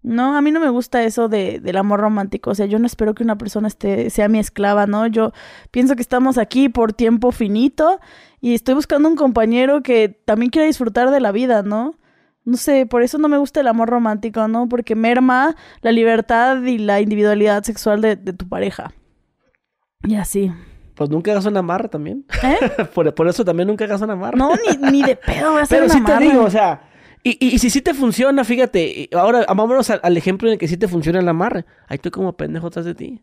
No, 0.03 0.35
a 0.35 0.41
mí 0.41 0.51
no 0.51 0.59
me 0.59 0.69
gusta 0.69 1.03
eso 1.03 1.29
de, 1.29 1.59
del 1.59 1.77
amor 1.77 1.99
romántico. 1.99 2.49
O 2.51 2.55
sea, 2.55 2.65
yo 2.65 2.79
no 2.79 2.87
espero 2.87 3.13
que 3.13 3.23
una 3.23 3.37
persona 3.37 3.67
esté, 3.67 4.09
sea 4.09 4.27
mi 4.27 4.39
esclava, 4.39 4.87
¿no? 4.87 5.05
Yo 5.07 5.31
pienso 5.69 5.95
que 5.95 6.01
estamos 6.01 6.37
aquí 6.37 6.69
por 6.69 6.93
tiempo 6.93 7.31
finito 7.31 7.99
y 8.39 8.55
estoy 8.55 8.73
buscando 8.73 9.07
un 9.07 9.15
compañero 9.15 9.83
que 9.83 10.09
también 10.09 10.49
quiera 10.49 10.65
disfrutar 10.65 11.11
de 11.11 11.19
la 11.19 11.31
vida, 11.31 11.61
¿no? 11.61 11.95
No 12.43 12.57
sé, 12.57 12.87
por 12.87 13.03
eso 13.03 13.19
no 13.19 13.27
me 13.27 13.37
gusta 13.37 13.59
el 13.59 13.67
amor 13.67 13.89
romántico, 13.89 14.47
¿no? 14.47 14.67
Porque 14.67 14.95
merma 14.95 15.55
la 15.81 15.91
libertad 15.91 16.63
y 16.63 16.79
la 16.79 16.99
individualidad 16.99 17.63
sexual 17.63 18.01
de, 18.01 18.15
de 18.15 18.33
tu 18.33 18.49
pareja. 18.49 18.93
Y 20.03 20.15
así. 20.15 20.51
Pues 20.95 21.09
nunca 21.09 21.31
hagas 21.31 21.45
un 21.45 21.57
amarre 21.57 21.89
también. 21.89 22.25
¿Eh? 22.43 22.85
por, 22.93 23.13
por 23.13 23.27
eso 23.27 23.45
también 23.45 23.67
nunca 23.67 23.85
hagas 23.85 24.01
un 24.01 24.09
amarre. 24.09 24.37
No, 24.37 24.51
ni, 24.55 24.91
ni 24.91 25.03
de 25.03 25.15
pedo 25.15 25.51
voy 25.51 25.59
a 25.59 25.63
hacer 25.63 25.79
Pero 25.79 25.93
un 25.93 25.97
sí 25.99 26.03
te 26.03 26.17
digo, 26.17 26.43
o 26.43 26.49
sea, 26.49 26.90
y, 27.23 27.37
y, 27.45 27.55
y 27.55 27.59
si 27.59 27.69
sí 27.69 27.81
te 27.81 27.93
funciona, 27.93 28.43
fíjate, 28.43 29.09
ahora 29.13 29.45
vámonos 29.47 29.89
al, 29.89 29.99
al 30.03 30.17
ejemplo 30.17 30.47
en 30.47 30.53
el 30.53 30.59
que 30.59 30.67
sí 30.67 30.77
te 30.77 30.87
funciona 30.87 31.19
el 31.19 31.27
amarre. 31.27 31.65
Ahí 31.87 31.95
estoy 31.95 32.11
como 32.11 32.33
pendejo 32.37 32.67
atrás 32.67 32.85
de 32.85 32.95
ti. 32.95 33.21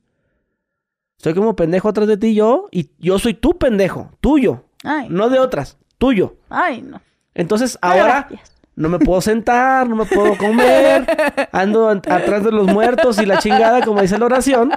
Estoy 1.19 1.35
como 1.35 1.57
pendejo 1.57 1.89
atrás 1.89 2.07
de 2.07 2.17
ti 2.17 2.35
yo, 2.35 2.69
y 2.71 2.91
yo 2.99 3.19
soy 3.19 3.35
tu 3.35 3.59
pendejo, 3.59 4.13
tuyo, 4.21 4.65
Ay, 4.85 5.09
no 5.11 5.29
de 5.31 5.41
otras, 5.41 5.77
tuyo. 5.99 6.37
ay, 6.49 6.81
no. 6.83 7.01
Entonces 7.35 7.77
ahora 7.83 8.27
Gracias. 8.29 8.53
no 8.77 8.89
me 8.89 9.01
puedo 9.01 9.21
sentar, 9.21 9.89
no 9.89 9.97
me 9.97 10.05
puedo 10.07 10.37
comer, 10.39 11.05
ando 11.53 11.89
an- 11.89 12.03
atrás 12.09 12.45
de 12.45 12.53
los 12.53 12.69
muertos 12.69 13.21
y 13.21 13.27
la 13.27 13.39
chingada, 13.39 13.83
como 13.85 14.01
dice 14.01 14.17
la 14.19 14.27
oración. 14.27 14.71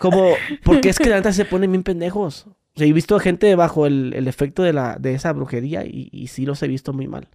Como, 0.00 0.32
porque 0.64 0.88
es 0.88 0.98
que 0.98 1.08
la 1.08 1.16
neta 1.16 1.32
se 1.32 1.44
ponen 1.44 1.70
bien 1.70 1.82
pendejos. 1.82 2.46
O 2.46 2.78
sea, 2.78 2.86
he 2.86 2.92
visto 2.92 3.18
gente 3.18 3.54
bajo 3.54 3.86
el, 3.86 4.12
el 4.14 4.28
efecto 4.28 4.62
de, 4.62 4.72
la, 4.72 4.96
de 4.98 5.14
esa 5.14 5.32
brujería 5.32 5.84
y, 5.84 6.08
y 6.12 6.28
sí 6.28 6.46
los 6.46 6.62
he 6.62 6.68
visto 6.68 6.92
muy 6.92 7.06
mal. 7.08 7.28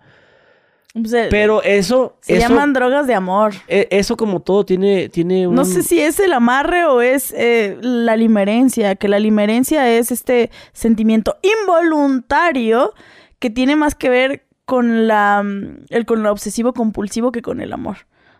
Pues, 0.93 1.11
eh, 1.13 1.27
Pero 1.31 1.63
eso, 1.63 2.17
se 2.21 2.37
eso, 2.37 2.49
llaman 2.49 2.73
drogas 2.73 3.07
de 3.07 3.15
amor. 3.15 3.53
e- 3.67 3.87
eso 3.89 4.15
como 4.15 4.41
todo 4.41 4.63
tiene, 4.63 5.09
tiene 5.09 5.47
un... 5.47 5.55
No 5.55 5.65
sé 5.65 5.81
si 5.81 5.99
es 5.99 6.19
el 6.19 6.33
amarre 6.33 6.85
o 6.85 7.01
es 7.01 7.33
eh, 7.35 7.77
la 7.81 8.15
limerencia, 8.15 8.95
que 8.95 9.07
la 9.07 9.19
limerencia 9.19 9.89
es 9.89 10.11
este 10.11 10.51
sentimiento 10.71 11.37
involuntario 11.41 12.93
que 13.39 13.49
tiene 13.49 13.75
más 13.75 13.95
que 13.95 14.09
ver 14.09 14.45
con 14.65 15.07
la 15.07 15.41
mm, 15.43 15.85
el 15.89 16.05
con 16.05 16.23
lo 16.23 16.31
obsesivo 16.31 16.73
compulsivo 16.73 17.31
que 17.31 17.41
con 17.41 17.59
el 17.59 17.73
amor. 17.73 17.97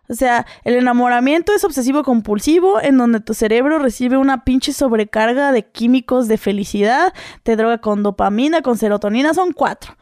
O 0.10 0.14
sea, 0.16 0.46
el 0.64 0.76
enamoramiento 0.76 1.54
es 1.54 1.64
obsesivo 1.64 2.04
compulsivo 2.04 2.82
en 2.82 2.98
donde 2.98 3.22
tu 3.22 3.34
cerebro 3.34 3.80
recibe 3.80 4.18
una 4.18 4.44
pinche 4.44 4.74
sobrecarga 4.74 5.52
de 5.54 5.64
químicos 5.66 6.28
de 6.28 6.38
felicidad, 6.38 7.14
te 7.44 7.56
droga 7.56 7.78
con 7.80 8.04
dopamina, 8.04 8.62
con 8.62 8.78
serotonina, 8.78 9.34
son 9.34 9.54
cuatro. 9.54 9.96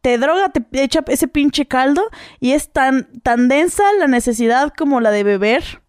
Te 0.00 0.18
droga, 0.18 0.48
te 0.48 0.64
echa 0.82 1.04
ese 1.08 1.28
pinche 1.28 1.66
caldo 1.66 2.02
y 2.40 2.52
es 2.52 2.72
tan, 2.72 3.20
tan 3.20 3.48
densa 3.48 3.82
la 3.98 4.06
necesidad 4.06 4.72
como 4.76 5.00
la 5.00 5.10
de 5.10 5.24
beber, 5.24 5.82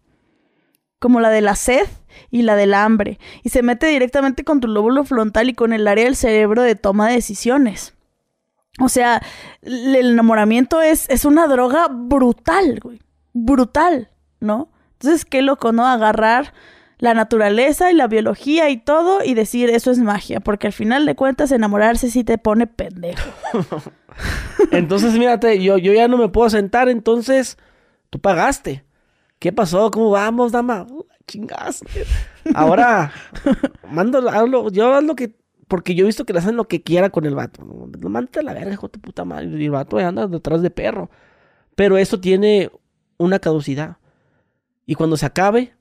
como 0.98 1.20
la 1.20 1.30
de 1.30 1.40
la 1.40 1.56
sed 1.56 1.86
y 2.30 2.42
la 2.42 2.56
del 2.56 2.74
hambre. 2.74 3.18
Y 3.42 3.48
se 3.48 3.62
mete 3.62 3.86
directamente 3.86 4.44
con 4.44 4.60
tu 4.60 4.68
lóbulo 4.68 5.04
frontal 5.04 5.48
y 5.48 5.54
con 5.54 5.72
el 5.72 5.88
área 5.88 6.04
del 6.04 6.16
cerebro 6.16 6.62
de 6.62 6.74
toma 6.74 7.08
de 7.08 7.14
decisiones. 7.14 7.94
O 8.80 8.88
sea, 8.88 9.22
el 9.62 9.94
enamoramiento 9.94 10.80
es, 10.80 11.08
es 11.10 11.24
una 11.24 11.46
droga 11.46 11.88
brutal, 11.90 12.80
güey. 12.80 13.00
Brutal, 13.32 14.10
¿no? 14.40 14.70
Entonces, 14.94 15.24
qué 15.24 15.42
loco, 15.42 15.72
¿no? 15.72 15.86
Agarrar 15.86 16.52
la 17.02 17.14
naturaleza 17.14 17.90
y 17.90 17.96
la 17.96 18.06
biología 18.06 18.70
y 18.70 18.76
todo 18.76 19.24
y 19.24 19.34
decir 19.34 19.70
eso 19.70 19.90
es 19.90 19.98
magia. 19.98 20.38
Porque 20.38 20.68
al 20.68 20.72
final 20.72 21.04
de 21.04 21.16
cuentas, 21.16 21.50
enamorarse 21.50 22.08
sí 22.08 22.22
te 22.22 22.38
pone 22.38 22.68
pendejo. 22.68 23.28
Entonces, 24.70 25.14
mírate, 25.14 25.60
yo, 25.60 25.78
yo 25.78 25.92
ya 25.92 26.06
no 26.06 26.16
me 26.16 26.28
puedo 26.28 26.48
sentar, 26.48 26.88
entonces 26.88 27.58
tú 28.08 28.20
pagaste. 28.20 28.84
¿Qué 29.40 29.52
pasó? 29.52 29.90
¿Cómo 29.90 30.10
vamos, 30.10 30.52
dama? 30.52 30.86
Uh, 30.88 31.04
chingaste. 31.26 32.04
Ahora, 32.54 33.10
mando, 33.90 34.30
hablo, 34.30 34.70
yo 34.70 34.94
haz 34.94 35.02
lo 35.02 35.16
que, 35.16 35.34
porque 35.66 35.96
yo 35.96 36.04
he 36.04 36.06
visto 36.06 36.24
que 36.24 36.32
le 36.32 36.38
hacen 36.38 36.54
lo 36.54 36.68
que 36.68 36.84
quiera 36.84 37.10
con 37.10 37.26
el 37.26 37.34
vato. 37.34 37.64
¿no? 37.64 38.08
Mándate 38.08 38.38
a 38.38 38.42
la 38.44 38.54
verga, 38.54 38.74
hijo 38.74 38.86
de 38.86 39.00
puta 39.00 39.24
madre. 39.24 39.48
Y 39.60 39.64
el 39.64 39.72
vato 39.72 39.98
anda 39.98 40.28
detrás 40.28 40.62
de 40.62 40.70
perro. 40.70 41.10
Pero 41.74 41.98
eso 41.98 42.20
tiene 42.20 42.70
una 43.18 43.40
caducidad. 43.40 43.96
Y 44.86 44.94
cuando 44.94 45.16
se 45.16 45.26
acabe, 45.26 45.74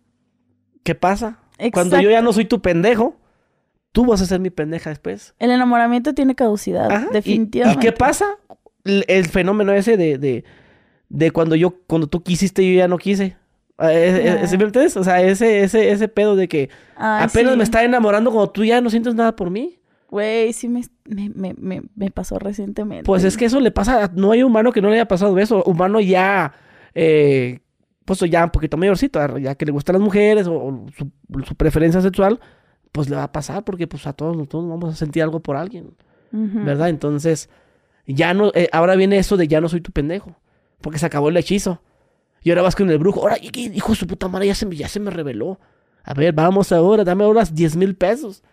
¿qué 0.84 0.96
pasa? 0.96 1.40
Cuando 1.74 2.00
yo 2.02 2.10
ya 2.10 2.22
no 2.22 2.34
soy 2.34 2.46
tu 2.46 2.62
pendejo, 2.62 3.16
tú 3.92 4.06
vas 4.06 4.22
a 4.22 4.26
ser 4.26 4.40
mi 4.40 4.50
pendeja 4.50 4.90
después. 4.90 5.36
El 5.40 5.52
enamoramiento 5.52 6.14
tiene 6.14 6.34
caducidad, 6.36 6.92
Ajá, 6.92 7.08
definitivamente. 7.12 7.80
¿Y, 7.80 7.92
qué 7.92 7.96
pasa? 7.96 8.26
El, 8.84 9.06
el 9.08 9.26
fenómeno 9.26 9.74
ese 9.74 9.96
de, 9.98 10.18
de, 10.18 10.44
de 11.10 11.32
cuando 11.32 11.56
yo, 11.56 11.76
cuando 11.88 12.08
tú 12.08 12.24
quisiste, 12.24 12.68
yo 12.68 12.76
ya 12.78 12.88
no 12.88 12.98
quise. 12.98 13.36
Ah, 13.78 13.94
es- 13.94 14.16
es- 14.20 14.42
Ya. 14.42 14.48
¿sí 14.48 14.58
me 14.58 14.64
entiendes? 14.66 14.98
O 14.98 15.04
sea, 15.04 15.22
ese, 15.22 15.64
ese, 15.64 15.92
ese 15.92 16.08
pedo 16.08 16.36
de 16.36 16.48
que 16.48 16.70
apenas 16.96 17.54
sí. 17.54 17.58
me 17.58 17.64
está 17.64 17.84
enamorando 17.84 18.32
cuando 18.32 18.50
tú 18.52 18.64
ya 18.64 18.82
no 18.82 18.90
sientes 18.90 19.14
nada 19.16 19.36
por 19.36 19.50
mí. 19.50 19.78
Güey, 20.10 20.52
sí 20.54 20.68
me, 20.68 20.82
me, 21.06 21.54
me, 21.58 21.82
me, 21.96 22.12
pasó 22.12 22.38
recientemente. 22.38 23.06
Pues 23.06 23.24
es 23.24 23.38
que 23.38 23.46
eso 23.46 23.60
le 23.62 23.72
pasa, 23.72 24.12
no 24.14 24.32
hay 24.32 24.44
humano 24.44 24.72
que 24.74 24.82
no 24.82 24.90
le 24.90 24.96
haya 24.96 25.08
pasado 25.08 25.38
eso. 25.40 25.64
Humano 25.64 26.02
ya, 26.02 26.54
eh, 26.94 27.62
pues 28.06 28.20
ya 28.22 28.44
un 28.44 28.50
poquito 28.50 28.78
mayorcito, 28.78 29.38
ya 29.38 29.56
que 29.56 29.66
le 29.66 29.72
gustan 29.72 29.94
las 29.94 30.02
mujeres 30.02 30.48
o, 30.48 30.54
o 30.54 30.86
su, 30.98 31.10
su 31.46 31.56
preferencia 31.56 32.02
sexual, 32.02 32.40
pues 32.92 33.10
le 33.10 33.16
va 33.16 33.24
a 33.24 33.32
pasar 33.32 33.64
porque 33.64 33.88
pues 33.88 34.06
a 34.08 34.14
todos, 34.14 34.48
todos 34.50 34.68
vamos 34.70 34.94
a 34.94 34.96
sentir 34.98 35.24
algo 35.24 35.40
por 35.40 35.56
alguien. 35.56 35.94
¿verdad? 36.66 36.90
Entonces, 36.90 37.50
ya 38.08 38.34
no, 38.34 38.52
eh, 38.56 38.70
ahora 38.72 38.96
viene 38.96 39.18
eso 39.18 39.38
de 39.38 39.48
ya 39.48 39.62
no 39.62 39.70
soy 39.70 39.82
tu 39.82 39.92
pendejo, 39.92 40.36
porque 40.82 40.98
se 41.00 41.06
acabó 41.06 41.30
el 41.30 41.38
hechizo. 41.38 41.82
Y 42.44 42.50
ahora 42.50 42.64
vas 42.64 42.76
con 42.76 42.90
el 42.90 42.98
brujo, 42.98 43.22
ahora, 43.22 43.38
hijo 43.40 43.90
de 43.92 43.96
su 43.96 44.08
puta 44.08 44.28
madre, 44.28 44.48
ya 44.48 44.56
se, 44.56 44.66
me- 44.66 44.76
ya 44.76 44.88
se 44.88 45.00
me 45.00 45.12
reveló. 45.12 45.60
A 46.04 46.14
ver, 46.16 46.34
vamos 46.34 46.72
ahora, 46.72 47.04
dame 47.04 47.24
ahora 47.24 47.44
10 47.44 47.76
mil 47.76 47.96
pesos. 47.96 48.44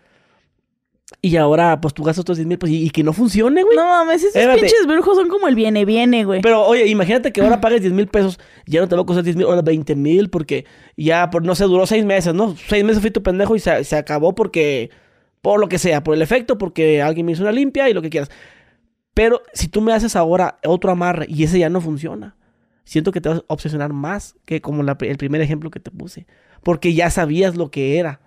Y 1.23 1.37
ahora, 1.37 1.81
pues 1.81 1.95
tú 1.95 2.05
gastas 2.05 2.21
otros 2.21 2.37
10 2.37 2.47
mil 2.47 2.59
pesos 2.59 2.75
y, 2.75 2.85
y 2.85 2.91
que 2.91 3.03
no 3.03 3.13
funcione, 3.13 3.63
güey. 3.63 3.77
No 3.77 3.85
mames, 3.85 4.23
esos 4.23 4.37
Espérate. 4.37 4.61
pinches 4.61 4.87
brujos 4.87 5.17
son 5.17 5.29
como 5.29 5.49
el 5.49 5.55
viene, 5.55 5.85
viene, 5.85 6.25
güey. 6.25 6.43
Pero 6.43 6.67
oye, 6.67 6.87
imagínate 6.87 7.33
que 7.33 7.41
ahora 7.41 7.61
pagues 7.61 7.81
10 7.81 7.95
mil 7.95 8.09
pesos, 8.09 8.39
ya 8.67 8.81
no 8.81 8.89
te 8.89 8.95
va 8.95 9.03
a 9.03 9.07
costar 9.07 9.25
10 9.25 9.37
mil, 9.37 9.47
ahora 9.47 9.63
20 9.63 9.97
mil, 9.97 10.29
porque 10.29 10.67
ya, 10.97 11.31
por, 11.31 11.43
no 11.45 11.55
sé, 11.55 11.65
duró 11.65 11.87
6 11.87 12.05
meses, 12.05 12.35
¿no? 12.35 12.55
6 12.57 12.85
meses 12.85 13.01
fui 13.01 13.11
tu 13.11 13.23
pendejo 13.23 13.57
y 13.57 13.59
se, 13.59 13.85
se 13.85 13.97
acabó 13.97 14.35
porque, 14.35 14.91
por 15.41 15.59
lo 15.61 15.69
que 15.69 15.79
sea, 15.79 16.05
por 16.05 16.15
el 16.15 16.21
efecto, 16.23 16.59
porque 16.59 17.01
alguien 17.01 17.25
me 17.25 17.33
hizo 17.33 17.43
una 17.43 17.53
limpia 17.53 17.89
y 17.89 17.95
lo 17.95 18.03
que 18.03 18.11
quieras. 18.11 18.31
Pero 19.15 19.43
si 19.55 19.69
tú 19.69 19.81
me 19.81 19.93
haces 19.95 20.15
ahora 20.15 20.59
otro 20.65 20.91
amarre 20.91 21.27
y 21.29 21.43
ese 21.43 21.59
ya 21.59 21.71
no 21.71 21.81
funciona, 21.81 22.37
siento 22.85 23.13
que 23.13 23.21
te 23.21 23.31
vas 23.31 23.39
a 23.39 23.45
obsesionar 23.49 23.93
más 23.93 24.37
que 24.45 24.61
como 24.61 24.83
la 24.83 24.97
el 25.01 25.17
primer 25.17 25.41
ejemplo 25.41 25.71
que 25.71 25.81
te 25.81 25.91
puse, 25.91 26.27
porque 26.63 26.93
ya 26.93 27.11
sabías 27.11 27.57
lo 27.57 27.71
que 27.71 27.99
era. 27.99 28.21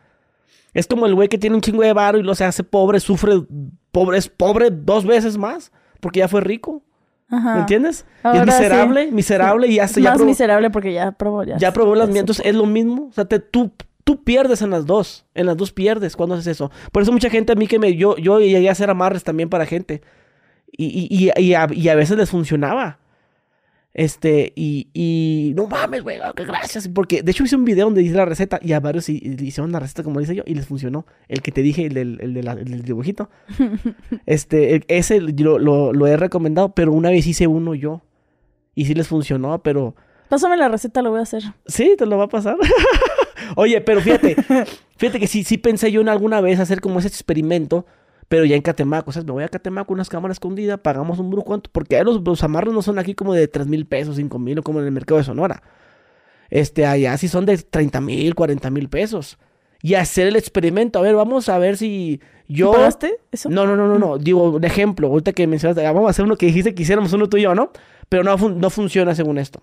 Es 0.74 0.88
como 0.88 1.06
el 1.06 1.16
güey 1.16 1.28
que 1.28 1.38
tiene 1.38 1.56
un 1.56 1.62
chingo 1.62 1.82
de 1.84 1.94
varo 1.94 2.18
y 2.18 2.24
lo 2.24 2.34
se 2.36 2.46
hace 2.46 2.64
pobre, 2.64 3.00
sufre, 3.00 3.34
pobre, 3.92 4.18
es 4.18 4.30
pobre 4.30 4.70
dos 4.72 5.06
veces 5.06 5.38
más, 5.38 5.72
porque 6.00 6.20
ya 6.20 6.28
fue 6.28 6.42
rico. 6.42 6.84
Ajá. 7.30 7.54
¿Me 7.56 7.60
entiendes? 7.62 8.06
Ahora 8.24 8.44
es 8.44 8.46
sí. 8.56 8.62
miserable, 8.64 9.12
miserable 9.12 9.68
y 9.68 9.76
ya, 9.76 9.84
Es 9.86 9.92
se- 9.92 10.02
ya, 10.02 10.10
más 10.10 10.18
probó, 10.18 10.30
miserable 10.30 10.70
porque 10.70 10.94
ya 10.94 11.12
probó 11.14 11.44
ya. 11.44 11.58
ya 11.58 11.72
probó 11.74 11.96
las 11.96 12.10
mientos. 12.10 12.42
Es 12.44 12.56
lo 12.56 12.66
mismo. 12.66 13.08
O 13.10 13.14
sea, 13.14 13.26
te- 13.26 13.40
tú, 13.40 13.70
tú 13.70 13.86
tú 14.04 14.24
pierdes 14.24 14.62
en 14.64 14.72
las 14.72 14.86
dos. 14.88 15.26
En 15.36 15.46
las 15.46 15.56
dos 15.56 15.72
pierdes 15.72 16.16
cuando 16.16 16.36
haces 16.36 16.48
eso. 16.48 16.72
Por 16.92 17.04
eso 17.04 17.12
mucha 17.12 17.30
gente 17.30 17.54
a 17.54 17.56
mí 17.56 17.68
que 17.68 17.78
me... 17.80 17.96
Yo, 17.96 18.18
yo 18.18 18.40
llegué 18.40 18.68
a 18.68 18.72
hacer 18.72 18.90
amarres 18.90 19.24
también 19.24 19.48
para 19.48 19.66
gente. 19.68 20.02
Y, 20.72 20.86
y, 20.86 21.30
y, 21.38 21.42
y, 21.42 21.54
a, 21.54 21.68
y 21.72 21.88
a 21.88 21.96
veces 21.96 22.18
les 22.18 22.30
funcionaba. 22.32 22.98
Este, 23.94 24.54
y, 24.56 24.90
y 24.94 25.54
no 25.56 25.68
mames, 25.68 26.02
güey, 26.02 26.18
qué 26.36 26.46
gracias. 26.46 26.88
Porque 26.88 27.24
de 27.24 27.32
hecho 27.32 27.44
hice 27.44 27.56
un 27.56 27.66
video 27.66 27.86
donde 27.86 28.02
hice 28.02 28.16
la 28.16 28.26
receta 28.26 28.60
y 28.62 28.72
a 28.74 28.80
varios 28.80 29.10
hicieron 29.10 29.72
la 29.72 29.80
receta 29.80 30.04
como 30.04 30.20
dice 30.20 30.36
yo 30.36 30.44
y 30.46 30.56
les 30.56 30.66
funcionó. 30.66 31.06
El 31.28 31.42
que 31.42 31.52
te 31.52 31.62
dije, 31.62 31.86
el 31.86 31.94
del, 31.94 32.18
el 32.22 32.34
de 32.34 32.44
la, 32.44 32.54
el 32.54 32.66
del 32.66 32.84
dibujito. 32.84 33.30
este, 34.26 34.84
ese 34.88 35.20
lo, 35.20 35.60
lo, 35.60 35.94
lo, 35.94 36.08
he 36.08 36.16
recomendado, 36.16 36.74
pero 36.74 36.94
una 36.94 37.10
vez 37.10 37.28
hice 37.28 37.48
uno 37.48 37.76
yo. 37.76 38.02
Y 38.74 38.86
sí 38.86 38.94
les 38.94 39.08
funcionó, 39.08 39.62
pero. 39.62 39.96
Pásame 40.30 40.56
la 40.56 40.70
receta, 40.70 41.02
lo 41.02 41.12
voy 41.12 41.20
a 41.20 41.24
hacer. 41.24 41.44
Sí, 41.66 41.96
te 41.98 42.06
lo 42.06 42.18
va 42.18 42.26
a 42.26 42.30
pasar. 42.30 42.56
Oye, 43.58 43.82
pero 43.82 44.00
fíjate, 44.00 44.36
fíjate 44.98 45.20
que 45.20 45.28
sí, 45.28 45.44
sí 45.44 45.58
pensé 45.58 45.92
yo 45.92 46.00
en 46.00 46.08
alguna 46.08 46.40
vez 46.40 46.60
hacer 46.60 46.80
como 46.80 47.00
ese 47.00 47.10
experimento 47.10 47.86
pero 48.32 48.46
ya 48.46 48.56
en 48.56 48.62
Catemaco, 48.62 49.10
o 49.10 49.12
sea, 49.12 49.24
me 49.24 49.34
voy 49.34 49.44
a 49.44 49.50
Catemaco, 49.50 49.94
unas 49.94 50.08
cámaras 50.08 50.36
escondidas, 50.36 50.80
pagamos 50.80 51.20
un 51.20 51.30
brujo, 51.30 51.44
¿cuánto? 51.44 51.70
Porque 51.70 52.02
los, 52.02 52.22
los 52.22 52.42
amarros 52.46 52.74
no 52.74 52.82
son 52.82 52.98
aquí 52.98 53.14
como 53.14 53.34
de 53.34 53.50
3 53.50 53.68
mil 53.68 53.86
pesos, 53.86 54.16
5 54.16 54.40
mil, 54.40 54.60
o 54.60 54.64
como 54.64 54.80
en 54.80 54.86
el 54.86 54.94
mercado 54.94 55.18
de 55.18 55.26
Sonora. 55.26 55.62
Este, 56.50 56.86
allá 56.86 57.18
sí 57.18 57.28
son 57.28 57.46
de 57.46 57.58
30 57.58 58.00
mil, 58.00 58.34
40 58.34 58.70
mil 58.70 58.88
pesos. 58.88 59.38
Y 59.82 59.96
hacer 59.96 60.28
el 60.28 60.38
experimento, 60.38 60.98
a 60.98 61.02
ver, 61.02 61.14
vamos 61.14 61.50
a 61.50 61.58
ver 61.58 61.76
si 61.76 62.22
yo... 62.48 62.72
¿Pagaste 62.72 63.20
eso? 63.34 63.50
No, 63.50 63.66
no, 63.66 63.76
no, 63.76 63.90
no, 63.90 64.00
no. 64.00 64.18
Digo, 64.18 64.52
un 64.52 64.64
ejemplo, 64.64 65.08
ahorita 65.08 65.34
que 65.34 65.46
mencionaste, 65.46 65.84
vamos 65.84 66.08
a 66.08 66.12
hacer 66.12 66.24
uno 66.24 66.38
que 66.38 66.46
dijiste 66.46 66.74
que 66.74 66.84
hiciéramos 66.84 67.12
uno 67.12 67.28
tú 67.28 67.36
y 67.36 67.42
yo, 67.42 67.54
¿no? 67.54 67.74
Pero 68.08 68.24
no, 68.24 68.38
no 68.38 68.70
funciona 68.70 69.14
según 69.14 69.40
esto. 69.40 69.62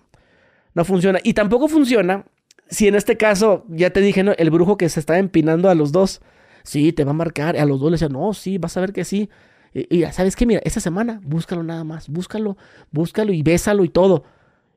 No 0.75 0.85
funciona. 0.85 1.17
Y 1.23 1.33
tampoco 1.33 1.69
funciona 1.69 2.23
si 2.69 2.87
en 2.87 2.93
este 2.93 3.17
caso, 3.17 3.65
ya 3.67 3.89
te 3.89 3.99
dije, 3.99 4.21
¿no? 4.21 4.33
El 4.33 4.51
brujo 4.51 4.77
que 4.77 4.89
se 4.89 4.99
está 4.99 5.17
empinando 5.17 5.71
a 5.71 5.73
los 5.73 5.91
dos 5.91 6.21
sí, 6.63 6.93
te 6.93 7.03
va 7.03 7.11
a 7.11 7.13
marcar. 7.13 7.57
A 7.57 7.65
los 7.65 7.79
dos 7.79 7.89
le 7.91 7.95
decían, 7.95 8.13
no, 8.13 8.33
sí, 8.33 8.57
vas 8.57 8.75
a 8.77 8.81
ver 8.81 8.93
que 8.93 9.05
sí. 9.05 9.29
Y, 9.73 9.99
ya 9.99 10.11
sabes 10.11 10.35
que, 10.35 10.45
mira, 10.45 10.61
esta 10.63 10.79
semana, 10.79 11.21
búscalo 11.23 11.63
nada 11.63 11.83
más, 11.83 12.09
búscalo, 12.09 12.57
búscalo 12.91 13.33
y 13.33 13.43
bésalo 13.43 13.83
y 13.83 13.89
todo. 13.89 14.23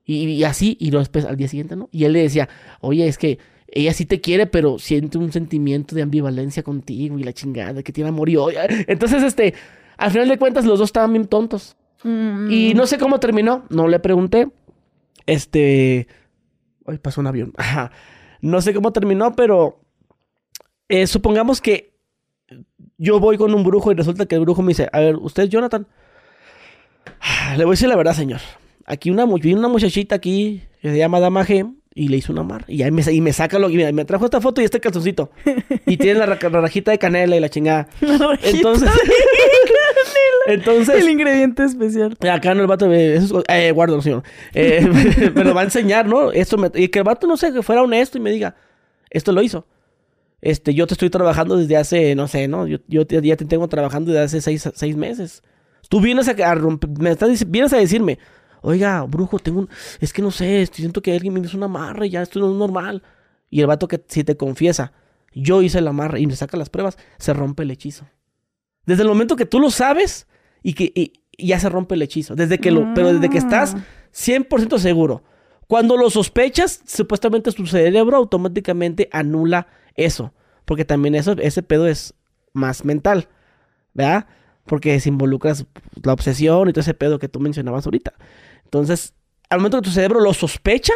Y, 0.05 0.43
así, 0.45 0.77
y 0.81 0.91
después 0.91 1.25
al 1.25 1.37
día 1.37 1.49
siguiente, 1.49 1.77
¿no? 1.77 1.89
Y 1.93 2.05
él 2.05 2.13
le 2.13 2.23
decía, 2.23 2.49
oye, 2.81 3.07
es 3.07 3.19
que 3.19 3.39
ella 3.69 3.93
sí 3.95 4.05
te 4.05 4.21
quiere, 4.21 4.47
pero 4.47 4.79
siente 4.79 5.17
un 5.17 5.33
sentimiento 5.33 5.95
de 5.95 6.03
ambivalencia 6.03 6.63
contigo 6.63 7.19
y 7.19 7.23
la 7.23 7.33
chingada, 7.33 7.83
que 7.83 7.93
tiene 7.93 8.09
amor 8.09 8.29
y 8.29 8.37
odio. 8.37 8.59
Entonces, 8.89 9.23
este, 9.23 9.55
al 9.97 10.11
final 10.11 10.29
de 10.29 10.39
cuentas, 10.39 10.65
los 10.65 10.79
dos 10.79 10.89
estaban 10.89 11.13
bien 11.13 11.27
tontos. 11.27 11.77
Mm. 12.03 12.51
Y 12.51 12.75
no 12.75 12.87
sé 12.87 12.99
cómo 12.99 13.21
terminó, 13.21 13.65
no 13.71 13.89
le 13.89 14.01
pregunté. 14.01 14.49
Este. 15.27 16.09
Ay, 16.87 16.99
pasó 16.99 17.21
un 17.21 17.29
avión. 17.29 17.53
No 18.45 18.61
sé 18.61 18.75
cómo 18.75 18.93
terminó, 18.93 19.37
pero 19.37 19.82
eh, 20.93 21.07
supongamos 21.07 21.63
que 21.63 21.95
yo 22.99 23.19
voy 23.19 23.39
con 23.39 23.55
un 23.55 23.65
brujo 23.65 23.91
y 23.91 23.95
resulta 23.95 24.27
que 24.27 24.35
el 24.35 24.43
brujo 24.43 24.61
me 24.61 24.69
dice, 24.69 24.91
a 24.93 25.01
ver, 25.01 25.17
usted 25.17 25.49
Jonathan, 25.49 25.87
le 27.57 27.65
voy 27.65 27.73
a 27.73 27.77
decir 27.77 27.89
la 27.89 27.97
verdad, 27.97 28.13
señor. 28.13 28.41
Aquí 28.85 29.11
una, 29.11 29.25
una 29.25 29.69
muchachita 29.69 30.17
aquí 30.17 30.63
que 30.83 30.91
se 30.91 30.99
llama 30.99 31.19
Dama 31.19 31.47
G 31.47 31.75
y 31.95 32.09
le 32.09 32.19
hizo 32.19 32.31
una 32.31 32.43
mar. 32.43 32.67
Y, 32.69 32.83
ahí 32.83 32.91
me, 32.91 33.03
y 33.11 33.23
me 33.23 33.33
saca 33.33 33.59
lo 33.59 33.71
y 33.71 33.93
me, 33.95 34.05
trajo 34.05 34.27
esta 34.27 34.43
foto 34.43 34.61
y 34.61 34.65
este 34.65 34.81
calzoncito. 34.81 35.31
Y 35.87 35.97
tiene 35.97 36.19
la, 36.19 36.27
rajita 36.27 36.91
de 36.91 36.99
canela 36.99 37.37
y 37.37 37.41
la 37.41 37.49
chingada. 37.49 37.89
entonces, 38.43 38.91
entonces. 40.47 41.03
El 41.03 41.09
ingrediente 41.09 41.65
especial. 41.65 42.19
Acá 42.31 42.55
no 42.55 42.61
el 42.61 42.67
vato 42.67 42.87
ve. 42.87 43.19
eh, 43.49 43.73
guardo, 43.73 44.03
señor. 44.03 44.25
Eh, 44.53 44.87
me 45.35 45.43
lo 45.43 45.55
va 45.55 45.63
a 45.63 45.65
enseñar, 45.65 46.07
¿no? 46.07 46.33
Esto 46.33 46.59
y 46.75 46.89
que 46.89 46.99
el 46.99 47.05
vato, 47.05 47.27
no 47.27 47.39
sé, 47.39 47.51
que 47.51 47.63
fuera 47.63 47.83
honesto 47.83 48.19
y 48.19 48.21
me 48.21 48.31
diga, 48.31 48.57
esto 49.09 49.33
lo 49.33 49.41
hizo 49.41 49.65
este, 50.43 50.75
yo 50.75 50.89
te 50.89 50.95
estoy 50.95 51.09
trabajando 51.09 51.57
desde 51.57 51.77
hace, 51.77 52.15
no 52.17 52.27
sé, 52.27 52.49
¿no? 52.49 52.67
Yo, 52.67 52.79
yo 52.89 53.03
ya 53.05 53.37
te 53.37 53.45
tengo 53.45 53.69
trabajando 53.69 54.11
desde 54.11 54.25
hace 54.25 54.41
seis, 54.41 54.69
seis 54.75 54.97
meses. 54.97 55.43
Tú 55.89 56.01
vienes 56.01 56.29
a, 56.29 56.55
romper, 56.55 56.91
me 56.91 57.11
estás, 57.11 57.49
vienes 57.49 57.73
a 57.73 57.77
decirme, 57.77 58.19
oiga, 58.61 59.03
brujo, 59.03 59.39
tengo 59.39 59.61
un, 59.61 59.69
es 60.01 60.13
que 60.13 60.21
no 60.21 60.33
sé, 60.33 60.67
siento 60.67 61.01
que 61.01 61.13
alguien 61.13 61.33
me 61.33 61.41
hizo 61.41 61.57
una 61.57 61.67
amarre, 61.67 62.11
ya 62.11 62.23
esto 62.23 62.41
no 62.41 62.51
es 62.51 62.57
normal. 62.57 63.05
Y 63.51 63.61
el 63.61 63.69
vato 63.69 63.87
que 63.87 64.03
si 64.09 64.25
te 64.25 64.37
confiesa, 64.37 64.93
yo 65.33 65.63
hice 65.63 65.81
la 65.81 65.91
amarre 65.91 66.21
y 66.21 66.27
me 66.27 66.35
saca 66.35 66.57
las 66.57 66.71
pruebas, 66.71 66.99
se 67.19 67.33
rompe 67.33 67.63
el 67.63 67.71
hechizo. 67.71 68.09
Desde 68.85 69.03
el 69.03 69.09
momento 69.09 69.37
que 69.37 69.47
tú 69.47 69.61
lo 69.61 69.71
sabes 69.71 70.27
y 70.63 70.75
que 70.75 71.13
ya 71.39 71.61
se 71.61 71.69
rompe 71.69 71.95
el 71.95 72.03
hechizo. 72.03 72.35
Desde 72.35 72.59
que 72.59 72.73
lo, 72.73 72.95
pero 72.95 73.13
desde 73.13 73.31
que 73.31 73.39
estás 73.39 73.77
100% 74.13 74.75
mm. 74.75 74.79
seguro. 74.79 75.23
Cuando 75.69 75.97
lo 75.97 76.11
sospechas, 76.11 76.81
supuestamente 76.85 77.53
tu 77.53 77.67
cerebro 77.67 78.17
automáticamente 78.17 79.09
anula 79.13 79.69
eso. 79.97 80.33
Porque 80.65 80.85
también 80.85 81.15
eso, 81.15 81.33
ese 81.33 81.63
pedo 81.63 81.87
es 81.87 82.15
más 82.53 82.85
mental, 82.85 83.29
¿verdad? 83.95 84.27
Porque 84.67 84.99
se 85.01 85.09
involucras 85.09 85.67
la 86.03 86.13
obsesión 86.13 86.69
y 86.69 86.73
todo 86.73 86.83
ese 86.83 86.95
pedo 86.95 87.19
que 87.19 87.29
tú 87.29 87.41
mencionabas 87.41 87.87
ahorita. 87.87 88.15
Entonces, 88.65 89.15
al 89.51 89.59
momento 89.59 89.79
que 89.79 89.85
tu 89.85 89.91
cerebro 89.91 90.21
lo 90.21 90.33
sospecha, 90.35 90.95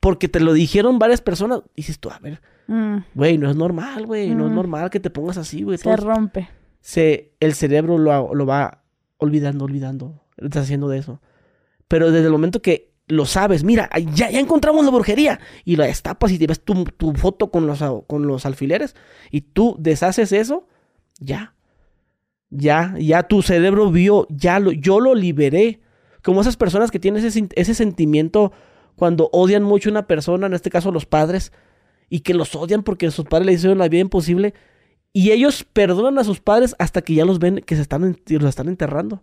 porque 0.00 0.28
te 0.28 0.40
lo 0.40 0.52
dijeron 0.52 0.98
varias 0.98 1.20
personas, 1.20 1.62
dices 1.76 1.98
tú, 1.98 2.10
a 2.10 2.18
ver, 2.18 2.40
mm. 2.68 2.96
güey, 3.14 3.38
no 3.38 3.50
es 3.50 3.56
normal, 3.56 4.06
güey, 4.06 4.34
no 4.34 4.46
es 4.46 4.52
mm. 4.52 4.54
normal 4.54 4.90
que 4.90 5.00
te 5.00 5.10
pongas 5.10 5.36
así, 5.36 5.62
güey. 5.62 5.78
Se 5.78 5.96
rompe. 5.96 6.48
Se, 6.80 7.32
el 7.40 7.54
cerebro 7.54 7.98
lo, 7.98 8.34
lo 8.34 8.46
va 8.46 8.82
olvidando, 9.18 9.64
olvidando, 9.64 10.20
estás 10.36 10.64
haciendo 10.64 10.88
de 10.88 10.98
eso. 10.98 11.20
Pero 11.88 12.10
desde 12.10 12.26
el 12.26 12.32
momento 12.32 12.62
que 12.62 12.91
lo 13.12 13.26
sabes, 13.26 13.62
mira, 13.62 13.90
ya, 14.14 14.30
ya 14.30 14.40
encontramos 14.40 14.84
la 14.84 14.90
brujería. 14.90 15.38
Y 15.64 15.76
la 15.76 15.84
destapas 15.84 16.32
y 16.32 16.38
te 16.38 16.46
ves 16.46 16.64
tu, 16.64 16.84
tu, 16.84 17.12
foto 17.12 17.50
con 17.50 17.66
los, 17.66 17.80
con 18.06 18.26
los 18.26 18.46
alfileres 18.46 18.96
y 19.30 19.42
tú 19.42 19.76
deshaces 19.78 20.32
eso, 20.32 20.66
ya. 21.20 21.54
Ya, 22.48 22.94
ya 22.98 23.22
tu 23.22 23.42
cerebro 23.42 23.90
vio, 23.90 24.26
ya 24.30 24.58
lo, 24.60 24.72
yo 24.72 24.98
lo 24.98 25.14
liberé. 25.14 25.80
Como 26.22 26.40
esas 26.40 26.56
personas 26.56 26.90
que 26.90 26.98
tienen 26.98 27.24
ese, 27.24 27.48
ese 27.54 27.74
sentimiento 27.74 28.52
cuando 28.96 29.28
odian 29.32 29.62
mucho 29.62 29.90
a 29.90 29.92
una 29.92 30.06
persona, 30.06 30.46
en 30.46 30.54
este 30.54 30.70
caso 30.70 30.90
los 30.90 31.04
padres, 31.04 31.52
y 32.08 32.20
que 32.20 32.32
los 32.32 32.54
odian 32.54 32.82
porque 32.82 33.10
sus 33.10 33.26
padres 33.26 33.46
le 33.46 33.52
hicieron 33.52 33.78
la 33.78 33.88
vida 33.88 34.00
imposible. 34.00 34.54
Y 35.12 35.32
ellos 35.32 35.64
perdonan 35.70 36.18
a 36.18 36.24
sus 36.24 36.40
padres 36.40 36.74
hasta 36.78 37.02
que 37.02 37.14
ya 37.14 37.26
los 37.26 37.38
ven 37.38 37.62
que 37.66 37.76
se 37.76 37.82
están, 37.82 38.16
los 38.26 38.48
están 38.48 38.68
enterrando. 38.68 39.22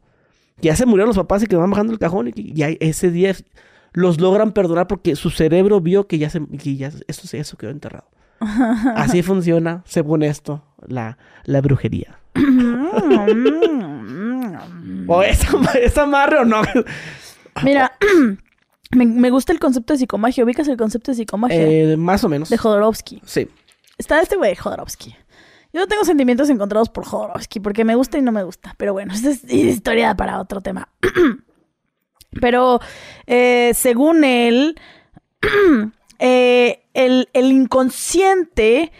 Ya 0.62 0.76
se 0.76 0.86
murieron 0.86 1.08
los 1.08 1.18
papás 1.18 1.42
y 1.42 1.48
que 1.48 1.56
van 1.56 1.72
bajando 1.72 1.94
el 1.94 2.00
cajón 2.00 2.32
y 2.36 2.54
ya 2.54 2.70
ese 2.80 3.10
día 3.10 3.34
los 3.94 4.20
logran 4.20 4.52
perdonar 4.52 4.88
porque 4.88 5.16
su 5.16 5.30
cerebro 5.30 5.82
vio 5.82 6.08
que 6.08 6.18
ya 6.18 6.30
se, 6.30 6.46
que 6.46 6.76
ya 6.76 6.92
eso, 7.08 7.38
eso 7.38 7.58
quedó 7.58 7.72
enterrado. 7.72 8.10
Así 8.96 9.22
funciona, 9.22 9.84
según 9.86 10.24
esto, 10.24 10.64
la, 10.88 11.18
la 11.44 11.62
brujería. 11.62 12.20
¿O 15.08 15.24
es, 15.24 15.42
es 15.82 15.98
amarre 15.98 16.40
o 16.40 16.46
no? 16.46 16.62
Mira, 17.64 17.98
me, 18.92 19.06
me, 19.06 19.30
gusta 19.30 19.52
el 19.52 19.60
concepto 19.60 19.94
de 19.94 20.00
psicomagia. 20.00 20.44
¿Ubicas 20.44 20.68
el 20.68 20.78
concepto 20.78 21.12
de 21.12 21.16
psicomagia? 21.16 21.58
Eh, 21.58 21.98
más 21.98 22.24
o 22.24 22.30
menos. 22.30 22.50
De 22.50 22.58
Jodorowsky. 22.58 23.22
Sí. 23.26 23.50
Está 23.98 24.22
este 24.22 24.38
güey, 24.38 24.56
Jodorowsky. 24.56 25.16
Yo 25.74 25.82
no 25.82 25.88
tengo 25.88 26.04
sentimientos 26.04 26.50
encontrados 26.50 26.90
por 26.90 27.06
Jodorowsky 27.06 27.60
porque 27.60 27.84
me 27.84 27.96
gusta 27.96 28.18
y 28.18 28.22
no 28.22 28.32
me 28.32 28.44
gusta. 28.44 28.74
Pero 28.78 28.94
bueno, 28.94 29.14
esta 29.14 29.30
es 29.30 29.44
historia 29.52 30.16
para 30.16 30.40
otro 30.40 30.62
tema. 30.62 30.90
Pero 32.32 32.80
eh, 33.28 33.72
según 33.74 34.24
él, 34.24 34.80
eh, 36.20 36.84
el, 36.94 37.28
inconsciente 37.34 38.92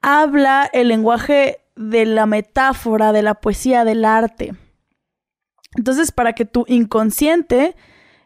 habla 0.00 0.68
el 0.72 0.88
lenguaje 0.88 1.60
de 1.76 2.06
la 2.06 2.26
metáfora, 2.26 3.12
de 3.12 3.22
la 3.22 3.34
poesía, 3.34 3.84
del 3.84 4.04
arte. 4.04 4.54
Entonces, 5.76 6.12
para 6.12 6.32
que 6.32 6.44
tu 6.44 6.64
inconsciente 6.66 7.76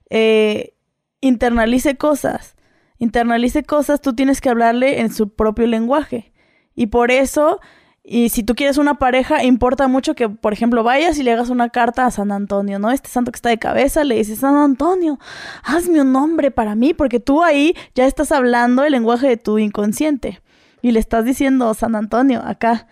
eh, 0.09 0.75
internalice 1.21 1.97
cosas, 1.97 2.57
internalice 2.99 3.63
cosas, 3.65 4.01
tú 4.01 4.15
tienes 4.15 4.41
que 4.41 4.49
hablarle 4.49 5.01
en 5.01 5.13
su 5.13 5.35
propio 5.35 5.67
lenguaje. 5.67 6.33
Y 6.75 6.87
por 6.87 7.11
eso 7.11 7.61
y 8.05 8.31
si 8.31 8.43
tú 8.43 8.57
quieres 8.57 8.79
una 8.79 8.95
pareja, 8.95 9.45
importa 9.45 9.87
mucho 9.87 10.15
que, 10.15 10.29
por 10.29 10.53
ejemplo, 10.53 10.83
vayas 10.83 11.19
y 11.19 11.23
le 11.23 11.33
hagas 11.33 11.51
una 11.51 11.69
carta 11.69 12.05
a 12.05 12.11
San 12.11 12.33
Antonio, 12.33 12.81
¿no? 12.81 12.91
Este 12.91 13.09
santo 13.09 13.31
que 13.31 13.37
está 13.37 13.49
de 13.49 13.59
cabeza, 13.59 14.03
le 14.03 14.17
dices, 14.17 14.41
San 14.41 14.57
Antonio, 14.57 15.21
hazme 15.63 16.01
un 16.01 16.13
nombre 16.13 16.51
para 16.51 16.75
mí, 16.75 16.95
porque 16.95 17.21
tú 17.21 17.45
ahí 17.45 17.77
ya 17.95 18.07
estás 18.07 18.33
hablando 18.33 18.83
el 18.83 18.93
lenguaje 18.93 19.29
de 19.29 19.37
tu 19.37 19.59
inconsciente. 19.59 20.41
Y 20.83 20.91
le 20.91 20.99
estás 20.99 21.25
diciendo, 21.25 21.73
San 21.75 21.95
Antonio, 21.95 22.43
acá. 22.45 22.89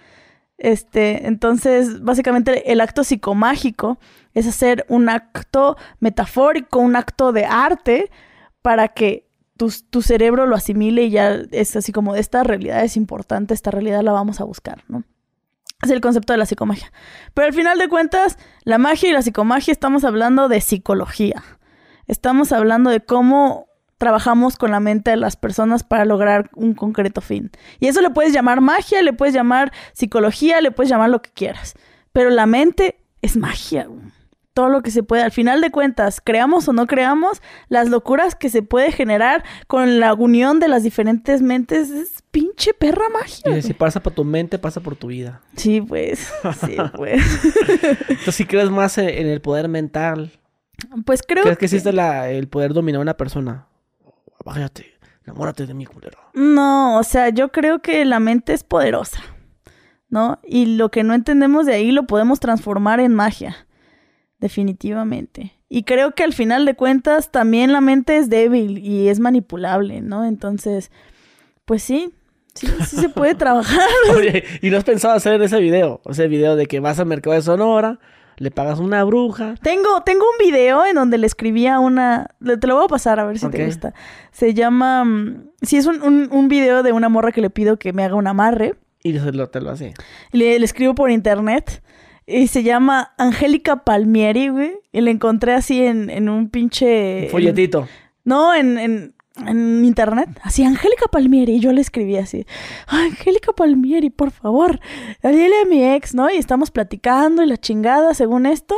Este, 0.58 1.26
entonces, 1.26 2.02
básicamente 2.02 2.70
el 2.70 2.80
acto 2.80 3.02
psicomágico 3.02 3.98
es 4.34 4.46
hacer 4.46 4.86
un 4.88 5.08
acto 5.08 5.76
metafórico, 5.98 6.78
un 6.78 6.94
acto 6.94 7.32
de 7.32 7.46
arte, 7.46 8.10
para 8.62 8.88
que 8.88 9.29
tu, 9.68 10.02
cerebro 10.02 10.46
lo 10.46 10.56
asimile 10.56 11.04
y 11.04 11.10
ya 11.10 11.42
es 11.50 11.76
así 11.76 11.92
como, 11.92 12.14
esta 12.14 12.42
realidad 12.42 12.82
es 12.82 12.96
importante, 12.96 13.52
esta 13.52 13.70
realidad 13.70 14.02
la 14.02 14.12
vamos 14.12 14.40
a 14.40 14.44
buscar, 14.44 14.84
¿no? 14.88 15.04
Es 15.82 15.90
el 15.90 16.00
concepto 16.00 16.32
de 16.32 16.38
la 16.38 16.46
psicomagia. 16.46 16.92
Pero 17.34 17.46
al 17.46 17.54
final 17.54 17.78
de 17.78 17.88
cuentas, 17.88 18.38
la 18.64 18.78
magia 18.78 19.08
y 19.08 19.12
la 19.12 19.22
psicomagia 19.22 19.72
estamos 19.72 20.04
hablando 20.04 20.48
de 20.48 20.60
psicología. 20.60 21.42
Estamos 22.06 22.52
hablando 22.52 22.90
de 22.90 23.00
cómo 23.00 23.66
trabajamos 23.96 24.56
con 24.56 24.70
la 24.70 24.80
mente 24.80 25.10
de 25.10 25.16
las 25.16 25.36
personas 25.36 25.82
para 25.82 26.04
lograr 26.04 26.50
un 26.54 26.74
concreto 26.74 27.20
fin. 27.22 27.50
Y 27.78 27.86
eso 27.86 28.02
le 28.02 28.10
puedes 28.10 28.32
llamar 28.32 28.60
magia, 28.60 29.00
le 29.02 29.12
puedes 29.12 29.34
llamar 29.34 29.72
psicología, 29.92 30.60
le 30.60 30.70
puedes 30.70 30.90
llamar 30.90 31.10
lo 31.10 31.22
que 31.22 31.30
quieras. 31.30 31.74
Pero 32.12 32.30
la 32.30 32.46
mente 32.46 33.00
es 33.22 33.36
magia. 33.36 33.88
Todo 34.52 34.68
lo 34.68 34.82
que 34.82 34.90
se 34.90 35.02
puede. 35.02 35.22
Al 35.22 35.30
final 35.30 35.60
de 35.60 35.70
cuentas, 35.70 36.20
creamos 36.22 36.68
o 36.68 36.72
no 36.72 36.86
creamos, 36.86 37.40
las 37.68 37.88
locuras 37.88 38.34
que 38.34 38.50
se 38.50 38.62
puede 38.62 38.90
generar 38.90 39.44
con 39.68 40.00
la 40.00 40.12
unión 40.14 40.58
de 40.58 40.68
las 40.68 40.82
diferentes 40.82 41.40
mentes 41.40 41.90
es 41.90 42.22
pinche 42.30 42.74
perra 42.74 43.08
magia. 43.12 43.56
Y 43.56 43.62
si 43.62 43.74
pasa 43.74 44.00
por 44.00 44.12
tu 44.12 44.24
mente, 44.24 44.58
pasa 44.58 44.80
por 44.80 44.96
tu 44.96 45.08
vida. 45.08 45.40
Sí, 45.56 45.80
pues. 45.80 46.32
Sí, 46.66 46.76
pues. 46.96 47.22
Entonces, 48.08 48.34
si 48.34 48.44
crees 48.44 48.70
más 48.70 48.98
en 48.98 49.26
el 49.26 49.40
poder 49.40 49.68
mental. 49.68 50.32
Pues 51.04 51.22
creo 51.22 51.44
¿Crees 51.44 51.58
que, 51.58 51.66
existe 51.66 51.92
la, 51.92 52.30
el 52.30 52.48
poder 52.48 52.72
dominar 52.72 53.00
a 53.00 53.02
una 53.02 53.16
persona? 53.16 53.66
Váyate, 54.44 54.98
enamórate 55.24 55.66
de 55.66 55.74
mí, 55.74 55.86
culero. 55.86 56.18
No, 56.34 56.98
o 56.98 57.02
sea, 57.02 57.28
yo 57.28 57.52
creo 57.52 57.80
que 57.80 58.04
la 58.04 58.20
mente 58.20 58.52
es 58.52 58.64
poderosa, 58.64 59.20
¿no? 60.08 60.38
Y 60.42 60.76
lo 60.76 60.90
que 60.90 61.02
no 61.04 61.14
entendemos 61.14 61.66
de 61.66 61.74
ahí 61.74 61.92
lo 61.92 62.04
podemos 62.06 62.40
transformar 62.40 63.00
en 63.00 63.14
magia, 63.14 63.66
definitivamente. 64.40 65.52
Y 65.68 65.84
creo 65.84 66.12
que 66.12 66.24
al 66.24 66.32
final 66.32 66.64
de 66.64 66.74
cuentas 66.74 67.30
también 67.30 67.72
la 67.72 67.80
mente 67.80 68.16
es 68.16 68.28
débil 68.28 68.78
y 68.78 69.08
es 69.08 69.20
manipulable, 69.20 70.00
¿no? 70.00 70.24
Entonces, 70.24 70.90
pues 71.64 71.82
sí, 71.82 72.12
Sí, 72.54 72.66
sí 72.86 72.96
se 72.96 73.08
puede 73.08 73.34
trabajar. 73.36 73.88
Oye, 74.16 74.44
¿y 74.60 74.70
no 74.70 74.78
has 74.78 74.84
pensado 74.84 75.14
hacer 75.14 75.40
ese 75.42 75.60
video? 75.60 76.00
El 76.04 76.28
video 76.28 76.56
de 76.56 76.66
que 76.66 76.80
vas 76.80 76.98
al 76.98 77.06
mercado 77.06 77.34
de 77.36 77.42
Sonora, 77.42 77.98
le 78.36 78.50
pagas 78.50 78.78
una 78.78 79.04
bruja. 79.04 79.54
Tengo, 79.62 80.02
tengo 80.02 80.24
un 80.24 80.44
video 80.44 80.84
en 80.86 80.94
donde 80.94 81.18
le 81.18 81.26
escribía 81.26 81.78
una. 81.78 82.34
Te 82.40 82.66
lo 82.66 82.76
voy 82.76 82.86
a 82.86 82.88
pasar 82.88 83.20
a 83.20 83.24
ver 83.24 83.38
si 83.38 83.48
te 83.48 83.64
gusta. 83.64 83.94
Se 84.32 84.54
llama. 84.54 85.04
Mm, 85.04 85.50
sí, 85.62 85.76
es 85.76 85.86
un, 85.86 86.28
un, 86.30 86.48
video 86.48 86.82
de 86.82 86.92
una 86.92 87.08
morra 87.08 87.32
que 87.32 87.40
le 87.40 87.50
pido 87.50 87.78
que 87.78 87.92
me 87.92 88.02
haga 88.02 88.14
un 88.14 88.26
amarre. 88.26 88.74
Y 89.02 89.18
se 89.18 89.32
lo, 89.32 89.48
te 89.48 89.60
lo 89.60 89.70
hace. 89.70 89.94
Le, 90.32 90.58
le 90.58 90.64
escribo 90.64 90.94
por 90.94 91.10
internet. 91.10 91.82
Y 92.30 92.46
se 92.46 92.62
llama 92.62 93.12
Angélica 93.18 93.84
Palmieri, 93.84 94.48
güey. 94.48 94.72
Y 94.92 95.00
le 95.00 95.10
encontré 95.10 95.52
así 95.52 95.82
en, 95.82 96.10
en 96.10 96.28
un 96.28 96.48
pinche. 96.48 97.24
Un 97.24 97.30
folletito. 97.30 97.88
no, 98.24 98.54
en, 98.54 98.78
en, 98.78 99.14
en 99.46 99.84
internet, 99.84 100.28
así, 100.42 100.64
Angélica 100.64 101.06
Palmieri, 101.10 101.54
y 101.54 101.60
yo 101.60 101.72
le 101.72 101.80
escribí 101.80 102.16
así, 102.16 102.46
Angélica 102.86 103.52
Palmieri, 103.52 104.10
por 104.10 104.30
favor, 104.30 104.80
dile 105.22 105.60
a 105.62 105.64
mi 105.66 105.84
ex, 105.84 106.14
¿no? 106.14 106.30
Y 106.30 106.36
estamos 106.36 106.70
platicando 106.70 107.42
y 107.42 107.46
la 107.46 107.56
chingada, 107.56 108.12
según 108.14 108.46
esto, 108.46 108.76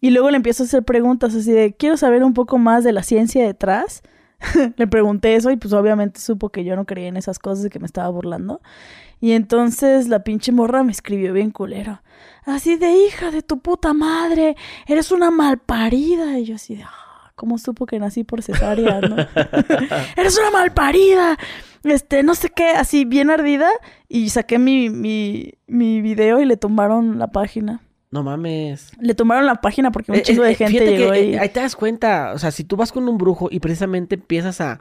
y 0.00 0.10
luego 0.10 0.30
le 0.30 0.36
empiezo 0.36 0.62
a 0.62 0.66
hacer 0.66 0.82
preguntas 0.82 1.34
así 1.34 1.52
de, 1.52 1.74
quiero 1.74 1.96
saber 1.96 2.24
un 2.24 2.34
poco 2.34 2.58
más 2.58 2.84
de 2.84 2.92
la 2.92 3.02
ciencia 3.02 3.44
detrás. 3.44 4.02
le 4.76 4.86
pregunté 4.86 5.36
eso 5.36 5.50
y 5.50 5.56
pues 5.56 5.72
obviamente 5.72 6.20
supo 6.20 6.50
que 6.50 6.64
yo 6.64 6.76
no 6.76 6.86
creía 6.86 7.08
en 7.08 7.16
esas 7.16 7.38
cosas 7.38 7.66
y 7.66 7.70
que 7.70 7.78
me 7.78 7.86
estaba 7.86 8.08
burlando. 8.08 8.60
Y 9.20 9.32
entonces 9.32 10.08
la 10.08 10.24
pinche 10.24 10.52
morra 10.52 10.82
me 10.82 10.92
escribió 10.92 11.32
bien 11.32 11.50
culero. 11.50 12.02
Así 12.44 12.76
de 12.76 12.90
hija 12.92 13.30
de 13.30 13.42
tu 13.42 13.60
puta 13.60 13.92
madre, 13.92 14.56
eres 14.86 15.12
una 15.12 15.30
malparida. 15.30 16.38
Y 16.38 16.44
yo 16.46 16.54
así 16.54 16.76
de, 16.76 16.84
¿Cómo 17.40 17.56
supo 17.56 17.86
que 17.86 17.98
nací 17.98 18.22
por 18.22 18.42
cesárea? 18.42 19.00
¡Eres 20.16 20.38
una 20.38 20.50
malparida! 20.50 21.38
Este, 21.84 22.22
no 22.22 22.34
sé 22.34 22.50
qué, 22.50 22.72
así 22.72 23.06
bien 23.06 23.30
ardida. 23.30 23.70
Y 24.08 24.28
saqué 24.28 24.58
mi, 24.58 24.90
mi, 24.90 25.54
mi 25.66 26.02
video 26.02 26.40
y 26.40 26.44
le 26.44 26.58
tumbaron 26.58 27.18
la 27.18 27.28
página. 27.28 27.80
No 28.10 28.22
mames. 28.22 28.90
Le 29.00 29.14
tomaron 29.14 29.46
la 29.46 29.56
página 29.56 29.92
porque 29.92 30.10
un 30.10 30.18
eh, 30.18 30.22
chingo 30.22 30.42
de 30.42 30.52
eh, 30.52 30.54
gente 30.56 30.96
llegó 30.96 31.12
ahí. 31.12 31.36
ahí 31.36 31.48
te 31.48 31.60
das 31.60 31.76
cuenta, 31.76 32.32
o 32.34 32.38
sea, 32.38 32.50
si 32.50 32.64
tú 32.64 32.76
vas 32.76 32.90
con 32.90 33.08
un 33.08 33.18
brujo 33.18 33.48
y 33.50 33.60
precisamente 33.60 34.16
empiezas 34.16 34.60
a... 34.60 34.80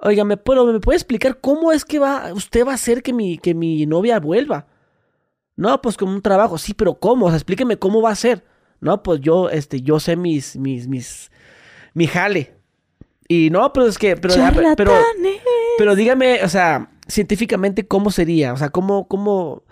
Oiga, 0.00 0.24
¿me, 0.24 0.36
puedo, 0.36 0.64
¿me 0.66 0.80
puede 0.80 0.96
explicar 0.96 1.38
cómo 1.40 1.72
es 1.72 1.84
que 1.84 1.98
va, 1.98 2.32
usted 2.32 2.66
va 2.66 2.72
a 2.72 2.76
hacer 2.76 3.02
que 3.02 3.12
mi, 3.12 3.38
que 3.38 3.54
mi 3.54 3.84
novia 3.86 4.20
vuelva? 4.20 4.66
No, 5.56 5.80
pues 5.82 5.96
con 5.96 6.08
un 6.08 6.22
trabajo. 6.22 6.56
Sí, 6.56 6.72
pero 6.72 7.00
¿cómo? 7.00 7.26
O 7.26 7.28
sea, 7.30 7.36
explíqueme 7.36 7.78
cómo 7.78 8.00
va 8.00 8.10
a 8.10 8.16
ser. 8.16 8.44
No, 8.80 9.02
pues 9.02 9.20
yo, 9.20 9.50
este, 9.50 9.82
yo 9.82 9.98
sé 9.98 10.14
mis, 10.14 10.56
mis, 10.56 10.86
mis, 10.86 11.32
mi 11.94 12.06
jale. 12.06 12.54
Y 13.26 13.50
no, 13.50 13.72
pero 13.72 13.86
es 13.86 13.98
que, 13.98 14.16
pero, 14.16 14.34
pero, 14.76 14.92
pero, 15.76 15.96
dígame, 15.96 16.42
o 16.44 16.48
sea, 16.48 16.92
científicamente, 17.08 17.86
¿cómo 17.86 18.10
sería? 18.10 18.52
O 18.52 18.56
sea, 18.56 18.70
¿cómo, 18.70 19.06
cómo, 19.08 19.64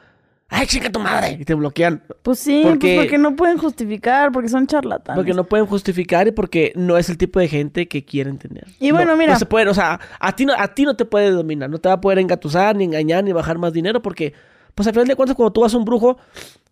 ay, 0.48 0.66
chica 0.66 0.90
tu 0.90 1.00
madre, 1.00 1.38
y 1.40 1.44
te 1.44 1.54
bloquean. 1.54 2.02
Pues 2.22 2.38
sí, 2.38 2.60
pues 2.62 2.74
porque, 2.74 2.96
porque 2.96 3.18
no 3.18 3.36
pueden 3.36 3.58
justificar, 3.58 4.32
porque 4.32 4.48
son 4.48 4.66
charlatanes. 4.66 5.18
Porque 5.18 5.34
no 5.34 5.44
pueden 5.44 5.66
justificar 5.66 6.28
y 6.28 6.32
porque 6.32 6.72
no 6.74 6.96
es 6.96 7.08
el 7.08 7.18
tipo 7.18 7.40
de 7.40 7.48
gente 7.48 7.88
que 7.88 8.04
quieren 8.04 8.38
tener. 8.38 8.66
Y 8.78 8.90
bueno, 8.90 9.16
mira. 9.16 9.32
No 9.32 9.38
se 9.38 9.46
puede, 9.46 9.68
o 9.68 9.74
sea, 9.74 10.00
a 10.18 10.36
ti, 10.36 10.46
no, 10.46 10.54
a 10.56 10.68
ti 10.74 10.84
no 10.84 10.96
te 10.96 11.04
puede 11.04 11.30
dominar, 11.30 11.70
no 11.70 11.78
te 11.78 11.88
va 11.88 11.96
a 11.96 12.00
poder 12.00 12.18
engatusar, 12.18 12.76
ni 12.76 12.84
engañar, 12.84 13.24
ni 13.24 13.32
bajar 13.32 13.58
más 13.58 13.72
dinero, 13.72 14.02
porque, 14.02 14.34
pues 14.74 14.86
al 14.86 14.94
final 14.94 15.08
de 15.08 15.16
cuentas, 15.16 15.36
cuando 15.36 15.52
tú 15.52 15.62
vas 15.62 15.74
a 15.74 15.76
un 15.78 15.84
brujo, 15.84 16.18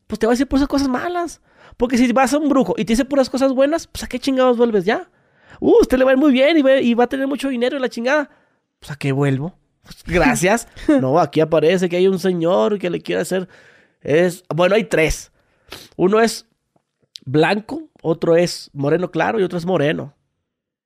pues 0.06 0.18
te 0.18 0.26
va 0.26 0.32
a 0.32 0.34
decir 0.34 0.48
esas 0.52 0.68
cosas 0.68 0.88
malas. 0.88 1.40
Porque 1.76 1.98
si 1.98 2.12
vas 2.12 2.32
a 2.32 2.38
un 2.38 2.48
brujo 2.48 2.74
y 2.76 2.84
te 2.84 2.92
dice 2.92 3.04
puras 3.04 3.28
cosas 3.28 3.52
buenas, 3.52 3.88
pues 3.88 4.04
a 4.04 4.06
qué 4.06 4.20
chingados 4.20 4.56
vuelves 4.56 4.84
ya 4.84 5.08
uh, 5.60 5.80
usted 5.80 5.98
le 5.98 6.04
va 6.04 6.10
a 6.10 6.14
ir 6.14 6.18
muy 6.18 6.32
bien 6.32 6.56
y 6.58 6.94
va, 6.94 7.04
a 7.04 7.06
tener 7.06 7.26
mucho 7.26 7.48
dinero 7.48 7.76
y 7.76 7.80
la 7.80 7.88
chingada. 7.88 8.30
Pues 8.78 8.90
a 8.90 8.96
qué 8.96 9.12
vuelvo. 9.12 9.54
Gracias. 10.06 10.68
no, 11.00 11.18
aquí 11.18 11.40
aparece 11.40 11.88
que 11.88 11.96
hay 11.96 12.08
un 12.08 12.18
señor 12.18 12.78
que 12.78 12.90
le 12.90 13.00
quiere 13.00 13.22
hacer. 13.22 13.48
Es. 14.00 14.44
Bueno, 14.54 14.74
hay 14.74 14.84
tres. 14.84 15.32
Uno 15.96 16.20
es 16.20 16.46
blanco, 17.24 17.88
otro 18.02 18.36
es 18.36 18.70
moreno 18.72 19.10
claro 19.10 19.40
y 19.40 19.42
otro 19.42 19.58
es 19.58 19.66
moreno. 19.66 20.14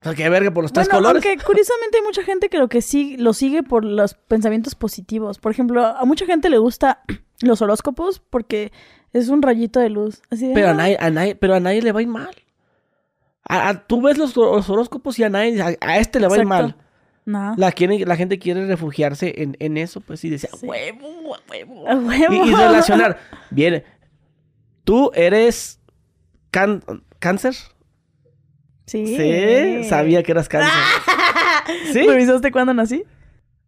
O 0.01 0.05
sea, 0.05 0.15
qué 0.15 0.29
verga 0.29 0.53
por 0.53 0.63
los 0.63 0.73
tres 0.73 0.89
colores. 0.89 1.25
Aunque 1.25 1.45
curiosamente 1.45 1.99
hay 1.99 2.05
mucha 2.05 2.23
gente 2.23 2.49
que 2.49 2.59
lo 2.59 2.69
que 2.69 2.83
sí 2.83 3.17
lo 3.17 3.33
sigue 3.33 3.65
por 3.65 3.85
los 3.85 4.15
pensamientos 4.15 4.77
positivos. 4.77 5.39
Por 5.39 5.51
ejemplo, 5.51 5.85
a 5.85 6.05
mucha 6.05 6.25
gente 6.25 6.51
le 6.51 6.59
gusta 6.59 7.03
los 7.41 7.61
horóscopos 7.63 8.21
porque 8.21 8.73
es 9.13 9.29
un 9.29 9.43
rayito 9.43 9.81
de 9.81 9.91
luz. 9.91 10.23
pero, 10.55 10.71
a 10.71 10.75
nadie, 10.75 11.35
pero 11.35 11.55
a 11.55 11.61
nadie 11.61 11.83
le 11.83 11.93
va 11.93 12.01
a 12.01 12.03
ir 12.03 12.09
mal 12.09 12.35
tú 13.87 14.03
ves 14.03 14.19
los, 14.19 14.37
horóscopos 14.37 15.19
y 15.19 15.25
a 15.25 15.31
nadie, 15.31 15.61
a, 15.81 15.99
este 15.99 16.21
le 16.21 16.29
va 16.29 16.37
a 16.37 16.39
ir 16.39 16.47
mal. 16.47 16.77
No. 17.29 17.55
La, 17.59 17.75
la 17.77 18.17
gente 18.17 18.39
quiere 18.39 18.67
refugiarse 18.67 19.35
en, 19.59 19.77
eso, 19.77 20.01
pues, 20.01 20.25
y 20.25 20.31
decía, 20.31 20.49
huevo, 20.63 21.37
huevo. 21.51 21.85
huevo. 21.85 22.47
Y, 22.47 22.55
relacionar. 22.55 23.19
Bien, 23.51 23.85
tú 24.83 25.11
eres 25.15 25.79
cáncer. 26.51 27.55
Sí. 28.87 29.15
Sí, 29.15 29.85
sabía 29.85 30.23
que 30.23 30.33
eras 30.33 30.49
cáncer. 30.49 30.73
¿Sí? 31.93 32.07
¿Revisaste 32.07 32.51
cuándo 32.51 32.73
nací? 32.73 33.05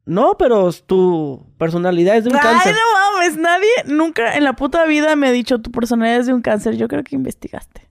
No, 0.06 0.38
pero 0.38 0.72
tu 0.72 1.46
personalidad 1.58 2.16
es 2.16 2.24
de 2.24 2.30
un 2.30 2.38
cáncer. 2.38 2.74
Ay, 2.74 2.80
no 2.80 3.18
mames, 3.18 3.36
nadie 3.36 3.94
nunca 3.94 4.38
en 4.38 4.44
la 4.44 4.54
puta 4.54 4.86
vida 4.86 5.16
me 5.16 5.28
ha 5.28 5.32
dicho 5.32 5.60
tu 5.60 5.70
personalidad 5.70 6.20
es 6.20 6.26
de 6.28 6.32
un 6.32 6.40
cáncer. 6.40 6.78
Yo 6.78 6.88
creo 6.88 7.04
que 7.04 7.14
investigaste. 7.14 7.90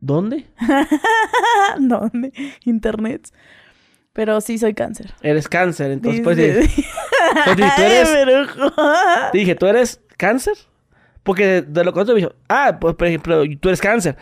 ¿Dónde? 0.00 0.46
¿Dónde? 1.78 2.32
Internet. 2.64 3.30
Pero 4.12 4.40
sí 4.40 4.58
soy 4.58 4.74
cáncer. 4.74 5.14
Eres 5.22 5.48
cáncer, 5.48 5.92
entonces 5.92 6.20
pues, 6.22 6.36
pues 6.36 7.56
tú 7.56 7.62
eres. 7.82 8.48
dije, 9.32 9.54
¿tú 9.54 9.66
eres 9.66 10.00
cáncer? 10.16 10.54
Porque 11.22 11.62
de, 11.62 11.84
lo 11.84 11.92
contrario 11.92 12.14
me 12.14 12.20
dijo, 12.28 12.34
ah, 12.48 12.78
pues 12.80 12.96
por 12.96 13.06
ejemplo, 13.06 13.42
tú 13.60 13.68
eres 13.68 13.80
cáncer. 13.80 14.16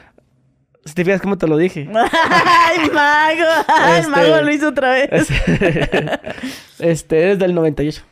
Si 0.85 0.95
te 0.95 1.05
fijas 1.05 1.21
cómo 1.21 1.37
te 1.39 1.47
lo 1.47 1.57
dije. 1.57 1.89
¡Ay, 1.95 2.91
mago! 2.93 3.65
¡Ay, 3.69 4.01
este, 4.01 4.11
mago 4.11 4.43
lo 4.43 4.53
hizo 4.53 4.69
otra 4.69 4.93
vez! 4.93 5.09
Este, 5.11 6.11
este, 6.79 7.23
eres 7.23 7.39
del 7.39 7.55
98. 7.55 8.03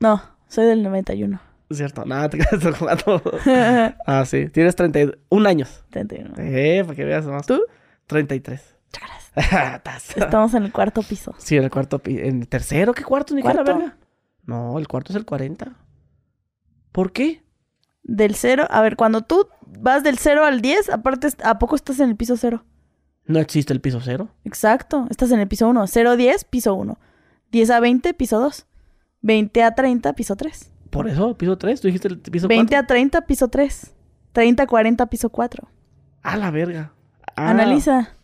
No, 0.00 0.22
soy 0.48 0.66
del 0.66 0.82
91. 0.82 1.40
Cierto, 1.70 2.04
nada, 2.04 2.28
te 2.28 2.38
quedas 2.38 2.76
jugando. 2.76 3.22
ah, 4.06 4.24
sí. 4.26 4.48
Tienes 4.48 4.74
31 4.74 5.48
años. 5.48 5.84
31. 5.90 6.34
Eh, 6.38 6.82
para 6.84 6.96
que 6.96 7.04
veas 7.04 7.26
más. 7.26 7.46
¿Tú? 7.46 7.64
33. 8.06 8.76
Estamos 10.16 10.54
en 10.54 10.64
el 10.64 10.72
cuarto 10.72 11.02
piso. 11.02 11.34
Sí, 11.38 11.56
en 11.56 11.64
el 11.64 11.70
cuarto 11.70 11.98
piso. 11.98 12.20
¿En 12.20 12.40
el 12.40 12.48
tercero? 12.48 12.92
¿Qué 12.92 13.04
cuarto? 13.04 13.34
Ni 13.34 13.42
¿Cuarto? 13.42 13.64
verga. 13.64 13.96
No, 14.44 14.78
el 14.78 14.88
cuarto 14.88 15.12
es 15.12 15.16
el 15.16 15.24
40. 15.24 15.72
¿Por 16.92 17.12
qué? 17.12 17.42
Del 18.02 18.34
cero. 18.34 18.66
A 18.70 18.80
ver, 18.80 18.96
cuando 18.96 19.22
tú 19.22 19.48
vas 19.66 20.02
del 20.02 20.18
0 20.18 20.44
al 20.44 20.60
10, 20.60 20.90
aparte, 20.90 21.28
¿a 21.44 21.58
poco 21.58 21.76
estás 21.76 22.00
en 22.00 22.10
el 22.10 22.16
piso 22.16 22.36
0? 22.36 22.64
No 23.26 23.38
existe 23.38 23.72
el 23.72 23.80
piso 23.80 24.00
0. 24.02 24.28
Exacto. 24.44 25.06
Estás 25.10 25.30
en 25.30 25.38
el 25.40 25.46
piso 25.46 25.68
1. 25.68 25.86
0 25.86 26.10
a 26.10 26.16
10, 26.16 26.44
piso 26.44 26.74
1. 26.74 26.98
10 27.52 27.70
a 27.70 27.80
20, 27.80 28.14
piso 28.14 28.40
2. 28.40 28.66
20 29.22 29.62
a 29.62 29.74
30, 29.74 30.12
piso 30.14 30.34
3. 30.34 30.72
Por 30.90 31.08
eso, 31.08 31.36
piso 31.36 31.56
3, 31.56 31.80
tú 31.80 31.86
dijiste 31.88 32.08
el 32.08 32.18
piso 32.18 32.48
20 32.48 32.74
a 32.74 32.86
30, 32.86 33.20
piso 33.26 33.48
3. 33.48 33.94
30 34.32 34.62
a 34.64 34.66
40, 34.66 35.06
piso 35.06 35.30
4. 35.30 35.68
A 36.22 36.36
la 36.36 36.50
verga. 36.50 36.92
Ah. 37.36 37.50
Analiza. 37.50 38.16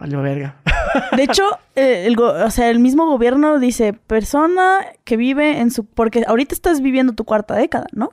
Vale, 0.00 0.16
verga. 0.16 0.56
De 1.16 1.22
hecho, 1.22 1.44
eh, 1.76 2.06
el, 2.06 2.18
o 2.18 2.50
sea, 2.50 2.70
el 2.70 2.80
mismo 2.80 3.06
gobierno 3.06 3.58
dice, 3.58 3.92
persona 3.92 4.78
que 5.04 5.16
vive 5.16 5.60
en 5.60 5.70
su... 5.70 5.84
Porque 5.84 6.24
ahorita 6.26 6.54
estás 6.54 6.80
viviendo 6.80 7.12
tu 7.12 7.24
cuarta 7.24 7.54
década, 7.54 7.86
¿no? 7.92 8.10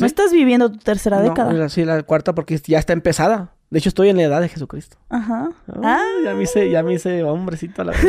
No 0.00 0.06
estás 0.06 0.32
viviendo 0.32 0.70
tu 0.72 0.78
tercera 0.78 1.20
década. 1.20 1.68
Sí, 1.68 1.84
la 1.84 2.02
cuarta 2.02 2.34
porque 2.34 2.58
ya 2.58 2.80
está 2.80 2.92
empezada. 2.92 3.52
De 3.70 3.78
hecho, 3.78 3.88
estoy 3.88 4.08
en 4.08 4.16
la 4.16 4.24
edad 4.24 4.40
de 4.40 4.48
Jesucristo. 4.48 4.96
Ajá. 5.08 5.50
Oh, 5.68 5.80
Ah. 5.84 6.02
Ya 6.24 6.34
me 6.34 6.42
hice, 6.42 6.68
ya 6.68 6.82
me 6.82 6.94
hice 6.94 7.22
hombrecito 7.22 7.82
a 7.82 7.84
la 7.86 7.92
vez. 7.92 8.02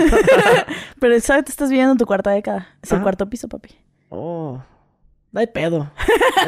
Pero, 1.00 1.20
¿sabes? 1.22 1.46
Te 1.46 1.52
estás 1.52 1.70
viviendo 1.70 1.92
en 1.92 1.98
tu 2.00 2.06
cuarta 2.08 2.32
década. 2.32 2.68
Es 2.82 2.92
el 2.92 3.02
cuarto 3.02 3.30
piso, 3.30 3.48
papi. 3.48 3.70
oh. 4.10 4.60
No 5.36 5.42
hay 5.42 5.48
pedo. 5.48 5.80
No 5.80 5.90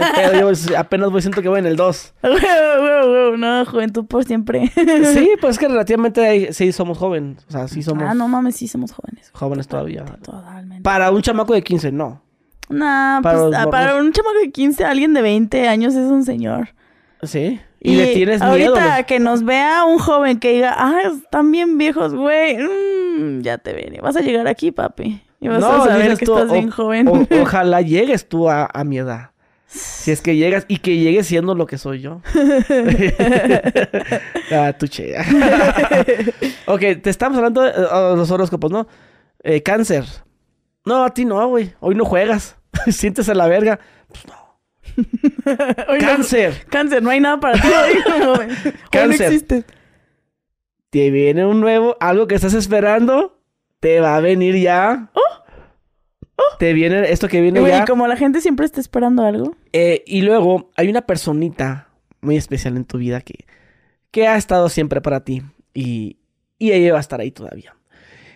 hay 0.06 0.14
pedo. 0.16 0.34
Yo 0.40 0.46
pues, 0.48 0.72
apenas 0.74 1.12
voy, 1.12 1.22
siento 1.22 1.42
que 1.42 1.50
voy 1.50 1.60
en 1.60 1.66
el 1.66 1.76
2. 1.76 2.14
No, 3.38 3.66
juventud 3.66 4.06
por 4.06 4.24
siempre. 4.24 4.72
Sí, 5.14 5.32
pues 5.42 5.56
es 5.56 5.60
que 5.60 5.68
relativamente 5.68 6.54
sí 6.54 6.72
somos 6.72 6.98
jóvenes. 6.98 7.46
O 7.50 7.52
sea, 7.52 7.68
sí 7.68 7.84
somos 7.84 8.06
Ah, 8.08 8.14
no 8.14 8.28
mames, 8.30 8.56
sí 8.56 8.68
somos 8.70 8.94
jóvenes. 8.94 9.30
jóvenes 9.34 9.68
todavía. 9.68 10.06
Totalmente. 10.06 10.82
Para 10.84 11.12
un 11.12 11.22
chamaco 11.22 11.54
de 11.54 11.62
15, 11.62 11.92
no. 11.92 12.22
Nah, 12.70 13.22
para 13.22 13.40
pues, 13.40 13.56
ah, 13.58 13.70
para 13.70 13.98
un 13.98 14.12
chamaco 14.14 14.40
de 14.40 14.52
15, 14.52 14.86
alguien 14.86 15.14
de 15.14 15.22
20 15.22 15.68
años 15.68 15.94
es 15.94 16.10
un 16.10 16.24
señor. 16.24 16.70
Sí. 17.24 17.60
Y, 17.82 17.96
le 17.96 18.14
tienes 18.14 18.42
ahorita 18.42 18.72
miedo. 18.72 18.96
le- 18.98 19.06
que 19.06 19.20
nos 19.20 19.44
vea 19.44 19.84
un 19.86 20.00
joven 20.00 20.40
que 20.40 20.54
diga, 20.54 20.74
ah, 20.78 21.02
están 21.14 21.52
bien 21.52 21.78
viejos, 21.78 22.16
güey. 22.16 22.58
mm, 22.58 23.42
ya 23.42 23.58
te 23.58 23.74
veré. 23.74 24.00
Vas 24.02 24.16
a 24.16 24.22
llegar 24.22 24.48
aquí, 24.48 24.72
papi. 24.72 25.22
Y 25.48 25.62
vas 25.62 25.64
a 25.64 25.84
saber 25.86 26.02
dices 26.04 26.20
que 26.20 26.26
tú, 26.26 26.38
estás 26.38 26.52
o- 26.52 26.54
bien 26.54 26.70
joven. 26.70 27.08
o- 27.08 27.28
ojalá 27.42 27.82
llegues 27.82 28.28
tú 28.30 28.50
a, 28.50 28.70
a 28.74 28.84
mi 28.84 28.98
edad. 29.00 29.32
Si 29.68 30.12
es 30.12 30.22
que 30.22 30.38
llegas 30.38 30.64
y 30.70 30.78
que 30.78 30.98
llegues 30.98 31.28
siendo 31.28 31.54
lo 31.54 31.66
que 31.68 31.78
soy 31.78 32.00
yo. 32.00 32.22
ah, 34.54 34.74
tu 34.78 34.86
ok, 36.68 36.80
te 37.02 37.10
estamos 37.10 37.38
hablando 37.38 37.62
de 37.62 37.72
eh, 37.72 38.16
los 38.16 38.32
horóscopos, 38.32 38.72
¿no? 38.72 38.88
Eh, 39.44 39.62
cáncer. 39.64 40.06
No, 40.86 41.04
a 41.04 41.14
ti 41.14 41.26
no, 41.26 41.46
güey. 41.50 41.74
Hoy 41.82 41.96
no 41.96 42.06
juegas. 42.06 42.56
Sientes 42.88 43.28
a 43.28 43.34
la 43.34 43.48
verga. 43.48 43.80
Oye, 45.90 46.00
no, 46.00 46.08
Cáncer. 46.08 46.66
cáncer, 46.70 47.04
no 47.04 47.10
hay 47.10 47.20
nada 47.20 47.38
para 47.40 47.62
ti. 47.62 47.68
Hoy 47.68 48.48
Cáncer. 48.90 49.20
no 49.20 49.26
existe. 49.36 49.64
Te 50.90 51.12
viene 51.12 51.46
un 51.46 51.60
nuevo, 51.60 51.98
algo 52.00 52.28
que 52.28 52.36
estás 52.36 52.54
esperando. 52.54 53.37
Te 53.80 54.00
va 54.00 54.16
a 54.16 54.20
venir 54.22 54.56
ya. 54.58 55.12
Te 56.60 56.74
viene 56.74 57.12
esto 57.12 57.28
que 57.28 57.42
viene 57.42 57.60
Güey, 57.60 57.72
ya. 57.72 57.86
como 57.86 58.08
la 58.08 58.16
gente 58.16 58.42
siempre 58.42 58.66
está 58.66 58.80
esperando 58.80 59.24
algo. 59.24 59.56
Eh, 59.74 60.04
y 60.08 60.22
luego 60.22 60.72
hay 60.76 60.88
una 60.90 61.02
personita 61.02 61.90
muy 62.22 62.38
especial 62.38 62.78
en 62.78 62.86
tu 62.86 62.98
vida 62.98 63.22
que, 63.22 63.46
que 64.12 64.28
ha 64.28 64.38
estado 64.38 64.70
siempre 64.70 65.02
para 65.02 65.24
ti 65.24 65.44
y, 65.74 66.18
y 66.58 66.72
ella 66.72 66.94
va 66.94 66.98
a 67.00 67.02
estar 67.02 67.20
ahí 67.20 67.32
todavía. 67.32 67.76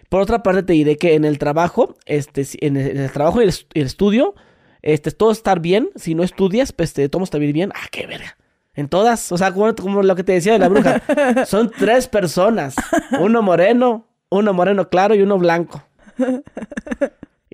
Por 0.10 0.22
otra 0.22 0.44
parte 0.44 0.64
te 0.64 0.74
diré 0.74 0.98
que 0.98 1.16
en 1.16 1.26
el 1.26 1.38
trabajo, 1.40 1.96
este, 2.06 2.46
en 2.66 2.78
el, 2.78 2.92
en 2.92 2.98
el 2.98 3.12
trabajo 3.12 3.40
y 3.40 3.44
el, 3.44 3.50
est- 3.50 3.72
y 3.74 3.80
el 3.80 3.86
estudio, 3.88 4.36
este, 4.82 5.12
todo 5.12 5.32
estar 5.32 5.60
bien. 5.60 5.90
Si 5.96 6.14
no 6.16 6.24
estudias, 6.24 6.74
pues 6.74 6.94
te 6.94 7.08
todo 7.10 7.24
está 7.24 7.38
bien 7.38 7.54
bien. 7.54 7.72
Ah, 7.76 7.88
qué 7.92 8.06
verga. 8.08 8.38
En 8.74 8.88
todas, 8.90 9.32
o 9.32 9.38
sea, 9.38 9.52
como, 9.54 9.74
como 9.76 10.02
lo 10.04 10.16
que 10.16 10.24
te 10.24 10.34
decía 10.34 10.54
de 10.54 10.60
la 10.60 10.70
bruja, 10.70 11.02
son 11.46 11.72
tres 11.72 12.08
personas, 12.08 12.76
uno 13.20 13.42
moreno, 13.42 14.08
uno 14.32 14.54
moreno 14.54 14.90
claro 14.90 15.14
y 15.14 15.22
uno 15.22 15.38
blanco. 15.38 15.84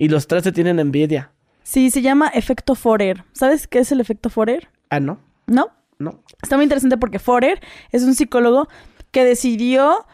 Y 0.00 0.08
los 0.08 0.28
tres 0.28 0.44
se 0.44 0.52
tienen 0.52 0.78
envidia. 0.78 1.32
Sí, 1.64 1.90
se 1.90 2.02
llama 2.02 2.28
efecto 2.28 2.76
Forer. 2.76 3.24
¿Sabes 3.32 3.66
qué 3.66 3.80
es 3.80 3.90
el 3.90 4.00
efecto 4.00 4.30
Forer? 4.30 4.68
Ah, 4.90 5.00
no, 5.00 5.18
¿No? 5.48 5.70
no. 5.98 6.22
Está 6.40 6.54
muy 6.54 6.62
interesante 6.62 6.96
porque 6.96 7.18
Forer 7.18 7.60
es 7.90 8.04
un 8.04 8.14
psicólogo 8.14 8.68
que 9.10 9.24
decidió 9.24 10.06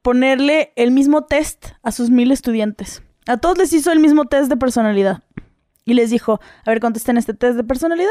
ponerle 0.00 0.72
el 0.76 0.92
mismo 0.92 1.24
test 1.24 1.70
a 1.82 1.90
sus 1.90 2.08
mil 2.10 2.30
estudiantes. 2.30 3.02
A 3.26 3.36
todos 3.36 3.58
les 3.58 3.72
hizo 3.72 3.90
el 3.90 3.98
mismo 3.98 4.26
test 4.26 4.48
de 4.48 4.56
personalidad. 4.56 5.24
Y 5.84 5.94
les 5.94 6.10
dijo, 6.10 6.40
a 6.64 6.70
ver, 6.70 6.78
contesten 6.78 7.16
este 7.16 7.34
test 7.34 7.56
de 7.56 7.64
personalidad. 7.64 8.10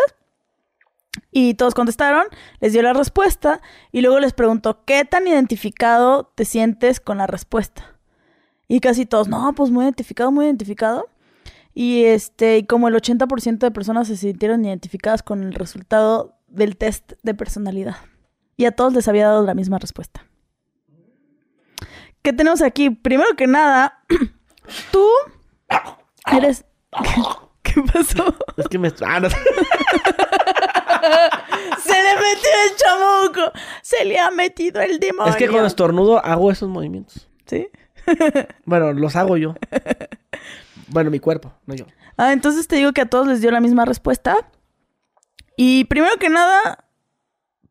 Y 1.31 1.53
todos 1.53 1.73
contestaron, 1.73 2.25
les 2.59 2.73
dio 2.73 2.81
la 2.81 2.91
respuesta 2.91 3.61
y 3.93 4.01
luego 4.01 4.19
les 4.19 4.33
preguntó, 4.33 4.83
¿qué 4.83 5.05
tan 5.05 5.27
identificado 5.27 6.31
te 6.35 6.43
sientes 6.43 6.99
con 6.99 7.19
la 7.19 7.27
respuesta? 7.27 7.90
Y 8.71 8.79
casi 8.79 9.05
todos, 9.05 9.27
no, 9.27 9.51
pues 9.53 9.69
muy 9.69 9.83
identificado, 9.83 10.31
muy 10.31 10.45
identificado. 10.45 11.09
Y 11.73 12.05
este, 12.05 12.59
y 12.59 12.65
como 12.65 12.87
el 12.87 12.95
80% 12.95 13.57
de 13.57 13.69
personas 13.69 14.07
se 14.07 14.15
sintieron 14.15 14.63
identificadas 14.63 15.23
con 15.23 15.43
el 15.43 15.53
resultado 15.53 16.37
del 16.47 16.77
test 16.77 17.11
de 17.21 17.33
personalidad. 17.33 17.97
Y 18.55 18.63
a 18.63 18.71
todos 18.71 18.93
les 18.93 19.09
había 19.09 19.27
dado 19.27 19.43
la 19.45 19.55
misma 19.55 19.77
respuesta. 19.77 20.25
¿Qué 22.21 22.31
tenemos 22.31 22.61
aquí? 22.61 22.91
Primero 22.91 23.35
que 23.35 23.45
nada, 23.45 24.05
tú 24.93 25.05
eres. 26.31 26.63
¿Qué, 26.91 27.21
qué 27.73 27.81
pasó? 27.91 28.33
Es 28.55 28.69
que 28.69 28.79
me... 28.79 28.89
Ah, 29.05 29.19
no. 29.19 29.27
Se 31.77 31.91
le 31.91 32.15
metió 32.15 32.51
el 32.69 32.75
chamuco. 32.77 33.51
Se 33.81 34.05
le 34.05 34.17
ha 34.17 34.31
metido 34.31 34.79
el 34.79 34.97
demonio. 34.97 35.33
Es 35.33 35.37
que 35.37 35.49
cuando 35.49 35.67
estornudo 35.67 36.23
hago 36.23 36.49
esos 36.49 36.69
movimientos. 36.69 37.27
¿Sí? 37.47 37.67
Bueno, 38.65 38.93
los 38.93 39.15
hago 39.15 39.37
yo. 39.37 39.55
Bueno, 40.87 41.09
mi 41.09 41.19
cuerpo, 41.21 41.53
no 41.67 41.73
yo. 41.73 41.85
Ah, 42.17 42.33
entonces 42.33 42.67
te 42.67 42.75
digo 42.75 42.91
que 42.91 42.99
a 42.99 43.05
todos 43.05 43.25
les 43.25 43.39
dio 43.39 43.49
la 43.49 43.61
misma 43.61 43.85
respuesta. 43.85 44.35
Y 45.55 45.85
primero 45.85 46.17
que 46.17 46.29
nada, 46.29 46.83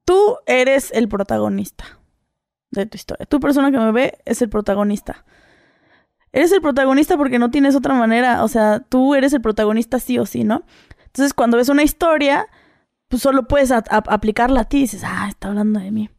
tú 0.06 0.38
eres 0.46 0.90
el 0.92 1.06
protagonista 1.06 1.84
de 2.70 2.86
tu 2.86 2.96
historia. 2.96 3.26
Tu 3.26 3.38
persona 3.38 3.70
que 3.70 3.78
me 3.78 3.92
ve 3.92 4.18
es 4.24 4.40
el 4.40 4.48
protagonista. 4.48 5.26
Eres 6.32 6.52
el 6.52 6.62
protagonista 6.62 7.16
porque 7.18 7.38
no 7.38 7.50
tienes 7.50 7.76
otra 7.76 7.94
manera. 7.94 8.42
O 8.42 8.48
sea, 8.48 8.80
tú 8.80 9.14
eres 9.14 9.32
el 9.32 9.42
protagonista 9.42 9.98
sí 9.98 10.18
o 10.18 10.24
sí, 10.24 10.44
¿no? 10.44 10.64
Entonces, 11.04 11.34
cuando 11.34 11.56
ves 11.56 11.68
una 11.68 11.82
historia, 11.82 12.48
pues 13.08 13.22
solo 13.22 13.48
puedes 13.48 13.70
aplicarla 13.72 14.62
a 14.62 14.64
ti 14.64 14.78
y 14.78 14.82
dices, 14.82 15.02
ah, 15.04 15.26
está 15.28 15.48
hablando 15.48 15.80
de 15.80 15.90
mí. 15.90 16.10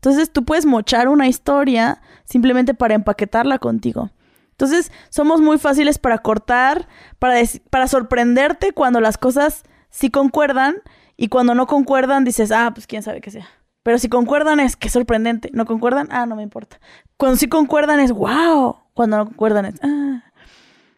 Entonces, 0.00 0.32
tú 0.32 0.46
puedes 0.46 0.64
mochar 0.64 1.08
una 1.08 1.28
historia 1.28 2.00
simplemente 2.24 2.72
para 2.72 2.94
empaquetarla 2.94 3.58
contigo. 3.58 4.10
Entonces, 4.52 4.90
somos 5.10 5.42
muy 5.42 5.58
fáciles 5.58 5.98
para 5.98 6.18
cortar, 6.18 6.88
para, 7.18 7.38
para 7.68 7.86
sorprenderte 7.86 8.72
cuando 8.72 9.00
las 9.00 9.18
cosas 9.18 9.62
sí 9.90 10.10
concuerdan 10.10 10.76
y 11.18 11.28
cuando 11.28 11.54
no 11.54 11.66
concuerdan 11.66 12.24
dices, 12.24 12.50
ah, 12.50 12.70
pues 12.74 12.86
quién 12.86 13.02
sabe 13.02 13.20
qué 13.20 13.30
sea. 13.30 13.46
Pero 13.82 13.98
si 13.98 14.08
concuerdan 14.08 14.58
es 14.58 14.76
que 14.76 14.88
sorprendente. 14.88 15.50
No 15.52 15.66
concuerdan, 15.66 16.08
ah, 16.10 16.24
no 16.24 16.34
me 16.34 16.42
importa. 16.42 16.80
Cuando 17.18 17.36
sí 17.36 17.48
concuerdan 17.48 18.00
es 18.00 18.12
wow. 18.12 18.76
Cuando 18.94 19.18
no 19.18 19.26
concuerdan 19.26 19.66
es 19.66 19.74
ah. 19.82 20.24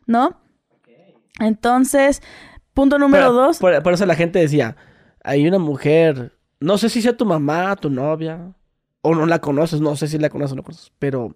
¿No? 0.06 0.36
Entonces, 1.40 2.22
punto 2.72 2.98
número 2.98 3.24
Pero, 3.24 3.32
dos. 3.32 3.58
Por, 3.58 3.82
por 3.82 3.94
eso 3.94 4.06
la 4.06 4.14
gente 4.14 4.38
decía, 4.38 4.76
hay 5.24 5.46
una 5.46 5.58
mujer, 5.58 6.38
no 6.60 6.78
sé 6.78 6.88
si 6.88 7.02
sea 7.02 7.16
tu 7.16 7.26
mamá, 7.26 7.74
tu 7.76 7.90
novia, 7.90 8.52
o 9.02 9.14
no 9.14 9.26
la 9.26 9.40
conoces, 9.40 9.80
no 9.80 9.96
sé 9.96 10.08
si 10.08 10.18
la 10.18 10.30
conoces 10.30 10.52
o 10.52 10.56
no 10.56 10.62
conoces, 10.62 10.92
pero 10.98 11.34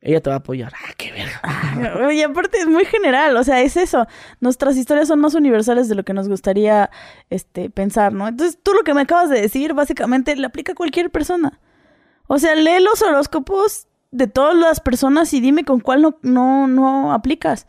ella 0.00 0.20
te 0.20 0.30
va 0.30 0.36
a 0.36 0.38
apoyar. 0.38 0.72
Ah, 0.74 0.92
qué 0.96 1.12
verga. 1.12 2.12
Y 2.12 2.22
aparte 2.22 2.58
es 2.58 2.66
muy 2.66 2.84
general, 2.84 3.36
o 3.36 3.44
sea, 3.44 3.60
es 3.60 3.76
eso. 3.76 4.06
Nuestras 4.40 4.76
historias 4.76 5.08
son 5.08 5.20
más 5.20 5.34
universales 5.34 5.88
de 5.88 5.94
lo 5.94 6.04
que 6.04 6.14
nos 6.14 6.28
gustaría 6.28 6.90
este, 7.30 7.70
pensar, 7.70 8.12
¿no? 8.12 8.28
Entonces, 8.28 8.58
tú 8.62 8.72
lo 8.72 8.82
que 8.82 8.94
me 8.94 9.02
acabas 9.02 9.28
de 9.30 9.40
decir, 9.40 9.74
básicamente, 9.74 10.34
le 10.36 10.46
aplica 10.46 10.72
a 10.72 10.76
cualquier 10.76 11.10
persona. 11.10 11.60
O 12.26 12.38
sea, 12.38 12.54
lee 12.54 12.80
los 12.80 13.02
horóscopos 13.02 13.88
de 14.10 14.26
todas 14.26 14.56
las 14.56 14.80
personas 14.80 15.32
y 15.34 15.40
dime 15.40 15.64
con 15.64 15.80
cuál 15.80 16.02
no, 16.02 16.18
no, 16.22 16.68
no 16.68 17.12
aplicas. 17.12 17.66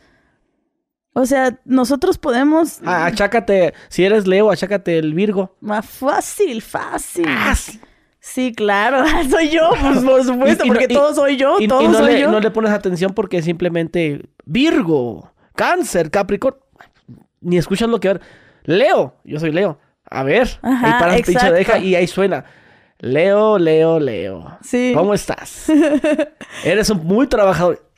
O 1.14 1.26
sea, 1.26 1.60
nosotros 1.66 2.18
podemos... 2.18 2.80
Ah, 2.86 3.08
achácate, 3.08 3.74
si 3.90 4.06
eres 4.06 4.28
Leo, 4.28 4.52
achácate 4.52 4.98
el 5.00 5.14
Virgo. 5.14 5.56
Más 5.60 5.86
fácil, 5.86 6.62
fácil. 6.62 7.26
Ah, 7.28 7.56
sí. 8.20 8.54
Claro, 8.54 9.04
soy 9.30 9.50
yo, 9.50 9.70
pues, 9.82 10.00
por 10.04 10.24
supuesto, 10.24 10.64
Y- 10.64 10.68
y 10.68 10.70
no- 10.70 10.74
porque 10.76 10.88
y- 10.90 10.96
todo 10.96 11.14
soy 11.14 11.38
yo, 11.38 11.56
Y, 11.60 11.68
todo 11.68 11.82
no, 11.90 11.98
soy 12.00 12.14
le, 12.14 12.20
yo. 12.22 12.32
no 12.32 12.40
le 12.40 12.52
pones 12.52 12.72
atención 12.72 13.14
porque 13.14 13.42
simplemente 13.42 14.22
Virgo, 14.46 15.32
Cáncer, 15.56 16.10
Capricornio. 16.12 16.62
Ni 17.42 17.58
escuchas 17.58 17.88
lo 17.90 18.00
que... 18.00 18.10
ver. 18.10 18.22
Leo, 18.64 19.16
yo 19.24 19.40
soy 19.40 19.52
Leo. 19.52 19.80
A 20.12 20.24
ver, 20.24 20.50
Ajá, 20.62 21.12
ahí 21.12 21.24
pinche 21.24 21.50
oreja 21.50 21.78
y 21.80 21.96
ahí 21.96 22.08
suena. 22.08 22.44
Leo, 23.00 23.58
Leo, 23.58 24.00
Leo. 24.00 24.58
Sí. 24.62 24.92
¿Cómo 24.96 25.14
estás? 25.14 25.68
Eres 26.66 26.90
un 26.90 27.06
muy 27.06 27.28
trabajador. 27.28 27.89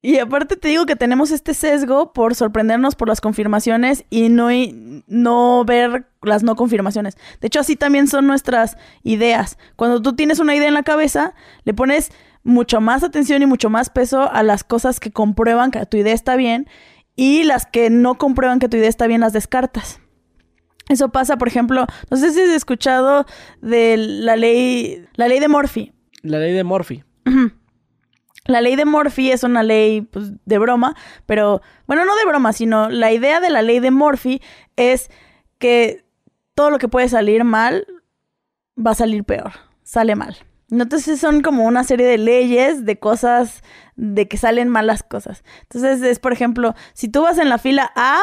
Y 0.00 0.18
aparte 0.18 0.56
te 0.56 0.68
digo 0.68 0.86
que 0.86 0.94
tenemos 0.94 1.32
este 1.32 1.54
sesgo 1.54 2.12
por 2.12 2.36
sorprendernos 2.36 2.94
por 2.94 3.08
las 3.08 3.20
confirmaciones 3.20 4.04
y 4.10 4.28
no, 4.28 4.52
y- 4.52 5.02
no 5.08 5.64
ver 5.64 6.06
las 6.22 6.44
no 6.44 6.54
confirmaciones. 6.54 7.16
De 7.40 7.48
hecho, 7.48 7.58
así 7.60 7.74
también 7.74 8.06
son 8.06 8.26
nuestras 8.28 8.76
ideas. 9.02 9.58
Cuando 9.74 10.00
tú 10.00 10.14
tienes 10.14 10.38
una 10.38 10.54
idea 10.54 10.68
en 10.68 10.74
la 10.74 10.84
cabeza, 10.84 11.34
le 11.64 11.74
pones 11.74 12.12
mucho 12.44 12.80
más 12.80 13.02
atención 13.02 13.42
y 13.42 13.46
mucho 13.46 13.70
más 13.70 13.90
peso 13.90 14.30
a 14.30 14.42
las 14.44 14.62
cosas 14.62 15.00
que 15.00 15.10
comprueban 15.10 15.72
que 15.72 15.84
tu 15.86 15.96
idea 15.96 16.14
está 16.14 16.36
bien 16.36 16.68
y 17.16 17.42
las 17.42 17.66
que 17.66 17.90
no 17.90 18.16
comprueban 18.18 18.60
que 18.60 18.68
tu 18.68 18.76
idea 18.76 18.88
está 18.88 19.08
bien 19.08 19.20
las 19.20 19.32
descartas. 19.32 20.00
Eso 20.88 21.08
pasa, 21.10 21.36
por 21.36 21.48
ejemplo, 21.48 21.86
no 22.08 22.16
sé 22.16 22.30
si 22.32 22.40
has 22.40 22.48
escuchado 22.50 23.26
de 23.60 23.96
la 23.98 24.36
ley, 24.36 25.04
la 25.16 25.26
ley 25.26 25.40
de 25.40 25.48
Murphy. 25.48 25.92
La 26.22 26.38
ley 26.38 26.52
de 26.54 26.62
Murphy. 26.62 27.02
La 28.48 28.62
ley 28.62 28.76
de 28.76 28.86
Murphy 28.86 29.30
es 29.30 29.44
una 29.44 29.62
ley 29.62 30.00
pues, 30.00 30.32
de 30.46 30.58
broma, 30.58 30.96
pero 31.26 31.60
bueno, 31.86 32.06
no 32.06 32.16
de 32.16 32.24
broma, 32.24 32.54
sino 32.54 32.88
la 32.88 33.12
idea 33.12 33.40
de 33.40 33.50
la 33.50 33.60
ley 33.60 33.78
de 33.78 33.90
Murphy 33.90 34.40
es 34.76 35.10
que 35.58 36.04
todo 36.54 36.70
lo 36.70 36.78
que 36.78 36.88
puede 36.88 37.10
salir 37.10 37.44
mal 37.44 37.86
va 38.74 38.92
a 38.92 38.94
salir 38.94 39.24
peor, 39.24 39.52
sale 39.82 40.16
mal. 40.16 40.34
Entonces 40.70 41.20
son 41.20 41.42
como 41.42 41.66
una 41.66 41.84
serie 41.84 42.06
de 42.06 42.16
leyes, 42.16 42.86
de 42.86 42.98
cosas, 42.98 43.62
de 43.96 44.28
que 44.28 44.38
salen 44.38 44.70
malas 44.70 45.02
cosas. 45.02 45.44
Entonces 45.62 46.00
es, 46.02 46.18
por 46.18 46.32
ejemplo, 46.32 46.74
si 46.94 47.08
tú 47.08 47.22
vas 47.22 47.38
en 47.38 47.50
la 47.50 47.58
fila 47.58 47.92
A, 47.96 48.18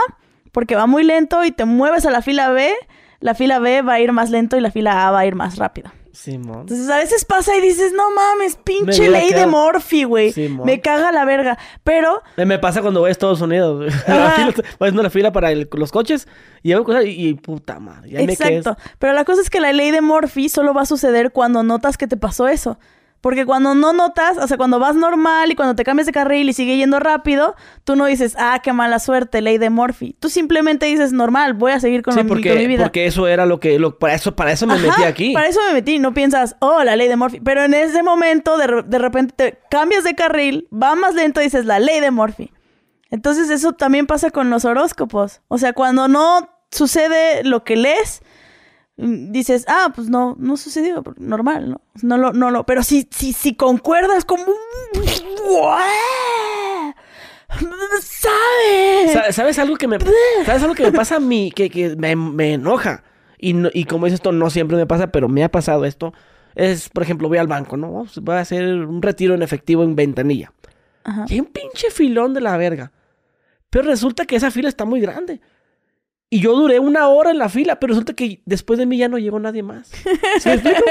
porque 0.52 0.76
va 0.76 0.88
muy 0.88 1.04
lento 1.04 1.46
y 1.46 1.52
te 1.52 1.66
mueves 1.66 2.06
a 2.08 2.12
la 2.12 2.24
fila 2.24 2.50
B, 2.50 2.74
la 3.20 3.36
fila 3.36 3.60
B 3.60 3.84
va 3.84 3.94
a 3.94 4.00
ir 4.00 4.12
más 4.12 4.32
lento 4.32 4.58
y 4.58 4.62
la 4.62 4.72
fila 4.72 5.08
A 5.08 5.12
va 5.12 5.20
a 5.20 5.26
ir 5.28 5.36
más 5.36 5.58
rápido. 5.58 5.92
Simón. 6.16 6.62
Entonces 6.62 6.90
a 6.90 6.98
veces 6.98 7.26
pasa 7.26 7.56
y 7.56 7.62
dices, 7.62 7.92
no 7.94 8.10
mames, 8.12 8.56
pinche 8.64 9.10
ley 9.10 9.32
de 9.34 9.46
Morphy, 9.48 10.04
güey. 10.06 10.34
Me 10.64 10.82
caga 10.82 11.12
la 11.12 11.26
verga. 11.26 11.58
Pero 11.84 12.22
Me- 12.38 12.58
pasa 12.58 12.82
cuando 12.82 13.02
voy 13.02 13.10
a 13.10 13.12
Estados 13.12 13.42
Unidos. 13.42 13.80
voy 14.08 14.88
haciendo 14.88 15.04
la 15.04 15.10
fila 15.10 15.32
para 15.32 15.52
el- 15.52 15.70
los 15.74 15.92
coches 15.92 16.28
y 16.64 16.72
hago 16.72 16.84
cosas 16.84 17.06
y, 17.06 17.28
y 17.30 17.34
puta 17.36 17.80
madre. 17.80 18.10
Ya 18.12 18.20
me 18.26 18.36
quedé. 18.36 18.58
Exacto. 18.58 18.82
Pero 19.00 19.14
la 19.14 19.26
cosa 19.26 19.42
es 19.42 19.50
que 19.50 19.60
la 19.60 19.74
ley 19.74 19.92
de 19.92 20.02
Morphy 20.02 20.50
solo 20.50 20.74
va 20.74 20.82
a 20.82 20.86
suceder 20.86 21.32
cuando 21.32 21.64
notas 21.64 21.98
que 21.98 22.08
te 22.08 22.18
pasó 22.18 22.48
eso. 22.48 22.80
Porque 23.22 23.44
cuando 23.46 23.74
no 23.74 23.92
notas, 23.92 24.38
o 24.38 24.48
sea, 24.48 24.56
cuando 24.56 24.78
vas 24.78 24.96
normal 24.96 25.52
y 25.52 25.56
cuando 25.56 25.76
te 25.76 25.84
cambias 25.84 26.06
de 26.06 26.12
carril 26.12 26.48
y 26.48 26.54
sigue 26.54 26.78
yendo 26.78 27.00
rápido, 27.00 27.56
tú 27.84 27.96
no 27.96 28.06
dices, 28.06 28.36
ah, 28.38 28.60
qué 28.64 28.72
mala 28.72 29.00
suerte, 29.00 29.42
ley 29.42 29.58
de 29.58 29.72
Morphy. 29.72 30.16
Tú 30.20 30.30
simplemente 30.30 30.86
dices, 30.86 31.12
normal, 31.12 31.56
voy 31.56 31.72
a 31.72 31.80
seguir 31.80 32.04
con, 32.04 32.14
Sí, 32.14 32.22
mi, 32.22 32.30
porque, 32.30 32.50
con 32.50 32.58
mi 32.60 32.68
vida. 32.68 32.84
porque 32.84 33.08
eso 33.08 33.28
era 33.28 33.48
lo 33.48 33.60
que... 33.60 33.80
Lo, 33.80 33.98
para, 33.98 34.14
eso, 34.14 34.36
para 34.36 34.52
eso 34.52 34.68
me 34.68 34.76
Ajá, 34.76 34.88
metí 34.90 35.04
aquí. 35.04 35.34
Para 35.34 35.48
eso 35.48 35.60
me 35.68 35.74
metí. 35.74 35.98
No 35.98 36.14
piensas, 36.14 36.56
oh, 36.60 36.84
la 36.84 36.96
ley 36.96 37.08
de 37.08 37.16
Morphy. 37.16 37.40
Pero 37.40 37.64
en 37.64 37.74
ese 37.74 38.04
momento, 38.04 38.58
de, 38.60 38.84
de 38.86 39.00
repente 39.00 39.34
te 39.36 39.60
cambias 39.72 40.04
de 40.04 40.14
carril, 40.14 40.68
va 40.72 40.94
más 40.94 41.16
lento 41.16 41.42
y 41.42 41.46
dices, 41.46 41.66
la 41.66 41.80
ley 41.80 42.00
de 42.02 42.12
Morphy. 42.12 42.52
Entonces, 43.10 43.50
eso 43.50 43.74
también 43.74 44.06
pasa 44.06 44.30
con 44.30 44.52
los 44.52 44.66
horóscopos. 44.66 45.42
O 45.48 45.58
sea, 45.58 45.74
cuando 45.74 46.08
no 46.08 46.50
sucede 46.70 47.44
lo 47.44 47.64
que 47.64 47.76
lees, 47.76 48.22
dices, 48.98 49.66
ah, 49.68 49.92
pues 49.96 50.10
no, 50.10 50.36
no 50.40 50.58
sucedió, 50.58 51.04
normal, 51.18 51.70
¿no? 51.72 51.82
No 52.02 52.18
lo, 52.18 52.34
no 52.34 52.52
lo. 52.52 52.66
Pero 52.66 52.84
si, 52.84 53.08
si, 53.12 53.34
si 53.34 53.56
concuerdas 53.56 54.26
como. 54.26 54.46
¿Sabes? 58.02 59.14
Sa- 59.14 59.32
¿Sabes 59.32 59.60
algo 59.60 59.76
que 59.76 59.88
me... 59.88 59.98
¿Sabes 60.46 60.64
algo 60.64 60.76
que 60.76 60.84
me 60.84 60.92
pasa 60.92 61.18
a 61.18 61.20
mí? 61.20 61.52
Que, 61.56 61.70
que 61.70 61.96
me, 61.96 62.16
me 62.16 62.54
enoja. 62.54 63.04
Y, 63.38 63.54
no- 63.54 63.70
y 63.74 63.86
como 63.86 64.06
dices 64.06 64.20
esto, 64.20 64.32
no 64.32 64.50
siempre 64.50 64.78
me 64.78 64.86
pasa, 64.88 65.08
pero 65.12 65.28
me 65.30 65.44
ha 65.44 65.50
pasado 65.50 65.86
esto. 65.86 66.14
Es, 66.56 66.90
por 66.90 67.04
ejemplo, 67.04 67.28
voy 67.28 67.38
al 67.38 67.48
banco, 67.48 67.78
¿no? 67.78 68.06
Voy 68.22 68.36
a 68.36 68.40
hacer 68.40 68.64
un 68.66 69.02
retiro 69.02 69.34
en 69.36 69.44
efectivo 69.44 69.84
en 69.84 69.96
ventanilla. 69.96 70.52
Ajá. 71.04 71.26
Y 71.28 71.34
hay 71.34 71.40
un 71.42 71.48
pinche 71.48 71.92
filón 71.92 72.34
de 72.34 72.42
la 72.42 72.58
verga. 72.58 72.92
Pero 73.70 73.86
resulta 73.88 74.26
que 74.26 74.38
esa 74.38 74.52
fila 74.52 74.70
está 74.70 74.86
muy 74.86 75.02
grande. 75.02 75.42
Y 76.30 76.40
yo 76.40 76.56
duré 76.56 76.80
una 76.80 77.08
hora 77.08 77.32
en 77.32 77.38
la 77.38 77.50
fila, 77.50 77.80
pero 77.80 77.92
resulta 77.92 78.14
que 78.14 78.42
después 78.46 78.80
de 78.80 78.86
mí 78.86 78.98
ya 78.98 79.08
no 79.08 79.18
llegó 79.20 79.40
nadie 79.40 79.62
más. 79.64 79.88
¿Sí 79.90 80.50
me 80.50 80.54
explico? 80.56 80.84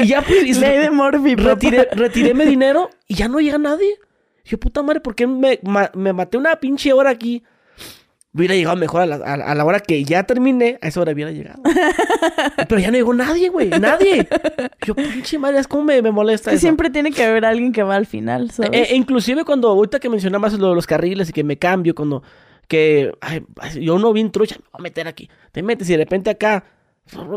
Y 0.00 0.06
ya 0.08 0.22
y 0.44 0.52
Ley 0.54 0.78
de 0.78 0.90
Morphy, 0.90 1.36
retiré, 1.36 1.88
retiré 1.92 2.34
mi 2.34 2.44
dinero 2.44 2.90
y 3.06 3.14
ya 3.14 3.28
no 3.28 3.38
llega 3.40 3.56
nadie. 3.58 3.96
Y 4.44 4.50
yo, 4.50 4.58
puta 4.58 4.82
madre, 4.82 5.00
¿por 5.00 5.14
qué 5.14 5.26
me, 5.26 5.60
ma- 5.62 5.90
me 5.94 6.12
maté 6.12 6.36
una 6.38 6.56
pinche 6.56 6.92
hora 6.92 7.10
aquí? 7.10 7.44
Hubiera 8.34 8.54
llegado 8.54 8.76
mejor 8.76 9.00
a 9.02 9.06
la, 9.06 9.16
a- 9.16 9.34
a 9.52 9.54
la 9.54 9.64
hora 9.64 9.80
que 9.80 10.04
ya 10.04 10.24
terminé, 10.24 10.78
a 10.82 10.88
esa 10.88 11.00
hora 11.00 11.12
hubiera 11.12 11.30
llegado. 11.30 11.62
Pero 12.68 12.80
ya 12.80 12.90
no 12.90 12.96
llegó 12.96 13.14
nadie, 13.14 13.48
güey, 13.48 13.68
nadie. 13.70 14.28
Yo, 14.84 14.94
pinche 14.94 15.38
madre, 15.38 15.60
es 15.60 15.68
como 15.68 15.84
me, 15.84 16.02
me 16.02 16.10
molesta 16.10 16.50
eso. 16.50 16.60
siempre 16.60 16.90
tiene 16.90 17.10
que 17.12 17.24
haber 17.24 17.44
alguien 17.44 17.72
que 17.72 17.82
va 17.82 17.94
al 17.96 18.06
final, 18.06 18.50
¿sabes? 18.50 18.70
Eh, 18.72 18.86
eh, 18.90 18.96
inclusive 18.96 19.44
cuando 19.44 19.68
ahorita 19.68 19.98
que 20.00 20.08
mencionabas 20.10 20.52
lo 20.54 20.68
de 20.70 20.74
los 20.74 20.86
carriles 20.86 21.30
y 21.30 21.32
que 21.32 21.44
me 21.44 21.56
cambio, 21.58 21.94
cuando 21.94 22.22
que 22.68 23.12
ay, 23.20 23.44
yo 23.80 23.98
no 23.98 24.12
vi 24.12 24.28
trucha, 24.28 24.56
me 24.56 24.64
voy 24.70 24.80
a 24.80 24.82
meter 24.82 25.08
aquí. 25.08 25.28
Te 25.52 25.62
metes 25.62 25.88
y 25.88 25.92
de 25.92 25.98
repente 25.98 26.30
acá, 26.30 26.64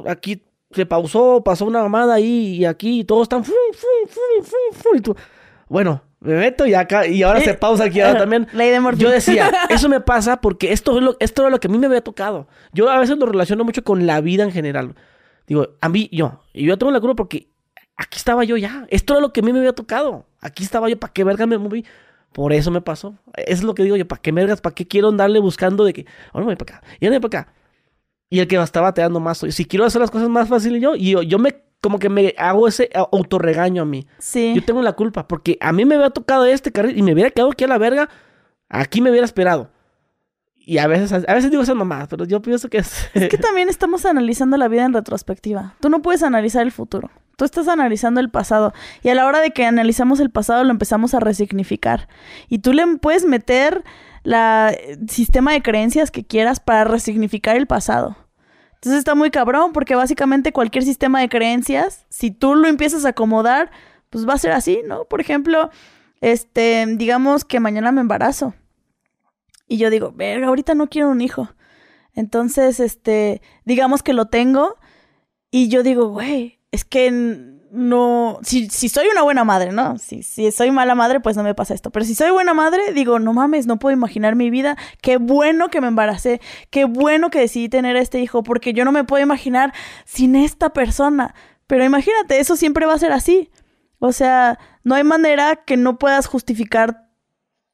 aquí 0.07 0.43
se 0.71 0.85
pausó, 0.85 1.41
pasó 1.43 1.65
una 1.65 1.81
mamada 1.81 2.15
ahí 2.15 2.57
y 2.57 2.65
aquí 2.65 2.99
y 2.99 3.03
todos 3.03 3.23
están 3.23 3.43
fum, 3.43 3.55
fum, 3.73 4.43
fum, 4.73 4.97
y 4.97 5.01
tú, 5.01 5.15
bueno, 5.67 6.01
me 6.19 6.35
meto 6.35 6.65
y 6.65 6.73
acá 6.73 7.07
y 7.07 7.23
ahora 7.23 7.41
se 7.41 7.53
pausa 7.55 7.85
aquí 7.85 7.99
ahora 8.01 8.19
también. 8.19 8.47
ley 8.53 8.69
de. 8.69 8.79
Yo 8.97 9.09
decía, 9.09 9.51
eso 9.69 9.89
me 9.89 10.01
pasa 10.01 10.39
porque 10.39 10.71
esto 10.71 10.97
es 10.97 11.03
lo, 11.03 11.17
esto 11.19 11.41
era 11.41 11.49
lo 11.49 11.59
que 11.59 11.67
a 11.67 11.71
mí 11.71 11.77
me 11.77 11.87
había 11.87 12.03
tocado. 12.03 12.47
Yo 12.73 12.89
a 12.89 12.99
veces 12.99 13.17
lo 13.17 13.25
relaciono 13.25 13.63
mucho 13.63 13.83
con 13.83 14.05
la 14.05 14.21
vida 14.21 14.43
en 14.43 14.51
general. 14.51 14.95
Digo, 15.47 15.69
a 15.81 15.89
mí, 15.89 16.09
yo, 16.11 16.43
y 16.53 16.65
yo 16.65 16.77
tengo 16.77 16.91
la 16.91 16.99
culpa 16.99 17.15
porque 17.15 17.49
aquí 17.97 18.17
estaba 18.17 18.43
yo 18.43 18.57
ya. 18.57 18.85
Esto 18.89 19.13
era 19.13 19.21
lo 19.21 19.33
que 19.33 19.39
a 19.39 19.43
mí 19.43 19.51
me 19.51 19.59
había 19.59 19.73
tocado. 19.73 20.25
Aquí 20.39 20.63
estaba 20.63 20.89
yo, 20.89 20.99
¿para 20.99 21.11
qué 21.11 21.23
verga 21.23 21.45
me 21.45 21.57
moví? 21.57 21.85
Por 22.33 22.53
eso 22.53 22.71
me 22.71 22.81
pasó. 22.81 23.15
Eso 23.35 23.45
es 23.51 23.63
lo 23.63 23.75
que 23.75 23.83
digo 23.83 23.95
yo, 23.95 24.07
¿para 24.07 24.21
qué 24.21 24.31
vergas? 24.31 24.61
¿Para 24.61 24.73
qué 24.73 24.87
quiero 24.87 25.09
andarle 25.09 25.39
buscando 25.39 25.83
de 25.83 25.93
que, 25.93 26.05
ahora 26.31 26.45
me 26.45 26.53
voy 26.53 26.55
para 26.55 26.77
acá, 26.77 26.87
y 26.99 27.05
ahora 27.05 27.15
me 27.15 27.19
voy 27.19 27.29
para 27.29 27.41
acá? 27.41 27.53
Y 28.29 28.39
el 28.39 28.47
que 28.47 28.57
me 28.57 28.63
está 28.63 28.79
bateando 28.79 29.19
más 29.19 29.39
soy. 29.39 29.51
Si 29.51 29.65
quiero 29.65 29.85
hacer 29.85 29.99
las 29.99 30.09
cosas 30.09 30.29
más 30.29 30.47
fáciles 30.47 30.81
yo, 30.81 30.95
y 30.95 31.11
yo, 31.11 31.21
yo 31.21 31.37
me, 31.37 31.63
como 31.81 31.99
que 31.99 32.07
me 32.07 32.33
hago 32.37 32.67
ese 32.67 32.89
autorregaño 32.93 33.81
a 33.81 33.85
mí. 33.85 34.07
Sí. 34.19 34.53
Yo 34.55 34.63
tengo 34.63 34.81
la 34.81 34.93
culpa, 34.93 35.27
porque 35.27 35.57
a 35.59 35.73
mí 35.73 35.83
me 35.83 35.95
había 35.95 36.11
tocado 36.11 36.45
este 36.45 36.71
carril 36.71 36.97
y 36.97 37.01
me 37.01 37.13
hubiera 37.13 37.29
quedado 37.29 37.51
aquí 37.51 37.65
a 37.65 37.67
la 37.67 37.77
verga, 37.77 38.09
aquí 38.69 39.01
me 39.01 39.09
hubiera 39.09 39.25
esperado. 39.25 39.69
Y 40.55 40.77
a 40.77 40.87
veces, 40.87 41.11
a 41.11 41.33
veces 41.33 41.49
digo 41.51 41.63
esas 41.63 41.75
mamadas, 41.75 42.07
pero 42.07 42.23
yo 42.23 42.41
pienso 42.41 42.69
que 42.69 42.77
es... 42.77 43.09
Es 43.13 43.27
que 43.27 43.37
también 43.39 43.67
estamos 43.67 44.05
analizando 44.05 44.55
la 44.57 44.69
vida 44.69 44.85
en 44.85 44.93
retrospectiva. 44.93 45.75
Tú 45.81 45.89
no 45.89 46.01
puedes 46.01 46.23
analizar 46.23 46.61
el 46.61 46.71
futuro. 46.71 47.09
Tú 47.41 47.45
estás 47.45 47.67
analizando 47.67 48.19
el 48.19 48.29
pasado. 48.29 48.71
Y 49.01 49.09
a 49.09 49.15
la 49.15 49.25
hora 49.25 49.39
de 49.39 49.49
que 49.49 49.65
analizamos 49.65 50.19
el 50.19 50.29
pasado, 50.29 50.63
lo 50.63 50.69
empezamos 50.69 51.15
a 51.15 51.19
resignificar. 51.19 52.07
Y 52.49 52.59
tú 52.59 52.71
le 52.71 52.85
puedes 52.97 53.25
meter 53.25 53.83
la 54.21 54.69
eh, 54.69 54.99
sistema 55.07 55.51
de 55.51 55.63
creencias 55.63 56.11
que 56.11 56.23
quieras 56.23 56.59
para 56.59 56.83
resignificar 56.83 57.55
el 57.55 57.65
pasado. 57.65 58.15
Entonces 58.75 58.99
está 58.99 59.15
muy 59.15 59.31
cabrón, 59.31 59.73
porque 59.73 59.95
básicamente 59.95 60.53
cualquier 60.53 60.83
sistema 60.83 61.19
de 61.19 61.29
creencias, 61.29 62.05
si 62.09 62.29
tú 62.29 62.53
lo 62.53 62.67
empiezas 62.67 63.05
a 63.05 63.09
acomodar, 63.09 63.71
pues 64.11 64.29
va 64.29 64.35
a 64.35 64.37
ser 64.37 64.51
así, 64.51 64.81
¿no? 64.85 65.05
Por 65.05 65.19
ejemplo, 65.19 65.71
este, 66.19 66.85
digamos 66.95 67.43
que 67.43 67.59
mañana 67.59 67.91
me 67.91 68.01
embarazo. 68.01 68.53
Y 69.67 69.77
yo 69.77 69.89
digo, 69.89 70.11
verga, 70.11 70.45
ahorita 70.45 70.75
no 70.75 70.89
quiero 70.89 71.09
un 71.09 71.21
hijo. 71.21 71.49
Entonces, 72.13 72.79
este, 72.79 73.41
digamos 73.65 74.03
que 74.03 74.13
lo 74.13 74.25
tengo 74.27 74.75
y 75.49 75.69
yo 75.69 75.81
digo, 75.81 76.09
güey, 76.09 76.60
es 76.71 76.85
que 76.85 77.11
no, 77.71 78.39
si, 78.43 78.69
si 78.69 78.89
soy 78.89 79.07
una 79.07 79.21
buena 79.21 79.43
madre, 79.45 79.71
¿no? 79.71 79.97
Si, 79.97 80.23
si 80.23 80.51
soy 80.51 80.71
mala 80.71 80.93
madre, 80.95 81.19
pues 81.21 81.37
no 81.37 81.43
me 81.43 81.55
pasa 81.55 81.73
esto. 81.73 81.89
Pero 81.89 82.05
si 82.05 82.15
soy 82.15 82.31
buena 82.31 82.53
madre, 82.53 82.91
digo, 82.93 83.19
no 83.19 83.33
mames, 83.33 83.65
no 83.67 83.79
puedo 83.79 83.93
imaginar 83.95 84.35
mi 84.35 84.49
vida. 84.49 84.77
Qué 85.01 85.17
bueno 85.17 85.69
que 85.69 85.79
me 85.81 85.87
embaracé, 85.87 86.41
qué 86.69 86.83
bueno 86.85 87.29
que 87.29 87.39
decidí 87.39 87.69
tener 87.69 87.95
este 87.95 88.19
hijo, 88.19 88.43
porque 88.43 88.73
yo 88.73 88.83
no 88.85 88.91
me 88.91 89.03
puedo 89.05 89.23
imaginar 89.23 89.73
sin 90.05 90.35
esta 90.35 90.71
persona. 90.73 91.33
Pero 91.67 91.85
imagínate, 91.85 92.39
eso 92.39 92.57
siempre 92.57 92.85
va 92.85 92.93
a 92.95 92.99
ser 92.99 93.13
así. 93.13 93.49
O 93.99 94.11
sea, 94.11 94.59
no 94.83 94.95
hay 94.95 95.03
manera 95.05 95.55
que 95.57 95.77
no 95.77 95.97
puedas 95.97 96.27
justificar 96.27 97.07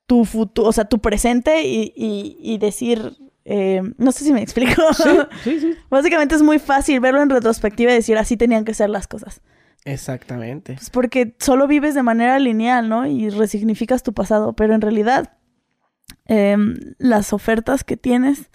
tu 0.06 0.26
futuro, 0.26 0.68
o 0.70 0.72
sea, 0.74 0.86
tu 0.86 1.00
presente 1.00 1.64
y, 1.64 1.92
y- 1.96 2.38
y 2.40 2.58
decir, 2.60 3.18
eh, 3.50 3.82
no 3.98 4.12
sé 4.12 4.26
si 4.26 4.34
me 4.34 4.42
explico. 4.42 4.82
sí, 5.44 5.60
sí. 5.60 5.74
Básicamente 5.90 6.36
es 6.36 6.42
muy 6.42 6.60
fácil 6.60 7.00
verlo 7.00 7.22
en 7.22 7.30
retrospectiva 7.30 7.92
y 7.92 7.96
decir 7.96 8.18
así 8.18 8.36
tenían 8.36 8.66
que 8.66 8.74
ser 8.74 8.90
las 8.90 9.08
cosas. 9.08 9.42
Exactamente. 9.86 10.74
Pues 10.74 10.90
porque 10.90 11.34
solo 11.40 11.66
vives 11.66 11.96
de 11.96 12.04
manera 12.04 12.40
lineal, 12.40 12.90
¿no? 12.90 13.08
Y 13.08 13.30
resignificas 13.30 14.04
tu 14.04 14.14
pasado, 14.14 14.52
pero 14.52 14.76
en 14.76 14.82
realidad 14.82 15.38
em, 16.26 16.76
las 16.98 17.32
ofertas 17.32 17.86
que 17.86 17.96
tienes 17.96 18.50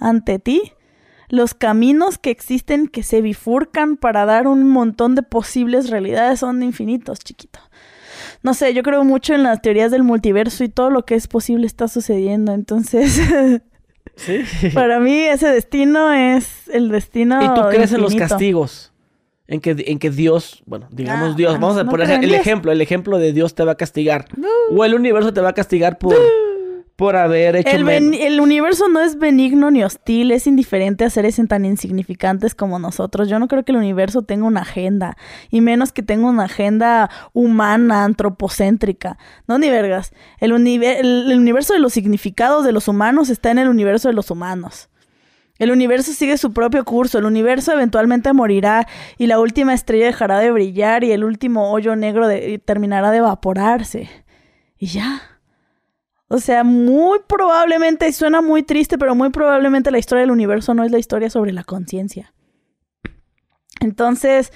ante 0.00 0.40
ti, 0.40 0.72
los 1.28 1.54
caminos 1.54 2.18
que 2.18 2.30
existen 2.30 2.88
que 2.88 3.04
se 3.04 3.20
bifurcan 3.20 3.96
para 3.96 4.24
dar 4.26 4.48
un 4.48 4.68
montón 4.68 5.14
de 5.14 5.22
posibles 5.22 5.88
realidades 5.88 6.40
son 6.40 6.64
infinitos, 6.64 7.20
chiquito. 7.20 7.60
No 8.42 8.54
sé, 8.54 8.74
yo 8.74 8.82
creo 8.82 9.04
mucho 9.04 9.34
en 9.34 9.44
las 9.44 9.62
teorías 9.62 9.92
del 9.92 10.02
multiverso 10.02 10.64
y 10.64 10.68
todo 10.68 10.90
lo 10.90 11.04
que 11.04 11.14
es 11.14 11.28
posible 11.28 11.64
está 11.66 11.86
sucediendo. 11.86 12.52
Entonces, 12.52 13.20
Sí. 14.16 14.42
para 14.74 15.00
mí 15.00 15.20
ese 15.20 15.48
destino 15.48 16.12
es 16.12 16.68
el 16.68 16.88
destino. 16.88 17.42
¿Y 17.42 17.54
tú 17.54 17.68
crees 17.70 17.92
en 17.92 18.02
los 18.02 18.14
castigos? 18.14 18.92
En 19.48 19.60
que, 19.60 19.74
en 19.86 19.98
que 19.98 20.10
Dios, 20.10 20.62
bueno, 20.64 20.88
digamos 20.90 21.32
Ah, 21.32 21.34
Dios, 21.36 21.52
vamos 21.54 21.76
a 21.76 21.84
no 21.84 21.90
poner 21.90 22.10
el 22.10 22.32
ejemplo, 22.32 22.72
el 22.72 22.80
ejemplo 22.80 23.18
de 23.18 23.32
Dios 23.32 23.54
te 23.54 23.64
va 23.64 23.72
a 23.72 23.74
castigar. 23.74 24.26
O 24.70 24.84
el 24.84 24.94
universo 24.94 25.34
te 25.34 25.40
va 25.40 25.50
a 25.50 25.52
castigar 25.52 25.98
por, 25.98 26.16
por 27.02 27.16
haber 27.16 27.56
hecho 27.56 27.68
El, 27.68 27.84
men- 27.84 28.12
ben- 28.12 28.20
el 28.22 28.40
universo 28.40 28.88
no 28.88 29.00
es 29.00 29.18
benigno 29.18 29.72
ni 29.72 29.82
hostil, 29.82 30.30
es 30.30 30.46
indiferente 30.46 31.04
a 31.04 31.10
seres 31.10 31.40
tan 31.48 31.64
insignificantes 31.64 32.54
como 32.54 32.78
nosotros. 32.78 33.28
Yo 33.28 33.40
no 33.40 33.48
creo 33.48 33.64
que 33.64 33.72
el 33.72 33.78
universo 33.78 34.22
tenga 34.22 34.46
una 34.46 34.60
agenda, 34.60 35.16
y 35.50 35.60
menos 35.62 35.90
que 35.90 36.04
tenga 36.04 36.28
una 36.28 36.44
agenda 36.44 37.10
humana, 37.32 38.04
antropocéntrica. 38.04 39.18
No, 39.48 39.58
ni 39.58 39.68
vergas. 39.68 40.12
El, 40.38 40.52
univer- 40.52 40.98
el- 41.00 41.32
el 41.32 41.38
universo 41.40 41.72
de 41.72 41.80
los 41.80 41.92
significados 41.92 42.64
de 42.64 42.70
los 42.70 42.86
humanos 42.86 43.30
está 43.30 43.50
en 43.50 43.58
el 43.58 43.68
universo 43.68 44.06
de 44.06 44.14
los 44.14 44.30
humanos. 44.30 44.88
El 45.58 45.70
universo 45.72 46.12
sigue 46.12 46.38
su 46.38 46.52
propio 46.52 46.84
curso, 46.84 47.18
el 47.18 47.24
universo 47.24 47.72
eventualmente 47.72 48.32
morirá 48.32 48.86
y 49.18 49.26
la 49.26 49.40
última 49.40 49.74
estrella 49.74 50.06
dejará 50.06 50.38
de 50.38 50.50
brillar 50.52 51.02
y 51.04 51.10
el 51.12 51.24
último 51.24 51.72
hoyo 51.72 51.96
negro 51.96 52.28
de- 52.28 52.60
terminará 52.64 53.10
de 53.10 53.18
evaporarse. 53.18 54.08
Y 54.78 54.86
ya. 54.86 55.22
O 56.32 56.38
sea, 56.38 56.64
muy 56.64 57.18
probablemente, 57.26 58.08
y 58.08 58.12
suena 58.12 58.40
muy 58.40 58.62
triste, 58.62 58.96
pero 58.96 59.14
muy 59.14 59.28
probablemente 59.28 59.90
la 59.90 59.98
historia 59.98 60.22
del 60.22 60.30
universo 60.30 60.72
no 60.72 60.82
es 60.82 60.90
la 60.90 60.98
historia 60.98 61.28
sobre 61.28 61.52
la 61.52 61.62
conciencia. 61.62 62.32
Entonces, 63.80 64.52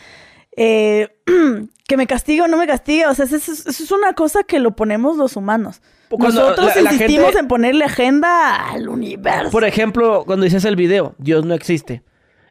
eh, 0.56 1.08
que 1.88 1.96
me 1.96 2.06
castiga 2.06 2.44
o 2.44 2.48
no 2.48 2.56
me 2.56 2.66
castiga. 2.66 3.10
O 3.10 3.14
sea, 3.14 3.24
eso, 3.24 3.36
es- 3.36 3.48
eso 3.48 3.84
es 3.84 3.90
una 3.92 4.12
cosa 4.14 4.42
que 4.44 4.58
lo 4.58 4.74
ponemos 4.76 5.16
los 5.16 5.36
humanos. 5.36 5.82
Cuando 6.08 6.40
Nosotros 6.40 6.74
la- 6.76 6.82
la 6.82 6.92
insistimos 6.92 7.26
gente- 7.26 7.40
en 7.40 7.48
ponerle 7.48 7.84
agenda 7.84 8.70
al 8.70 8.88
universo. 8.88 9.50
Por 9.50 9.64
ejemplo, 9.64 10.22
cuando 10.24 10.44
dices 10.44 10.64
el 10.64 10.76
video, 10.76 11.14
Dios 11.18 11.44
no 11.44 11.54
existe. 11.54 12.02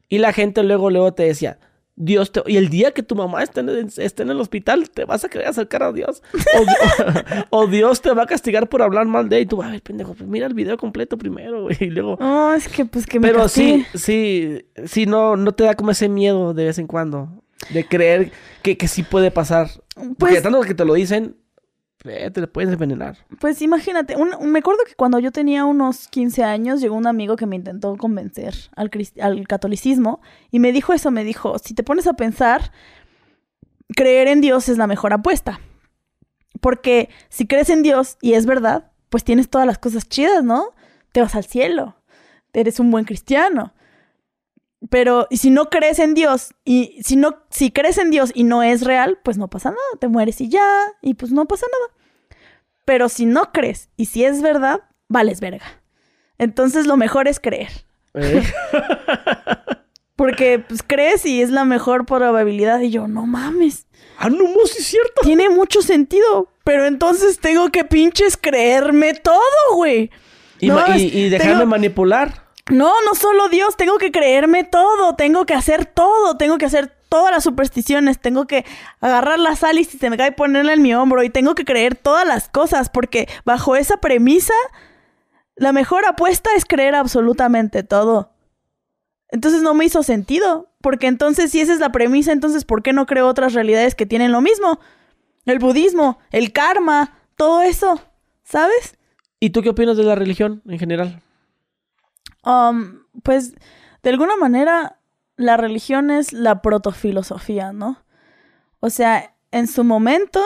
Y 0.09 0.19
la 0.19 0.33
gente 0.33 0.61
luego, 0.63 0.89
luego 0.89 1.13
te 1.13 1.23
decía, 1.23 1.57
Dios 1.97 2.31
te... 2.31 2.41
Y 2.47 2.57
el 2.57 2.69
día 2.69 2.91
que 2.91 3.03
tu 3.03 3.15
mamá 3.15 3.41
esté 3.41 3.61
en, 3.61 3.69
el- 3.69 3.89
esté 3.97 4.23
en 4.23 4.29
el 4.29 4.39
hospital, 4.41 4.89
te 4.89 5.05
vas 5.05 5.23
a 5.23 5.29
querer 5.29 5.47
acercar 5.47 5.81
a 5.83 5.93
Dios. 5.93 6.21
O, 6.33 6.59
Di- 6.61 7.43
o 7.51 7.67
Dios 7.67 8.01
te 8.01 8.13
va 8.13 8.23
a 8.23 8.25
castigar 8.25 8.67
por 8.67 8.81
hablar 8.81 9.05
mal 9.05 9.29
de 9.29 9.37
él. 9.37 9.43
Y 9.43 9.45
tú, 9.45 9.63
a 9.63 9.69
ver, 9.71 9.81
pendejo, 9.81 10.13
pues 10.13 10.29
mira 10.29 10.45
el 10.47 10.53
video 10.53 10.77
completo 10.77 11.17
primero, 11.17 11.63
güey. 11.63 11.77
Y 11.79 11.85
luego... 11.91 12.17
No, 12.19 12.53
es 12.53 12.67
que 12.67 12.85
pues 12.85 13.05
que 13.05 13.19
me 13.19 13.27
Pero 13.29 13.43
castigue. 13.43 13.85
sí, 13.93 13.97
sí, 13.97 14.65
sí, 14.85 15.05
no, 15.05 15.37
no 15.37 15.53
te 15.53 15.63
da 15.63 15.75
como 15.75 15.91
ese 15.91 16.09
miedo 16.09 16.53
de 16.53 16.65
vez 16.65 16.77
en 16.79 16.87
cuando. 16.87 17.29
De 17.73 17.87
creer 17.87 18.31
que, 18.61 18.77
que 18.77 18.87
sí 18.89 19.03
puede 19.03 19.31
pasar. 19.31 19.69
Porque 19.95 20.15
Pues- 20.17 20.43
tanto 20.43 20.59
que 20.61 20.73
te 20.73 20.83
lo 20.83 20.93
dicen, 20.95 21.37
te 22.05 22.47
puedes 22.47 22.71
envenenar. 22.71 23.17
Pues 23.39 23.61
imagínate, 23.61 24.15
me 24.17 24.59
acuerdo 24.59 24.83
que 24.87 24.95
cuando 24.95 25.19
yo 25.19 25.31
tenía 25.31 25.65
unos 25.65 26.07
15 26.07 26.43
años 26.43 26.81
llegó 26.81 26.95
un 26.95 27.07
amigo 27.07 27.35
que 27.35 27.45
me 27.45 27.55
intentó 27.57 27.97
convencer 27.97 28.55
al, 28.75 28.89
al 29.21 29.47
catolicismo 29.47 30.21
y 30.51 30.59
me 30.59 30.71
dijo 30.71 30.93
eso, 30.93 31.11
me 31.11 31.23
dijo, 31.23 31.57
si 31.59 31.73
te 31.73 31.83
pones 31.83 32.07
a 32.07 32.13
pensar, 32.13 32.71
creer 33.95 34.27
en 34.27 34.41
Dios 34.41 34.69
es 34.69 34.77
la 34.77 34.87
mejor 34.87 35.13
apuesta. 35.13 35.59
Porque 36.61 37.09
si 37.29 37.45
crees 37.45 37.69
en 37.69 37.83
Dios 37.83 38.17
y 38.21 38.33
es 38.33 38.45
verdad, 38.45 38.91
pues 39.09 39.23
tienes 39.23 39.49
todas 39.49 39.67
las 39.67 39.77
cosas 39.77 40.07
chidas, 40.09 40.43
¿no? 40.43 40.73
Te 41.11 41.21
vas 41.21 41.35
al 41.35 41.45
cielo, 41.45 41.97
eres 42.53 42.79
un 42.79 42.89
buen 42.89 43.05
cristiano. 43.05 43.74
Pero 44.89 45.27
y 45.29 45.37
si 45.37 45.49
no 45.49 45.69
crees 45.69 45.99
en 45.99 46.13
Dios 46.13 46.53
y 46.63 47.01
si 47.03 47.15
no 47.15 47.39
si 47.49 47.71
crees 47.71 47.97
en 47.97 48.11
Dios 48.11 48.31
y 48.35 48.43
no 48.43 48.61
es 48.63 48.81
real, 48.83 49.19
pues 49.23 49.37
no 49.37 49.47
pasa 49.49 49.69
nada, 49.69 49.81
te 49.99 50.07
mueres 50.07 50.41
y 50.41 50.49
ya 50.49 50.67
y 51.01 51.13
pues 51.15 51.31
no 51.31 51.45
pasa 51.47 51.65
nada. 51.71 52.39
Pero 52.85 53.09
si 53.09 53.25
no 53.25 53.51
crees 53.51 53.89
y 53.97 54.05
si 54.05 54.23
es 54.25 54.41
verdad, 54.41 54.81
vales 55.07 55.39
verga. 55.39 55.65
Entonces 56.37 56.85
lo 56.85 56.97
mejor 56.97 57.27
es 57.27 57.39
creer. 57.39 57.69
¿eh? 58.13 58.43
Porque 60.15 60.59
pues 60.59 60.81
crees 60.85 61.25
y 61.25 61.41
es 61.41 61.49
la 61.49 61.65
mejor 61.65 62.05
probabilidad. 62.05 62.79
Y 62.79 62.89
yo, 62.89 63.07
no 63.07 63.25
mames. 63.25 63.87
ah, 64.17 64.29
no, 64.29 64.37
no, 64.43 64.65
sí 64.65 64.77
es 64.79 64.85
cierto. 64.87 65.21
Tiene 65.23 65.49
mucho 65.49 65.81
sentido. 65.81 66.49
Pero 66.63 66.85
entonces 66.85 67.39
tengo 67.39 67.69
que 67.69 67.83
pinches 67.83 68.37
creerme 68.37 69.13
todo, 69.13 69.39
güey. 69.75 70.09
Y, 70.59 70.67
No, 70.67 70.81
y, 70.95 71.01
y 71.03 71.29
dejarme 71.29 71.53
tengo- 71.55 71.65
manipular. 71.67 72.44
No, 72.71 72.93
no 73.01 73.13
solo 73.13 73.47
Dios, 73.49 73.77
tengo 73.77 73.97
que 73.97 74.11
creerme 74.11 74.63
todo, 74.63 75.15
tengo 75.15 75.45
que 75.45 75.53
hacer 75.53 75.85
todo, 75.85 76.35
tengo 76.35 76.57
que 76.57 76.65
hacer 76.65 76.91
todas 77.09 77.31
las 77.31 77.43
supersticiones, 77.43 78.19
tengo 78.19 78.47
que 78.47 78.65
agarrar 79.01 79.37
la 79.37 79.55
sal 79.55 79.77
y 79.77 79.83
si 79.83 79.97
se 79.97 80.09
me 80.09 80.17
cae 80.17 80.31
ponerla 80.31 80.73
en 80.73 80.81
mi 80.81 80.93
hombro 80.95 81.21
y 81.23 81.29
tengo 81.29 81.53
que 81.53 81.63
creer 81.63 81.95
todas 81.95 82.27
las 82.27 82.49
cosas 82.49 82.89
porque 82.89 83.29
bajo 83.45 83.75
esa 83.75 83.97
premisa 83.97 84.53
la 85.55 85.71
mejor 85.71 86.05
apuesta 86.05 86.49
es 86.55 86.65
creer 86.65 86.95
absolutamente 86.95 87.83
todo. 87.83 88.33
Entonces 89.29 89.61
no 89.61 89.73
me 89.73 89.85
hizo 89.85 90.03
sentido, 90.03 90.69
porque 90.81 91.07
entonces 91.07 91.51
si 91.51 91.61
esa 91.61 91.73
es 91.73 91.79
la 91.79 91.91
premisa, 91.91 92.31
entonces 92.31 92.65
¿por 92.65 92.83
qué 92.83 92.93
no 92.93 93.05
creo 93.05 93.27
otras 93.27 93.53
realidades 93.53 93.95
que 93.95 94.05
tienen 94.05 94.31
lo 94.31 94.41
mismo? 94.41 94.79
El 95.45 95.59
budismo, 95.59 96.19
el 96.31 96.51
karma, 96.51 97.19
todo 97.35 97.61
eso, 97.61 98.01
¿sabes? 98.43 98.97
¿Y 99.39 99.51
tú 99.51 99.61
qué 99.61 99.69
opinas 99.69 99.97
de 99.97 100.03
la 100.03 100.15
religión 100.15 100.61
en 100.67 100.79
general? 100.79 101.21
Um, 102.45 103.03
pues, 103.23 103.55
de 104.03 104.09
alguna 104.09 104.35
manera, 104.35 104.99
la 105.35 105.57
religión 105.57 106.11
es 106.11 106.31
la 106.31 106.61
protofilosofía, 106.61 107.73
¿no? 107.73 108.03
O 108.79 108.89
sea, 108.89 109.35
en 109.51 109.67
su 109.67 109.83
momento 109.83 110.41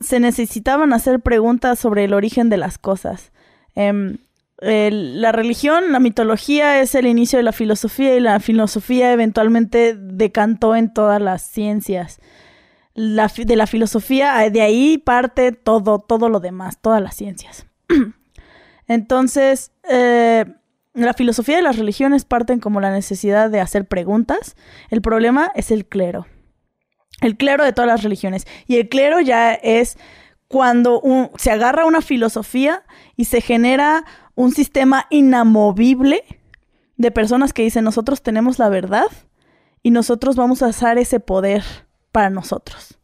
se 0.00 0.20
necesitaban 0.20 0.92
hacer 0.92 1.20
preguntas 1.20 1.78
sobre 1.78 2.04
el 2.04 2.14
origen 2.14 2.48
de 2.48 2.56
las 2.56 2.78
cosas. 2.78 3.32
Em, 3.74 4.18
la 4.60 5.32
religión, 5.32 5.92
la 5.92 6.00
mitología 6.00 6.80
es 6.80 6.94
el 6.94 7.06
inicio 7.06 7.38
de 7.38 7.44
la 7.44 7.52
filosofía 7.52 8.16
y 8.16 8.20
la 8.20 8.40
filosofía 8.40 9.12
eventualmente 9.12 9.94
decantó 9.96 10.74
en 10.74 10.92
todas 10.92 11.20
las 11.20 11.42
ciencias. 11.42 12.20
La 12.94 13.28
de 13.36 13.54
la 13.54 13.68
filosofía, 13.68 14.44
eh, 14.44 14.50
de 14.50 14.62
ahí 14.62 14.98
parte 14.98 15.52
todo, 15.52 16.00
todo 16.00 16.28
lo 16.28 16.40
demás, 16.40 16.78
todas 16.80 17.00
las 17.00 17.14
ciencias. 17.14 17.66
Entonces, 18.88 19.70
eh, 19.88 20.44
la 21.04 21.14
filosofía 21.14 21.58
y 21.58 21.62
las 21.62 21.78
religiones 21.78 22.24
parten 22.24 22.60
como 22.60 22.80
la 22.80 22.90
necesidad 22.90 23.50
de 23.50 23.60
hacer 23.60 23.86
preguntas. 23.86 24.56
El 24.90 25.02
problema 25.02 25.50
es 25.54 25.70
el 25.70 25.86
clero. 25.86 26.26
El 27.20 27.36
clero 27.36 27.64
de 27.64 27.72
todas 27.72 27.88
las 27.88 28.02
religiones. 28.02 28.46
Y 28.66 28.76
el 28.76 28.88
clero 28.88 29.20
ya 29.20 29.54
es 29.54 29.98
cuando 30.48 31.02
se 31.36 31.50
agarra 31.50 31.84
una 31.84 32.00
filosofía 32.00 32.82
y 33.16 33.26
se 33.26 33.40
genera 33.40 34.04
un 34.34 34.52
sistema 34.52 35.06
inamovible 35.10 36.24
de 36.96 37.10
personas 37.10 37.52
que 37.52 37.62
dicen 37.62 37.84
nosotros 37.84 38.22
tenemos 38.22 38.58
la 38.58 38.68
verdad 38.68 39.06
y 39.82 39.90
nosotros 39.90 40.36
vamos 40.36 40.62
a 40.62 40.68
usar 40.68 40.98
ese 40.98 41.20
poder 41.20 41.64
para 42.12 42.30
nosotros. 42.30 42.98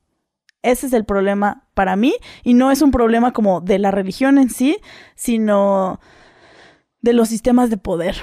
Ese 0.62 0.86
es 0.86 0.92
el 0.94 1.04
problema 1.04 1.68
para 1.74 1.94
mí 1.94 2.14
y 2.42 2.54
no 2.54 2.70
es 2.70 2.82
un 2.82 2.90
problema 2.90 3.32
como 3.32 3.60
de 3.60 3.78
la 3.78 3.90
religión 3.90 4.38
en 4.38 4.48
sí, 4.48 4.78
sino 5.14 6.00
de 7.04 7.12
los 7.12 7.28
sistemas 7.28 7.68
de 7.68 7.76
poder. 7.76 8.16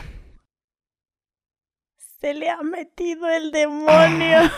Se 2.19 2.33
le 2.33 2.49
ha 2.49 2.61
metido 2.63 3.29
el 3.29 3.51
demonio. 3.51 4.39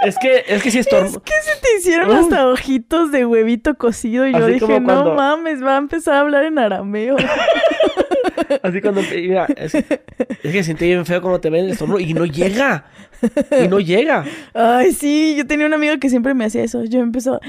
Es 0.00 0.16
que, 0.16 0.44
es 0.46 0.62
que 0.62 0.70
si 0.70 0.78
estorm... 0.78 1.06
Es 1.06 1.18
que 1.18 1.32
se 1.42 1.60
te 1.60 1.76
hicieron 1.76 2.12
hasta 2.12 2.48
ojitos 2.48 3.10
de 3.10 3.26
huevito 3.26 3.74
cocido 3.74 4.28
y 4.28 4.32
yo 4.32 4.44
Así 4.44 4.52
dije, 4.52 4.78
no 4.78 5.12
mames, 5.16 5.60
va 5.60 5.74
a 5.74 5.78
empezar 5.78 6.14
a 6.14 6.20
hablar 6.20 6.44
en 6.44 6.56
arameo. 6.56 7.16
Así 8.62 8.80
cuando... 8.80 9.02
Mira, 9.02 9.46
es, 9.56 9.74
es 9.74 9.86
que 10.40 10.62
siente 10.62 10.84
bien 10.84 11.04
feo 11.04 11.20
cuando 11.20 11.40
te 11.40 11.50
ven 11.50 11.64
el 11.64 11.72
estornudo 11.72 11.98
y 11.98 12.14
no 12.14 12.26
llega. 12.26 12.84
Y 13.60 13.66
no 13.66 13.80
llega. 13.80 14.24
Ay, 14.54 14.92
sí, 14.92 15.34
yo 15.36 15.48
tenía 15.48 15.66
un 15.66 15.74
amigo 15.74 15.98
que 15.98 16.08
siempre 16.08 16.32
me 16.32 16.44
hacía 16.44 16.62
eso. 16.62 16.84
Yo 16.84 17.00
empezó 17.00 17.40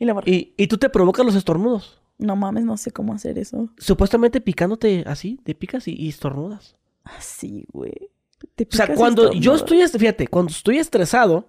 y 0.00 0.04
la 0.04 0.20
Y, 0.24 0.52
y 0.56 0.66
tú 0.66 0.78
te 0.78 0.88
provocas 0.88 1.24
los 1.24 1.36
estornudos. 1.36 2.03
No 2.24 2.36
mames, 2.36 2.64
no 2.64 2.76
sé 2.76 2.90
cómo 2.90 3.12
hacer 3.14 3.38
eso. 3.38 3.68
Supuestamente 3.78 4.40
picándote 4.40 5.04
así, 5.06 5.38
te 5.44 5.54
picas 5.54 5.86
y, 5.88 5.94
y 5.94 6.08
estornudas. 6.08 6.76
Así, 7.04 7.66
güey. 7.72 8.10
Te 8.56 8.64
O 8.64 8.66
sea, 8.76 8.86
picas 8.86 8.98
cuando 8.98 9.32
yo 9.32 9.54
estoy, 9.54 9.80
est- 9.80 9.96
fíjate, 9.98 10.26
cuando 10.28 10.50
estoy 10.52 10.78
estresado, 10.78 11.48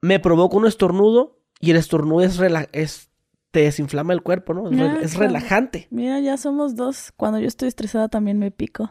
me 0.00 0.18
provoco 0.20 0.56
un 0.56 0.66
estornudo 0.66 1.38
y 1.60 1.70
el 1.72 1.76
estornudo 1.76 2.22
es, 2.24 2.38
rela- 2.40 2.68
es 2.72 3.10
te 3.50 3.60
desinflama 3.60 4.12
el 4.12 4.22
cuerpo, 4.22 4.52
¿no? 4.54 4.70
Es, 4.70 4.78
Ah, 4.80 4.98
es 5.02 5.10
claro. 5.14 5.26
relajante. 5.26 5.86
Mira, 5.90 6.20
ya 6.20 6.36
somos 6.36 6.76
dos. 6.76 7.12
Cuando 7.16 7.38
yo 7.40 7.46
estoy 7.48 7.68
estresada 7.68 8.08
también 8.08 8.38
me 8.38 8.50
pico. 8.50 8.90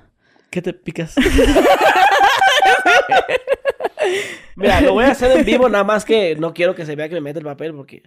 ¿Qué 0.49 0.61
te 0.61 0.73
picas? 0.73 1.15
Mira, 4.55 4.81
lo 4.81 4.93
voy 4.93 5.05
a 5.05 5.11
hacer 5.11 5.31
en 5.37 5.45
vivo, 5.45 5.69
nada 5.69 5.83
más 5.83 6.05
que 6.05 6.35
no 6.35 6.53
quiero 6.53 6.73
que 6.75 6.85
se 6.85 6.95
vea 6.95 7.07
que 7.09 7.15
me 7.15 7.21
mete 7.21 7.39
el 7.39 7.45
papel 7.45 7.73
porque 7.73 8.03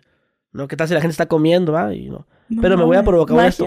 no, 0.52 0.68
¿qué 0.68 0.76
tal 0.76 0.88
si 0.88 0.94
la 0.94 1.00
gente 1.00 1.12
está 1.12 1.26
comiendo, 1.26 1.72
va? 1.72 1.94
Y 1.94 2.08
no. 2.08 2.26
No 2.48 2.62
Pero 2.62 2.76
me 2.76 2.84
voy 2.84 2.96
a 2.96 3.02
provocar 3.02 3.36
¿magia? 3.36 3.48
esto. 3.48 3.66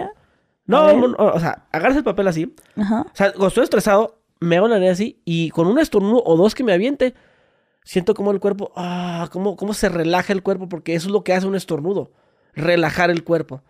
No, 0.65 0.93
no, 0.95 1.15
o 1.17 1.39
sea, 1.39 1.65
agarras 1.71 1.97
el 1.97 2.03
papel 2.03 2.27
así. 2.27 2.53
Ajá. 2.77 3.01
O 3.01 3.15
sea, 3.15 3.31
cuando 3.31 3.47
estoy 3.47 3.63
estresado, 3.63 4.19
me 4.39 4.57
hago 4.57 4.67
la 4.67 4.75
nariz 4.75 4.91
así 4.91 5.21
y 5.25 5.49
con 5.49 5.67
un 5.67 5.79
estornudo 5.79 6.21
o 6.25 6.37
dos 6.37 6.55
que 6.55 6.63
me 6.63 6.73
aviente, 6.73 7.13
siento 7.83 8.13
como 8.13 8.31
el 8.31 8.39
cuerpo, 8.39 8.71
ah, 8.75 9.29
cómo, 9.31 9.55
cómo 9.55 9.73
se 9.73 9.89
relaja 9.89 10.33
el 10.33 10.43
cuerpo, 10.43 10.69
porque 10.69 10.95
eso 10.95 11.07
es 11.07 11.11
lo 11.13 11.23
que 11.23 11.33
hace 11.33 11.47
un 11.47 11.55
estornudo, 11.55 12.11
relajar 12.53 13.09
el 13.09 13.23
cuerpo. 13.23 13.61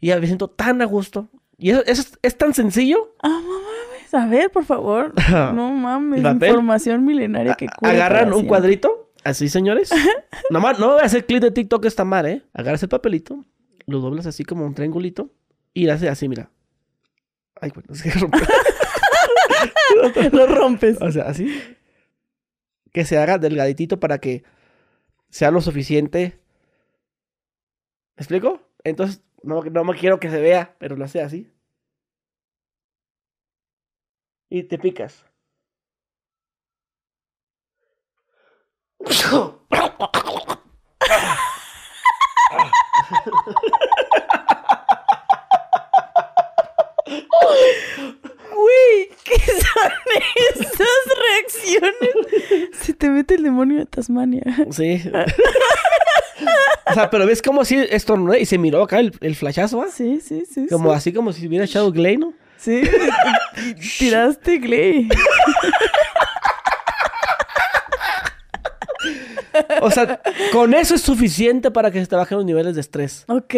Y 0.00 0.12
me 0.12 0.26
siento 0.26 0.48
tan 0.48 0.82
a 0.82 0.84
gusto. 0.84 1.28
Y 1.58 1.70
eso, 1.70 1.82
eso 1.86 2.02
es, 2.02 2.18
es 2.22 2.36
tan 2.36 2.52
sencillo. 2.54 3.14
Ah, 3.22 3.40
no 3.42 3.58
mames. 3.60 4.14
A 4.14 4.26
ver, 4.26 4.50
por 4.50 4.64
favor. 4.64 5.14
No 5.54 5.72
mames. 5.72 6.20
Información 6.20 7.04
milenaria 7.04 7.54
que 7.54 7.66
cura 7.66 7.90
Agarran 7.90 8.32
un 8.32 8.46
cuadrito, 8.46 9.05
así 9.26 9.48
señores. 9.48 9.90
Nomás, 10.50 10.78
no 10.78 10.92
voy 10.92 11.00
a 11.00 11.04
hacer 11.04 11.26
clip 11.26 11.42
de 11.42 11.50
TikTok 11.50 11.84
esta 11.84 12.04
madre, 12.04 12.32
¿eh? 12.32 12.42
Agarras 12.54 12.82
el 12.82 12.88
papelito, 12.88 13.44
lo 13.86 14.00
doblas 14.00 14.26
así 14.26 14.44
como 14.44 14.64
un 14.64 14.74
triangulito 14.74 15.30
y 15.74 15.88
haces 15.88 16.08
así, 16.08 16.28
mira. 16.28 16.50
Ay, 17.60 17.70
bueno, 17.74 17.94
se 17.94 18.10
rompe. 18.10 18.38
Lo 20.32 20.46
rompes. 20.46 21.00
O 21.00 21.10
sea, 21.10 21.24
así. 21.24 21.62
Que 22.92 23.04
se 23.04 23.18
haga 23.18 23.38
delgaditito 23.38 24.00
para 24.00 24.18
que 24.18 24.44
sea 25.28 25.50
lo 25.50 25.60
suficiente. 25.60 26.38
¿Me 28.16 28.22
explico? 28.22 28.60
Entonces, 28.84 29.22
no, 29.42 29.62
no 29.62 29.84
me 29.84 29.96
quiero 29.96 30.20
que 30.20 30.30
se 30.30 30.40
vea, 30.40 30.76
pero 30.78 30.96
lo 30.96 31.04
hace 31.04 31.20
así. 31.20 31.50
Y 34.48 34.62
te 34.64 34.78
picas. 34.78 35.26
Uy, 48.56 49.08
¿qué 49.24 49.38
son 49.38 49.92
esas 50.50 51.04
reacciones? 51.32 52.72
Se 52.80 52.92
te 52.94 53.06
te 53.06 53.10
mete 53.10 53.34
el 53.36 53.42
demonio 53.44 53.78
de 53.78 53.86
Tasmania. 53.86 54.42
Sí. 54.70 55.02
o 56.90 56.94
sea, 56.94 57.08
pero 57.10 57.26
ves 57.26 57.42
cómo 57.42 57.60
así 57.60 57.76
estornudé 57.90 58.40
y 58.40 58.46
se 58.46 58.58
miró 58.58 58.82
acá 58.82 58.98
el, 58.98 59.12
el 59.20 59.36
flashazo, 59.36 59.78
¿va? 59.78 59.88
Sí, 59.88 60.20
sí, 60.20 60.44
sí. 60.52 60.66
Como 60.68 60.90
sí. 60.90 60.96
así 60.96 61.12
como 61.12 61.32
si 61.32 61.46
hubiera 61.46 61.64
echado 61.64 61.92
Glay, 61.92 62.16
¿no? 62.16 62.32
Sí. 62.56 62.82
Tiraste 63.98 64.60
Clay. 64.60 65.08
O 69.82 69.90
sea, 69.90 70.20
con 70.52 70.74
eso 70.74 70.94
es 70.94 71.02
suficiente 71.02 71.70
para 71.70 71.90
que 71.90 72.00
se 72.00 72.06
te 72.06 72.16
bajen 72.16 72.38
los 72.38 72.44
niveles 72.44 72.74
de 72.74 72.80
estrés. 72.80 73.24
Ok. 73.28 73.54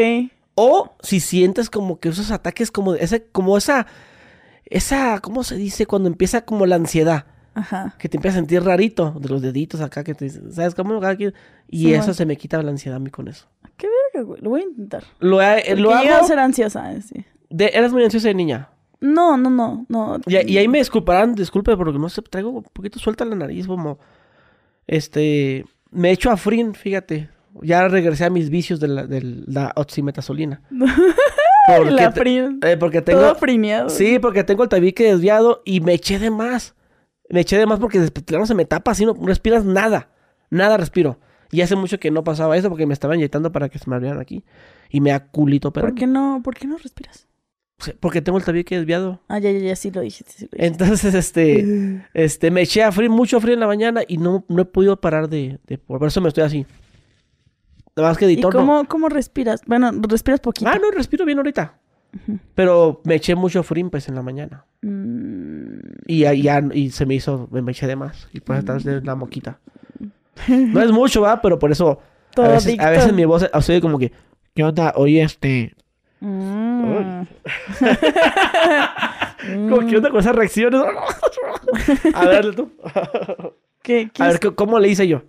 O 0.54 0.94
si 1.02 1.20
sientes 1.20 1.70
como 1.70 2.00
que 2.00 2.08
esos 2.08 2.30
ataques 2.30 2.70
como 2.70 2.94
ese, 2.94 3.24
como 3.26 3.56
esa, 3.56 3.86
esa, 4.64 5.20
¿cómo 5.20 5.44
se 5.44 5.56
dice? 5.56 5.86
Cuando 5.86 6.08
empieza 6.08 6.44
como 6.44 6.66
la 6.66 6.76
ansiedad. 6.76 7.26
Ajá. 7.54 7.94
Que 7.98 8.08
te 8.08 8.16
empieza 8.18 8.36
a 8.36 8.40
sentir 8.40 8.62
rarito 8.62 9.16
de 9.20 9.28
los 9.28 9.42
deditos 9.42 9.80
acá 9.80 10.04
que 10.04 10.14
te 10.14 10.26
dicen, 10.26 10.52
¿sabes 10.52 10.74
cómo? 10.74 11.00
Y 11.68 11.82
Sí, 11.84 11.94
eso 11.94 12.14
se 12.14 12.24
me 12.26 12.36
quita 12.36 12.62
la 12.62 12.70
ansiedad 12.70 12.96
a 12.96 13.00
mí 13.00 13.10
con 13.10 13.26
eso. 13.28 13.46
Qué 13.76 13.88
verga, 14.14 14.26
güey. 14.26 14.40
Lo 14.42 14.50
voy 14.50 14.60
a 14.60 14.64
intentar. 14.64 15.04
Lo, 15.18 15.42
he- 15.42 15.62
Porque 15.66 15.74
lo 15.76 15.92
hago. 15.94 16.14
a 16.14 16.24
ser 16.24 16.38
ansiosa, 16.38 16.92
eh, 16.92 17.02
sí. 17.02 17.24
de- 17.50 17.70
eres 17.74 17.92
muy 17.92 18.04
ansiosa 18.04 18.28
de 18.28 18.34
niña. 18.34 18.68
No, 19.00 19.36
no, 19.36 19.48
no, 19.50 19.86
no. 19.88 20.20
Y, 20.26 20.52
y 20.52 20.58
ahí 20.58 20.66
me 20.68 20.78
disculparán, 20.78 21.34
disculpe, 21.34 21.76
porque 21.76 21.98
no 21.98 22.08
sé, 22.08 22.20
traigo 22.22 22.50
un 22.50 22.62
poquito 22.64 22.98
suelta 22.98 23.24
la 23.24 23.36
nariz, 23.36 23.66
como. 23.66 23.98
Este. 24.86 25.64
Me 25.90 26.10
echo 26.10 26.30
a 26.30 26.36
Frin, 26.36 26.74
fíjate. 26.74 27.30
Ya 27.62 27.88
regresé 27.88 28.24
a 28.24 28.30
mis 28.30 28.50
vicios 28.50 28.78
de 28.78 28.88
la, 28.88 29.06
de 29.06 29.20
la 29.46 29.72
oximetazolina. 29.76 30.60
Porque, 31.76 31.90
La 31.90 32.12
frin. 32.12 32.60
eh, 32.62 32.78
porque 32.78 33.02
tengo. 33.02 33.20
Todo 33.20 33.34
frineado. 33.34 33.90
Sí, 33.90 34.18
porque 34.18 34.42
tengo 34.42 34.62
el 34.62 34.70
tabique 34.70 35.04
desviado 35.04 35.60
y 35.66 35.80
me 35.82 35.92
eché 35.92 36.18
de 36.18 36.30
más. 36.30 36.74
Me 37.28 37.40
eché 37.40 37.58
de 37.58 37.66
más 37.66 37.78
porque 37.78 38.00
plano 38.24 38.46
se 38.46 38.54
me 38.54 38.64
tapa 38.64 38.92
así, 38.92 39.04
no 39.04 39.12
respiras 39.12 39.66
nada. 39.66 40.08
Nada 40.48 40.78
respiro. 40.78 41.18
Y 41.50 41.60
hace 41.60 41.76
mucho 41.76 41.98
que 42.00 42.10
no 42.10 42.24
pasaba 42.24 42.56
eso 42.56 42.70
porque 42.70 42.86
me 42.86 42.94
estaba 42.94 43.16
inyectando 43.16 43.52
para 43.52 43.68
que 43.68 43.78
se 43.78 43.88
me 43.90 43.96
abrieran 43.96 44.18
aquí. 44.18 44.44
Y 44.88 45.02
me 45.02 45.12
aculito, 45.12 45.70
pero. 45.70 45.88
¿Por 45.88 45.94
qué 45.94 46.06
no, 46.06 46.40
por 46.42 46.54
qué 46.54 46.66
no 46.66 46.78
respiras? 46.78 47.28
Porque 48.00 48.20
tengo 48.20 48.38
el 48.38 48.44
tabique 48.44 48.76
desviado. 48.76 49.20
Ah, 49.28 49.38
ya, 49.38 49.52
ya, 49.52 49.60
ya, 49.60 49.76
sí 49.76 49.90
lo 49.92 50.00
dijiste, 50.00 50.32
sí. 50.32 50.48
Entonces, 50.52 51.14
este. 51.14 52.02
Este, 52.14 52.50
me 52.50 52.62
eché 52.62 52.82
a 52.82 52.90
frío, 52.90 53.10
mucho 53.10 53.40
frío 53.40 53.54
en 53.54 53.60
la 53.60 53.66
mañana 53.68 54.00
y 54.06 54.18
no, 54.18 54.44
no 54.48 54.62
he 54.62 54.64
podido 54.64 55.00
parar 55.00 55.28
de, 55.28 55.58
de- 55.66 55.78
Por 55.78 56.04
eso 56.06 56.20
me 56.20 56.28
estoy 56.28 56.42
así. 56.44 56.66
Nada 57.96 58.08
más 58.10 58.18
que 58.18 58.26
¿Y 58.30 58.34
editor 58.34 58.52
no- 58.54 58.60
cómo, 58.60 58.84
cómo 58.86 59.08
respiras? 59.08 59.62
Bueno, 59.66 59.90
respiras 60.08 60.40
poquito. 60.40 60.70
Ah, 60.70 60.78
no, 60.80 60.90
respiro 60.90 61.24
bien 61.24 61.38
ahorita. 61.38 61.78
Pero 62.54 63.00
me 63.04 63.16
eché 63.16 63.34
mucho 63.34 63.62
frío 63.62 63.88
pues 63.90 64.08
en 64.08 64.14
la 64.16 64.22
mañana. 64.22 64.64
Mm, 64.82 65.78
Y 66.06 66.20
ya, 66.20 66.32
ya- 66.32 66.62
y 66.72 66.90
se 66.90 67.06
me 67.06 67.14
hizo, 67.14 67.48
me 67.50 67.70
eché 67.70 67.86
de 67.86 67.96
más. 67.96 68.28
Y 68.32 68.40
por 68.40 68.56
eso 68.56 68.60
estás 68.60 68.84
de 68.84 69.00
la 69.02 69.14
moquita. 69.14 69.60
No 70.48 70.80
es 70.82 70.90
mucho, 70.92 71.20
va, 71.20 71.40
pero 71.42 71.58
por 71.58 71.70
eso 71.72 72.00
a 72.00 72.34
todo 72.34 72.48
veces, 72.52 72.78
a 72.80 72.90
veces 72.90 73.12
mi 73.12 73.24
voz 73.24 73.48
oye 73.52 73.80
como 73.80 73.98
que, 73.98 74.12
¿qué 74.54 74.62
onda? 74.64 74.92
Oye, 74.96 75.22
este. 75.22 75.74
Mm. 76.20 77.22
Como, 79.70 79.86
¿Qué 79.86 79.96
onda 79.96 80.10
con 80.10 80.20
esas 80.20 80.34
reacciones? 80.34 80.82
a 82.14 82.24
ver, 82.26 82.54
tú. 82.54 82.72
¿Qué, 83.82 84.10
qué 84.12 84.22
A 84.22 84.28
ver, 84.28 84.40
¿cómo- 84.40 84.54
¿cómo 84.56 84.78
le 84.78 84.88
hice 84.88 85.06
yo? 85.06 85.22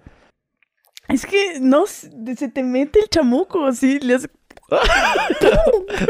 Es 1.08 1.26
que 1.26 1.60
no, 1.60 1.86
se 1.88 2.10
se 2.36 2.50
te 2.50 2.64
mete 2.64 3.00
el 3.00 3.10
chamuco, 3.10 3.66
así, 3.66 4.00
le 4.00 4.16
hace- 4.16 4.30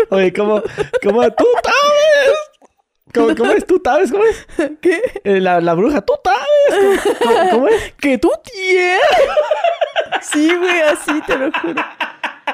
Oye, 0.10 0.34
¿cómo, 0.34 0.62
cómo, 1.04 1.22
tú 1.32 1.46
sabes? 1.64 2.38
¿Cómo, 3.14 3.36
cómo 3.36 3.52
es? 3.52 3.66
¿Tú 3.66 3.82
sabes? 3.84 4.12
¿Cómo 4.12 4.24
es? 4.26 4.48
¿Qué? 4.82 5.02
Eh, 5.24 5.40
la, 5.40 5.62
la 5.62 5.74
bruja, 5.74 6.02
¿tú 6.02 6.14
sabes? 6.24 7.06
¿Cómo, 7.20 7.32
cómo- 7.34 7.50
cómo 7.52 7.68
es? 7.70 7.94
¿Que 7.94 8.18
tú 8.18 8.30
tienes? 8.44 9.00
Sí, 10.22 10.54
güey, 10.56 10.82
así, 10.82 11.22
te 11.26 11.38
lo 11.38 11.52
juro. 11.52 11.82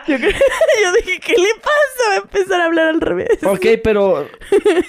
Yo, 0.07 0.91
dije, 0.97 1.19
¿qué 1.19 1.33
le 1.33 1.49
pasa? 1.61 2.09
Va 2.09 2.13
a 2.13 2.17
empezar 2.17 2.61
a 2.61 2.65
hablar 2.65 2.87
al 2.87 3.01
revés. 3.01 3.43
Ok, 3.43 3.65
pero 3.83 4.27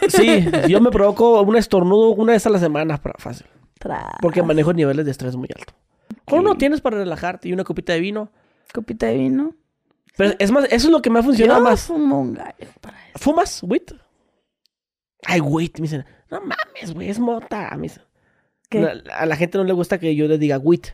sí, 0.09 0.47
yo 0.69 0.81
me 0.81 0.91
provoco 0.91 1.41
un 1.43 1.57
estornudo 1.57 2.11
una 2.11 2.33
vez 2.33 2.47
a 2.47 2.51
la 2.51 2.59
semana, 2.59 3.01
para 3.01 3.15
fácil. 3.19 3.47
Tras. 3.79 4.15
Porque 4.21 4.43
manejo 4.43 4.73
niveles 4.73 5.05
de 5.05 5.11
estrés 5.11 5.37
muy 5.37 5.49
alto. 5.57 5.75
¿Cómo 6.25 6.43
no 6.43 6.57
tienes 6.57 6.81
para 6.81 6.99
relajarte 6.99 7.49
y 7.49 7.53
una 7.53 7.65
copita 7.65 7.93
de 7.93 8.01
vino? 8.01 8.31
Copita 8.73 9.07
de 9.07 9.17
vino. 9.17 9.55
Pero 10.17 10.35
es 10.39 10.51
más, 10.51 10.65
eso 10.67 10.89
es 10.89 10.93
lo 10.93 11.03
que 11.03 11.11
me 11.11 11.21
ha 11.21 11.23
funcionado 11.23 11.61
Yo 11.61 11.65
más. 11.65 11.83
fumo 11.83 12.21
un 12.21 12.35
gallo 12.35 12.73
para 12.81 12.99
eso. 13.09 13.19
¿Fumas, 13.19 13.63
wit? 13.63 13.93
Ay, 15.25 15.41
wit, 15.41 15.79
me 15.79 15.83
dicen, 15.83 16.05
no 16.31 16.41
mames, 16.41 16.95
güey, 16.95 17.11
es 17.11 17.19
mota. 17.19 17.71
Me 17.77 17.83
dicen. 17.83 18.03
¿Qué? 18.69 18.81
No, 18.81 18.89
a 19.13 19.27
la 19.27 19.37
gente 19.37 19.59
no 19.59 19.65
le 19.65 19.73
gusta 19.73 19.99
que 19.99 20.15
yo 20.17 20.27
le 20.27 20.39
diga 20.39 20.59
wit. 20.59 20.89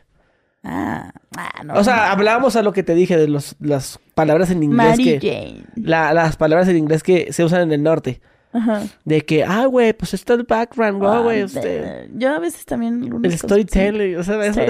Ah, 0.63 1.11
ah, 1.35 1.61
no. 1.65 1.73
O 1.75 1.83
sea, 1.83 2.11
hablábamos 2.11 2.55
a 2.55 2.61
lo 2.63 2.71
que 2.73 2.83
te 2.83 2.95
dije 2.95 3.17
de 3.17 3.27
los, 3.27 3.55
las 3.59 3.99
palabras 4.15 4.49
en 4.49 4.63
inglés 4.63 4.77
Mary 4.97 5.19
que... 5.19 5.19
Jane. 5.19 5.65
la- 5.75 6.13
las 6.13 6.37
palabras 6.37 6.67
en 6.69 6.77
inglés 6.77 7.03
que 7.03 7.33
se 7.33 7.43
usan 7.43 7.61
en 7.61 7.71
el 7.73 7.83
norte. 7.83 8.21
Ajá. 8.53 8.83
De 9.03 9.21
que, 9.21 9.43
ah, 9.43 9.65
güey, 9.65 9.93
pues 9.93 10.13
está 10.13 10.35
el 10.35 10.43
background, 10.43 10.99
güey, 11.23 11.41
Ah, 11.41 11.45
este, 11.45 12.09
Yo 12.13 12.29
a 12.35 12.39
veces 12.39 12.65
también... 12.65 13.03
el 13.23 13.37
storytelling, 13.37 14.15
o 14.17 14.23
sea, 14.23 14.45
eso- 14.45 14.61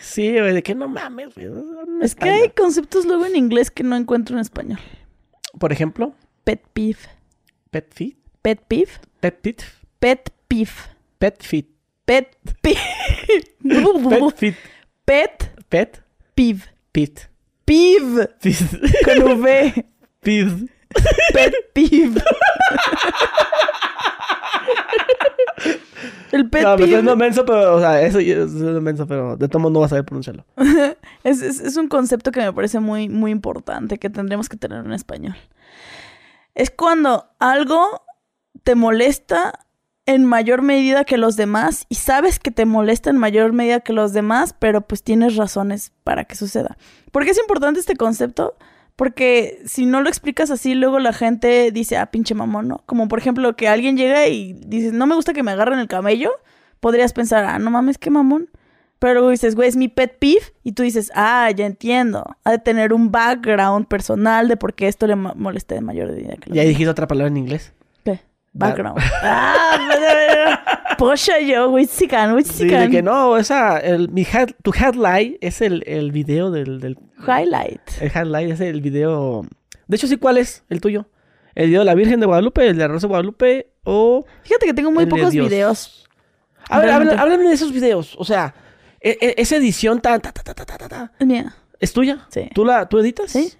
sí, 0.00 0.32
güey, 0.32 0.52
de 0.52 0.62
que 0.62 0.74
no 0.74 0.88
mames, 0.88 1.34
güey. 1.34 1.46
es 2.02 2.14
que 2.14 2.28
hay 2.28 2.50
conceptos 2.50 3.04
luego 3.06 3.24
en 3.26 3.36
inglés 3.36 3.70
que 3.70 3.82
no 3.82 3.96
encuentro 3.96 4.36
en 4.36 4.40
español. 4.40 4.80
Por 5.58 5.72
ejemplo, 5.72 6.14
Pet 6.44 6.60
peeve. 6.72 6.98
pet 7.70 7.86
feet, 7.94 8.16
Pet 8.42 8.60
peeve. 8.66 8.90
pet 9.20 9.40
pit, 9.40 9.62
Pet 10.00 10.30
peeve. 10.48 10.70
pet 11.18 11.42
feet, 11.42 11.66
Pet 12.04 12.36
pet 12.60 12.76
Pet 15.04 15.52
pet 15.68 16.02
peeve. 16.34 16.62
pit, 16.92 17.28
pit, 17.64 18.56
Con 19.04 19.40
V. 19.40 19.84
pit. 20.20 20.48
Pet 21.32 21.54
peeve. 21.72 22.22
El 26.32 26.50
pet 26.50 26.62
No, 26.62 26.76
peeve 26.76 27.02
no 27.02 27.16
menso, 27.16 27.44
pero, 27.44 27.76
o 27.76 27.80
sea, 27.80 28.02
eso 28.02 28.18
es 28.18 28.52
menso, 28.52 29.06
pero 29.06 29.36
de 29.36 29.48
todo 29.48 29.60
modo 29.60 29.72
no 29.74 29.80
vas 29.80 29.88
a 29.88 29.90
saber 29.90 30.04
pronunciarlo. 30.04 30.44
es, 31.24 31.42
es- 31.42 31.60
es 31.60 31.76
un 31.76 31.88
concepto 31.88 32.32
que 32.32 32.40
me 32.40 32.52
parece 32.52 32.80
muy, 32.80 33.08
muy 33.08 33.30
importante 33.30 33.98
que 33.98 34.10
tendremos 34.10 34.48
que 34.48 34.56
tener 34.56 34.84
en 34.84 34.92
español. 34.92 35.36
Es 36.54 36.70
cuando 36.70 37.26
algo 37.38 38.02
te 38.62 38.74
molesta 38.74 39.63
en 40.06 40.24
mayor 40.24 40.60
medida 40.62 41.04
que 41.04 41.16
los 41.16 41.36
demás 41.36 41.86
y 41.88 41.94
sabes 41.94 42.38
que 42.38 42.50
te 42.50 42.66
molesta 42.66 43.08
en 43.10 43.16
mayor 43.16 43.52
medida 43.52 43.80
que 43.80 43.92
los 43.92 44.12
demás, 44.12 44.54
pero 44.58 44.82
pues 44.82 45.02
tienes 45.02 45.36
razones 45.36 45.92
para 46.04 46.24
que 46.24 46.34
suceda. 46.36 46.76
¿Por 47.10 47.24
qué 47.24 47.30
es 47.30 47.38
importante 47.38 47.80
este 47.80 47.96
concepto? 47.96 48.56
Porque 48.96 49.60
si 49.66 49.86
no 49.86 50.02
lo 50.02 50.08
explicas 50.08 50.50
así, 50.50 50.74
luego 50.74 50.98
la 51.00 51.12
gente 51.12 51.70
dice, 51.72 51.96
ah, 51.96 52.06
pinche 52.12 52.34
mamón, 52.34 52.68
¿no? 52.68 52.82
Como 52.86 53.08
por 53.08 53.18
ejemplo 53.18 53.56
que 53.56 53.66
alguien 53.66 53.96
llega 53.96 54.28
y 54.28 54.52
dices, 54.52 54.92
no 54.92 55.06
me 55.06 55.14
gusta 55.16 55.32
que 55.32 55.42
me 55.42 55.50
agarren 55.50 55.78
el 55.80 55.88
camello, 55.88 56.30
podrías 56.80 57.12
pensar, 57.12 57.44
ah, 57.44 57.58
no 57.58 57.70
mames, 57.70 57.98
qué 57.98 58.10
mamón. 58.10 58.50
Pero 59.00 59.14
luego 59.14 59.30
dices, 59.30 59.56
güey, 59.56 59.68
es 59.68 59.76
mi 59.76 59.88
pet 59.88 60.16
peeve. 60.18 60.40
Y 60.62 60.72
tú 60.72 60.82
dices, 60.84 61.10
ah, 61.14 61.50
ya 61.50 61.66
entiendo. 61.66 62.24
Ha 62.44 62.52
de 62.52 62.58
tener 62.58 62.92
un 62.92 63.10
background 63.10 63.86
personal 63.88 64.46
de 64.48 64.56
por 64.56 64.74
qué 64.74 64.86
esto 64.86 65.06
le 65.08 65.16
mo- 65.16 65.34
molesta 65.34 65.74
de 65.74 65.80
mayor 65.80 66.12
medida 66.12 66.36
que 66.36 66.50
los 66.50 66.56
Y 66.56 66.60
ahí 66.60 66.66
demás. 66.66 66.68
dijiste 66.68 66.88
otra 66.90 67.08
palabra 67.08 67.28
en 67.28 67.36
inglés. 67.36 67.72
Background. 68.54 68.98
ah, 69.22 70.94
Posha 70.98 71.40
yo, 71.40 71.70
Witsikan, 71.70 72.28
Sí, 72.28 72.30
de 72.30 72.34
Witsikan. 72.36 72.90
que 72.90 73.02
no, 73.02 73.36
esa, 73.36 73.78
el, 73.78 74.08
mi 74.10 74.22
head, 74.22 74.50
tu 74.62 74.72
headlight 74.72 75.36
es 75.40 75.60
el, 75.60 75.82
el 75.86 76.12
video 76.12 76.50
del, 76.50 76.80
del, 76.80 76.96
Highlight. 77.26 77.80
el 78.00 78.10
headlight 78.14 78.50
es 78.52 78.60
el 78.60 78.80
video, 78.80 79.44
de 79.88 79.96
hecho 79.96 80.06
sí, 80.06 80.16
¿cuál 80.16 80.38
es 80.38 80.62
el 80.70 80.80
tuyo? 80.80 81.06
¿El 81.56 81.68
video 81.68 81.80
de 81.80 81.84
la 81.86 81.94
Virgen 81.94 82.20
de 82.20 82.26
Guadalupe, 82.26 82.66
el 82.68 82.76
de 82.76 82.82
la 82.82 82.88
Rosa 82.88 83.06
de 83.06 83.08
Guadalupe 83.08 83.70
o 83.84 84.24
Fíjate 84.44 84.66
que 84.66 84.74
tengo 84.74 84.90
muy 84.90 85.06
pocos 85.06 85.32
videos. 85.32 86.06
A 86.68 86.78
ver, 86.80 86.90
háblame, 86.90 87.20
háblame 87.20 87.44
de 87.48 87.54
esos 87.54 87.72
videos, 87.72 88.14
o 88.18 88.24
sea, 88.24 88.54
e- 89.00 89.18
e- 89.20 89.34
esa 89.38 89.56
edición 89.56 90.00
tan, 90.00 90.20
ta, 90.20 90.32
ta, 90.32 90.42
ta, 90.42 90.54
ta, 90.54 90.64
ta, 90.64 90.76
ta, 90.78 90.88
ta, 90.88 91.12
Es 91.18 91.26
mía. 91.26 91.54
¿es 91.80 91.92
tuya? 91.92 92.26
Sí. 92.30 92.48
¿Tú 92.54 92.64
la, 92.64 92.88
tú 92.88 92.98
editas? 93.00 93.30
Sí. 93.32 93.52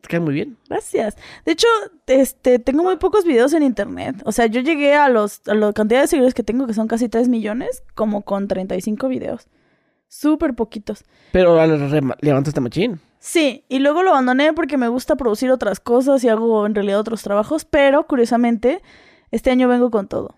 Te 0.00 0.08
queda 0.08 0.20
muy 0.20 0.34
bien. 0.34 0.56
Gracias. 0.68 1.16
De 1.44 1.52
hecho, 1.52 1.66
este, 2.06 2.58
tengo 2.58 2.82
muy 2.82 2.96
pocos 2.96 3.24
videos 3.24 3.52
en 3.52 3.62
internet. 3.62 4.16
O 4.24 4.32
sea, 4.32 4.46
yo 4.46 4.60
llegué 4.60 4.94
a 4.94 5.08
los 5.08 5.42
a 5.46 5.54
la 5.54 5.72
cantidad 5.72 6.00
de 6.00 6.06
seguidores 6.06 6.34
que 6.34 6.42
tengo, 6.42 6.66
que 6.66 6.74
son 6.74 6.88
casi 6.88 7.08
3 7.08 7.28
millones, 7.28 7.82
como 7.94 8.22
con 8.22 8.48
35 8.48 9.08
videos. 9.08 9.48
Súper 10.08 10.54
poquitos. 10.54 11.04
Pero 11.32 11.54
levantaste 12.20 12.60
machín. 12.60 13.00
Sí, 13.20 13.64
y 13.68 13.80
luego 13.80 14.02
lo 14.02 14.10
abandoné 14.10 14.54
porque 14.54 14.78
me 14.78 14.88
gusta 14.88 15.14
producir 15.14 15.50
otras 15.50 15.78
cosas 15.78 16.24
y 16.24 16.28
hago 16.28 16.64
en 16.66 16.74
realidad 16.74 16.98
otros 16.98 17.22
trabajos, 17.22 17.66
pero 17.66 18.06
curiosamente, 18.06 18.80
este 19.30 19.50
año 19.50 19.68
vengo 19.68 19.90
con 19.90 20.08
todo. 20.08 20.34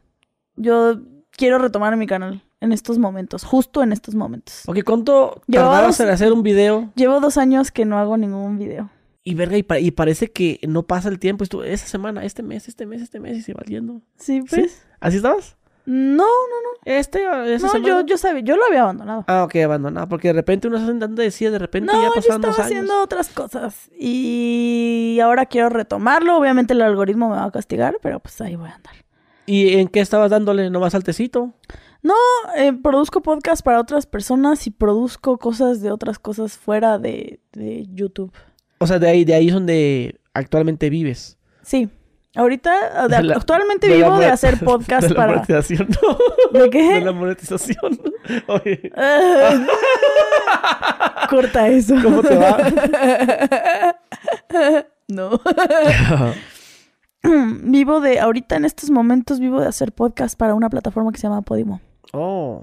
Yo 0.56 0.98
quiero 1.30 1.58
retomar 1.58 1.96
mi 1.96 2.08
canal 2.08 2.42
en 2.60 2.72
estos 2.72 2.98
momentos, 2.98 3.44
justo 3.44 3.82
en 3.82 3.92
estos 3.92 4.16
momentos. 4.16 4.64
Ok, 4.66 4.78
¿cuánto 4.84 5.40
tardabas 5.50 6.00
en 6.00 6.08
hacer 6.08 6.32
un 6.32 6.42
video? 6.42 6.90
Llevo 6.96 7.20
dos 7.20 7.38
años 7.38 7.70
que 7.70 7.84
no 7.84 7.98
hago 7.98 8.16
ningún 8.16 8.58
video. 8.58 8.90
Y 9.24 9.34
verga, 9.34 9.56
y, 9.56 9.62
pa- 9.62 9.78
y 9.78 9.90
parece 9.92 10.30
que 10.32 10.58
no 10.66 10.82
pasa 10.84 11.08
el 11.08 11.18
tiempo. 11.18 11.44
Estuvo 11.44 11.62
esa 11.64 11.86
semana, 11.86 12.24
este 12.24 12.42
mes, 12.42 12.66
este 12.68 12.86
mes, 12.86 13.00
este 13.02 13.20
mes, 13.20 13.36
y 13.38 13.42
se 13.42 13.54
va 13.54 13.62
yendo. 13.66 14.00
Sí, 14.16 14.40
¿Sí? 14.48 14.56
pues. 14.62 14.86
¿Así 15.00 15.16
estabas? 15.18 15.56
No, 15.84 16.24
no, 16.24 16.24
no. 16.24 16.68
Este, 16.84 17.22
esa 17.54 17.66
No, 17.66 17.72
semana? 17.72 17.88
yo, 17.88 18.06
yo 18.06 18.16
sabía, 18.16 18.40
yo 18.42 18.56
lo 18.56 18.64
había 18.66 18.82
abandonado. 18.82 19.24
Ah, 19.28 19.44
ok, 19.44 19.56
abandonado. 19.56 20.08
Porque 20.08 20.28
de 20.28 20.34
repente 20.34 20.68
uno 20.68 20.78
se 20.84 20.90
intenta 20.92 21.22
decir, 21.22 21.50
de 21.50 21.58
repente 21.58 21.92
No, 21.92 22.00
ya 22.00 22.08
yo 22.08 22.14
pasaron 22.14 22.36
estaba 22.36 22.50
dos 22.52 22.58
años. 22.58 22.66
haciendo 22.66 23.02
otras 23.02 23.28
cosas. 23.30 23.90
Y 24.36 25.18
ahora 25.22 25.46
quiero 25.46 25.68
retomarlo. 25.70 26.36
Obviamente 26.36 26.74
el 26.74 26.82
algoritmo 26.82 27.28
me 27.30 27.36
va 27.36 27.44
a 27.44 27.50
castigar, 27.50 27.98
pero 28.02 28.20
pues 28.20 28.40
ahí 28.40 28.56
voy 28.56 28.68
a 28.68 28.74
andar. 28.74 28.94
¿Y 29.46 29.74
en 29.74 29.88
qué 29.88 30.00
estabas 30.00 30.30
dándole? 30.30 30.70
¿Nomás 30.70 30.94
al 30.94 31.02
tecito? 31.04 31.52
No, 32.02 32.14
eh, 32.56 32.72
produzco 32.72 33.20
podcast 33.22 33.64
para 33.64 33.80
otras 33.80 34.06
personas 34.06 34.66
y 34.66 34.70
produzco 34.70 35.38
cosas 35.38 35.80
de 35.80 35.90
otras 35.92 36.18
cosas 36.18 36.58
fuera 36.58 36.98
de, 36.98 37.40
de 37.52 37.86
YouTube. 37.92 38.32
O 38.82 38.86
sea, 38.86 38.98
de 38.98 39.08
ahí, 39.08 39.24
de 39.24 39.34
ahí 39.34 39.48
es 39.48 39.54
donde 39.54 40.20
actualmente 40.34 40.90
vives. 40.90 41.38
Sí. 41.62 41.88
Ahorita, 42.34 43.06
de- 43.08 43.16
De 43.16 43.22
la- 43.24 43.34
actualmente 43.36 43.88
de 43.88 43.96
vivo 43.96 44.18
de 44.18 44.26
hacer 44.26 44.58
podcast 44.58 45.02
de 45.02 45.08
la 45.10 45.14
para... 45.14 45.32
monetización. 45.34 45.88
¿De 46.52 46.70
qué? 46.70 46.94
De 46.94 47.00
la 47.02 47.12
monetización. 47.12 48.00
Oye, 48.48 48.90
Corta 51.28 51.68
eso. 51.68 51.94
¿cómo 52.02 52.22
te 52.22 52.36
va? 52.36 52.58
No. 55.08 55.40
vivo 57.64 58.00
de, 58.00 58.18
ahorita 58.20 58.56
en 58.56 58.64
estos 58.64 58.90
momentos 58.90 59.38
vivo 59.40 59.60
de 59.60 59.68
hacer 59.68 59.92
podcast 59.92 60.38
para 60.38 60.54
una 60.54 60.70
plataforma 60.70 61.12
que 61.12 61.18
se 61.18 61.24
llama 61.28 61.42
Podimo. 61.42 61.80
Oh, 62.12 62.62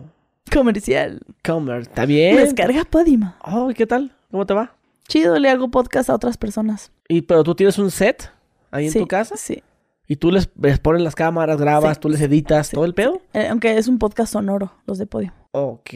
Comercial. 0.51 1.19
comer. 1.45 1.81
¿Está 1.81 2.05
bien? 2.05 2.35
Descarga 2.37 2.83
Podimo. 2.85 3.35
Oh, 3.43 3.69
¿y 3.69 3.73
¿qué 3.75 3.85
tal? 3.85 4.11
¿Cómo 4.31 4.45
te 4.45 4.53
va? 4.55 4.73
Chido, 5.09 5.37
le 5.39 5.49
hago 5.49 5.69
podcast 5.69 6.09
a 6.09 6.15
otras 6.15 6.37
personas. 6.37 6.91
¿Y 7.07 7.23
pero 7.23 7.43
tú 7.43 7.55
tienes 7.55 7.77
un 7.79 7.91
set 7.91 8.31
ahí 8.71 8.85
en 8.85 8.91
Sí, 8.91 8.99
tu 8.99 9.07
casa? 9.07 9.35
Sí. 9.37 9.63
¿Y 10.07 10.15
tú 10.15 10.31
les, 10.31 10.49
les 10.61 10.79
pones 10.79 11.01
las 11.01 11.15
cámaras, 11.15 11.59
grabas, 11.59 11.95
Sí, 11.97 12.01
tú 12.01 12.09
les 12.09 12.21
editas, 12.21 12.67
sí, 12.67 12.75
todo 12.75 12.85
el 12.85 12.93
pedo? 12.93 13.19
Eh, 13.33 13.47
aunque 13.49 13.77
es 13.77 13.87
un 13.87 13.99
podcast 13.99 14.31
sonoro, 14.33 14.71
los 14.85 14.97
de 14.99 15.05
Podimo. 15.07 15.33
Ok, 15.51 15.89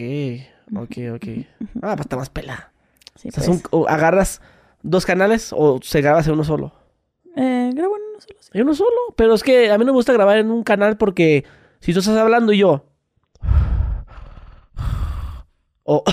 ok, 0.75 0.97
ok. 1.15 1.25
Ah, 1.81 1.95
pues 1.95 2.01
está 2.01 2.17
más 2.17 2.29
pelada. 2.29 2.73
Sí, 3.15 3.29
O 3.29 3.31
sea, 3.31 3.43
pues. 3.45 3.61
son- 3.71 3.85
agarras 3.87 4.41
dos 4.81 5.05
canales 5.05 5.51
o 5.55 5.79
se 5.81 6.01
grabas 6.01 6.25
en 6.27 6.33
uno 6.33 6.43
solo. 6.43 6.73
Eh, 7.35 7.71
grabo 7.73 7.95
en 7.95 8.01
uno 8.11 8.19
solo. 8.19 8.39
sí. 8.41 8.49
En 8.53 8.61
uno 8.63 8.73
solo. 8.75 8.97
Pero 9.15 9.33
es 9.35 9.43
que 9.43 9.71
a 9.71 9.77
mí 9.77 9.85
no 9.85 9.91
me 9.93 9.95
gusta 9.97 10.11
grabar 10.13 10.37
en 10.37 10.49
un 10.51 10.63
canal 10.63 10.97
porque 10.97 11.45
si 11.79 11.93
tú 11.93 11.99
estás 11.99 12.17
hablando 12.17 12.51
y 12.51 12.57
yo. 12.59 12.85
O 15.83 16.03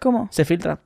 ¿Cómo? 0.00 0.28
se 0.30 0.44
filtra. 0.44 0.80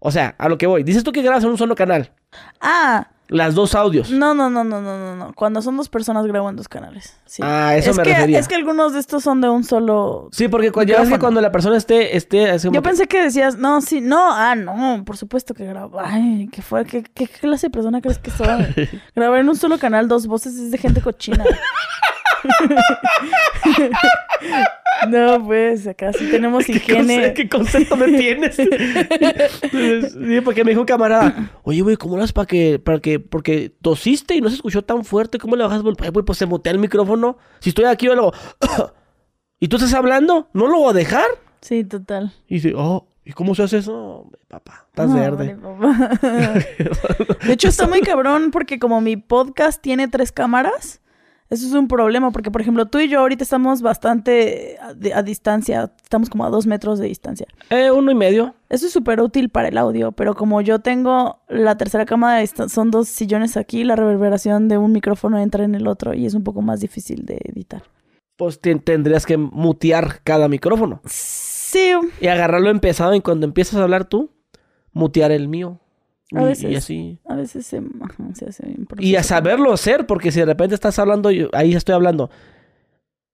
O 0.00 0.10
sea, 0.10 0.34
a 0.38 0.48
lo 0.48 0.58
que 0.58 0.66
voy. 0.66 0.82
Dices 0.82 1.04
tú 1.04 1.12
que 1.12 1.22
grabas 1.22 1.44
en 1.44 1.50
un 1.50 1.58
solo 1.58 1.74
canal. 1.74 2.12
Ah, 2.60 3.08
Las 3.28 3.54
dos 3.54 3.74
audios. 3.74 4.10
no, 4.10 4.32
no, 4.34 4.48
no, 4.48 4.64
no, 4.64 4.80
no, 4.80 4.96
no, 4.98 5.16
no. 5.16 5.32
Cuando 5.34 5.60
son 5.60 5.76
dos 5.76 5.88
personas 5.88 6.24
grabo 6.26 6.48
en 6.48 6.56
dos 6.56 6.68
canales. 6.68 7.16
Sí. 7.26 7.42
Ah, 7.44 7.74
eso 7.76 7.90
es 7.90 7.96
me 7.98 8.02
que, 8.04 8.14
refería. 8.14 8.38
Es 8.38 8.48
que 8.48 8.54
algunos 8.54 8.92
de 8.94 9.00
estos 9.00 9.22
son 9.22 9.40
de 9.40 9.48
un 9.48 9.64
solo. 9.64 10.28
Sí, 10.32 10.48
porque 10.48 10.70
cuando, 10.72 10.92
ya 10.94 11.06
que 11.06 11.18
cuando 11.18 11.40
la 11.40 11.50
persona 11.52 11.76
esté, 11.76 12.16
esté 12.16 12.50
así 12.50 12.66
Yo 12.66 12.72
que- 12.72 12.82
pensé 12.82 13.06
que 13.06 13.22
decías, 13.22 13.56
no, 13.58 13.80
sí, 13.80 14.00
no, 14.00 14.32
ah, 14.32 14.54
no, 14.54 15.02
por 15.04 15.16
supuesto 15.16 15.52
que 15.54 15.66
grabo. 15.66 15.98
Ay, 16.00 16.48
¿qué 16.52 16.62
fue? 16.62 16.84
¿Qué, 16.84 17.02
qué 17.02 17.26
clase 17.26 17.66
de 17.66 17.70
persona 17.70 18.00
crees 18.00 18.18
que 18.18 18.30
soy? 18.30 18.64
Grabar 19.14 19.40
en 19.40 19.48
un 19.48 19.56
solo 19.56 19.78
canal 19.78 20.08
dos 20.08 20.26
voces 20.26 20.54
es 20.56 20.70
de 20.70 20.78
gente 20.78 21.00
cochina. 21.02 21.44
no, 25.08 25.44
pues, 25.44 25.86
acá 25.86 26.12
sí 26.12 26.28
tenemos 26.30 26.64
¿Qué, 26.64 26.72
higiene. 26.72 27.16
conce- 27.16 27.34
qué 27.34 27.48
concepto 27.48 27.96
me 27.96 28.06
tienes? 28.08 28.56
sí, 30.12 30.40
porque 30.44 30.64
me 30.64 30.70
dijo 30.70 30.80
un 30.82 30.86
camarada, 30.86 31.50
oye, 31.62 31.80
güey, 31.82 31.96
¿cómo 31.96 32.16
lo 32.16 32.22
haces 32.22 32.32
para 32.32 32.46
que, 32.46 32.78
para 32.78 33.00
que, 33.00 33.20
porque 33.20 33.70
tosiste 33.82 34.34
y 34.34 34.40
no 34.40 34.48
se 34.48 34.56
escuchó 34.56 34.82
tan 34.82 35.04
fuerte, 35.04 35.38
¿cómo 35.38 35.56
le 35.56 35.64
bajas? 35.64 35.82
vol- 35.82 35.96
Ay, 36.00 36.10
güey, 36.10 36.24
pues 36.24 36.38
se 36.38 36.46
mutea 36.46 36.72
el 36.72 36.78
micrófono. 36.78 37.38
Si 37.60 37.70
estoy 37.70 37.84
aquí, 37.86 38.06
yo 38.06 38.14
luego, 38.14 38.32
¿y 39.60 39.68
tú 39.68 39.76
estás 39.76 39.94
hablando? 39.94 40.48
¿No 40.52 40.66
lo 40.66 40.78
voy 40.78 40.90
a 40.90 40.94
dejar? 40.94 41.26
Sí, 41.60 41.84
total. 41.84 42.32
Y 42.46 42.54
dice, 42.54 42.72
oh, 42.76 43.08
¿y 43.24 43.32
cómo 43.32 43.54
se 43.54 43.62
hace 43.64 43.78
eso? 43.78 44.30
Papá, 44.48 44.86
estás 44.88 45.08
No, 45.10 45.16
verde. 45.16 45.56
vale, 45.60 46.16
papá. 46.16 47.46
de 47.46 47.52
hecho, 47.52 47.68
está 47.68 47.86
muy 47.86 48.00
cabrón 48.00 48.50
porque 48.50 48.78
como 48.78 49.00
mi 49.00 49.16
podcast 49.16 49.80
tiene 49.82 50.08
tres 50.08 50.32
cámaras, 50.32 51.00
eso 51.50 51.66
es 51.66 51.72
un 51.72 51.88
problema 51.88 52.30
porque, 52.30 52.50
por 52.50 52.60
ejemplo, 52.60 52.86
tú 52.86 52.98
y 52.98 53.08
yo 53.08 53.20
ahorita 53.20 53.42
estamos 53.42 53.80
bastante 53.82 54.76
a, 54.80 54.92
de- 54.94 55.14
a 55.14 55.22
distancia, 55.22 55.92
estamos 56.02 56.28
como 56.30 56.44
a 56.44 56.50
dos 56.50 56.66
metros 56.66 56.98
de 56.98 57.06
distancia. 57.08 57.46
Eh, 57.70 57.90
uno 57.90 58.10
y 58.10 58.14
medio. 58.14 58.54
Eso 58.68 58.86
es 58.86 58.92
súper 58.92 59.20
útil 59.22 59.48
para 59.48 59.68
el 59.68 59.78
audio, 59.78 60.12
pero 60.12 60.34
como 60.34 60.60
yo 60.60 60.78
tengo 60.80 61.40
la 61.48 61.76
tercera 61.78 62.04
cámara, 62.04 62.42
esta- 62.42 62.68
son 62.68 62.90
dos 62.90 63.08
sillones 63.08 63.56
aquí, 63.56 63.84
la 63.84 63.96
reverberación 63.96 64.68
de 64.68 64.76
un 64.78 64.92
micrófono 64.92 65.38
entra 65.38 65.64
en 65.64 65.74
el 65.74 65.86
otro 65.86 66.12
y 66.14 66.26
es 66.26 66.34
un 66.34 66.44
poco 66.44 66.60
más 66.62 66.80
difícil 66.80 67.24
de 67.24 67.38
editar. 67.44 67.82
Pues 68.36 68.60
te- 68.60 68.74
tendrías 68.76 69.26
que 69.26 69.36
mutear 69.36 70.20
cada 70.22 70.48
micrófono. 70.48 71.00
Sí, 71.06 71.92
Y 72.20 72.28
agarrarlo 72.28 72.70
empezado 72.70 73.14
y 73.14 73.20
cuando 73.20 73.46
empiezas 73.46 73.80
a 73.80 73.82
hablar 73.82 74.04
tú, 74.04 74.30
mutear 74.92 75.32
el 75.32 75.48
mío. 75.48 75.80
A 76.34 76.42
Y- 76.42 76.44
veces. 76.44 76.70
y 76.70 76.74
así. 76.76 77.18
a 77.26 77.34
veces 77.36 77.66
se, 77.66 77.80
hace 78.46 78.76
Y 78.98 79.16
a 79.16 79.22
saberlo 79.22 79.72
hacer, 79.72 80.06
porque 80.06 80.30
si 80.30 80.40
de 80.40 80.46
repente 80.46 80.74
estás 80.74 80.98
hablando, 80.98 81.30
yo- 81.30 81.48
ahí 81.52 81.74
estoy 81.74 81.94
hablando, 81.94 82.30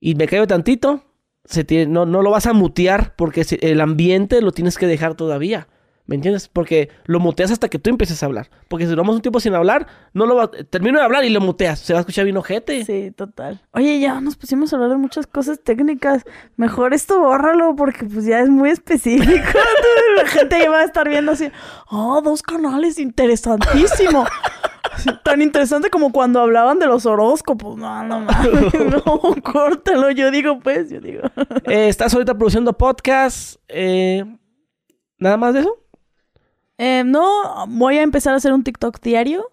y 0.00 0.14
me 0.14 0.26
caigo 0.28 0.46
tantito, 0.46 1.02
se 1.44 1.64
tiene, 1.64 1.86
no, 1.92 2.06
no 2.06 2.22
lo 2.22 2.30
vas 2.30 2.46
a 2.46 2.52
mutear, 2.52 3.14
porque 3.16 3.44
el 3.60 3.80
ambiente 3.80 4.40
lo 4.40 4.52
tienes 4.52 4.78
que 4.78 4.86
dejar 4.86 5.14
todavía. 5.14 5.68
¿Me 6.06 6.16
entiendes? 6.16 6.48
Porque 6.48 6.90
lo 7.06 7.18
muteas 7.18 7.50
hasta 7.50 7.70
que 7.70 7.78
tú 7.78 7.88
empieces 7.88 8.22
a 8.22 8.26
hablar. 8.26 8.50
Porque 8.68 8.84
si 8.84 8.90
duramos 8.90 9.16
un 9.16 9.22
tiempo 9.22 9.40
sin 9.40 9.54
hablar, 9.54 9.86
no 10.12 10.26
lo 10.26 10.36
va, 10.36 10.50
termino 10.50 10.98
de 10.98 11.04
hablar 11.04 11.24
y 11.24 11.30
lo 11.30 11.40
muteas. 11.40 11.78
Se 11.78 11.94
va 11.94 12.00
a 12.00 12.02
escuchar 12.02 12.24
bien 12.24 12.36
ojete. 12.36 12.84
Sí, 12.84 13.10
total. 13.10 13.62
Oye, 13.72 13.98
ya 14.00 14.20
nos 14.20 14.36
pusimos 14.36 14.70
a 14.72 14.76
hablar 14.76 14.90
de 14.90 14.96
muchas 14.98 15.26
cosas 15.26 15.60
técnicas. 15.64 16.24
Mejor 16.56 16.92
esto 16.92 17.20
bórralo 17.20 17.74
porque 17.74 18.04
pues 18.04 18.26
ya 18.26 18.40
es 18.40 18.50
muy 18.50 18.68
específico. 18.68 19.32
La 20.16 20.26
gente 20.26 20.58
ya 20.60 20.70
va 20.70 20.80
a 20.80 20.84
estar 20.84 21.08
viendo 21.08 21.32
así, 21.32 21.50
oh, 21.90 22.20
dos 22.22 22.42
canales, 22.42 22.98
interesantísimo. 22.98 24.26
Tan 25.24 25.40
interesante 25.40 25.88
como 25.88 26.12
cuando 26.12 26.40
hablaban 26.40 26.78
de 26.78 26.86
los 26.86 27.06
horóscopos. 27.06 27.78
No, 27.78 28.04
no 28.04 28.20
mames. 28.20 28.74
No, 29.06 29.34
córtalo. 29.42 30.10
Yo 30.10 30.30
digo, 30.30 30.60
pues, 30.60 30.90
yo 30.90 31.00
digo. 31.00 31.22
Eh, 31.64 31.88
estás 31.88 32.12
ahorita 32.12 32.34
produciendo 32.34 32.74
podcast. 32.74 33.56
eh, 33.68 34.22
¿Nada 35.18 35.36
más 35.38 35.54
de 35.54 35.60
eso? 35.60 35.83
Eh, 36.78 37.04
no, 37.04 37.66
voy 37.68 37.98
a 37.98 38.02
empezar 38.02 38.34
a 38.34 38.36
hacer 38.36 38.52
un 38.52 38.64
TikTok 38.64 39.00
diario. 39.00 39.50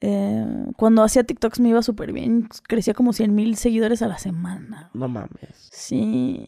Eh, 0.00 0.46
cuando 0.76 1.02
hacía 1.02 1.24
TikToks 1.24 1.60
me 1.60 1.70
iba 1.70 1.82
súper 1.82 2.12
bien. 2.12 2.48
Crecía 2.68 2.94
como 2.94 3.12
100 3.12 3.34
mil 3.34 3.56
seguidores 3.56 4.02
a 4.02 4.08
la 4.08 4.18
semana. 4.18 4.90
No 4.94 5.08
mames. 5.08 5.68
Sí. 5.72 6.46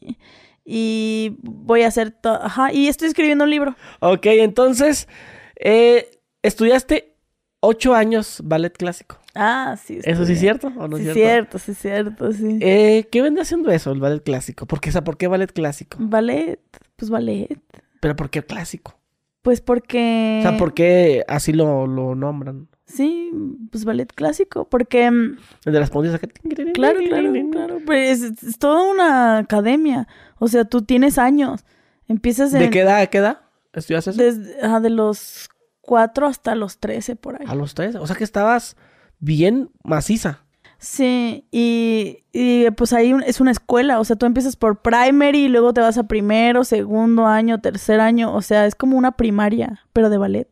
Y 0.64 1.36
voy 1.42 1.82
a 1.82 1.88
hacer... 1.88 2.16
Ajá, 2.22 2.72
y 2.72 2.88
estoy 2.88 3.08
escribiendo 3.08 3.44
un 3.44 3.50
libro. 3.50 3.74
Ok, 4.00 4.26
entonces, 4.26 5.08
eh, 5.56 6.08
estudiaste 6.42 7.16
ocho 7.60 7.94
años 7.94 8.40
ballet 8.44 8.76
clásico. 8.76 9.18
Ah, 9.34 9.76
sí. 9.82 9.98
¿Eso 10.02 10.24
sí 10.26 10.32
es 10.32 10.40
cierto 10.40 10.68
o 10.76 10.88
no 10.88 10.96
sí, 10.96 11.08
es 11.08 11.14
cierto, 11.14 11.58
cierto? 11.58 11.58
sí, 11.58 11.74
cierto, 11.74 12.32
sí. 12.32 12.58
Eh, 12.60 13.08
¿Qué 13.10 13.22
vende 13.22 13.40
haciendo 13.40 13.70
eso, 13.70 13.92
el 13.92 14.00
ballet 14.00 14.22
clásico? 14.22 14.66
¿Por 14.66 14.80
qué, 14.80 14.90
o 14.90 14.92
sea, 14.92 15.04
¿por 15.04 15.16
qué 15.16 15.26
ballet 15.26 15.52
clásico? 15.52 15.98
Ballet, 16.00 16.60
pues 16.96 17.10
ballet. 17.10 17.60
¿Pero 18.00 18.16
por 18.16 18.30
qué 18.30 18.42
clásico? 18.42 18.99
Pues 19.42 19.60
porque... 19.60 20.38
O 20.40 20.48
sea, 20.48 20.58
¿por 20.58 20.74
qué 20.74 21.24
así 21.28 21.52
lo, 21.52 21.86
lo 21.86 22.14
nombran? 22.14 22.68
Sí, 22.84 23.30
pues 23.70 23.84
ballet 23.84 24.12
clásico, 24.12 24.68
porque... 24.68 25.10
mm, 25.10 25.38
El 25.64 25.72
de 25.72 25.80
las 25.80 25.90
puntillas 25.90 26.16
acá. 26.16 26.28
Claro, 26.74 26.98
claro, 27.08 27.32
claro. 27.50 27.78
Pues 27.86 28.22
es, 28.22 28.42
es 28.42 28.58
toda 28.58 28.90
una 28.90 29.38
academia. 29.38 30.08
O 30.38 30.48
sea, 30.48 30.64
tú 30.64 30.82
tienes 30.82 31.16
años. 31.16 31.64
Empiezas 32.08 32.52
en... 32.52 32.60
¿De 32.60 32.70
qué 32.70 32.80
edad 32.80 33.00
a 33.00 33.06
qué 33.06 33.18
edad 33.18 33.42
estudias 33.72 34.06
eso? 34.08 34.20
Desde, 34.20 34.60
ajá, 34.60 34.80
de 34.80 34.90
los 34.90 35.48
4 35.82 36.26
hasta 36.26 36.54
los 36.54 36.78
13 36.78 37.16
por 37.16 37.40
ahí. 37.40 37.46
A 37.48 37.54
los 37.54 37.74
tres. 37.74 37.94
O 37.94 38.06
sea 38.06 38.16
que 38.16 38.24
estabas 38.24 38.76
bien 39.20 39.70
maciza. 39.84 40.44
Sí, 40.82 41.44
y, 41.50 42.24
y, 42.32 42.70
pues 42.70 42.94
ahí 42.94 43.12
un- 43.12 43.22
es 43.22 43.38
una 43.40 43.50
escuela, 43.50 44.00
o 44.00 44.04
sea, 44.04 44.16
tú 44.16 44.24
empiezas 44.24 44.56
por 44.56 44.80
primary 44.80 45.44
y 45.44 45.48
luego 45.48 45.74
te 45.74 45.82
vas 45.82 45.98
a 45.98 46.04
primero, 46.08 46.64
segundo 46.64 47.26
año, 47.26 47.60
tercer 47.60 48.00
año, 48.00 48.34
o 48.34 48.40
sea, 48.40 48.64
es 48.64 48.74
como 48.74 48.96
una 48.96 49.12
primaria, 49.12 49.84
pero 49.92 50.08
de 50.08 50.16
ballet. 50.16 50.48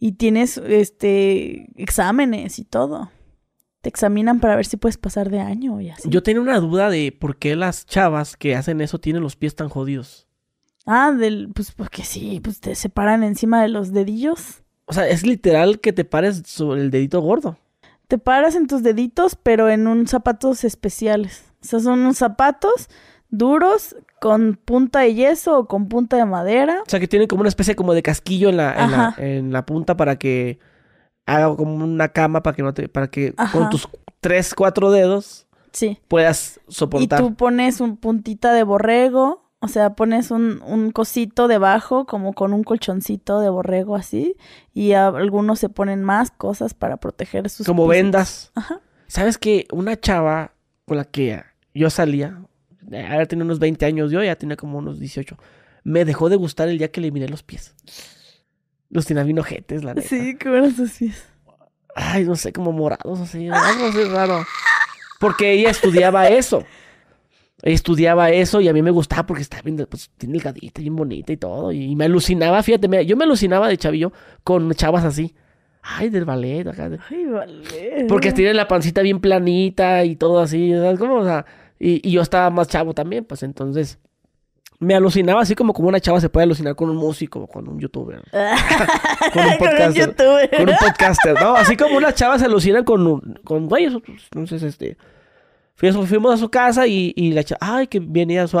Y 0.00 0.12
tienes 0.12 0.58
este 0.58 1.68
exámenes 1.76 2.58
y 2.58 2.64
todo. 2.64 3.12
Te 3.82 3.88
examinan 3.88 4.40
para 4.40 4.56
ver 4.56 4.66
si 4.66 4.76
puedes 4.76 4.96
pasar 4.98 5.30
de 5.30 5.38
año 5.40 5.80
y 5.80 5.90
así. 5.90 6.08
Yo 6.10 6.22
tenía 6.24 6.42
una 6.42 6.58
duda 6.58 6.90
de 6.90 7.12
por 7.16 7.36
qué 7.36 7.54
las 7.54 7.86
chavas 7.86 8.36
que 8.36 8.56
hacen 8.56 8.80
eso 8.80 8.98
tienen 8.98 9.22
los 9.22 9.36
pies 9.36 9.54
tan 9.54 9.68
jodidos. 9.68 10.26
Ah, 10.86 11.12
del 11.12 11.50
pues 11.54 11.70
porque 11.70 12.02
sí, 12.02 12.40
pues 12.42 12.58
te 12.60 12.74
separan 12.74 13.22
encima 13.22 13.62
de 13.62 13.68
los 13.68 13.92
dedillos. 13.92 14.62
O 14.86 14.92
sea, 14.92 15.06
es 15.08 15.24
literal 15.24 15.78
que 15.80 15.92
te 15.92 16.04
pares 16.04 16.42
sobre 16.46 16.80
el 16.80 16.90
dedito 16.90 17.20
gordo. 17.20 17.56
Te 18.12 18.18
paras 18.18 18.56
en 18.56 18.66
tus 18.66 18.82
deditos, 18.82 19.36
pero 19.42 19.70
en 19.70 19.86
un 19.86 20.06
zapatos 20.06 20.64
especiales. 20.64 21.44
O 21.62 21.64
sea, 21.66 21.80
son 21.80 22.00
unos 22.00 22.18
zapatos 22.18 22.90
duros 23.30 23.96
con 24.20 24.60
punta 24.62 24.98
de 25.00 25.14
yeso 25.14 25.60
o 25.60 25.66
con 25.66 25.88
punta 25.88 26.18
de 26.18 26.26
madera. 26.26 26.82
O 26.86 26.90
sea, 26.90 27.00
que 27.00 27.08
tienen 27.08 27.26
como 27.26 27.40
una 27.40 27.48
especie 27.48 27.74
como 27.74 27.94
de 27.94 28.02
casquillo 28.02 28.50
en 28.50 28.58
la, 28.58 28.84
en 28.84 28.90
la, 28.90 29.14
en 29.16 29.50
la 29.54 29.64
punta 29.64 29.96
para 29.96 30.16
que 30.16 30.58
haga 31.24 31.56
como 31.56 31.74
una 31.82 32.08
cama 32.10 32.42
para 32.42 32.54
que 32.54 32.62
no 32.62 32.74
te, 32.74 32.86
para 32.90 33.08
que 33.08 33.32
Ajá. 33.38 33.58
con 33.58 33.70
tus 33.70 33.88
tres, 34.20 34.52
cuatro 34.54 34.90
dedos 34.90 35.46
Sí. 35.72 35.98
puedas 36.08 36.60
Y 36.68 36.74
soportar. 36.74 37.18
tú 37.18 37.34
pones 37.34 37.80
un 37.80 37.96
puntita 37.96 38.52
de 38.52 38.62
borrego, 38.62 39.41
o 39.62 39.68
sea, 39.68 39.94
pones 39.94 40.30
un, 40.30 40.60
un 40.66 40.90
cosito 40.90 41.48
debajo, 41.48 42.04
como 42.04 42.32
con 42.34 42.52
un 42.52 42.64
colchoncito 42.64 43.40
de 43.40 43.48
borrego 43.48 43.96
así, 43.96 44.36
y 44.74 44.92
algunos 44.92 45.58
se 45.60 45.68
ponen 45.68 46.02
más 46.04 46.30
cosas 46.30 46.74
para 46.74 46.96
proteger 46.98 47.48
sus 47.48 47.66
Como 47.66 47.84
pisitos. 47.88 48.02
vendas. 48.04 48.52
Ajá. 48.54 48.80
¿Sabes 49.06 49.38
que 49.38 49.66
Una 49.72 49.98
chava 49.98 50.52
con 50.86 50.96
la 50.96 51.04
que 51.04 51.42
yo 51.74 51.88
salía, 51.90 52.42
eh, 52.90 53.06
ahora 53.08 53.26
tenía 53.26 53.44
unos 53.44 53.58
20 53.60 53.86
años, 53.86 54.10
yo 54.10 54.22
ya 54.22 54.36
tenía 54.36 54.56
como 54.56 54.78
unos 54.78 54.98
18, 54.98 55.38
me 55.84 56.04
dejó 56.04 56.28
de 56.28 56.36
gustar 56.36 56.68
el 56.68 56.78
día 56.78 56.90
que 56.90 57.00
le 57.00 57.10
miré 57.10 57.28
los 57.28 57.42
pies. 57.42 57.74
Los 58.90 59.06
tenía 59.06 59.22
bien 59.22 59.38
ojetes, 59.38 59.84
la 59.84 59.94
neta. 59.94 60.08
Sí, 60.08 60.36
¿cómo 60.42 60.56
eran 60.56 60.74
sus 60.74 60.90
pies? 60.92 61.24
Ay, 61.94 62.24
no 62.24 62.36
sé, 62.36 62.52
como 62.52 62.72
morados 62.72 63.20
así, 63.20 63.48
algo 63.48 63.86
así 63.86 64.04
raro. 64.04 64.44
Porque 65.20 65.52
ella 65.52 65.70
estudiaba 65.70 66.28
eso. 66.28 66.64
Estudiaba 67.62 68.30
eso 68.30 68.60
y 68.60 68.68
a 68.68 68.72
mí 68.72 68.82
me 68.82 68.90
gustaba 68.90 69.24
porque 69.24 69.42
estaba 69.42 69.62
bien, 69.62 69.86
pues, 69.88 70.10
bien 70.18 70.32
delgadita, 70.32 70.80
bien 70.80 70.96
bonita 70.96 71.32
y 71.32 71.36
todo. 71.36 71.70
Y 71.72 71.94
me 71.94 72.06
alucinaba, 72.06 72.62
fíjate, 72.62 72.88
mira, 72.88 73.02
yo 73.02 73.16
me 73.16 73.24
alucinaba 73.24 73.68
de 73.68 73.76
chavillo 73.76 74.12
con 74.42 74.72
chavas 74.74 75.04
así. 75.04 75.34
Ay, 75.80 76.10
del 76.10 76.24
ballet, 76.24 76.66
acá. 76.66 76.88
de- 76.88 76.98
Ay, 77.08 77.24
vale. 77.26 78.06
Porque 78.08 78.32
tiene 78.32 78.54
la 78.54 78.66
pancita 78.68 79.00
bien 79.02 79.20
planita 79.20 80.04
y 80.04 80.16
todo 80.16 80.40
así, 80.40 80.72
¿sabes 80.72 80.98
cómo? 80.98 81.16
O 81.16 81.24
sea, 81.24 81.44
y, 81.78 82.06
y 82.08 82.12
yo 82.12 82.20
estaba 82.22 82.50
más 82.50 82.68
chavo 82.68 82.94
también, 82.94 83.24
pues 83.24 83.42
entonces 83.42 83.98
me 84.78 84.96
alucinaba 84.96 85.42
así 85.42 85.54
como 85.54 85.72
como 85.72 85.86
una 85.88 86.00
chava 86.00 86.20
se 86.20 86.28
puede 86.28 86.42
alucinar 86.44 86.74
con 86.74 86.90
un 86.90 86.96
músico, 86.96 87.46
con 87.46 87.68
un 87.68 87.78
youtuber, 87.78 88.20
con 88.32 88.40
un 88.40 89.32
Con 89.32 89.46
un 89.46 89.58
podcaster, 89.58 90.14
con 90.56 90.68
un 90.68 90.76
podcaster, 90.76 91.34
¿no? 91.40 91.54
Así 91.54 91.76
como 91.76 91.96
unas 91.96 92.14
chavas 92.16 92.40
se 92.40 92.46
alucinan 92.46 92.82
con, 92.84 93.06
un- 93.06 93.38
con 93.44 93.68
güeyes, 93.68 93.94
otros, 93.94 94.22
entonces 94.32 94.62
este, 94.64 94.96
fuimos, 95.90 96.08
fuimos 96.08 96.34
a 96.34 96.36
su 96.38 96.48
casa 96.50 96.86
y, 96.86 97.12
y 97.16 97.32
la 97.32 97.44
ay, 97.60 97.86
que 97.88 98.00
venía 98.00 98.46
su, 98.46 98.58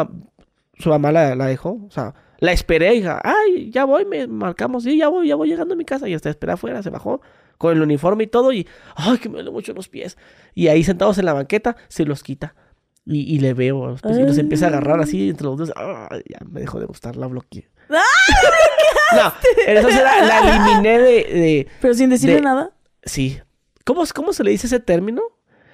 su 0.78 0.88
mamá 0.90 1.10
la, 1.12 1.34
la 1.34 1.46
dejó, 1.46 1.80
o 1.86 1.90
sea, 1.90 2.14
la 2.38 2.52
esperé, 2.52 2.94
hija, 2.96 3.20
ay, 3.24 3.70
ya 3.70 3.84
voy, 3.84 4.04
me 4.04 4.26
marcamos, 4.26 4.82
sí, 4.84 4.96
ya 4.98 5.08
voy, 5.08 5.28
ya 5.28 5.36
voy 5.36 5.48
llegando 5.48 5.74
a 5.74 5.76
mi 5.76 5.84
casa 5.84 6.08
y 6.08 6.14
hasta 6.14 6.28
esperé 6.28 6.52
afuera, 6.52 6.82
se 6.82 6.90
bajó 6.90 7.20
con 7.56 7.76
el 7.76 7.80
uniforme 7.82 8.24
y 8.24 8.26
todo 8.26 8.52
y, 8.52 8.66
ay, 8.96 9.18
que 9.18 9.28
me 9.28 9.36
duele 9.36 9.52
mucho 9.52 9.72
los 9.72 9.88
pies. 9.88 10.18
Y 10.52 10.66
ahí 10.66 10.82
sentados 10.82 11.16
en 11.18 11.26
la 11.26 11.32
banqueta, 11.32 11.76
se 11.88 12.04
los 12.04 12.24
quita. 12.24 12.54
Y, 13.06 13.20
y 13.34 13.38
le 13.38 13.54
veo 13.54 13.96
pies 14.02 14.18
y 14.18 14.22
los 14.22 14.38
empieza 14.38 14.66
a 14.66 14.68
agarrar 14.68 15.00
así 15.00 15.28
entre 15.30 15.46
los 15.46 15.56
dos. 15.58 15.72
Ay, 15.76 16.22
ya 16.28 16.38
me 16.48 16.60
dejó 16.60 16.80
de 16.80 16.86
gustar, 16.86 17.16
la 17.16 17.28
bloqueé. 17.28 17.68
No, 19.14 19.32
esa 19.66 19.90
será, 19.90 20.24
la 20.24 20.38
eliminé 20.40 20.98
de, 20.98 21.04
de- 21.24 21.66
Pero 21.82 21.92
sin 21.94 22.08
decirle 22.10 22.36
de- 22.36 22.40
nada, 22.40 22.70
Sí. 23.04 23.38
¿Cómo, 23.84 24.04
¿Cómo 24.14 24.32
se 24.32 24.42
le 24.42 24.50
dice 24.52 24.66
ese 24.66 24.80
término? 24.80 25.22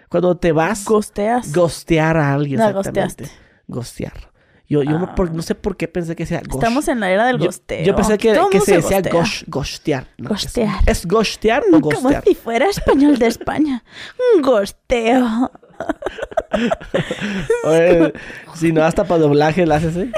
Cuando 0.09 0.37
te 0.37 0.53
vas 0.53 0.85
gosteas. 0.85 1.53
gostear 1.53 2.17
a 2.17 2.35
alguien. 2.35 2.59
La 2.61 2.71
exactamente. 2.71 3.01
gosteaste. 3.25 3.31
Gostear. 3.67 4.29
Yo, 4.71 4.83
yo 4.83 4.99
no, 4.99 5.07
Ah. 5.07 5.15
por- 5.15 5.33
no 5.35 5.41
sé 5.41 5.55
por 5.55 5.77
qué 5.79 5.89
pensé 5.89 6.15
que 6.15 6.27
sea 6.27 6.41
gosh. 6.47 6.57
Estamos 6.57 6.89
en 6.89 7.01
la 7.01 7.11
era 7.11 7.27
del 7.27 7.39
gosteo. 7.39 7.83
yo 7.85 7.97
pensé 7.97 8.19
que, 8.19 8.39
que 8.51 8.61
se 8.61 8.77
decía 8.77 8.99
gostea. 9.01 9.13
gosh, 9.13 9.45
gostear. 9.47 10.07
No, 10.19 10.29
Gostear. 10.29 10.75
¿Es, 10.87 11.07
gostear 11.07 11.63
o 11.63 11.81
Como 11.81 11.91
gostear? 11.91 12.23
si 12.25 12.35
fuera 12.35 12.67
español 12.69 13.19
de 13.19 13.27
España. 13.29 13.83
Un 14.37 14.43
gosteo. 14.43 15.51
Oye, 17.65 18.13
si 18.55 18.73
no, 18.73 18.83
hasta 18.83 19.05
para 19.05 19.21
doblaje 19.21 19.65
la 19.67 19.77
haces, 19.77 19.97
¿eh? 19.97 20.11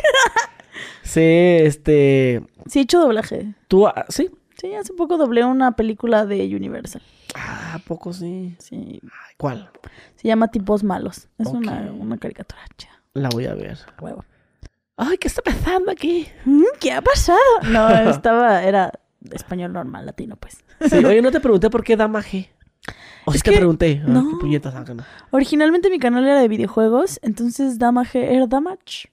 Sí, 1.03 1.21
este... 1.23 2.43
Sí, 2.67 2.81
he 2.81 2.83
hecho 2.83 3.01
doblaje. 3.01 3.55
Tú, 3.69 3.87
ah, 3.87 4.07
sí. 4.09 4.31
Sí, 4.61 4.75
hace 4.75 4.93
poco 4.93 5.17
doblé 5.17 5.45
una 5.45 5.73
película 5.77 6.27
de 6.27 6.45
Universal. 6.55 7.03
Ah, 7.35 7.74
¿a 7.74 7.78
poco 7.78 8.12
sí. 8.12 8.57
Sí, 8.59 9.01
¿Cuál? 9.36 9.70
se 10.16 10.28
llama 10.28 10.48
Tipos 10.48 10.82
Malos. 10.85 11.28
Es 11.39 11.47
una, 11.48 11.90
una 11.93 12.19
caricatura. 12.19 12.61
chida. 12.77 12.93
La 13.15 13.28
voy 13.28 13.47
a 13.47 13.55
ver. 13.55 13.78
Huevo. 14.01 14.24
Ay, 14.97 15.16
¿qué 15.19 15.28
está 15.28 15.43
pasando 15.43 15.90
aquí? 15.90 16.28
Mm, 16.44 16.62
¿Qué 16.78 16.93
ha 16.93 17.01
pasado? 17.02 17.39
No, 17.70 17.89
estaba, 18.11 18.62
era 18.65 18.93
español 19.32 19.73
normal, 19.73 20.05
latino, 20.07 20.36
pues. 20.36 20.62
Sí, 20.89 21.05
oye, 21.05 21.23
no 21.23 21.31
te 21.31 21.40
pregunté 21.40 21.70
por 21.70 21.82
qué 21.85 21.97
Dama 21.97 22.23
G. 22.23 22.48
O 23.24 23.32
Es 23.32 23.43
que- 23.43 23.52
pregunté. 23.52 24.02
Ah, 24.05 24.09
no. 24.09 24.28
qué 24.31 24.36
puñetas, 24.40 24.74
ah. 24.74 24.85
Originalmente 25.31 25.90
mi 25.90 25.98
canal 25.98 26.24
era 26.24 26.40
de 26.40 26.48
videojuegos, 26.48 27.19
entonces 27.23 27.78
Damage 27.78 28.35
era 28.35 28.47
Damage. 28.47 29.11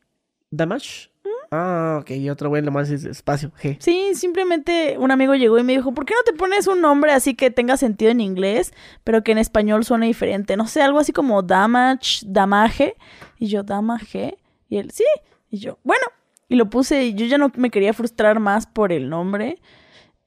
¿Damage? 0.51 1.09
Ah, 1.51 1.99
ok, 2.01 2.11
y 2.11 2.29
otro 2.29 2.49
güey 2.49 2.61
nomás 2.61 2.89
es 2.89 3.05
espacio, 3.05 3.51
G. 3.61 3.77
Sí, 3.79 4.11
simplemente 4.15 4.97
un 4.99 5.11
amigo 5.11 5.33
llegó 5.35 5.57
y 5.57 5.63
me 5.63 5.73
dijo, 5.73 5.93
¿por 5.93 6.05
qué 6.05 6.13
no 6.13 6.21
te 6.25 6.33
pones 6.37 6.67
un 6.67 6.81
nombre 6.81 7.11
así 7.13 7.35
que 7.35 7.51
tenga 7.51 7.77
sentido 7.77 8.11
en 8.11 8.19
inglés, 8.21 8.73
pero 9.03 9.23
que 9.23 9.31
en 9.31 9.37
español 9.37 9.85
suene 9.85 10.07
diferente? 10.07 10.57
No 10.57 10.67
sé, 10.67 10.81
algo 10.81 10.99
así 10.99 11.13
como 11.13 11.41
Damage, 11.43 12.25
Damage. 12.25 12.95
Y 13.39 13.47
yo, 13.47 13.63
Damage. 13.63 14.37
Y 14.69 14.77
él, 14.77 14.91
sí. 14.91 15.05
Y 15.49 15.59
yo, 15.59 15.79
bueno. 15.83 16.03
Y 16.49 16.55
lo 16.55 16.69
puse 16.69 17.05
y 17.05 17.13
yo 17.13 17.25
ya 17.25 17.37
no 17.37 17.51
me 17.55 17.69
quería 17.69 17.93
frustrar 17.93 18.39
más 18.39 18.67
por 18.67 18.91
el 18.93 19.09
nombre. 19.09 19.59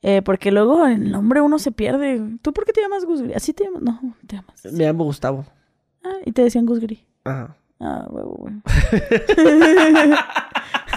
eh, 0.02 0.22
porque 0.22 0.50
luego 0.50 0.86
el 0.86 1.10
nombre 1.10 1.40
uno 1.42 1.58
se 1.58 1.72
pierde. 1.72 2.22
¿Tú 2.42 2.52
por 2.54 2.64
qué 2.64 2.72
te 2.72 2.80
llamas 2.80 3.04
Gusgri? 3.04 3.34
¿Así 3.34 3.52
te 3.52 3.64
llamas? 3.64 3.82
No, 3.82 4.00
te 4.26 4.36
llamas. 4.36 4.64
Me 4.72 4.84
llamo 4.84 5.04
Gustavo. 5.04 5.44
Ah, 6.02 6.14
y 6.24 6.32
te 6.32 6.42
decían 6.42 6.64
Gusgri. 6.66 7.04
Ajá. 7.24 7.56
Ah, 7.80 8.06
huevo, 8.10 8.34
huevo. 8.38 8.60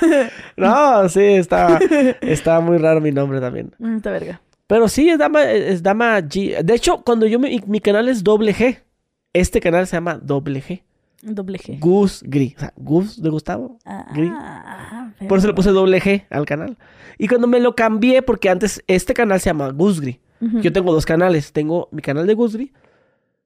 No, 0.58 1.10
sí, 1.10 1.22
está, 1.22 1.80
está 2.22 2.60
muy 2.60 2.78
raro 2.78 3.02
mi 3.02 3.12
nombre 3.12 3.40
también. 3.40 3.74
Mm, 3.80 3.98
verga. 4.04 4.42
Pero 4.68 4.88
sí, 4.88 5.10
es 5.10 5.18
Dama, 5.18 5.44
es 5.44 5.84
Dama 5.84 6.20
G. 6.20 6.62
De 6.64 6.74
hecho, 6.76 7.04
cuando 7.04 7.26
yo 7.28 7.40
me, 7.40 7.62
mi 7.68 7.80
canal 7.80 8.08
es 8.10 8.24
doble 8.24 8.54
G. 8.54 8.80
Este 9.34 9.60
canal 9.60 9.88
se 9.88 9.98
llama 9.98 10.16
doble 10.22 10.62
G. 10.62 10.84
Doble 11.22 11.58
G. 11.58 11.80
Gus 11.80 12.22
Gri. 12.26 12.54
O 12.56 12.60
sea, 12.60 12.74
Gus 12.76 13.22
de 13.22 13.30
Gustavo. 13.30 13.80
Gri. 14.14 14.30
Ah, 14.32 15.12
Por 15.28 15.38
eso 15.38 15.48
le 15.48 15.54
puse 15.54 15.70
doble 15.72 16.02
G 16.02 16.26
al 16.30 16.46
canal. 16.46 16.78
Y 17.18 17.28
cuando 17.28 17.48
me 17.48 17.60
lo 17.60 17.76
cambié, 17.76 18.22
porque 18.22 18.50
antes 18.50 18.84
este 18.88 19.14
canal 19.14 19.40
se 19.40 19.50
llama 19.50 19.70
Gusgri. 19.70 20.20
Ujú. 20.42 20.60
Yo 20.60 20.72
tengo 20.74 20.92
dos 20.94 21.06
canales. 21.06 21.54
Tengo 21.54 21.88
mi 21.92 22.02
canal 22.02 22.28
de 22.28 22.34
Gusgri. 22.34 22.74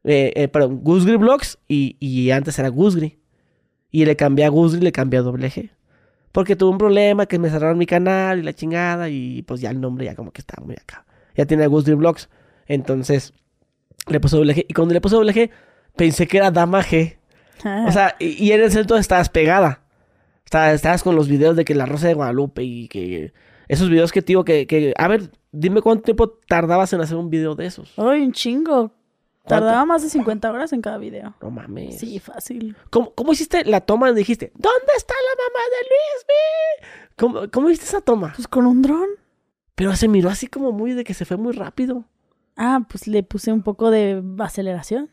Eh, 0.03 0.34
eh, 0.36 0.48
perdón, 0.48 0.80
Gusgri 0.84 1.15
Vlogs. 1.18 1.60
Y, 1.68 1.98
y 1.99 2.32
antes 2.32 2.57
era 2.57 2.69
Gusgri. 2.69 3.19
Y 3.91 4.06
le 4.06 4.15
cambié 4.15 4.45
a 4.45 4.49
Gusgri 4.49 4.82
y 4.82 4.84
le 4.84 4.91
cambié 4.91 5.19
a 5.19 5.24
doble 5.24 5.49
G. 5.52 5.69
Porque 6.32 6.56
tuve 6.56 6.72
un 6.72 6.78
problema 6.78 7.26
que 7.26 7.40
me 7.40 7.49
cerraron 7.49 7.78
mi 7.78 7.86
canal 7.86 8.40
y 8.40 8.44
la 8.44 8.54
chingada. 8.54 9.10
Y 9.10 9.44
pues 9.44 9.62
ya 9.62 9.70
el 9.70 9.82
nombre 9.82 10.06
ya 10.06 10.16
como 10.16 10.32
que 10.32 10.41
estaba 10.41 10.66
muy 10.66 10.76
acá. 10.76 11.06
Ya 11.36 11.45
tiene 11.45 11.68
Gusgri 11.68 11.95
Vlogs. 11.95 12.30
Entonces 12.68 13.34
le 14.08 14.20
puse 14.20 14.38
doble. 14.38 14.66
Y 14.68 14.74
cuando 14.74 14.94
le 14.94 15.02
puse 15.02 15.16
doble 15.16 15.52
pensé 15.95 16.28
que 16.28 16.38
era 16.38 16.52
Dama 16.52 16.84
G. 16.84 17.18
Ah. 17.64 17.86
O 17.88 17.91
sea, 17.91 18.16
y, 18.20 18.52
en 18.52 18.62
ese 18.62 18.82
entonces 18.82 19.02
estabas 19.02 19.30
pegada. 19.30 19.82
Estabas, 20.45 20.76
estabas 20.76 21.04
con 21.04 21.16
los 21.16 21.28
videos 21.28 21.56
de 21.56 21.66
que 21.66 21.76
la 21.76 21.86
Rosa 21.86 22.08
de 22.08 22.14
Guadalupe 22.14 22.64
y 22.64 22.88
que... 22.88 23.34
Esos 23.68 23.90
videos 23.90 24.14
que 24.14 24.22
digo 24.22 24.45
que, 24.45 24.66
que... 24.66 24.94
A 24.98 25.10
ver, 25.10 25.32
dime 25.52 25.82
cuánto 25.82 26.04
tiempo 26.04 26.30
tardabas 26.48 26.94
en 26.94 27.02
hacer 27.02 27.18
un 27.18 27.30
video 27.30 27.56
de 27.56 27.66
esos. 27.66 27.94
Ay, 27.98 28.22
un 28.22 28.32
chingo. 28.32 28.94
Tardaba 29.48 29.86
más 29.86 30.03
de 30.03 30.10
50 30.10 30.52
horas 30.52 30.74
en 30.74 30.82
cada 30.82 30.98
video. 30.98 31.36
No 31.41 31.52
mames. 31.52 31.99
Sí, 31.99 32.19
fácil. 32.19 32.76
¿Cómo, 32.90 33.14
cómo 33.14 33.34
hiciste 33.34 33.64
la 33.65 33.82
toma 33.82 34.07
donde 34.07 34.19
dijiste, 34.19 34.52
¿dónde 34.56 34.91
está 34.95 35.14
la 35.14 35.44
mamá 35.44 35.65
de 35.69 35.88
Luis? 35.90 37.07
¿Cómo, 37.15 37.52
¿Cómo 37.52 37.69
hiciste 37.69 37.88
esa 37.88 38.02
toma? 38.02 38.34
Pues 38.36 38.48
con 38.48 38.65
un 38.65 38.82
dron. 38.82 39.07
Pero 39.76 39.95
se 39.95 40.07
miró 40.07 40.30
así 40.30 40.48
como 40.48 40.72
muy 40.72 40.94
de 40.94 41.03
que 41.03 41.14
se 41.14 41.26
fue 41.26 41.38
muy 41.38 41.53
rápido. 41.53 42.06
Ah, 42.56 42.86
pues 42.90 43.07
le 43.07 43.24
puse 43.24 43.53
un 43.53 43.61
poco 43.61 43.91
de 43.91 44.24
aceleración. 44.40 45.11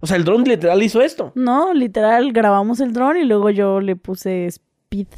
O 0.00 0.06
sea, 0.06 0.16
el 0.16 0.24
dron 0.24 0.44
literal 0.44 0.82
hizo 0.82 1.00
esto. 1.00 1.32
No, 1.34 1.72
literal, 1.72 2.32
grabamos 2.32 2.80
el 2.80 2.92
dron 2.92 3.16
y 3.16 3.24
luego 3.24 3.50
yo 3.50 3.80
le 3.80 3.96
puse 3.96 4.46
speed. 4.46 5.08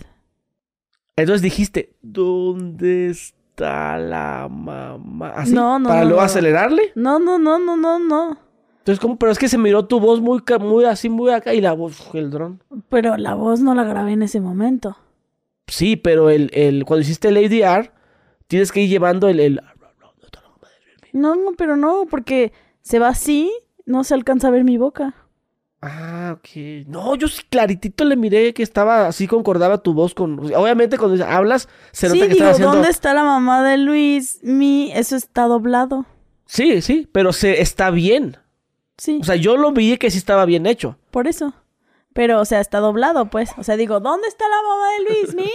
Entonces 1.16 1.42
dijiste, 1.42 1.96
¿dónde 2.00 3.10
está 3.10 3.37
la 3.60 4.48
mamá? 4.50 5.30
Así, 5.36 5.52
No, 5.52 5.78
no, 5.78 5.88
Para 5.88 6.00
no, 6.02 6.06
luego 6.06 6.20
no. 6.20 6.26
acelerarle. 6.26 6.92
No, 6.94 7.18
no, 7.18 7.38
no, 7.38 7.58
no, 7.58 7.76
no, 7.76 7.98
no. 7.98 8.38
Entonces, 8.78 9.00
¿cómo? 9.00 9.18
Pero 9.18 9.32
es 9.32 9.38
que 9.38 9.48
se 9.48 9.58
miró 9.58 9.84
tu 9.86 10.00
voz 10.00 10.20
muy, 10.20 10.42
muy 10.60 10.84
así, 10.84 11.08
muy 11.08 11.30
acá 11.30 11.52
y 11.54 11.60
la 11.60 11.72
voz, 11.72 12.08
el 12.14 12.30
dron. 12.30 12.62
Pero 12.88 13.16
la 13.16 13.34
voz 13.34 13.60
no 13.60 13.74
la 13.74 13.84
grabé 13.84 14.12
en 14.12 14.22
ese 14.22 14.40
momento. 14.40 14.96
Sí, 15.66 15.96
pero 15.96 16.30
el, 16.30 16.50
el, 16.54 16.84
cuando 16.86 17.02
hiciste 17.02 17.28
el 17.28 17.36
ADR, 17.36 17.92
tienes 18.46 18.72
que 18.72 18.80
ir 18.80 18.88
llevando 18.88 19.28
el... 19.28 19.40
el... 19.40 19.60
No, 21.12 21.34
no, 21.36 21.52
pero 21.56 21.76
no, 21.76 22.06
porque 22.08 22.52
se 22.80 22.98
va 22.98 23.08
así, 23.08 23.52
no 23.86 24.04
se 24.04 24.14
alcanza 24.14 24.48
a 24.48 24.50
ver 24.50 24.64
mi 24.64 24.76
boca. 24.78 25.14
Ah, 25.80 26.34
ok. 26.36 26.86
No, 26.88 27.14
yo 27.14 27.28
sí 27.28 27.42
claritito 27.48 28.04
le 28.04 28.16
miré 28.16 28.52
que 28.52 28.62
estaba 28.64 29.06
así, 29.06 29.26
concordaba 29.28 29.78
tu 29.78 29.94
voz 29.94 30.12
con... 30.14 30.38
Obviamente 30.54 30.98
cuando 30.98 31.24
hablas, 31.24 31.68
se 31.92 32.08
nota 32.08 32.14
sí, 32.16 32.20
que 32.22 32.26
digo, 32.34 32.38
estás 32.38 32.54
haciendo... 32.54 32.72
¿dónde 32.74 32.88
está 32.90 33.14
la 33.14 33.22
mamá 33.22 33.62
de 33.62 33.78
Luis? 33.78 34.40
Mi, 34.42 34.90
eso 34.92 35.14
está 35.14 35.42
doblado. 35.44 36.04
Sí, 36.46 36.82
sí, 36.82 37.08
pero 37.12 37.32
se 37.32 37.60
está 37.60 37.90
bien. 37.90 38.38
Sí, 38.96 39.18
O 39.22 39.24
sea, 39.24 39.36
yo 39.36 39.56
lo 39.56 39.70
vi 39.70 39.96
que 39.98 40.10
sí 40.10 40.18
estaba 40.18 40.44
bien 40.46 40.66
hecho. 40.66 40.98
por 41.12 41.28
eso. 41.28 41.54
Pero, 42.12 42.40
o 42.40 42.44
sea, 42.44 42.60
está 42.60 42.78
doblado, 42.80 43.26
pues. 43.30 43.50
O 43.58 43.62
sea, 43.62 43.76
digo, 43.76 44.00
¿dónde 44.00 44.26
está 44.26 44.44
la 44.48 44.56
mamá 44.62 44.86
de 44.92 45.04
Luis? 45.04 45.34
Mi. 45.36 45.50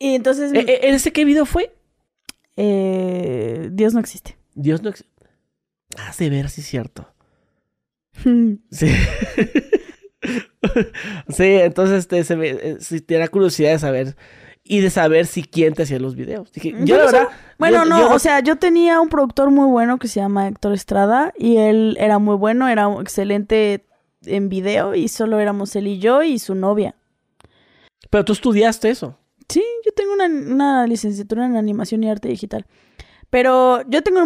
Y 0.00 0.14
entonces, 0.16 0.52
¿E- 0.52 0.58
e- 0.60 0.90
¿Ese 0.90 1.12
qué 1.12 1.24
video 1.24 1.44
fue? 1.46 1.72
eh, 2.56 3.68
Dios 3.70 3.94
no 3.94 4.00
existe. 4.00 4.36
Dios 4.54 4.82
no... 4.82 4.90
ex- 4.90 5.04
Ah, 5.96 6.12
de 6.18 6.30
ver, 6.30 6.48
sí 6.50 6.62
es 6.62 6.66
cierto. 6.66 7.06
Sí. 8.70 8.88
sí, 11.28 11.44
entonces 11.44 11.98
este, 12.00 12.24
se 12.24 12.36
me, 12.36 12.50
eh, 12.50 12.76
sí, 12.80 13.00
te 13.00 13.18
da 13.18 13.28
curiosidad 13.28 13.70
de 13.72 13.78
saber 13.78 14.16
y 14.62 14.80
de 14.80 14.90
saber 14.90 15.26
si 15.26 15.42
quién 15.42 15.74
te 15.74 15.82
hacía 15.84 15.98
los 15.98 16.14
videos. 16.14 16.52
Dije, 16.52 16.74
yo 16.84 16.96
la 16.98 17.04
verdad. 17.06 17.28
Bueno, 17.58 17.84
yo- 17.84 17.90
no, 17.90 17.98
yo 18.00 18.14
o 18.14 18.18
sea, 18.18 18.40
yo 18.40 18.56
tenía 18.56 19.00
un 19.00 19.08
productor 19.08 19.50
muy 19.50 19.66
bueno 19.66 19.98
que 19.98 20.08
se 20.08 20.20
llama 20.20 20.46
Héctor 20.48 20.72
Estrada 20.74 21.32
y 21.38 21.56
él 21.56 21.96
era 21.98 22.18
muy 22.18 22.36
bueno, 22.36 22.68
era 22.68 22.88
excelente 23.00 23.86
en 24.26 24.48
video 24.48 24.94
y 24.94 25.08
solo 25.08 25.40
éramos 25.40 25.74
él 25.76 25.86
y 25.86 25.98
yo 25.98 26.22
y 26.22 26.38
su 26.38 26.54
novia. 26.54 26.94
Pero 28.10 28.24
tú 28.24 28.32
estudiaste 28.34 28.90
eso. 28.90 29.16
Sí, 29.48 29.64
yo 29.84 29.92
tengo 29.92 30.12
una, 30.12 30.26
una 30.26 30.86
licenciatura 30.86 31.46
en 31.46 31.56
animación 31.56 32.04
y 32.04 32.10
arte 32.10 32.28
digital. 32.28 32.66
Pero 33.30 33.82
yo 33.88 34.02
tengo 34.02 34.20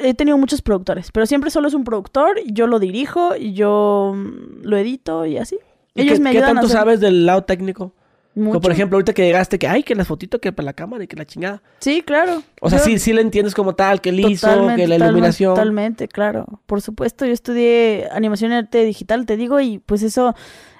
he 0.00 0.14
tenido 0.14 0.38
muchos 0.38 0.62
productores, 0.62 1.12
pero 1.12 1.26
siempre 1.26 1.50
solo 1.50 1.68
es 1.68 1.74
un 1.74 1.84
productor, 1.84 2.40
y 2.44 2.52
yo 2.52 2.66
lo 2.66 2.78
dirijo 2.78 3.36
y 3.36 3.52
yo 3.52 4.14
mm, 4.16 4.62
lo 4.62 4.76
edito 4.78 5.26
y 5.26 5.36
así. 5.36 5.58
¿Y 5.94 6.02
Ellos 6.02 6.18
qué, 6.18 6.24
me 6.24 6.30
qué 6.32 6.38
ayudan 6.38 6.50
a 6.58 6.60
tanto 6.60 6.66
hacer 6.66 6.78
sabes 6.78 7.00
del 7.00 7.26
lado 7.26 7.44
técnico? 7.44 7.92
Como 8.34 8.60
por 8.60 8.70
ejemplo, 8.70 8.96
ahorita 8.96 9.14
que 9.14 9.24
llegaste, 9.24 9.58
que 9.58 9.66
ay, 9.66 9.82
que 9.82 9.94
las 9.94 10.06
fotitos, 10.06 10.40
que 10.42 10.52
para 10.52 10.66
la 10.66 10.72
cámara 10.74 11.02
y 11.02 11.06
que 11.06 11.16
la 11.16 11.24
chingada. 11.24 11.62
Sí, 11.78 12.02
claro. 12.02 12.42
O 12.60 12.68
sea, 12.68 12.80
Yo- 12.80 12.84
sí, 12.84 12.98
sí 12.98 13.14
le 13.14 13.22
entiendes 13.22 13.54
como 13.54 13.74
tal, 13.74 14.02
que 14.02 14.10
el 14.10 14.20
Totalmente, 14.20 14.82
que 14.82 14.88
la 14.88 14.96
iluminación. 14.96 15.54
Totalmente, 15.54 16.06
claro. 16.06 16.44
Por 16.66 16.82
supuesto, 16.82 17.24
yo 17.24 17.32
estudié 17.32 18.08
animación 18.12 18.52
y 18.52 18.56
arte 18.56 18.84
digital, 18.84 19.24
te 19.24 19.38
digo, 19.38 19.58
y 19.60 19.78
pues 19.78 20.02
eso 20.02 20.34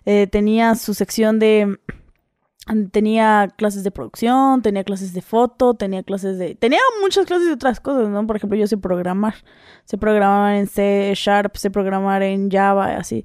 eh, 0.05 0.27
tenía 0.27 0.75
su 0.75 0.93
sección 0.93 1.39
de... 1.39 1.79
Tenía 2.91 3.49
clases 3.57 3.85
de 3.85 3.93
producción, 3.93 4.61
tenía 4.61 4.83
clases 4.83 5.13
de 5.13 5.23
foto, 5.23 5.75
tenía 5.75 6.03
clases 6.03 6.37
de... 6.37 6.57
Tenía 6.57 6.81
muchas 7.01 7.25
clases 7.25 7.47
de 7.47 7.53
otras 7.53 7.79
cosas, 7.79 8.09
¿no? 8.09 8.27
Por 8.27 8.37
ejemplo, 8.37 8.59
yo 8.59 8.67
sé 8.67 8.77
programar. 8.77 9.35
Sé 9.85 9.99
programar 9.99 10.57
en 10.57 10.67
C 10.67 11.13
Sharp, 11.15 11.57
sé 11.57 11.71
programar 11.71 12.25
en 12.25 12.51
Java, 12.51 12.97
así. 12.97 13.25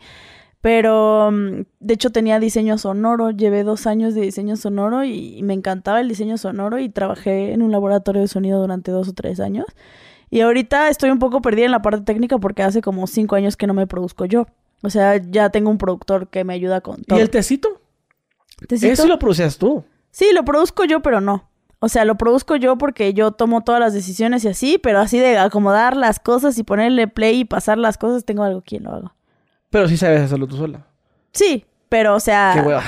Pero, 0.62 1.32
mm, 1.32 1.64
de 1.80 1.94
hecho, 1.94 2.12
tenía 2.12 2.40
diseño 2.40 2.78
sonoro. 2.78 3.32
Llevé 3.32 3.64
dos 3.64 3.88
años 3.88 4.14
de 4.14 4.22
diseño 4.22 4.56
sonoro 4.58 5.04
y, 5.04 5.40
y 5.40 5.42
me 5.42 5.56
encantaba 5.56 6.02
el 6.02 6.08
diseño 6.08 6.38
sonoro 6.38 6.78
y 6.78 6.90
trabajé 6.90 7.52
en 7.52 7.64
un 7.64 7.72
laboratorio 7.72 8.22
de 8.22 8.28
sonido 8.28 8.62
durante 8.62 8.92
dos 8.92 9.10
o 9.10 9.14
tres 9.14 9.40
años. 9.40 9.66
Y 10.30 10.42
ahorita 10.42 10.90
estoy 10.90 11.10
un 11.10 11.18
poco 11.18 11.42
perdida 11.42 11.66
en 11.66 11.72
la 11.72 11.82
parte 11.82 12.02
técnica 12.06 12.38
porque 12.38 12.62
hace 12.62 12.82
como 12.82 13.08
cinco 13.08 13.36
años 13.36 13.58
que 13.58 13.66
no 13.66 13.74
me 13.74 13.88
produzco 13.88 14.26
yo. 14.26 14.46
O 14.84 14.90
sea, 14.90 15.18
ya 15.18 15.50
tengo 15.50 15.72
un 15.72 15.80
productor 15.80 16.28
que 16.28 16.44
me 16.44 16.54
ayuda 16.54 16.82
con 16.82 17.04
todo. 17.04 17.18
¿Y 17.18 17.22
el 17.22 17.30
tecito? 17.30 17.81
¿Tecito? 18.68 18.94
Eso 18.94 19.08
lo 19.08 19.20
producías 19.20 19.58
tú. 19.58 19.84
Sí, 20.12 20.28
lo 20.34 20.44
produzco 20.44 20.84
yo, 20.86 21.02
pero 21.02 21.22
no. 21.22 21.50
O 21.80 21.90
sea, 21.90 22.06
lo 22.06 22.16
produzco 22.16 22.56
yo 22.56 22.78
porque 22.78 23.14
yo 23.14 23.32
tomo 23.32 23.64
todas 23.64 23.80
las 23.80 23.94
decisiones 23.94 24.44
y 24.46 24.50
así, 24.50 24.78
pero 24.78 25.00
así 25.00 25.18
de 25.18 25.38
acomodar 25.38 25.98
las 25.98 26.20
cosas 26.20 26.58
y 26.58 26.64
ponerle 26.64 27.08
play 27.08 27.40
y 27.40 27.46
pasar 27.46 27.78
las 27.78 27.98
cosas, 27.98 28.24
tengo 28.24 28.44
algo 28.44 28.62
quien 28.62 28.84
lo 28.84 28.92
haga. 28.94 29.16
Pero 29.72 29.88
sí 29.88 29.98
sabes 29.98 30.22
hacerlo 30.22 30.46
tú 30.48 30.58
sola. 30.58 30.86
Sí, 31.32 31.66
pero 31.90 32.16
o 32.16 32.20
sea... 32.20 32.52
Qué 32.54 32.62
hueva. 32.62 32.84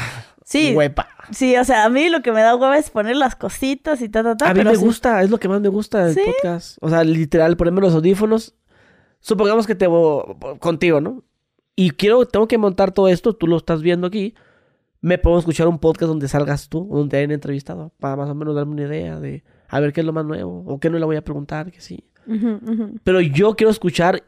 Sí, 0.46 0.76
Huepa. 0.76 1.08
sí, 1.32 1.56
o 1.58 1.64
sea, 1.64 1.86
a 1.86 1.90
mí 1.90 2.10
lo 2.10 2.22
que 2.22 2.32
me 2.32 2.42
da 2.42 2.56
hueva 2.56 2.78
es 2.78 2.90
poner 2.90 3.16
las 3.16 3.36
cositas 3.36 4.02
y 4.02 4.10
ta, 4.10 4.22
ta, 4.24 4.38
ta. 4.38 4.50
A 4.50 4.54
mí 4.54 4.64
me 4.64 4.76
sí. 4.76 4.86
gusta, 4.86 5.24
es 5.24 5.30
lo 5.30 5.40
que 5.40 5.48
más 5.48 5.62
me 5.62 5.70
gusta 5.70 6.06
del 6.06 6.14
¿Sí? 6.14 6.22
podcast. 6.26 6.78
O 6.82 6.90
sea, 6.90 7.04
literal, 7.04 7.58
ponerme 7.58 7.82
los 7.82 7.96
audífonos. 7.96 8.54
Supongamos 9.22 9.66
que 9.66 9.74
te 9.74 9.88
voy 9.88 10.22
contigo, 10.60 11.02
¿no? 11.02 11.24
Y 11.76 11.92
quiero, 11.92 12.28
tengo 12.28 12.48
que 12.48 12.58
montar 12.58 12.92
todo 12.92 13.08
esto, 13.08 13.34
tú 13.34 13.48
lo 13.48 13.58
estás 13.58 13.82
viendo 13.82 14.06
aquí. 14.06 14.36
Me 15.04 15.18
puedo 15.18 15.38
escuchar 15.38 15.68
un 15.68 15.80
podcast 15.80 16.08
donde 16.08 16.30
salgas 16.30 16.70
tú, 16.70 16.88
donde 16.90 17.18
hayan 17.18 17.32
entrevistado, 17.32 17.92
para 18.00 18.16
más 18.16 18.30
o 18.30 18.36
menos 18.36 18.56
darme 18.56 18.72
una 18.72 18.84
idea 18.84 19.20
de 19.20 19.44
a 19.68 19.82
ver 19.82 19.92
qué 19.92 20.00
es 20.00 20.06
lo 20.06 20.14
más 20.14 20.24
nuevo, 20.24 20.64
o 20.66 20.80
qué 20.80 20.90
no 20.90 20.98
le 20.98 21.04
voy 21.04 21.18
a 21.18 21.24
preguntar, 21.26 21.74
que 21.74 21.82
sí. 21.82 22.06
Pero 23.04 23.20
yo 23.20 23.58
quiero 23.58 23.70
escuchar 23.70 24.24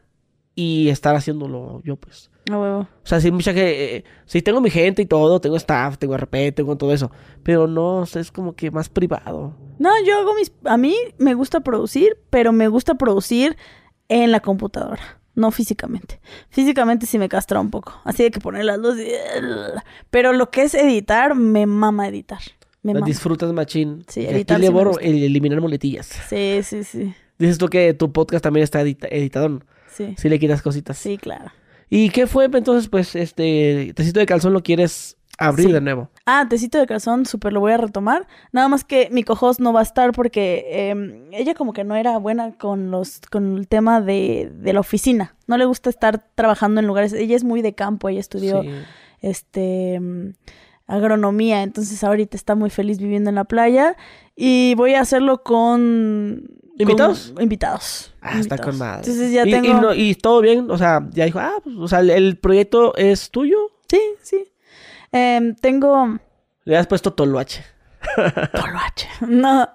y 0.54 0.90
estar 0.90 1.16
haciéndolo 1.16 1.80
yo, 1.82 1.96
pues. 1.96 2.30
A 2.50 2.58
huevo. 2.58 2.80
O 2.80 3.06
sea, 3.06 3.22
sí, 3.22 3.30
mucha 3.30 3.54
que. 3.54 4.04
sí, 4.26 4.42
tengo 4.42 4.60
mi 4.60 4.68
gente 4.68 5.00
y 5.00 5.06
todo, 5.06 5.40
tengo 5.40 5.56
staff, 5.56 5.96
tengo 5.96 6.14
RP, 6.14 6.52
tengo 6.54 6.76
todo 6.76 6.92
eso. 6.92 7.10
Pero 7.42 7.66
no, 7.66 8.00
o 8.00 8.06
sea, 8.06 8.20
es 8.20 8.30
como 8.30 8.54
que 8.54 8.70
más 8.70 8.90
privado. 8.90 9.54
No, 9.78 9.88
yo 10.06 10.18
hago 10.18 10.34
mis... 10.34 10.52
A 10.64 10.76
mí 10.76 10.94
me 11.16 11.32
gusta 11.32 11.60
producir, 11.60 12.18
pero 12.28 12.52
me 12.52 12.68
gusta 12.68 12.96
producir 12.96 13.56
en 14.10 14.30
la 14.30 14.40
computadora, 14.40 15.22
no 15.36 15.52
físicamente. 15.52 16.18
Físicamente 16.50 17.06
sí 17.06 17.18
me 17.18 17.28
castra 17.28 17.60
un 17.60 17.70
poco, 17.70 18.00
así 18.04 18.24
de 18.24 18.30
que 18.32 18.40
poner 18.40 18.64
las 18.64 18.78
luces 18.78 19.06
y... 19.06 19.10
Pero 20.10 20.32
lo 20.32 20.50
que 20.50 20.62
es 20.62 20.74
editar, 20.74 21.34
me 21.36 21.66
mama 21.66 22.08
editar. 22.08 22.40
Me 22.82 22.92
La 22.94 23.00
mama. 23.00 23.06
disfrutas 23.06 23.52
machín. 23.52 24.04
Sí, 24.08 24.22
Y 24.22 24.26
aquí 24.26 24.34
editar 24.34 24.58
le 24.58 24.66
sí 24.66 24.72
me 24.72 24.78
borro 24.78 24.98
el 24.98 25.22
eliminar 25.22 25.60
muletillas. 25.60 26.06
Sí, 26.28 26.60
sí, 26.64 26.82
sí. 26.84 27.14
Dices 27.38 27.58
tú 27.58 27.68
que 27.68 27.94
tu 27.94 28.12
podcast 28.12 28.42
también 28.42 28.64
está 28.64 28.80
edita- 28.82 29.08
editado. 29.10 29.60
Sí, 29.92 30.14
Si 30.18 30.28
le 30.28 30.38
quitas 30.38 30.62
cositas. 30.62 30.96
sí, 30.98 31.16
claro. 31.18 31.52
¿Y 31.88 32.10
qué 32.10 32.26
fue 32.26 32.46
entonces, 32.46 32.88
pues, 32.88 33.14
este, 33.14 33.92
tecito 33.94 34.18
de 34.20 34.26
calzón 34.26 34.52
lo 34.52 34.62
quieres 34.62 35.16
abrir 35.38 35.66
Sí. 35.66 35.72
de 35.72 35.80
nuevo? 35.80 36.10
Ah, 36.28 36.44
tecito 36.50 36.78
de 36.78 36.86
calzón, 36.86 37.24
súper 37.24 37.52
lo 37.52 37.60
voy 37.60 37.70
a 37.72 37.76
retomar. 37.76 38.26
Nada 38.50 38.66
más 38.66 38.82
que 38.84 39.08
mi 39.12 39.22
cohost 39.22 39.60
no 39.60 39.72
va 39.72 39.78
a 39.80 39.82
estar 39.84 40.10
porque 40.10 40.64
eh, 40.68 41.28
ella 41.32 41.54
como 41.54 41.72
que 41.72 41.84
no 41.84 41.94
era 41.94 42.18
buena 42.18 42.52
con 42.58 42.90
los 42.90 43.20
con 43.30 43.56
el 43.56 43.68
tema 43.68 44.00
de, 44.00 44.50
de 44.52 44.72
la 44.72 44.80
oficina. 44.80 45.36
No 45.46 45.56
le 45.56 45.64
gusta 45.66 45.88
estar 45.88 46.26
trabajando 46.34 46.80
en 46.80 46.88
lugares. 46.88 47.12
Ella 47.12 47.36
es 47.36 47.44
muy 47.44 47.62
de 47.62 47.74
campo, 47.76 48.08
ella 48.08 48.18
estudió 48.18 48.62
Sí. 48.62 48.68
este 49.20 50.00
mm, 50.00 50.30
agronomía, 50.88 51.62
entonces 51.62 52.02
ahorita 52.02 52.36
está 52.36 52.54
muy 52.56 52.70
feliz 52.70 52.98
viviendo 52.98 53.28
en 53.30 53.36
la 53.36 53.44
playa 53.44 53.96
y 54.34 54.74
voy 54.76 54.94
a 54.94 55.00
hacerlo 55.02 55.42
con 55.44 56.44
¿Invitados? 56.78 57.30
con 57.34 57.42
invitados. 57.42 58.14
Ah, 58.20 58.38
está 58.38 58.58
con 58.58 58.76
madre. 58.78 58.98
Entonces 59.00 59.32
ya 59.32 59.46
y, 59.46 59.50
tengo 59.50 59.66
y 59.68 59.72
no- 59.74 59.94
y 59.94 60.14
todo 60.16 60.40
bien, 60.40 60.70
o 60.70 60.76
sea, 60.76 61.06
ya 61.12 61.24
dijo, 61.24 61.38
ah, 61.38 61.54
pues, 61.62 61.76
o 61.78 61.88
sea, 61.88 62.00
el 62.00 62.36
proyecto 62.38 62.94
es 62.96 63.30
tuyo. 63.30 63.56
Sí, 63.88 64.00
sí. 64.22 64.44
Em, 65.16 65.54
tengo 65.54 66.18
Le 66.64 66.76
has 66.76 66.86
puesto 66.86 67.12
Toloache. 67.12 67.64
Toloache. 68.52 69.08
No. 69.26 69.68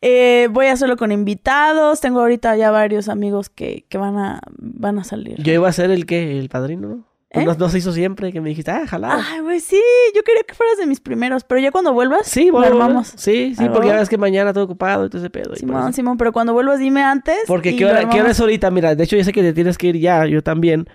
Eh, 0.00 0.48
voy 0.50 0.66
a 0.66 0.72
hacerlo 0.72 0.96
con 0.96 1.10
invitados. 1.10 2.00
Tengo 2.00 2.20
ahorita 2.20 2.56
ya 2.56 2.70
varios 2.70 3.08
amigos 3.08 3.48
que, 3.48 3.86
que 3.88 3.98
van 3.98 4.16
a 4.16 4.40
van 4.58 4.98
a 4.98 5.04
salir. 5.04 5.42
Yo 5.42 5.52
iba 5.52 5.68
a 5.68 5.72
ser 5.72 5.90
el 5.90 6.06
que, 6.06 6.38
el 6.38 6.48
padrino, 6.48 6.88
¿no? 6.88 7.04
¿Eh? 7.30 7.44
No, 7.44 7.54
no 7.54 7.68
se 7.68 7.78
hizo 7.78 7.92
siempre, 7.92 8.32
que 8.32 8.40
me 8.40 8.50
dijiste, 8.50 8.70
ah, 8.70 8.86
jalado. 8.86 9.20
Ay, 9.26 9.40
güey, 9.40 9.60
sí, 9.60 9.82
yo 10.14 10.22
quería 10.22 10.42
que 10.44 10.54
fueras 10.54 10.78
de 10.78 10.86
mis 10.86 11.00
primeros, 11.00 11.42
pero 11.42 11.60
ya 11.60 11.72
cuando 11.72 11.92
vuelvas, 11.92 12.26
sí, 12.26 12.50
bueno, 12.50 12.68
armamos. 12.68 13.08
Sí, 13.16 13.54
sí, 13.54 13.62
¿Algo? 13.62 13.74
porque 13.74 13.88
ya 13.88 13.96
ves 13.96 14.08
que 14.08 14.16
mañana 14.16 14.50
estoy 14.50 14.62
ocupado 14.62 15.06
y 15.06 15.10
todo 15.10 15.20
ese 15.20 15.30
pedo. 15.30 15.56
Simón. 15.56 15.92
Simón, 15.92 16.16
pero 16.18 16.32
cuando 16.32 16.52
vuelvas 16.52 16.78
dime 16.78 17.02
antes. 17.02 17.38
Porque 17.46 17.74
¿qué 17.76 17.84
hora, 17.84 18.08
¿qué 18.08 18.20
hora 18.20 18.30
es 18.30 18.40
ahorita? 18.40 18.70
Mira, 18.70 18.94
de 18.94 19.04
hecho 19.04 19.16
yo 19.16 19.24
sé 19.24 19.32
que 19.32 19.42
te 19.42 19.52
tienes 19.52 19.76
que 19.76 19.88
ir 19.88 19.98
ya, 19.98 20.24
yo 20.26 20.42
también. 20.42 20.86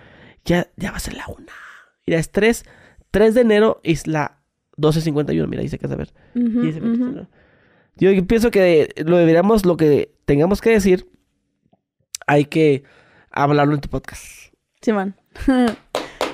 Ya, 0.44 0.66
ya 0.76 0.90
va 0.90 0.96
a 0.96 1.00
ser 1.00 1.14
la 1.14 1.26
una. 1.28 1.52
Mira, 2.06 2.18
es 2.18 2.32
3, 2.32 2.64
3 3.12 3.34
de 3.34 3.40
enero 3.42 3.80
es 3.84 4.06
la 4.08 4.40
12.51, 4.78 5.46
mira, 5.46 5.62
dice 5.62 5.78
que 5.78 5.86
saber. 5.86 6.12
Ujú, 6.34 6.60
Dice, 6.62 6.80
ujú. 6.80 7.04
¿no? 7.12 7.28
Yo 7.96 8.26
pienso 8.26 8.50
que 8.50 8.88
lo 9.04 9.16
deberíamos, 9.18 9.64
lo 9.64 9.76
que 9.76 10.12
tengamos 10.24 10.60
que 10.60 10.70
decir, 10.70 11.06
hay 12.26 12.46
que 12.46 12.82
hablarlo 13.30 13.74
en 13.74 13.80
tu 13.80 13.88
podcast. 13.88 14.24
Simón. 14.80 15.14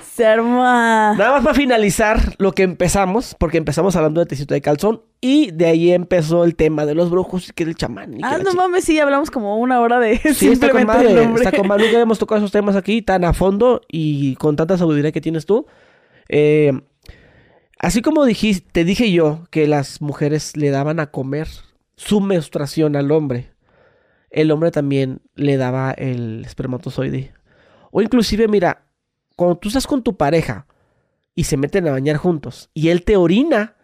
Se 0.02 0.26
arma. 0.26 1.14
Nada 1.16 1.32
más 1.34 1.42
para 1.44 1.54
finalizar 1.54 2.34
lo 2.38 2.50
que 2.52 2.64
empezamos, 2.64 3.36
porque 3.38 3.56
empezamos 3.58 3.94
hablando 3.94 4.20
de 4.20 4.26
tecito 4.26 4.52
de 4.54 4.60
calzón 4.60 5.02
y 5.20 5.52
de 5.52 5.66
ahí 5.66 5.92
empezó 5.92 6.42
el 6.42 6.56
tema 6.56 6.86
de 6.86 6.96
los 6.96 7.08
brujos 7.10 7.48
y 7.48 7.52
que 7.52 7.62
el 7.62 7.76
chamán. 7.76 8.14
y 8.18 8.20
Ah, 8.24 8.38
no 8.42 8.52
mames, 8.54 8.84
sí, 8.84 8.98
hablamos 8.98 9.30
como 9.30 9.58
una 9.58 9.80
hora 9.80 10.00
de 10.00 10.16
Sí, 10.18 10.48
está 10.52 10.70
con 10.70 10.86
madre, 10.86 11.22
está 11.34 11.52
con 11.52 11.68
madre. 11.68 11.84
Nunca 11.84 11.96
habíamos 11.98 12.18
tocado 12.18 12.38
esos 12.40 12.50
temas 12.50 12.74
aquí 12.74 13.00
tan 13.00 13.24
a 13.24 13.32
fondo 13.32 13.80
y 13.88 14.34
con 14.36 14.56
tanta 14.56 14.76
sabiduría 14.76 15.12
que 15.12 15.20
tienes 15.20 15.46
tú. 15.46 15.66
Eh, 16.28 16.72
así 17.78 18.02
como 18.02 18.24
te 18.26 18.84
dije 18.84 19.12
yo 19.12 19.44
que 19.50 19.66
las 19.66 20.00
mujeres 20.00 20.56
le 20.56 20.70
daban 20.70 21.00
a 21.00 21.10
comer 21.10 21.48
su 21.96 22.20
menstruación 22.20 22.96
al 22.96 23.10
hombre, 23.10 23.52
el 24.30 24.50
hombre 24.50 24.70
también 24.70 25.20
le 25.34 25.56
daba 25.56 25.92
el 25.92 26.44
espermatozoide. 26.44 27.32
O 27.90 28.02
inclusive, 28.02 28.46
mira, 28.48 28.86
cuando 29.36 29.56
tú 29.56 29.68
estás 29.68 29.86
con 29.86 30.02
tu 30.02 30.16
pareja 30.16 30.66
y 31.34 31.44
se 31.44 31.56
meten 31.56 31.88
a 31.88 31.92
bañar 31.92 32.16
juntos 32.16 32.70
y 32.74 32.88
él 32.88 33.04
te 33.04 33.16
orina, 33.16 33.76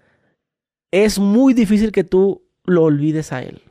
es 0.91 1.19
muy 1.19 1.55
difícil 1.55 1.93
que 1.93 2.05
tú 2.05 2.45
lo 2.65 2.85
olvides 2.85 3.33
a 3.33 3.43
él. 3.43 3.63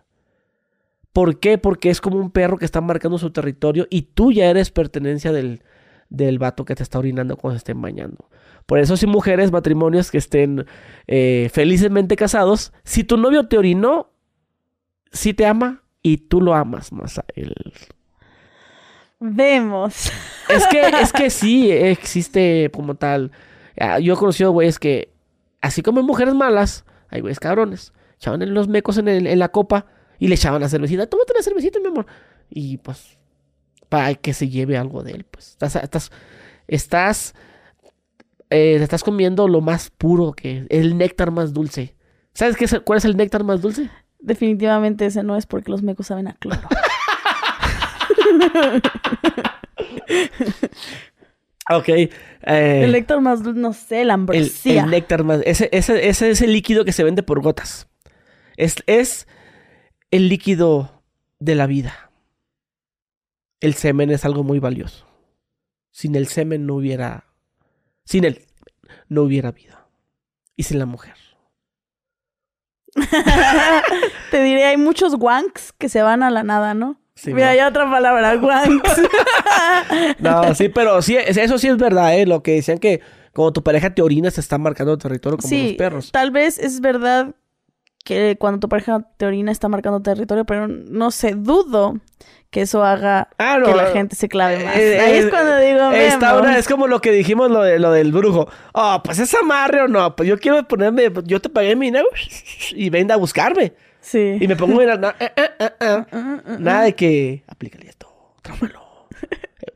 ¿Por 1.14 1.40
qué? 1.40 1.58
Porque 1.58 1.90
es 1.90 2.02
como 2.02 2.18
un 2.18 2.32
perro 2.32 2.58
que 2.58 2.66
está 2.66 2.82
marcando 2.82 3.18
su 3.20 3.32
territorio 3.32 3.88
y 3.90 4.02
tú 4.02 4.32
ya 4.32 4.50
eres 4.50 4.72
pertenencia 4.72 5.32
del, 5.32 5.62
del 6.10 6.40
vato 6.40 6.66
que 6.66 6.76
te 6.76 6.84
está 6.84 7.00
orinando 7.00 7.38
cuando 7.38 7.56
se 7.56 7.60
estén 7.60 7.82
bañando. 7.82 8.30
Por 8.66 8.80
eso, 8.80 8.96
si 8.98 9.08
mujeres, 9.08 9.52
matrimonios 9.52 10.10
que 10.12 10.18
estén 10.18 10.66
eh, 11.08 11.50
felizmente 11.54 12.16
casados, 12.16 12.72
si 12.84 13.04
tu 13.04 13.18
novio 13.18 13.48
te 13.48 13.58
orinó, 13.58 14.12
sí 15.12 15.34
te 15.34 15.46
ama 15.46 15.84
y 16.02 16.18
tú 16.18 16.42
lo 16.42 16.54
amas 16.54 16.92
más 16.92 17.18
a 17.20 17.26
él. 17.36 17.54
Vemos. 19.20 20.12
Es 20.50 20.68
que, 20.68 20.82
es 21.02 21.14
que 21.14 21.30
sí 21.30 21.72
existe 21.72 22.70
como 22.74 22.96
tal. 22.96 23.32
Ah, 23.80 24.00
Yo 24.00 24.14
he 24.14 24.18
conocido 24.18 24.52
güeyes 24.52 24.80
que, 24.80 25.14
así 25.62 25.82
como 25.82 26.00
hay 26.00 26.06
mujeres 26.06 26.34
malas, 26.34 26.86
hay 27.10 27.22
güeyes 27.22 27.40
cabrones. 27.40 27.94
Echaban 28.18 28.42
en 28.42 28.54
los 28.54 28.68
mecos 28.68 28.98
en, 28.98 29.08
el- 29.08 29.28
en 29.28 29.40
la 29.40 29.50
copa 29.50 29.86
y 30.20 30.28
le 30.28 30.36
echaban 30.36 30.62
la 30.62 30.70
cervecita. 30.70 31.08
Tómate 31.08 31.34
la 31.36 31.44
cervecita, 31.44 31.80
mi 31.80 31.88
amor. 31.88 32.06
Y 32.50 32.78
pues, 32.78 33.18
para 33.90 34.14
que 34.16 34.34
se 34.34 34.50
lleve 34.50 34.78
algo 34.78 35.04
de 35.04 35.12
él, 35.12 35.26
pues. 35.30 35.50
Estás, 35.52 35.76
estás- 35.78 36.12
estás, 36.68 37.34
eh, 38.54 38.78
te 38.78 38.84
estás 38.84 39.04
comiendo 39.04 39.48
lo 39.48 39.62
más 39.62 39.90
puro 39.90 40.34
que 40.34 40.68
el 40.70 40.98
néctar 40.98 41.32
más 41.32 41.54
dulce. 41.54 41.96
¿Sabes 42.34 42.56
qué 42.56 42.66
es, 42.66 42.80
cuál 42.86 42.98
es 42.98 43.06
el 43.06 43.18
néctar 43.18 43.44
más 43.44 43.62
dulce? 43.62 43.90
Definitivamente 44.20 45.08
ese 45.08 45.24
no 45.24 45.36
es 45.36 45.46
porque 45.46 45.72
los 45.72 45.82
mecos 45.82 46.08
saben 46.08 46.28
a 46.28 46.34
cloro. 46.34 46.62
Ok. 51.70 51.88
el 51.88 52.10
eh, 52.42 52.88
néctar 52.92 53.22
más 53.22 53.42
dulce, 53.42 53.60
no 53.60 53.72
sé, 53.72 53.96
la 53.96 54.02
el, 54.02 54.12
ambrosía. 54.12 54.84
el 54.84 54.90
néctar 54.90 55.24
más. 55.24 55.40
Ese, 55.46 55.70
ese, 55.72 56.10
ese 56.10 56.30
es 56.30 56.42
el 56.42 56.52
líquido 56.52 56.84
que 56.84 56.92
se 56.92 57.06
vende 57.06 57.24
por 57.24 57.42
gotas. 57.42 57.88
Es, 58.58 58.84
es 58.86 59.28
el 60.12 60.28
líquido 60.28 61.04
de 61.40 61.56
la 61.56 61.68
vida. 61.68 62.12
El 63.62 63.76
semen 63.76 64.10
es 64.12 64.26
algo 64.26 64.44
muy 64.44 64.60
valioso. 64.60 65.08
Sin 65.92 66.16
el 66.16 66.28
semen 66.28 66.66
no 66.66 66.76
hubiera. 66.76 67.33
Sin 68.06 68.24
él 68.26 68.46
no 69.10 69.24
hubiera 69.24 69.52
vida. 69.52 69.88
Y 70.56 70.64
sin 70.64 70.80
la 70.80 70.86
mujer. 70.86 71.16
Te 74.32 74.44
diré, 74.44 74.66
hay 74.66 74.78
muchos 74.78 75.16
wanks 75.18 75.74
que 75.74 75.90
se 75.90 76.02
van 76.02 76.24
a 76.24 76.30
la 76.30 76.44
nada, 76.44 76.74
¿no? 76.74 77.00
Sí, 77.16 77.34
Mira, 77.34 77.48
¿no? 77.48 77.52
hay 77.54 77.60
otra 77.62 77.90
palabra, 77.90 78.36
wanks. 78.38 79.02
No, 80.20 80.56
sí, 80.56 80.70
pero 80.70 81.02
sí, 81.02 81.16
es- 81.16 81.38
eso 81.38 81.58
sí 81.58 81.68
es 81.68 81.78
verdad, 81.78 82.18
¿eh? 82.18 82.26
Lo 82.26 82.42
que 82.44 82.54
decían 82.54 82.78
que 82.80 83.02
como 83.34 83.52
tu 83.54 83.64
pareja 83.64 83.94
te 83.94 84.02
orina, 84.02 84.30
se 84.32 84.42
está 84.42 84.58
marcando 84.58 84.98
territorio 84.98 85.38
como 85.38 85.50
los 85.56 85.70
sí, 85.70 85.76
perros. 85.78 86.12
tal 86.12 86.32
vez 86.32 86.58
es 86.60 86.82
verdad 86.82 87.36
que 88.04 88.36
cuando 88.40 88.60
tu 88.60 88.70
pareja 88.70 89.02
te 89.18 89.26
orina 89.26 89.52
está 89.52 89.70
marcando 89.70 90.02
territorio, 90.02 90.46
pero 90.46 90.68
no 90.68 91.10
sé, 91.12 91.36
dudo 91.36 91.96
que 92.50 92.62
eso 92.62 92.84
haga 92.84 93.30
Ah, 93.40 93.58
no. 93.60 93.66
que 93.66 93.74
la 93.74 93.88
gente 93.88 94.16
se 94.16 94.28
clave 94.30 94.64
más. 94.64 94.76
Eh, 94.78 95.00
Ahí 95.00 95.14
eh, 95.14 95.18
es 95.20 95.30
cuando 95.30 95.58
digo, 95.58 95.90
Esta 95.92 96.36
hora 96.36 96.58
es 96.58 96.68
como 96.68 96.88
lo 96.88 97.02
que 97.02 97.12
dijimos 97.12 97.50
lo, 97.50 97.64
de- 97.64 97.80
lo 97.80 97.92
del 97.92 98.12
brujo. 98.12 98.48
Oh, 98.74 99.02
pues 99.04 99.18
es 99.20 99.34
amarre 99.34 99.82
o 99.82 99.88
no. 99.88 100.16
Pues 100.16 100.30
yo 100.30 100.38
quiero 100.38 100.68
ponerme, 100.68 101.12
yo 101.24 101.40
te 101.42 101.50
pagué 101.50 101.76
mi 101.76 101.88
dinero 101.88 102.08
y 102.76 102.90
ven 102.90 103.12
a 103.12 103.16
buscarme. 103.16 103.74
Sí. 104.02 104.38
Y 104.40 104.48
me 104.48 104.56
pongo 104.56 104.76
a 104.76 104.80
mirar, 104.80 105.00
na- 105.00 105.16
eh, 105.20 105.32
eh, 105.36 105.50
eh, 105.60 105.72
eh. 105.80 106.06
Nada 106.60 106.84
de 106.84 106.94
que 106.94 107.44
aplícale 107.48 107.88
esto, 107.88 108.08
trámalo. 108.42 108.83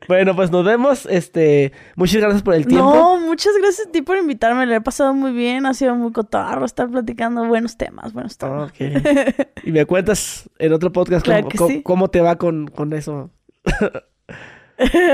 Bueno, 0.08 0.34
pues 0.36 0.50
nos 0.50 0.64
vemos. 0.64 1.06
Este, 1.06 1.72
muchas 1.96 2.20
gracias 2.20 2.42
por 2.42 2.54
el 2.54 2.66
tiempo. 2.66 2.94
No, 2.94 3.20
muchas 3.20 3.52
gracias 3.60 3.88
a 3.88 3.90
ti 3.90 4.02
por 4.02 4.16
invitarme. 4.16 4.66
Le 4.66 4.76
he 4.76 4.80
pasado 4.80 5.14
muy 5.14 5.32
bien. 5.32 5.66
Ha 5.66 5.74
sido 5.74 5.94
muy 5.94 6.12
cotarro 6.12 6.64
estar 6.64 6.88
platicando 6.88 7.44
buenos 7.46 7.76
temas, 7.76 8.12
buenos 8.12 8.36
temas. 8.38 8.72
Y 9.64 9.72
me 9.72 9.84
cuentas 9.86 10.48
en 10.58 10.72
otro 10.72 10.92
podcast 10.92 11.24
Claro 11.24 11.48
cómo, 11.56 11.68
sí. 11.70 11.82
cómo 11.82 12.08
te 12.08 12.20
va 12.20 12.36
con, 12.36 12.68
con 12.68 12.92
eso. 12.92 13.30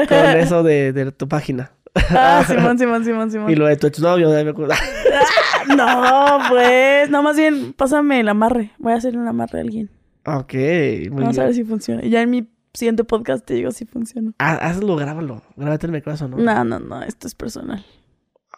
con 0.09 0.17
eso 0.37 0.63
de, 0.63 0.93
de 0.93 1.13
tu 1.13 1.29
página. 1.29 1.73
Ah, 2.11 2.45
Simón, 2.47 2.79
Simón, 2.79 3.05
Simón, 3.05 3.31
Simón. 3.31 3.51
Y 3.51 3.55
lo 3.55 3.67
de 3.67 3.77
tu 3.77 3.87
exnovio, 3.87 4.29
me 4.31 4.51
acuerdo. 4.51 4.75
No, 5.77 6.41
pues. 6.51 7.09
No, 7.09 7.23
más 7.23 7.37
bien, 7.39 7.73
pásame 7.73 8.21
el 8.21 8.29
amarre. 8.29 8.73
Voy 8.79 8.93
a 8.93 8.97
hacer 8.97 9.17
un 9.17 9.27
amarre 9.27 9.61
a 9.61 9.63
alguien. 9.63 9.91
ok, 10.27 10.53
muy 10.53 11.09
Vamos 11.23 11.39
a 11.39 11.43
bien. 11.43 11.47
ver 11.47 11.55
si 11.55 11.65
funciona. 11.65 12.03
Ya 12.03 12.21
en 12.21 12.29
mi 12.29 12.43
siguiente 12.75 13.05
podcast 13.05 13.45
te 13.45 13.55
digo 13.55 13.71
si 13.71 13.87
funciona. 13.87 14.33
Ah, 14.39 14.55
hazlo, 14.55 14.97
grábalo. 14.97 15.43
Grábate 15.57 15.87
el 15.87 16.03
corazón, 16.03 16.33
¿no? 16.33 16.37
No, 16.39 16.65
no, 16.65 16.81
no. 16.81 17.03
Esto 17.03 17.27
es 17.27 17.35
personal. 17.35 17.85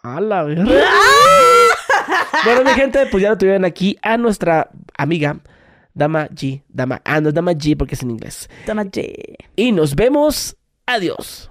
A 0.03 0.19
la 0.19 0.43
verga. 0.43 0.65
bueno, 2.45 2.63
mi 2.63 2.71
gente, 2.71 3.05
pues 3.07 3.23
ya 3.23 3.29
lo 3.29 3.37
tuvieron 3.37 3.65
aquí 3.65 3.97
a 4.01 4.17
nuestra 4.17 4.69
amiga 4.97 5.39
Dama 5.93 6.27
G. 6.29 6.63
Dama, 6.67 7.01
ah, 7.05 7.21
no 7.21 7.31
Dama 7.31 7.53
G 7.53 7.77
porque 7.77 7.95
es 7.95 8.03
en 8.03 8.11
inglés. 8.11 8.49
Tama 8.65 8.83
J. 8.83 9.01
Y 9.55 9.71
nos 9.71 9.95
vemos. 9.95 10.57
Adiós. 10.85 11.49